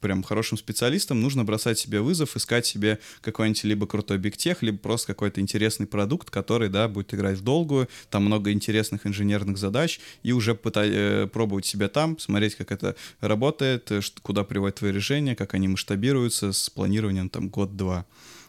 прям 0.00 0.22
хорошим 0.22 0.58
специалистом, 0.58 1.20
нужно 1.20 1.44
бросать 1.44 1.78
себе 1.78 2.00
вызов, 2.00 2.36
искать 2.36 2.66
себе 2.66 2.98
какой-нибудь 3.20 3.64
либо 3.64 3.86
крутой 3.86 4.18
бигтех, 4.18 4.62
либо 4.62 4.78
просто 4.78 5.08
какой-то 5.08 5.40
интересный 5.40 5.86
продукт, 5.86 6.30
который, 6.30 6.68
да, 6.68 6.88
будет 6.88 7.14
играть 7.14 7.38
в 7.38 7.42
долгую, 7.42 7.88
там 8.10 8.24
много 8.24 8.52
интересных 8.52 9.06
инженерных 9.06 9.58
задач, 9.58 10.00
и 10.22 10.32
уже 10.32 10.54
пытать, 10.54 10.90
э, 10.92 11.28
пробовать 11.32 11.66
себя 11.66 11.88
там, 11.88 12.18
смотреть, 12.18 12.56
как 12.56 12.72
это 12.72 12.96
работает, 13.20 13.90
э, 13.92 14.00
куда 14.22 14.44
приводят 14.44 14.76
твои 14.76 14.92
решения, 14.92 15.36
как 15.36 15.54
они 15.54 15.68
масштабируются 15.68 16.52
с 16.52 16.68
планированием 16.70 17.28
там 17.28 17.48
год-два. 17.48 18.06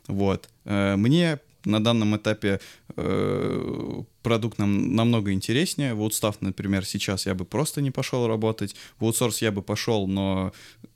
Вот. 0.08 0.50
Э, 0.66 0.96
мне 0.96 1.40
на 1.66 1.84
данном 1.84 2.16
этапе 2.16 2.60
э, 2.96 4.04
продукт 4.24 4.58
нам 4.58 4.96
намного 4.96 5.32
интереснее. 5.32 5.94
В 5.94 6.02
Woodstaff, 6.02 6.38
например, 6.42 6.86
сейчас 6.86 7.26
я 7.26 7.36
бы 7.36 7.46
просто 7.46 7.82
не 7.82 7.92
пошел 7.92 8.28
работать. 8.28 8.76
В 9.00 9.06
Outsource 9.06 9.38
я 9.42 9.52
бы 9.52 9.62
пошел, 9.62 10.08
но 10.08 10.54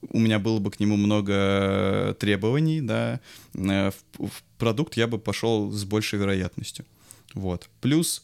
у 0.09 0.19
меня 0.19 0.39
было 0.39 0.59
бы 0.59 0.71
к 0.71 0.79
нему 0.79 0.95
много 0.97 2.15
требований, 2.19 2.81
да. 2.81 3.19
Э, 3.53 3.91
в, 3.91 4.27
в 4.27 4.43
продукт 4.57 4.97
я 4.97 5.07
бы 5.07 5.17
пошел 5.17 5.71
с 5.71 5.83
большей 5.83 6.19
вероятностью. 6.19 6.85
Вот. 7.33 7.69
Плюс, 7.81 8.23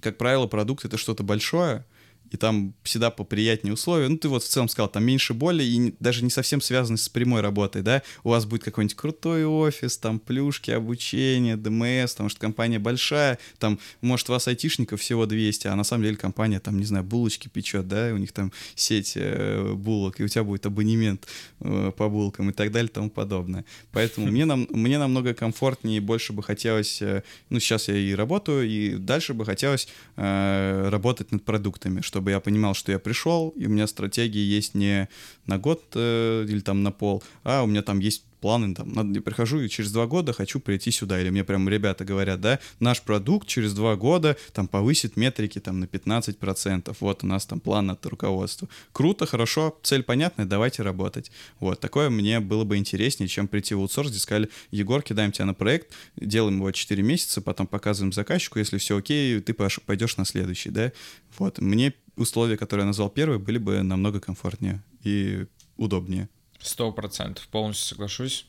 как 0.00 0.18
правило, 0.18 0.46
продукт— 0.46 0.84
это 0.86 0.96
что-то 0.98 1.22
большое, 1.22 1.84
и 2.30 2.36
там 2.36 2.74
всегда 2.82 3.10
поприятнее 3.10 3.74
условия. 3.74 4.08
Ну, 4.08 4.16
ты 4.16 4.28
вот 4.28 4.42
в 4.42 4.48
целом 4.48 4.68
сказал, 4.68 4.88
там 4.88 5.04
меньше 5.04 5.34
боли, 5.34 5.62
и 5.62 5.94
даже 6.00 6.22
не 6.24 6.30
совсем 6.30 6.60
связаны 6.60 6.96
с 6.96 7.08
прямой 7.08 7.40
работой, 7.40 7.82
да, 7.82 8.02
у 8.22 8.30
вас 8.30 8.46
будет 8.46 8.64
какой-нибудь 8.64 8.96
крутой 8.96 9.44
офис, 9.44 9.98
там 9.98 10.18
плюшки, 10.18 10.70
обучение, 10.70 11.56
ДМС, 11.56 12.12
потому 12.12 12.28
что 12.28 12.40
компания 12.40 12.78
большая, 12.78 13.38
там, 13.58 13.78
может, 14.00 14.28
у 14.30 14.32
вас 14.32 14.46
айтишников 14.48 15.00
всего 15.00 15.26
200, 15.26 15.66
а 15.66 15.76
на 15.76 15.84
самом 15.84 16.04
деле 16.04 16.16
компания, 16.16 16.60
там, 16.60 16.78
не 16.78 16.84
знаю, 16.84 17.04
булочки 17.04 17.48
печет, 17.48 17.88
да, 17.88 18.10
у 18.12 18.16
них 18.16 18.32
там 18.32 18.52
сеть 18.74 19.14
э, 19.16 19.72
булок, 19.74 20.20
и 20.20 20.24
у 20.24 20.28
тебя 20.28 20.44
будет 20.44 20.66
абонемент 20.66 21.26
э, 21.60 21.92
по 21.96 22.08
булкам 22.08 22.50
и 22.50 22.52
так 22.52 22.70
далее 22.70 22.88
и 22.88 22.92
тому 22.92 23.10
подобное. 23.10 23.64
Поэтому 23.92 24.26
мне, 24.28 24.44
нам, 24.44 24.66
мне 24.70 24.98
намного 24.98 25.34
комфортнее 25.34 26.00
больше 26.00 26.32
бы 26.32 26.42
хотелось, 26.42 27.02
э, 27.02 27.22
ну, 27.48 27.58
сейчас 27.58 27.88
я 27.88 27.96
и 27.96 28.14
работаю, 28.14 28.68
и 28.68 28.96
дальше 28.96 29.34
бы 29.34 29.44
хотелось 29.44 29.88
работать 30.16 31.32
над 31.32 31.44
продуктами, 31.44 32.00
что 32.02 32.19
чтобы 32.20 32.32
я 32.32 32.40
понимал, 32.40 32.74
что 32.74 32.92
я 32.92 32.98
пришел, 32.98 33.48
и 33.56 33.64
у 33.64 33.70
меня 33.70 33.86
стратегии 33.86 34.42
есть 34.42 34.74
не 34.74 35.08
на 35.46 35.56
год 35.56 35.82
э, 35.94 36.44
или 36.46 36.60
там 36.60 36.82
на 36.82 36.92
пол, 36.92 37.22
а 37.44 37.62
у 37.62 37.66
меня 37.66 37.80
там 37.80 37.98
есть 37.98 38.24
планы, 38.40 38.74
там, 38.74 39.12
я 39.12 39.20
прихожу 39.20 39.60
и 39.60 39.68
через 39.68 39.92
два 39.92 40.06
года 40.06 40.32
хочу 40.32 40.60
прийти 40.60 40.90
сюда, 40.90 41.20
или 41.20 41.30
мне 41.30 41.44
прям 41.44 41.68
ребята 41.68 42.04
говорят, 42.04 42.40
да, 42.40 42.58
наш 42.80 43.02
продукт 43.02 43.46
через 43.46 43.74
два 43.74 43.96
года 43.96 44.36
там 44.52 44.66
повысит 44.66 45.16
метрики 45.16 45.60
там 45.60 45.80
на 45.80 45.84
15%, 45.84 46.96
вот 47.00 47.24
у 47.24 47.26
нас 47.26 47.46
там 47.46 47.60
план 47.60 47.90
от 47.90 48.04
руководства. 48.06 48.68
Круто, 48.92 49.26
хорошо, 49.26 49.78
цель 49.82 50.02
понятная, 50.02 50.46
давайте 50.46 50.82
работать. 50.82 51.30
Вот, 51.58 51.80
такое 51.80 52.10
мне 52.10 52.40
было 52.40 52.64
бы 52.64 52.76
интереснее, 52.76 53.28
чем 53.28 53.46
прийти 53.46 53.74
в 53.74 53.80
аутсорс, 53.80 54.10
где 54.10 54.18
сказали, 54.18 54.48
Егор, 54.70 55.02
кидаем 55.02 55.32
тебя 55.32 55.46
на 55.46 55.54
проект, 55.54 55.92
делаем 56.16 56.56
его 56.56 56.72
4 56.72 57.02
месяца, 57.02 57.40
потом 57.40 57.66
показываем 57.66 58.12
заказчику, 58.12 58.58
если 58.58 58.78
все 58.78 58.96
окей, 58.96 59.40
ты 59.40 59.54
пойдешь 59.54 60.16
на 60.16 60.24
следующий, 60.24 60.70
да. 60.70 60.92
Вот, 61.38 61.60
мне 61.60 61.94
условия, 62.16 62.56
которые 62.56 62.82
я 62.84 62.88
назвал 62.88 63.10
первые, 63.10 63.38
были 63.38 63.58
бы 63.58 63.82
намного 63.82 64.20
комфортнее 64.20 64.82
и 65.02 65.46
удобнее. 65.76 66.28
Сто 66.60 66.92
процентов, 66.92 67.48
полностью 67.48 67.88
соглашусь. 67.88 68.46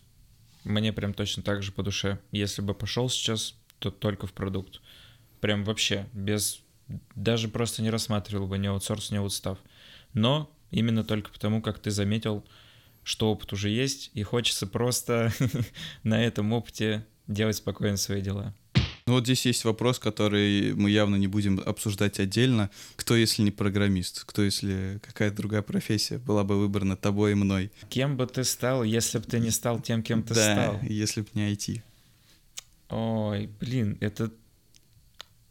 Мне 0.63 0.93
прям 0.93 1.13
точно 1.13 1.43
так 1.43 1.63
же 1.63 1.71
по 1.71 1.81
душе. 1.81 2.19
Если 2.31 2.61
бы 2.61 2.73
пошел 2.73 3.09
сейчас, 3.09 3.55
то 3.79 3.89
только 3.89 4.27
в 4.27 4.33
продукт. 4.33 4.81
Прям 5.39 5.63
вообще, 5.63 6.07
без... 6.13 6.61
Даже 7.15 7.47
просто 7.47 7.81
не 7.81 7.89
рассматривал 7.89 8.47
бы 8.47 8.57
ни 8.57 8.67
аутсорс, 8.67 9.11
ни 9.11 9.17
аутстав. 9.17 9.57
Но 10.13 10.51
именно 10.71 11.03
только 11.03 11.31
потому, 11.31 11.61
как 11.61 11.79
ты 11.79 11.89
заметил, 11.89 12.45
что 13.03 13.31
опыт 13.31 13.53
уже 13.53 13.69
есть, 13.69 14.11
и 14.13 14.23
хочется 14.23 14.67
просто 14.67 15.31
на 16.03 16.23
этом 16.23 16.51
опыте 16.53 17.05
делать 17.27 17.55
спокойно 17.55 17.97
свои 17.97 18.21
дела. 18.21 18.53
Ну 19.11 19.15
вот 19.15 19.25
здесь 19.25 19.45
есть 19.45 19.65
вопрос, 19.65 19.99
который 19.99 20.73
мы 20.73 20.89
явно 20.89 21.17
не 21.17 21.27
будем 21.27 21.59
обсуждать 21.65 22.17
отдельно. 22.21 22.69
Кто, 22.95 23.13
если 23.13 23.41
не 23.41 23.51
программист? 23.51 24.23
Кто, 24.23 24.41
если 24.41 25.01
какая-то 25.05 25.35
другая 25.35 25.61
профессия 25.61 26.17
была 26.17 26.45
бы 26.45 26.57
выбрана 26.57 26.95
тобой 26.95 27.33
и 27.33 27.35
мной? 27.35 27.73
Кем 27.89 28.15
бы 28.15 28.25
ты 28.25 28.45
стал, 28.45 28.85
если 28.85 29.17
бы 29.17 29.25
ты 29.25 29.41
не 29.41 29.49
стал 29.51 29.81
тем, 29.81 30.01
кем 30.01 30.23
ты 30.23 30.33
да, 30.33 30.53
стал? 30.53 30.79
если 30.83 31.23
бы 31.23 31.27
не 31.33 31.51
IT. 31.51 31.81
Ой, 32.87 33.49
блин, 33.59 33.97
это... 33.99 34.31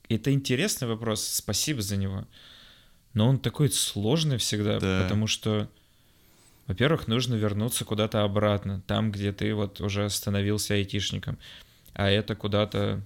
Это 0.08 0.32
интересный 0.32 0.88
вопрос, 0.88 1.22
спасибо 1.22 1.82
за 1.82 1.98
него. 1.98 2.26
Но 3.12 3.28
он 3.28 3.38
такой 3.38 3.70
сложный 3.70 4.38
всегда, 4.38 4.80
да. 4.80 5.02
потому 5.02 5.26
что, 5.26 5.68
во-первых, 6.66 7.08
нужно 7.08 7.34
вернуться 7.34 7.84
куда-то 7.84 8.24
обратно, 8.24 8.82
там, 8.86 9.12
где 9.12 9.34
ты 9.34 9.54
вот 9.54 9.82
уже 9.82 10.08
становился 10.08 10.72
айтишником. 10.72 11.36
А 11.92 12.08
это 12.08 12.34
куда-то 12.34 13.04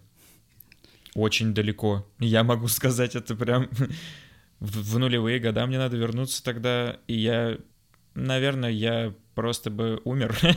очень 1.15 1.55
далеко. 1.55 2.07
Я 2.19 2.45
могу 2.45 2.69
сказать 2.69 3.15
это 3.17 3.35
прям 3.35 3.69
в, 4.61 4.95
в 4.95 4.99
нулевые 4.99 5.39
года 5.39 5.67
мне 5.67 5.79
надо 5.79 5.97
вернуться 5.97 6.43
тогда, 6.43 6.99
и 7.07 7.15
я, 7.15 7.59
наверное, 8.15 8.71
я 8.71 9.15
просто 9.35 9.71
бы 9.71 10.01
умер. 10.05 10.37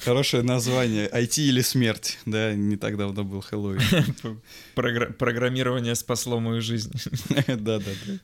Хорошее 0.00 0.42
название. 0.42 1.08
IT 1.08 1.42
или 1.42 1.60
смерть. 1.60 2.18
Да, 2.26 2.54
не 2.54 2.76
так 2.76 2.96
давно 2.96 3.24
был 3.24 3.40
Хэллоуин. 3.40 3.80
Програ- 4.74 5.12
программирование 5.12 5.94
спасло 5.94 6.40
мою 6.40 6.60
жизнь. 6.60 6.92
Да, 7.46 7.78
да, 7.78 7.78
да. 7.78 8.18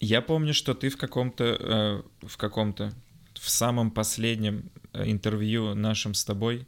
Я 0.00 0.22
помню, 0.22 0.54
что 0.54 0.74
ты 0.74 0.90
в 0.90 0.96
каком-то, 0.96 1.44
э, 1.44 2.26
в 2.26 2.36
каком-то, 2.36 2.92
в 3.34 3.50
самом 3.50 3.90
последнем 3.90 4.70
э, 4.92 5.10
интервью 5.10 5.74
нашем 5.74 6.14
с 6.14 6.24
тобой 6.24 6.66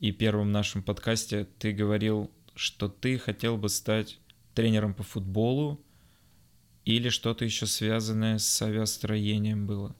и 0.00 0.12
первом 0.12 0.52
нашем 0.52 0.82
подкасте 0.82 1.46
ты 1.58 1.72
говорил, 1.72 2.30
что 2.54 2.88
ты 2.88 3.18
хотел 3.18 3.56
бы 3.56 3.68
стать 3.68 4.18
тренером 4.54 4.94
по 4.94 5.02
футболу 5.02 5.80
или 6.84 7.08
что-то 7.08 7.44
еще 7.44 7.66
связанное 7.66 8.38
с 8.38 8.62
авиастроением 8.62 9.66
было? 9.66 9.94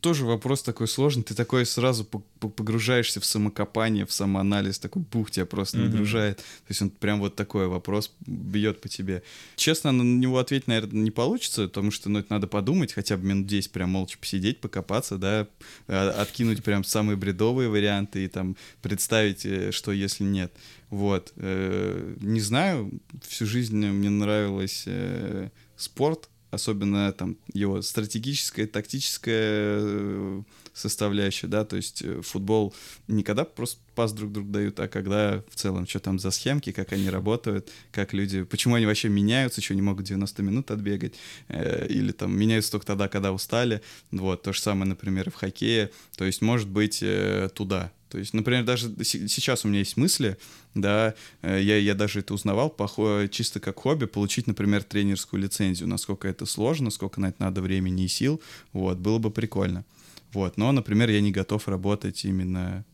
Тоже 0.00 0.24
вопрос 0.24 0.62
такой 0.62 0.88
сложный. 0.88 1.22
Ты 1.22 1.34
такой 1.34 1.64
сразу 1.66 2.04
погружаешься 2.04 3.20
в 3.20 3.24
самокопание, 3.24 4.06
в 4.06 4.12
самоанализ, 4.12 4.78
такой 4.78 5.02
бух 5.02 5.30
тебя 5.30 5.46
просто 5.46 5.78
mm-hmm. 5.78 5.88
нагружает. 5.88 6.36
То 6.38 6.44
есть 6.68 6.82
он 6.82 6.90
прям 6.90 7.20
вот 7.20 7.36
такой 7.36 7.66
вопрос 7.66 8.12
бьет 8.20 8.80
по 8.80 8.88
тебе. 8.88 9.22
Честно, 9.56 9.92
на 9.92 10.02
него 10.02 10.38
ответить, 10.38 10.68
наверное, 10.68 11.02
не 11.02 11.10
получится, 11.10 11.62
потому 11.62 11.90
что, 11.90 12.08
ну, 12.08 12.18
это 12.18 12.32
надо 12.32 12.46
подумать, 12.46 12.92
хотя 12.92 13.16
бы 13.16 13.26
минут 13.26 13.46
10 13.46 13.72
прям 13.72 13.90
молча 13.90 14.18
посидеть, 14.18 14.60
покопаться, 14.60 15.16
да, 15.18 15.46
а, 15.86 16.10
откинуть 16.10 16.62
прям 16.62 16.84
самые 16.84 17.16
бредовые 17.16 17.68
варианты 17.68 18.24
и 18.24 18.28
там 18.28 18.56
представить, 18.82 19.44
э, 19.46 19.72
что 19.72 19.92
если 19.92 20.24
нет. 20.24 20.52
Вот. 20.90 21.32
Э, 21.36 22.16
не 22.20 22.40
знаю, 22.40 22.90
всю 23.26 23.46
жизнь 23.46 23.76
мне 23.76 24.10
нравилось 24.10 24.84
э, 24.86 25.50
спорт, 25.76 26.28
особенно 26.50 27.12
там 27.12 27.36
его 27.52 27.82
стратегическая, 27.82 28.66
тактическая 28.66 29.78
э, 29.80 30.42
составляющая, 30.72 31.46
да, 31.46 31.64
то 31.64 31.76
есть 31.76 32.02
э, 32.02 32.20
футбол 32.22 32.74
никогда 33.08 33.44
просто 33.44 33.80
пас 33.94 34.12
друг 34.12 34.32
другу 34.32 34.50
дают, 34.50 34.80
а 34.80 34.88
когда 34.88 35.42
в 35.48 35.54
целом, 35.56 35.86
что 35.86 36.00
там 36.00 36.18
за 36.18 36.30
схемки, 36.30 36.72
как 36.72 36.92
они 36.92 37.10
работают, 37.10 37.70
как 37.92 38.12
люди, 38.12 38.42
почему 38.44 38.74
они 38.74 38.86
вообще 38.86 39.08
меняются, 39.08 39.60
что 39.60 39.74
не 39.74 39.82
могут 39.82 40.06
90 40.06 40.42
минут 40.42 40.70
отбегать, 40.70 41.14
э, 41.48 41.86
или 41.88 42.12
там 42.12 42.36
меняются 42.36 42.72
только 42.72 42.86
тогда, 42.86 43.08
когда 43.08 43.32
устали, 43.32 43.82
вот, 44.10 44.42
то 44.42 44.52
же 44.52 44.60
самое, 44.60 44.88
например, 44.88 45.28
и 45.28 45.30
в 45.30 45.34
хоккее, 45.34 45.90
то 46.16 46.24
есть, 46.24 46.42
может 46.42 46.68
быть, 46.68 47.00
э, 47.02 47.48
туда, 47.54 47.92
то 48.10 48.18
есть, 48.18 48.34
например, 48.34 48.64
даже 48.64 48.92
сейчас 49.04 49.64
у 49.64 49.68
меня 49.68 49.78
есть 49.78 49.96
мысли, 49.96 50.36
да, 50.74 51.14
э, 51.42 51.60
я, 51.62 51.76
я 51.76 51.94
даже 51.94 52.18
это 52.18 52.34
узнавал, 52.34 52.68
по, 52.68 53.28
чисто 53.30 53.60
как 53.60 53.78
хобби, 53.78 54.06
получить, 54.06 54.48
например, 54.48 54.82
тренерскую 54.82 55.40
лицензию, 55.40 55.88
насколько 55.88 56.26
это 56.26 56.44
сложно, 56.44 56.90
сколько 56.90 57.20
на 57.20 57.28
это 57.28 57.40
надо 57.44 57.62
времени 57.62 58.04
и 58.04 58.08
сил, 58.08 58.40
вот, 58.72 58.98
было 58.98 59.18
бы 59.18 59.30
прикольно. 59.30 59.84
Вот, 60.32 60.56
но, 60.56 60.72
например, 60.72 61.08
я 61.08 61.20
не 61.20 61.30
готов 61.30 61.68
работать 61.68 62.24
именно 62.24 62.84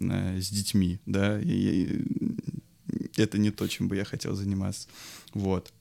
э, 0.00 0.40
с 0.40 0.48
детьми, 0.50 0.98
да, 1.06 1.40
и, 1.40 1.46
и, 1.48 2.04
это 3.16 3.38
не 3.38 3.52
то, 3.52 3.68
чем 3.68 3.86
бы 3.86 3.94
я 3.94 4.04
хотел 4.04 4.34
заниматься, 4.34 4.88
вот. 5.32 5.72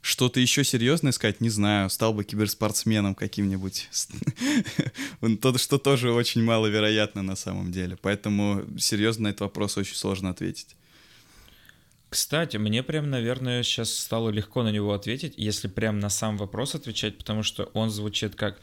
Что-то 0.00 0.40
еще 0.40 0.64
серьезное 0.64 1.12
сказать, 1.12 1.40
не 1.40 1.50
знаю. 1.50 1.90
Стал 1.90 2.12
бы 2.12 2.24
киберспортсменом 2.24 3.14
каким-нибудь. 3.14 3.88
То, 5.40 5.58
что 5.58 5.78
тоже 5.78 6.12
очень 6.12 6.42
маловероятно 6.42 7.22
на 7.22 7.36
самом 7.36 7.72
деле. 7.72 7.96
Поэтому 8.00 8.64
серьезно 8.78 9.24
на 9.24 9.28
этот 9.28 9.42
вопрос 9.42 9.76
очень 9.78 9.96
сложно 9.96 10.30
ответить. 10.30 10.76
Кстати, 12.08 12.58
мне 12.58 12.82
прям, 12.82 13.08
наверное, 13.08 13.62
сейчас 13.62 13.94
стало 13.94 14.28
легко 14.30 14.62
на 14.62 14.70
него 14.70 14.92
ответить, 14.92 15.34
если 15.36 15.68
прям 15.68 15.98
на 15.98 16.10
сам 16.10 16.36
вопрос 16.36 16.74
отвечать, 16.74 17.16
потому 17.16 17.42
что 17.42 17.64
он 17.72 17.88
звучит 17.88 18.34
как 18.34 18.60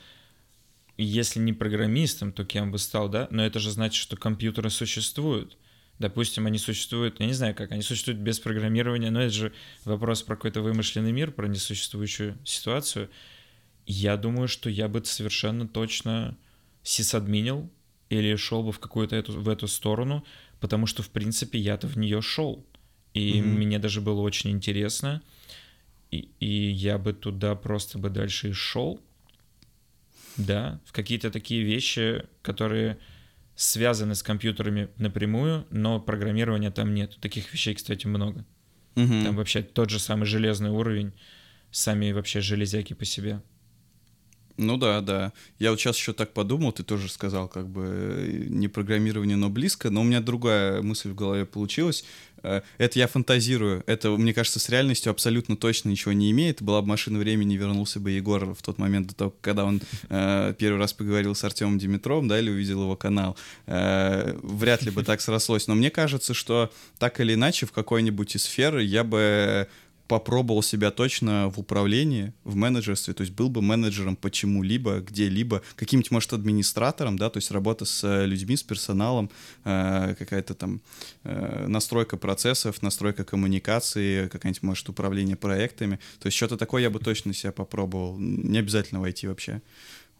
если 0.97 1.39
не 1.39 1.53
программистом, 1.53 2.33
то 2.33 2.43
кем 2.43 2.71
бы 2.71 2.77
стал, 2.77 3.07
да? 3.07 3.27
Но 3.31 3.45
это 3.45 3.59
же 3.59 3.71
значит, 3.71 4.01
что 4.01 4.17
компьютеры 4.17 4.69
существуют. 4.69 5.57
Допустим, 5.99 6.45
они 6.45 6.57
существуют, 6.57 7.19
я 7.19 7.25
не 7.25 7.33
знаю 7.33 7.53
как, 7.53 7.73
они 7.73 7.81
существуют 7.81 8.21
без 8.21 8.39
программирования, 8.39 9.11
но 9.11 9.21
это 9.21 9.33
же 9.33 9.53
вопрос 9.83 10.23
про 10.23 10.37
какой-то 10.37 10.61
вымышленный 10.61 11.11
мир, 11.11 11.31
про 11.31 11.47
несуществующую 11.47 12.37
ситуацию. 12.45 13.09
Я 13.85 14.15
думаю, 14.15 14.47
что 14.47 14.69
я 14.69 14.87
бы 14.87 15.03
совершенно 15.03 15.67
точно 15.67 16.37
сисадминил 16.83 17.69
или 18.09 18.35
шел 18.37 18.63
бы 18.63 18.71
в 18.71 18.79
какую-то 18.79 19.17
эту, 19.17 19.33
в 19.33 19.49
эту 19.49 19.67
сторону, 19.67 20.25
потому 20.61 20.85
что, 20.85 21.03
в 21.03 21.09
принципе, 21.09 21.59
я-то 21.59 21.87
в 21.87 21.97
нее 21.97 22.21
шел. 22.21 22.65
И 23.13 23.33
mm-hmm. 23.33 23.43
мне 23.43 23.77
даже 23.77 23.99
было 23.99 24.21
очень 24.21 24.51
интересно. 24.51 25.21
И, 26.11 26.29
и 26.39 26.69
я 26.71 26.97
бы 26.97 27.11
туда 27.11 27.55
просто 27.55 27.99
бы 27.99 28.09
дальше 28.09 28.49
и 28.49 28.53
шел. 28.53 29.01
Да, 30.37 30.79
в 30.85 30.93
какие-то 30.93 31.29
такие 31.29 31.63
вещи, 31.63 32.23
которые 32.41 32.97
связаны 33.59 34.15
с 34.15 34.23
компьютерами 34.23 34.87
напрямую, 34.95 35.67
но 35.69 35.99
программирования 35.99 36.71
там 36.71 36.93
нет. 36.93 37.17
Таких 37.19 37.51
вещей, 37.51 37.75
кстати, 37.75 38.07
много. 38.07 38.45
Угу. 38.95 39.23
Там 39.25 39.35
вообще 39.35 39.61
тот 39.61 39.89
же 39.89 39.99
самый 39.99 40.25
железный 40.27 40.69
уровень, 40.69 41.11
сами 41.69 42.13
вообще 42.13 42.39
железяки 42.39 42.93
по 42.93 43.03
себе. 43.03 43.41
Ну 44.59 44.75
да, 44.75 44.99
да. 44.99 45.31
Я 45.57 45.71
вот 45.71 45.79
сейчас 45.79 45.95
еще 45.97 46.11
так 46.11 46.33
подумал, 46.33 46.73
ты 46.73 46.83
тоже 46.83 47.09
сказал, 47.09 47.47
как 47.47 47.69
бы 47.69 47.83
э, 47.85 48.45
не 48.49 48.67
программирование, 48.67 49.37
но 49.37 49.49
близко, 49.49 49.89
но 49.89 50.01
у 50.01 50.03
меня 50.03 50.19
другая 50.19 50.81
мысль 50.81 51.11
в 51.11 51.15
голове 51.15 51.45
получилась. 51.45 52.03
Э, 52.43 52.61
это 52.77 52.99
я 52.99 53.07
фантазирую. 53.07 53.85
Это, 53.87 54.09
мне 54.11 54.33
кажется, 54.33 54.59
с 54.59 54.67
реальностью 54.67 55.11
абсолютно 55.11 55.55
точно 55.55 55.87
ничего 55.87 56.11
не 56.11 56.29
имеет. 56.31 56.61
Была 56.61 56.81
бы 56.81 56.89
машина 56.89 57.19
времени, 57.19 57.55
вернулся 57.55 58.01
бы 58.01 58.11
Егор 58.11 58.53
в 58.53 58.61
тот 58.61 58.79
момент, 58.79 59.07
до 59.07 59.15
того, 59.15 59.33
когда 59.39 59.63
он 59.63 59.81
э, 60.09 60.53
первый 60.57 60.77
раз 60.77 60.91
поговорил 60.91 61.35
с 61.35 61.43
Артемом 61.45 61.79
Димитровым, 61.79 62.27
да, 62.27 62.37
или 62.37 62.49
увидел 62.49 62.81
его 62.81 62.97
канал. 62.97 63.37
Вряд 63.65 64.81
ли 64.83 64.91
бы 64.91 65.03
так 65.03 65.21
срослось. 65.21 65.67
Но 65.67 65.75
мне 65.75 65.89
кажется, 65.89 66.33
что 66.33 66.69
так 66.97 67.21
или 67.21 67.35
иначе 67.35 67.65
в 67.65 67.71
какой-нибудь 67.71 68.35
из 68.35 68.43
сфер 68.43 68.79
я 68.79 69.05
бы 69.05 69.69
попробовал 70.09 70.63
себя 70.63 70.89
точно 70.89 71.49
в 71.49 71.59
управлении, 71.59 72.33
в 72.43 72.55
менеджерстве, 72.55 73.13
то 73.13 73.21
есть 73.21 73.31
был 73.31 73.47
бы 73.47 73.61
менеджером 73.61 74.15
почему-либо, 74.15 75.01
где-либо, 75.01 75.61
каким-нибудь, 75.75 76.09
может, 76.09 76.33
администратором, 76.33 77.15
да, 77.15 77.29
то 77.29 77.37
есть 77.37 77.51
работа 77.51 77.85
с 77.85 78.03
э, 78.03 78.25
людьми, 78.25 78.57
с 78.57 78.63
персоналом, 78.63 79.29
э, 79.65 80.15
какая-то 80.17 80.55
там 80.55 80.81
э, 81.23 81.67
настройка 81.67 82.17
процессов, 82.17 82.81
настройка 82.81 83.23
коммуникации, 83.23 84.27
какая-нибудь, 84.29 84.63
может, 84.63 84.89
управление 84.89 85.35
проектами, 85.35 85.99
то 86.19 86.25
есть 86.25 86.37
что-то 86.37 86.57
такое 86.57 86.81
я 86.81 86.89
бы 86.89 86.99
точно 86.99 87.31
себя 87.31 87.51
попробовал, 87.51 88.17
не 88.17 88.57
обязательно 88.57 89.01
войти 89.01 89.27
вообще, 89.27 89.61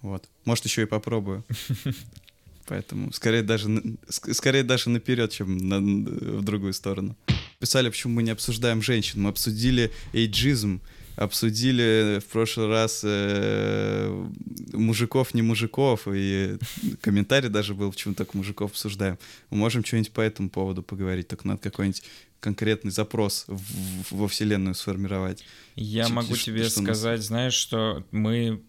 вот, 0.04 0.30
может, 0.46 0.66
еще 0.66 0.84
и 0.84 0.86
попробую. 0.86 1.44
Поэтому 2.70 3.12
скорее 3.12 3.42
даже, 3.42 3.98
скорее 4.10 4.62
даже 4.62 4.92
наперед, 4.92 5.32
чем 5.32 5.58
на, 5.58 5.80
в 5.80 6.44
другую 6.44 6.74
сторону 6.74 7.18
писали, 7.58 7.90
почему 7.90 8.14
мы 8.14 8.24
не 8.24 8.30
обсуждаем 8.30 8.84
женщин. 8.84 9.24
Мы 9.24 9.30
обсудили 9.30 9.92
эйджизм, 10.14 10.80
обсудили 11.16 12.20
в 12.20 12.26
прошлый 12.26 12.68
раз 12.68 13.02
э, 13.04 14.28
мужиков, 14.74 15.34
не 15.34 15.42
мужиков, 15.42 16.08
и 16.08 16.60
комментарий 17.02 17.50
даже 17.50 17.74
был, 17.74 17.90
почему 17.90 18.14
так 18.14 18.36
мужиков 18.36 18.70
обсуждаем. 18.70 19.18
Мы 19.50 19.58
можем 19.58 19.84
что-нибудь 19.84 20.12
по 20.12 20.22
этому 20.22 20.52
поводу 20.52 20.84
поговорить, 20.84 21.28
только 21.28 21.48
надо 21.48 21.62
какой-нибудь 21.62 22.04
конкретный 22.40 22.92
запрос 22.92 23.46
в, 23.48 23.58
в, 23.58 24.12
во 24.12 24.28
Вселенную 24.28 24.76
сформировать. 24.76 25.44
Я 25.76 26.06
что, 26.06 26.14
могу 26.14 26.36
тебе 26.36 26.66
что 26.66 26.82
сказать, 26.84 27.18
нас... 27.18 27.28
знаешь, 27.28 27.54
что 27.56 28.06
мы 28.12 28.62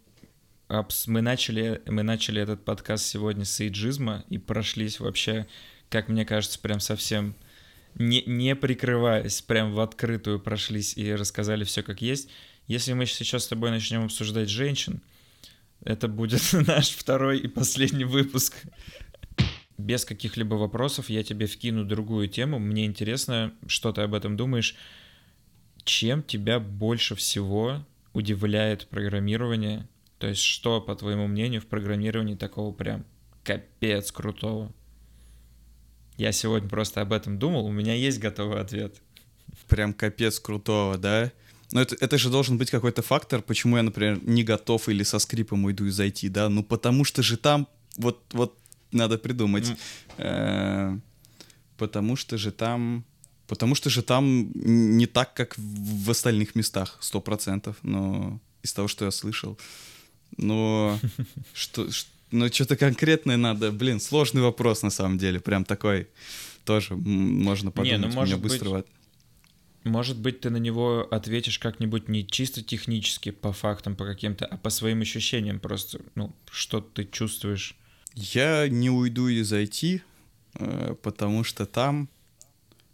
мы 1.06 1.20
начали, 1.20 1.82
мы 1.86 2.02
начали 2.02 2.40
этот 2.40 2.64
подкаст 2.64 3.04
сегодня 3.04 3.44
с 3.44 3.60
эйджизма 3.60 4.24
и 4.28 4.38
прошлись 4.38 5.00
вообще, 5.00 5.46
как 5.88 6.08
мне 6.08 6.24
кажется, 6.24 6.60
прям 6.60 6.78
совсем 6.78 7.34
не, 7.96 8.22
не 8.22 8.54
прикрываясь, 8.54 9.42
прям 9.42 9.72
в 9.72 9.80
открытую 9.80 10.38
прошлись 10.38 10.96
и 10.96 11.12
рассказали 11.12 11.64
все 11.64 11.82
как 11.82 12.02
есть. 12.02 12.30
Если 12.68 12.92
мы 12.92 13.06
сейчас 13.06 13.44
с 13.44 13.48
тобой 13.48 13.70
начнем 13.70 14.04
обсуждать 14.04 14.48
женщин, 14.48 15.02
это 15.82 16.06
будет 16.06 16.42
наш 16.52 16.90
второй 16.90 17.40
и 17.40 17.48
последний 17.48 18.04
выпуск. 18.04 18.54
Без 19.76 20.04
каких-либо 20.04 20.54
вопросов 20.54 21.10
я 21.10 21.24
тебе 21.24 21.46
вкину 21.46 21.84
другую 21.84 22.28
тему. 22.28 22.60
Мне 22.60 22.84
интересно, 22.84 23.52
что 23.66 23.92
ты 23.92 24.02
об 24.02 24.14
этом 24.14 24.36
думаешь. 24.36 24.76
Чем 25.84 26.22
тебя 26.22 26.60
больше 26.60 27.16
всего 27.16 27.84
удивляет 28.12 28.86
программирование? 28.88 29.88
То 30.20 30.26
есть 30.26 30.42
что, 30.42 30.82
по 30.82 30.94
твоему 30.94 31.26
мнению, 31.26 31.62
в 31.62 31.66
программировании 31.66 32.34
такого 32.34 32.72
прям 32.74 33.06
капец 33.42 34.12
крутого? 34.12 34.70
Я 36.18 36.30
сегодня 36.32 36.68
просто 36.68 37.00
об 37.00 37.14
этом 37.14 37.38
думал, 37.38 37.64
у 37.64 37.72
меня 37.72 37.94
есть 37.94 38.20
готовый 38.20 38.60
ответ. 38.60 39.00
Прям 39.66 39.94
капец 39.94 40.38
крутого, 40.38 40.98
да? 40.98 41.32
Но 41.72 41.80
это, 41.80 41.96
это 41.98 42.18
же 42.18 42.28
должен 42.28 42.58
быть 42.58 42.70
какой-то 42.70 43.00
фактор, 43.00 43.40
почему 43.40 43.78
я, 43.78 43.82
например, 43.82 44.20
не 44.22 44.44
готов 44.44 44.90
или 44.90 45.04
со 45.04 45.18
скрипом 45.18 45.64
уйду 45.64 45.86
из 45.86 45.98
IT, 45.98 46.28
да? 46.28 46.50
Ну, 46.50 46.62
потому 46.62 47.04
что 47.04 47.22
же 47.22 47.38
там, 47.38 47.66
вот, 47.96 48.22
вот 48.32 48.58
надо 48.92 49.16
придумать. 49.16 49.72
Mm. 50.18 51.00
потому 51.78 52.16
что 52.16 52.36
же 52.36 52.52
там... 52.52 53.06
Потому 53.46 53.74
что 53.74 53.88
же 53.88 54.02
там 54.02 54.52
не 54.54 55.06
так, 55.06 55.32
как 55.32 55.54
в 55.56 56.10
остальных 56.10 56.54
местах, 56.54 56.98
сто 57.00 57.22
процентов, 57.22 57.78
но 57.82 58.38
из 58.62 58.74
того, 58.74 58.86
что 58.86 59.06
я 59.06 59.10
слышал. 59.10 59.58
Но 60.36 60.98
что, 61.54 61.88
ну, 62.30 62.48
что-то 62.48 62.76
конкретное 62.76 63.36
надо. 63.36 63.72
Блин, 63.72 64.00
сложный 64.00 64.42
вопрос 64.42 64.82
на 64.82 64.90
самом 64.90 65.18
деле. 65.18 65.40
Прям 65.40 65.64
такой 65.64 66.08
тоже 66.64 66.94
можно 66.94 67.70
подумать. 67.70 68.00
Не, 68.00 68.06
ну, 68.06 68.14
может 68.14 68.40
быстро... 68.40 68.70
быть... 68.70 68.86
может 69.84 70.18
быть, 70.18 70.40
ты 70.40 70.50
на 70.50 70.58
него 70.58 71.08
ответишь 71.10 71.58
как-нибудь 71.58 72.08
не 72.08 72.26
чисто 72.26 72.62
технически, 72.62 73.30
по 73.30 73.52
фактам, 73.52 73.96
по 73.96 74.04
каким-то, 74.04 74.46
а 74.46 74.56
по 74.56 74.70
своим 74.70 75.00
ощущениям 75.00 75.58
просто, 75.58 76.00
ну, 76.14 76.32
что 76.50 76.80
ты 76.80 77.04
чувствуешь? 77.04 77.76
Я 78.14 78.68
не 78.68 78.90
уйду 78.90 79.28
из 79.28 79.52
IT, 79.52 80.02
э, 80.54 80.94
потому 81.02 81.44
что 81.44 81.66
там, 81.66 82.08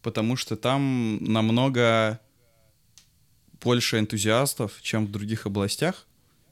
потому 0.03 0.37
что 0.37 0.57
там 0.57 1.23
намного 1.23 2.21
больше 3.63 3.99
энтузиастов, 3.99 4.79
чем 4.83 5.07
в 5.07 5.11
других 5.11 5.47
областях, 5.47 6.07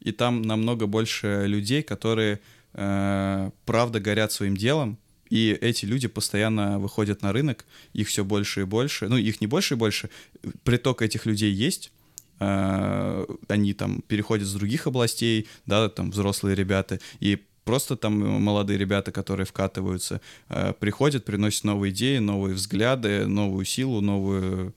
и 0.05 0.12
там 0.12 0.43
намного 0.43 0.86
больше 0.86 1.44
людей, 1.47 1.82
которые 1.82 2.40
э, 2.74 3.51
правда 3.64 4.01
горят 4.01 4.31
своим 4.32 4.56
делом, 4.56 4.98
и 5.31 5.59
эти 5.60 5.86
люди 5.86 6.06
постоянно 6.06 6.78
выходят 6.78 7.22
на 7.22 7.32
рынок, 7.32 7.64
их 7.94 8.09
все 8.09 8.24
больше 8.24 8.60
и 8.60 8.64
больше, 8.64 9.09
ну, 9.09 9.16
их 9.16 9.40
не 9.40 9.47
больше 9.47 9.74
и 9.74 9.76
больше, 9.76 10.10
приток 10.62 11.02
этих 11.02 11.26
людей 11.26 11.51
есть, 11.51 11.90
э, 12.39 13.26
они 13.48 13.72
там 13.72 14.02
переходят 14.06 14.47
с 14.47 14.52
других 14.52 14.86
областей, 14.86 15.48
да, 15.66 15.89
там 15.89 16.10
взрослые 16.10 16.55
ребята, 16.55 17.01
и 17.20 17.43
просто 17.64 17.97
там 17.97 18.20
молодые 18.43 18.78
ребята, 18.78 19.10
которые 19.10 19.47
вкатываются, 19.47 20.20
э, 20.51 20.74
приходят, 20.78 21.24
приносят 21.24 21.64
новые 21.64 21.93
идеи, 21.93 22.18
новые 22.18 22.55
взгляды, 22.55 23.26
новую 23.26 23.64
силу, 23.64 24.02
новую 24.02 24.74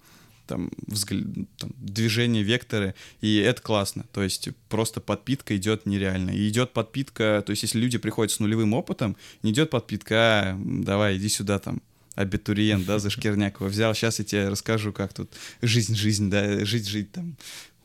там, 0.47 0.71
взгля... 0.87 1.23
там 1.57 1.71
движение, 1.77 2.43
векторы, 2.43 2.95
и 3.21 3.37
это 3.37 3.61
классно. 3.61 4.05
То 4.13 4.23
есть 4.23 4.49
просто 4.69 5.01
подпитка 5.01 5.55
идет 5.55 5.85
нереально. 5.85 6.31
И 6.31 6.47
идет 6.47 6.73
подпитка, 6.73 7.43
то 7.45 7.51
есть 7.51 7.63
если 7.63 7.79
люди 7.79 7.97
приходят 7.97 8.31
с 8.31 8.39
нулевым 8.39 8.73
опытом, 8.73 9.15
не 9.43 9.51
идет 9.51 9.69
подпитка, 9.69 10.15
а, 10.15 10.59
давай, 10.59 11.17
иди 11.17 11.29
сюда 11.29 11.59
там, 11.59 11.81
абитуриент, 12.15 12.85
да, 12.85 12.97
за 12.99 13.09
Шкернякова 13.09 13.67
взял, 13.67 13.93
сейчас 13.93 14.19
я 14.19 14.25
тебе 14.25 14.49
расскажу, 14.49 14.91
как 14.91 15.13
тут 15.13 15.29
жизнь, 15.61 15.95
жизнь, 15.95 16.29
да, 16.29 16.65
жить, 16.65 16.87
жить 16.87 17.11
там. 17.11 17.35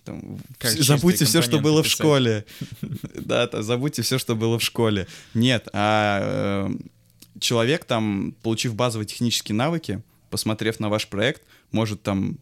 Там, 0.05 0.41
как 0.59 0.73
забудьте 0.73 1.27
все, 1.27 1.43
что 1.43 1.61
было 1.61 1.83
писать. 1.83 1.93
в 1.93 2.01
школе. 2.01 2.45
Да, 3.15 3.49
забудьте 3.63 4.03
все, 4.03 4.19
что 4.19 4.35
было 4.35 4.59
в 4.59 4.63
школе. 4.63 5.07
Нет, 5.33 5.69
а 5.73 6.69
э, 6.69 6.75
человек 7.39 7.85
там, 7.85 8.35
получив 8.43 8.75
базовые 8.75 9.07
технические 9.07 9.55
навыки, 9.55 10.03
посмотрев 10.33 10.81
на 10.81 10.89
ваш 10.89 11.09
проект, 11.09 11.43
может 11.71 12.03
там, 12.03 12.39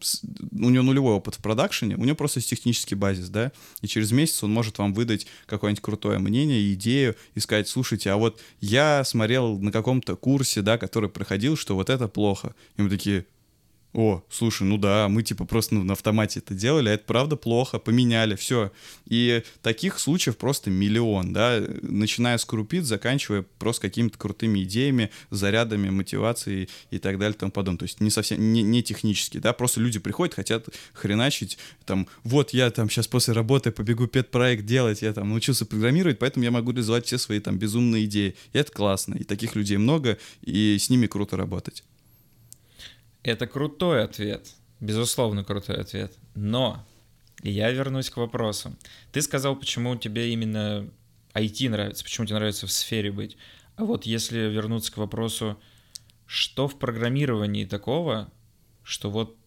у 0.53 0.69
него 0.69 0.83
нулевой 0.83 1.13
опыт 1.15 1.35
в 1.35 1.39
продакшене, 1.39 1.97
у 1.97 2.05
него 2.05 2.15
просто 2.15 2.39
есть 2.39 2.49
технический 2.49 2.95
базис, 2.95 3.29
да, 3.29 3.51
и 3.81 3.87
через 3.87 4.11
месяц 4.11 4.43
он 4.43 4.53
может 4.53 4.77
вам 4.79 4.93
выдать 4.93 5.27
какое-нибудь 5.45 5.83
крутое 5.83 6.17
мнение, 6.17 6.73
идею 6.73 7.15
и 7.35 7.39
сказать, 7.41 7.67
слушайте, 7.67 8.09
а 8.09 8.15
вот 8.15 8.39
я 8.61 9.03
смотрел 9.03 9.59
на 9.59 9.71
каком-то 9.71 10.15
курсе, 10.15 10.61
да, 10.61 10.77
который 10.77 11.09
проходил, 11.09 11.57
что 11.57 11.75
вот 11.75 11.89
это 11.89 12.07
плохо. 12.07 12.55
И 12.77 12.81
мы 12.81 12.89
такие, 12.89 13.25
о, 13.93 14.23
слушай, 14.29 14.63
ну 14.63 14.77
да, 14.77 15.09
мы 15.09 15.21
типа 15.21 15.45
просто 15.45 15.75
на 15.75 15.93
автомате 15.93 16.39
это 16.39 16.53
делали, 16.53 16.89
а 16.89 16.93
это 16.93 17.03
правда 17.05 17.35
плохо, 17.35 17.77
поменяли, 17.77 18.35
все. 18.35 18.71
И 19.05 19.43
таких 19.61 19.99
случаев 19.99 20.37
просто 20.37 20.69
миллион, 20.69 21.33
да, 21.33 21.61
начиная 21.81 22.37
с 22.37 22.45
крупиц, 22.45 22.85
заканчивая 22.85 23.45
просто 23.59 23.81
какими-то 23.81 24.17
крутыми 24.17 24.63
идеями, 24.63 25.11
зарядами, 25.29 25.89
мотивацией 25.89 26.69
и 26.89 26.99
так 26.99 27.19
далее 27.19 27.35
и 27.35 27.39
тому 27.39 27.51
подобное. 27.51 27.79
То 27.79 27.83
есть 27.83 27.99
не 27.99 28.09
совсем, 28.09 28.53
не, 28.53 28.61
не 28.61 28.81
технически, 28.81 29.39
да, 29.39 29.51
просто 29.51 29.81
люди 29.81 29.99
приходят, 29.99 30.35
хотят 30.35 30.67
хреначить, 30.93 31.57
там, 31.85 32.07
вот 32.23 32.51
я 32.51 32.71
там 32.71 32.89
сейчас 32.89 33.07
после 33.07 33.33
работы 33.33 33.71
побегу 33.71 34.07
пет-проект 34.07 34.65
делать, 34.65 35.01
я 35.01 35.11
там 35.11 35.29
научился 35.29 35.65
программировать, 35.65 36.17
поэтому 36.17 36.45
я 36.45 36.51
могу 36.51 36.71
реализовать 36.71 37.07
все 37.07 37.17
свои 37.17 37.41
там 37.41 37.57
безумные 37.57 38.05
идеи. 38.05 38.35
И 38.53 38.57
это 38.57 38.71
классно, 38.71 39.15
и 39.15 39.25
таких 39.25 39.55
людей 39.55 39.75
много, 39.75 40.17
и 40.41 40.77
с 40.79 40.89
ними 40.89 41.07
круто 41.07 41.35
работать. 41.35 41.83
Это 43.23 43.47
крутой 43.47 44.03
ответ, 44.03 44.53
безусловно 44.79 45.43
крутой 45.43 45.77
ответ. 45.77 46.13
Но 46.35 46.85
я 47.43 47.71
вернусь 47.71 48.09
к 48.09 48.17
вопросу. 48.17 48.75
Ты 49.11 49.21
сказал, 49.21 49.55
почему 49.55 49.95
тебе 49.95 50.31
именно 50.33 50.89
IT 51.33 51.69
нравится, 51.69 52.03
почему 52.03 52.25
тебе 52.25 52.37
нравится 52.37 52.67
в 52.67 52.71
сфере 52.71 53.11
быть. 53.11 53.37
А 53.75 53.85
вот 53.85 54.05
если 54.05 54.39
вернуться 54.39 54.91
к 54.91 54.97
вопросу, 54.97 55.59
что 56.25 56.67
в 56.67 56.77
программировании 56.77 57.65
такого, 57.65 58.31
что 58.83 59.09
вот 59.09 59.37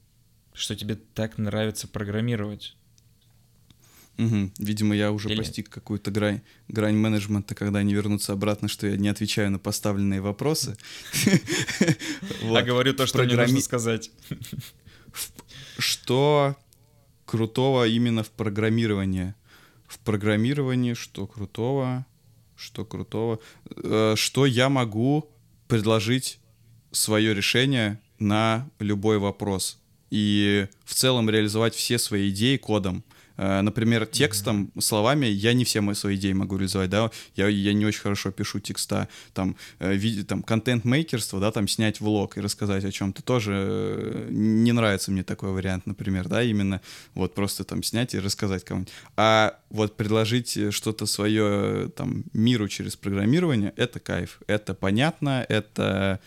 что 0.52 0.76
тебе 0.76 0.94
так 0.94 1.36
нравится 1.36 1.88
программировать? 1.88 2.76
Угу. 4.18 4.52
Видимо, 4.58 4.94
я 4.94 5.10
уже 5.10 5.28
Или... 5.28 5.38
постиг 5.38 5.68
какую-то 5.68 6.10
грань, 6.10 6.40
грань 6.68 6.96
менеджмента, 6.96 7.54
когда 7.54 7.80
они 7.80 7.94
вернутся 7.94 8.32
обратно, 8.32 8.68
что 8.68 8.86
я 8.86 8.96
не 8.96 9.08
отвечаю 9.08 9.50
на 9.50 9.58
поставленные 9.58 10.20
вопросы. 10.20 10.76
А 12.42 12.62
говорю 12.62 12.94
то, 12.94 13.06
что 13.06 13.24
не 13.24 13.34
нужно 13.34 13.60
сказать. 13.60 14.10
Что 15.78 16.56
крутого 17.24 17.86
именно 17.88 18.22
в 18.22 18.30
программировании? 18.30 19.34
В 19.86 19.98
программировании 19.98 20.94
что 20.94 21.26
крутого? 21.26 22.06
Что 22.56 22.84
крутого? 22.84 23.40
Э, 23.76 24.14
что 24.16 24.46
я 24.46 24.68
могу 24.68 25.28
предложить 25.66 26.38
свое 26.92 27.34
решение 27.34 28.00
на 28.18 28.68
любой 28.78 29.18
вопрос 29.18 29.78
и 30.10 30.68
в 30.84 30.94
целом 30.94 31.28
реализовать 31.28 31.74
все 31.74 31.98
свои 31.98 32.30
идеи 32.30 32.56
кодом. 32.56 33.02
Э, 33.36 33.60
например, 33.62 34.06
текстом, 34.06 34.70
словами 34.78 35.26
я 35.26 35.52
не 35.54 35.64
все 35.64 35.80
мои 35.80 35.94
свои 35.94 36.16
идеи 36.16 36.32
могу 36.32 36.56
реализовать, 36.56 36.90
да, 36.90 37.10
я, 37.34 37.48
я 37.48 37.72
не 37.72 37.84
очень 37.84 38.00
хорошо 38.00 38.30
пишу 38.30 38.60
текста, 38.60 39.08
там, 39.32 39.56
э, 39.80 39.94
виде, 39.94 40.24
там, 40.24 40.42
контент-мейкерство, 40.42 41.40
да, 41.40 41.50
там, 41.50 41.66
снять 41.68 42.00
влог 42.00 42.36
и 42.36 42.40
рассказать 42.40 42.84
о 42.84 42.92
чем-то 42.92 43.22
тоже 43.22 43.52
э, 43.54 44.28
не 44.30 44.72
нравится 44.72 45.10
мне 45.10 45.24
такой 45.24 45.50
вариант, 45.50 45.86
например, 45.86 46.28
да, 46.28 46.42
именно 46.42 46.80
вот 47.14 47.34
просто 47.34 47.64
там 47.64 47.82
снять 47.82 48.14
и 48.14 48.20
рассказать 48.20 48.64
кому-нибудь. 48.64 48.92
А 49.16 49.58
вот 49.70 49.96
предложить 49.96 50.58
что-то 50.72 51.06
свое, 51.06 51.90
там, 51.96 52.24
миру 52.32 52.68
через 52.68 52.96
программирование, 52.96 53.72
это 53.76 53.98
кайф, 53.98 54.40
это 54.46 54.74
понятно, 54.74 55.44
это 55.48 56.20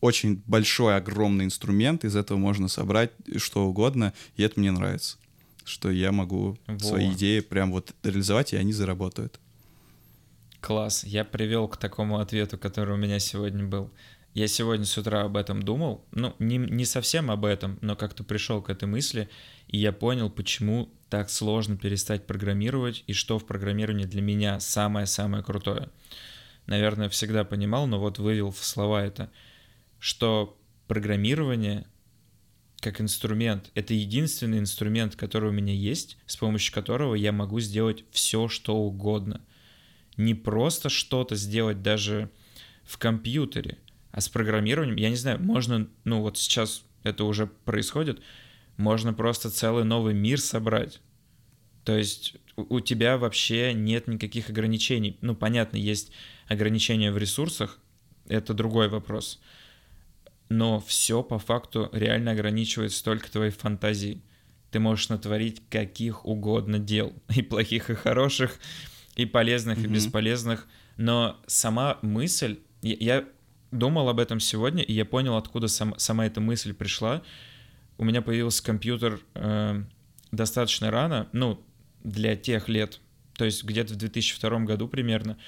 очень 0.00 0.42
большой, 0.46 0.96
огромный 0.96 1.44
инструмент, 1.44 2.04
из 2.04 2.16
этого 2.16 2.38
можно 2.38 2.68
собрать 2.68 3.10
что 3.36 3.66
угодно, 3.66 4.14
и 4.36 4.42
это 4.42 4.58
мне 4.58 4.70
нравится 4.72 5.18
что 5.64 5.90
я 5.90 6.12
могу 6.12 6.58
Во. 6.66 6.78
свои 6.78 7.12
идеи 7.12 7.40
прям 7.40 7.72
вот 7.72 7.94
реализовать, 8.02 8.52
и 8.52 8.56
они 8.56 8.72
заработают. 8.72 9.40
Класс. 10.60 11.04
Я 11.04 11.24
привел 11.24 11.68
к 11.68 11.76
такому 11.76 12.18
ответу, 12.18 12.58
который 12.58 12.94
у 12.94 12.98
меня 12.98 13.18
сегодня 13.18 13.64
был. 13.64 13.90
Я 14.34 14.46
сегодня 14.46 14.84
с 14.84 14.96
утра 14.96 15.22
об 15.22 15.36
этом 15.36 15.62
думал, 15.62 16.04
ну, 16.12 16.36
не, 16.38 16.56
не 16.58 16.84
совсем 16.84 17.30
об 17.30 17.44
этом, 17.44 17.78
но 17.80 17.96
как-то 17.96 18.22
пришел 18.22 18.62
к 18.62 18.70
этой 18.70 18.86
мысли, 18.86 19.28
и 19.66 19.78
я 19.78 19.92
понял, 19.92 20.30
почему 20.30 20.88
так 21.08 21.30
сложно 21.30 21.76
перестать 21.76 22.26
программировать, 22.26 23.02
и 23.08 23.12
что 23.12 23.40
в 23.40 23.46
программировании 23.46 24.04
для 24.04 24.22
меня 24.22 24.60
самое-самое 24.60 25.42
крутое. 25.42 25.88
Наверное, 26.66 27.08
всегда 27.08 27.42
понимал, 27.42 27.88
но 27.88 27.98
вот 27.98 28.20
вывел 28.20 28.52
в 28.52 28.64
слова 28.64 29.04
это, 29.04 29.32
что 29.98 30.56
программирование 30.86 31.86
как 32.80 33.00
инструмент. 33.00 33.70
Это 33.74 33.94
единственный 33.94 34.58
инструмент, 34.58 35.14
который 35.14 35.50
у 35.50 35.52
меня 35.52 35.74
есть, 35.74 36.16
с 36.26 36.36
помощью 36.36 36.74
которого 36.74 37.14
я 37.14 37.32
могу 37.32 37.60
сделать 37.60 38.04
все, 38.10 38.48
что 38.48 38.76
угодно. 38.76 39.42
Не 40.16 40.34
просто 40.34 40.88
что-то 40.88 41.36
сделать 41.36 41.82
даже 41.82 42.30
в 42.84 42.98
компьютере, 42.98 43.78
а 44.10 44.20
с 44.20 44.28
программированием, 44.28 44.96
я 44.96 45.10
не 45.10 45.16
знаю, 45.16 45.40
можно, 45.42 45.88
ну 46.04 46.20
вот 46.22 46.38
сейчас 46.38 46.84
это 47.02 47.24
уже 47.24 47.46
происходит, 47.46 48.20
можно 48.76 49.12
просто 49.12 49.50
целый 49.50 49.84
новый 49.84 50.14
мир 50.14 50.40
собрать. 50.40 51.00
То 51.84 51.96
есть 51.96 52.36
у 52.56 52.80
тебя 52.80 53.18
вообще 53.18 53.72
нет 53.72 54.06
никаких 54.06 54.50
ограничений. 54.50 55.16
Ну, 55.20 55.34
понятно, 55.34 55.76
есть 55.76 56.12
ограничения 56.46 57.12
в 57.12 57.18
ресурсах, 57.18 57.78
это 58.28 58.54
другой 58.54 58.88
вопрос 58.88 59.40
но 60.50 60.80
все 60.80 61.22
по 61.22 61.38
факту 61.38 61.88
реально 61.92 62.32
ограничивается 62.32 63.02
только 63.02 63.30
твоей 63.30 63.52
фантазией. 63.52 64.20
Ты 64.70 64.80
можешь 64.80 65.08
натворить 65.08 65.62
каких 65.70 66.26
угодно 66.26 66.78
дел, 66.78 67.14
и 67.34 67.40
плохих, 67.40 67.88
и 67.88 67.94
хороших, 67.94 68.58
и 69.16 69.24
полезных, 69.24 69.78
mm-hmm. 69.78 69.84
и 69.84 69.94
бесполезных, 69.94 70.66
но 70.96 71.40
сама 71.46 71.98
мысль, 72.02 72.58
я, 72.82 72.96
я 73.00 73.24
думал 73.70 74.08
об 74.08 74.18
этом 74.18 74.40
сегодня, 74.40 74.82
и 74.82 74.92
я 74.92 75.04
понял, 75.04 75.36
откуда 75.36 75.68
сам, 75.68 75.94
сама 75.98 76.26
эта 76.26 76.40
мысль 76.40 76.74
пришла. 76.74 77.22
У 77.96 78.04
меня 78.04 78.20
появился 78.20 78.62
компьютер 78.62 79.20
э, 79.34 79.82
достаточно 80.32 80.90
рано, 80.90 81.28
ну, 81.32 81.64
для 82.02 82.34
тех 82.34 82.68
лет, 82.68 83.00
то 83.34 83.44
есть 83.44 83.62
где-то 83.62 83.94
в 83.94 83.96
2002 83.96 84.60
году 84.60 84.88
примерно. 84.88 85.38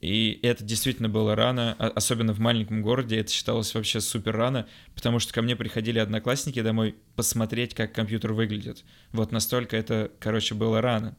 И 0.00 0.38
это 0.42 0.62
действительно 0.62 1.08
было 1.08 1.34
рано, 1.34 1.74
а, 1.78 1.88
особенно 1.88 2.32
в 2.32 2.38
маленьком 2.38 2.82
городе, 2.82 3.18
это 3.18 3.32
считалось 3.32 3.74
вообще 3.74 4.00
супер 4.00 4.36
рано, 4.36 4.68
потому 4.94 5.18
что 5.18 5.32
ко 5.32 5.42
мне 5.42 5.56
приходили 5.56 5.98
одноклассники 5.98 6.62
домой 6.62 6.94
посмотреть, 7.16 7.74
как 7.74 7.92
компьютер 7.92 8.32
выглядит. 8.32 8.84
Вот 9.10 9.32
настолько 9.32 9.76
это, 9.76 10.12
короче, 10.20 10.54
было 10.54 10.80
рано. 10.80 11.16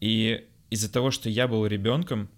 И 0.00 0.46
из-за 0.68 0.92
того, 0.92 1.10
что 1.10 1.30
я 1.30 1.48
был 1.48 1.66
ребенком, 1.66 2.28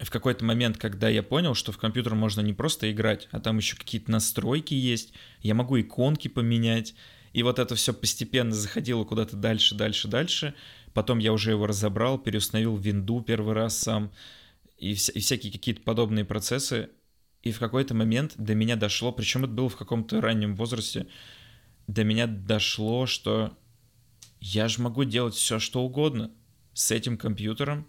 в 0.00 0.10
какой-то 0.10 0.44
момент, 0.44 0.78
когда 0.78 1.08
я 1.08 1.22
понял, 1.22 1.54
что 1.54 1.72
в 1.72 1.78
компьютер 1.78 2.14
можно 2.14 2.40
не 2.40 2.52
просто 2.52 2.90
играть, 2.90 3.28
а 3.30 3.40
там 3.40 3.58
еще 3.58 3.76
какие-то 3.76 4.10
настройки 4.10 4.72
есть, 4.72 5.12
я 5.42 5.54
могу 5.54 5.78
иконки 5.80 6.28
поменять, 6.28 6.94
и 7.32 7.42
вот 7.42 7.58
это 7.58 7.74
все 7.74 7.92
постепенно 7.92 8.52
заходило 8.52 9.04
куда-то 9.04 9.36
дальше, 9.36 9.74
дальше, 9.74 10.08
дальше. 10.08 10.54
Потом 10.98 11.20
я 11.20 11.32
уже 11.32 11.52
его 11.52 11.68
разобрал, 11.68 12.18
переустановил 12.18 12.76
винду 12.76 13.20
первый 13.20 13.54
раз 13.54 13.78
сам, 13.78 14.10
и, 14.78 14.94
вся, 14.94 15.12
и 15.12 15.20
всякие 15.20 15.52
какие-то 15.52 15.80
подобные 15.82 16.24
процессы. 16.24 16.90
И 17.40 17.52
в 17.52 17.60
какой-то 17.60 17.94
момент 17.94 18.34
до 18.36 18.56
меня 18.56 18.74
дошло, 18.74 19.12
причем 19.12 19.44
это 19.44 19.52
было 19.52 19.68
в 19.68 19.76
каком-то 19.76 20.20
раннем 20.20 20.56
возрасте, 20.56 21.06
до 21.86 22.02
меня 22.02 22.26
дошло, 22.26 23.06
что 23.06 23.56
я 24.40 24.66
же 24.66 24.82
могу 24.82 25.04
делать 25.04 25.36
все, 25.36 25.60
что 25.60 25.82
угодно 25.82 26.32
с 26.74 26.90
этим 26.90 27.16
компьютером. 27.16 27.86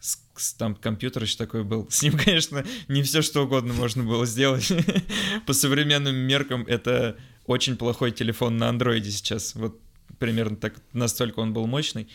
С, 0.00 0.54
там 0.54 0.74
компьютер 0.74 1.24
еще 1.24 1.36
такой 1.36 1.62
был. 1.62 1.90
С 1.90 2.02
ним, 2.02 2.16
конечно, 2.24 2.64
не 2.88 3.02
все, 3.02 3.20
что 3.20 3.44
угодно 3.44 3.74
можно 3.74 4.02
было 4.02 4.24
сделать. 4.24 4.72
По 5.46 5.52
современным 5.52 6.16
меркам 6.16 6.62
это 6.62 7.18
очень 7.44 7.76
плохой 7.76 8.12
телефон 8.12 8.56
на 8.56 8.70
андроиде 8.70 9.10
сейчас. 9.10 9.54
Вот 9.54 9.78
примерно 10.22 10.56
так, 10.56 10.74
настолько 10.92 11.40
он 11.40 11.52
был 11.52 11.66
мощный. 11.66 12.06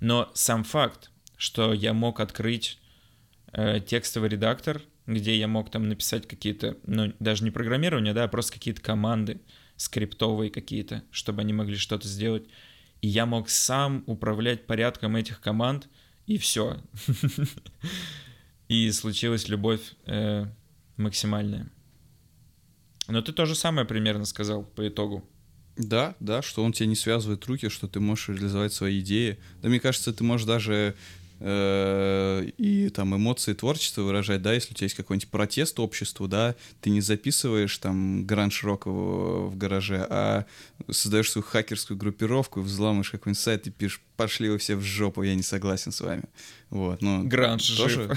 Но 0.00 0.32
сам 0.34 0.64
факт, 0.64 1.12
что 1.36 1.72
я 1.72 1.92
мог 1.92 2.18
открыть 2.18 2.80
э, 3.52 3.78
текстовый 3.78 4.30
редактор, 4.30 4.82
где 5.06 5.38
я 5.38 5.46
мог 5.46 5.70
там 5.70 5.88
написать 5.88 6.26
какие-то, 6.26 6.76
ну, 6.84 7.12
даже 7.20 7.44
не 7.44 7.52
программирование, 7.52 8.14
да, 8.14 8.24
а 8.24 8.28
просто 8.28 8.54
какие-то 8.54 8.82
команды, 8.82 9.40
скриптовые 9.76 10.50
какие-то, 10.50 11.04
чтобы 11.12 11.42
они 11.42 11.52
могли 11.52 11.76
что-то 11.76 12.08
сделать. 12.08 12.48
И 13.00 13.06
я 13.06 13.26
мог 13.26 13.48
сам 13.48 14.02
управлять 14.06 14.66
порядком 14.66 15.14
этих 15.14 15.40
команд, 15.40 15.88
и 16.26 16.38
все. 16.38 16.82
И 18.66 18.90
случилась 18.90 19.48
любовь 19.48 19.94
э, 20.06 20.46
максимальная. 20.96 21.70
Но 23.06 23.22
ты 23.22 23.32
то 23.32 23.46
же 23.46 23.54
самое 23.54 23.86
примерно 23.86 24.24
сказал 24.24 24.64
по 24.64 24.88
итогу. 24.88 25.28
Да, 25.82 26.14
да, 26.20 26.42
что 26.42 26.64
он 26.64 26.72
тебе 26.72 26.86
не 26.86 26.96
связывает 26.96 27.44
руки, 27.46 27.68
что 27.68 27.88
ты 27.88 28.00
можешь 28.00 28.28
реализовать 28.28 28.72
свои 28.72 29.00
идеи. 29.00 29.38
Да, 29.62 29.68
мне 29.68 29.80
кажется, 29.80 30.12
ты 30.12 30.22
можешь 30.22 30.46
даже 30.46 30.94
э, 31.40 32.48
и 32.56 32.88
там 32.90 33.16
эмоции 33.16 33.52
творчества 33.52 34.02
выражать, 34.02 34.42
да, 34.42 34.52
если 34.52 34.72
у 34.72 34.74
тебя 34.74 34.84
есть 34.86 34.94
какой-нибудь 34.94 35.28
протест 35.28 35.80
обществу, 35.80 36.28
да, 36.28 36.54
ты 36.80 36.90
не 36.90 37.00
записываешь 37.00 37.76
там 37.78 38.24
гранж 38.24 38.62
рок 38.62 38.86
в, 38.86 39.48
в 39.48 39.56
гараже, 39.56 40.06
а 40.08 40.46
создаешь 40.88 41.30
свою 41.30 41.44
хакерскую 41.44 41.96
группировку, 41.96 42.60
взламываешь 42.60 43.10
какой-нибудь 43.10 43.42
сайт 43.42 43.66
и 43.66 43.70
пишешь, 43.70 44.02
пошли 44.16 44.48
вы 44.48 44.58
все 44.58 44.76
в 44.76 44.82
жопу, 44.82 45.22
я 45.22 45.34
не 45.34 45.42
согласен 45.42 45.90
с 45.90 46.00
вами. 46.00 46.24
Вот, 46.70 47.02
ну, 47.02 47.24
Гранж 47.24 47.68
тоже, 47.76 48.16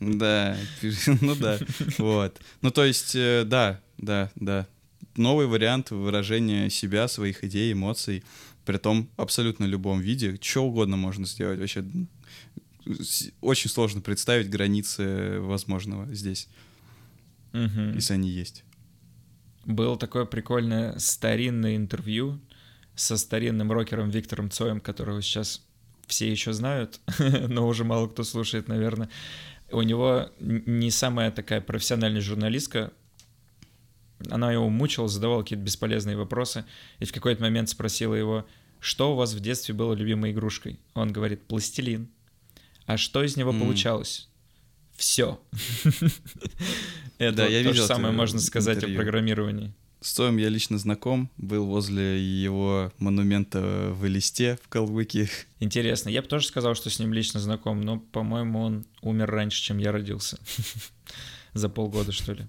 Да, 0.00 0.56
ну 1.20 1.34
да, 1.36 1.58
вот. 1.98 2.40
Ну 2.62 2.70
то 2.70 2.84
есть, 2.84 3.14
э, 3.14 3.44
да, 3.46 3.80
да, 3.98 4.30
да. 4.34 4.66
Новый 5.20 5.46
вариант 5.46 5.90
выражения 5.90 6.70
себя, 6.70 7.06
своих 7.08 7.44
идей, 7.44 7.72
эмоций, 7.72 8.24
при 8.64 8.78
том 8.78 9.08
абсолютно 9.16 9.64
любом 9.64 10.00
виде, 10.00 10.38
что 10.40 10.64
угодно 10.64 10.96
можно 10.96 11.26
сделать. 11.26 11.60
Вообще 11.60 11.84
очень 13.40 13.70
сложно 13.70 14.00
представить 14.00 14.50
границы 14.50 15.38
возможного 15.40 16.12
здесь, 16.14 16.48
угу. 17.52 17.92
если 17.94 18.14
они 18.14 18.30
есть. 18.30 18.64
Было 19.66 19.98
такое 19.98 20.24
прикольное 20.24 20.98
старинное 20.98 21.76
интервью 21.76 22.40
со 22.94 23.16
старинным 23.16 23.70
рокером 23.70 24.10
Виктором 24.10 24.50
Цоем, 24.50 24.80
которого 24.80 25.20
сейчас 25.22 25.62
все 26.06 26.30
еще 26.30 26.52
знают, 26.52 26.98
но 27.48 27.68
уже 27.68 27.84
мало 27.84 28.08
кто 28.08 28.24
слушает, 28.24 28.68
наверное 28.68 29.10
у 29.72 29.82
него 29.82 30.30
не 30.40 30.90
самая 30.90 31.30
такая 31.30 31.60
профессиональная 31.60 32.20
журналистка, 32.20 32.92
она 34.28 34.52
его 34.52 34.68
мучила, 34.68 35.08
задавала 35.08 35.42
какие-то 35.42 35.64
бесполезные 35.64 36.16
вопросы, 36.16 36.64
и 36.98 37.04
в 37.04 37.12
какой-то 37.12 37.42
момент 37.42 37.68
спросила 37.68 38.14
его, 38.14 38.46
что 38.80 39.12
у 39.12 39.16
вас 39.16 39.34
в 39.34 39.40
детстве 39.40 39.74
было 39.74 39.94
любимой 39.94 40.32
игрушкой? 40.32 40.80
Он 40.94 41.12
говорит, 41.12 41.42
пластилин. 41.46 42.08
А 42.86 42.96
что 42.96 43.22
из 43.22 43.36
него 43.36 43.52
mm. 43.52 43.60
получалось? 43.60 44.28
Все. 44.96 45.40
Это 47.18 47.36
да, 47.36 47.46
я 47.46 47.62
то 47.62 47.74
же 47.74 47.84
самое 47.84 48.12
можно 48.12 48.40
сказать 48.40 48.78
интервью. 48.78 48.96
о 48.98 49.02
программировании. 49.02 49.74
С 50.00 50.14
Тоем 50.14 50.38
я 50.38 50.48
лично 50.48 50.78
знаком, 50.78 51.30
был 51.36 51.66
возле 51.66 52.18
его 52.18 52.90
монумента 52.98 53.90
в 53.92 54.06
Элисте 54.06 54.58
в 54.62 54.68
Калмыкии. 54.68 55.28
Интересно, 55.58 56.08
я 56.08 56.22
бы 56.22 56.28
тоже 56.28 56.46
сказал, 56.46 56.74
что 56.74 56.88
с 56.88 56.98
ним 56.98 57.12
лично 57.12 57.38
знаком, 57.38 57.82
но, 57.82 57.98
по-моему, 57.98 58.62
он 58.62 58.86
умер 59.02 59.30
раньше, 59.30 59.62
чем 59.62 59.76
я 59.76 59.92
родился. 59.92 60.38
За 61.52 61.68
полгода, 61.68 62.12
что 62.12 62.32
ли. 62.32 62.46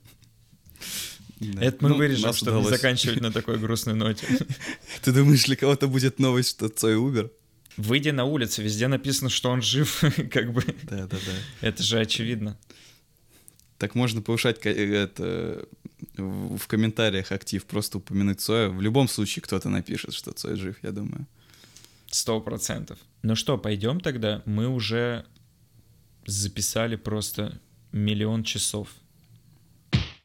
Да. 1.41 1.63
Это 1.63 1.77
мы 1.81 1.89
ну, 1.89 1.97
вырежем, 1.97 2.33
чтобы 2.33 2.51
удалось. 2.51 2.71
не 2.71 2.77
заканчивать 2.77 3.19
на 3.19 3.31
такой 3.31 3.57
грустной 3.57 3.95
ноте. 3.95 4.27
Ты 5.01 5.11
думаешь, 5.11 5.43
для 5.45 5.55
кого-то 5.55 5.87
будет 5.87 6.19
новость, 6.19 6.51
что 6.51 6.69
Цой 6.69 6.95
умер? 6.95 7.31
Выйди 7.77 8.09
на 8.09 8.25
улицу, 8.25 8.61
везде 8.61 8.87
написано, 8.87 9.31
что 9.31 9.49
он 9.49 9.63
жив, 9.63 10.03
как 10.31 10.53
бы. 10.53 10.63
Да, 10.83 11.07
да, 11.07 11.17
да. 11.17 11.67
Это 11.67 11.81
же 11.81 11.99
очевидно. 11.99 12.59
Так 13.79 13.95
можно 13.95 14.21
повышать 14.21 14.59
это, 14.59 15.67
в 16.15 16.67
комментариях 16.67 17.31
актив, 17.31 17.65
просто 17.65 17.97
упомянуть 17.97 18.39
Цоя. 18.39 18.69
В 18.69 18.79
любом 18.79 19.07
случае 19.07 19.41
кто-то 19.41 19.69
напишет, 19.69 20.13
что 20.13 20.33
Цой 20.33 20.55
жив, 20.57 20.75
я 20.83 20.91
думаю. 20.91 21.25
Сто 22.05 22.39
процентов. 22.39 22.99
Ну 23.23 23.35
что, 23.35 23.57
пойдем 23.57 23.99
тогда? 23.99 24.43
Мы 24.45 24.67
уже 24.67 25.25
записали 26.27 26.97
просто 26.97 27.59
миллион 27.91 28.43
часов. 28.43 28.89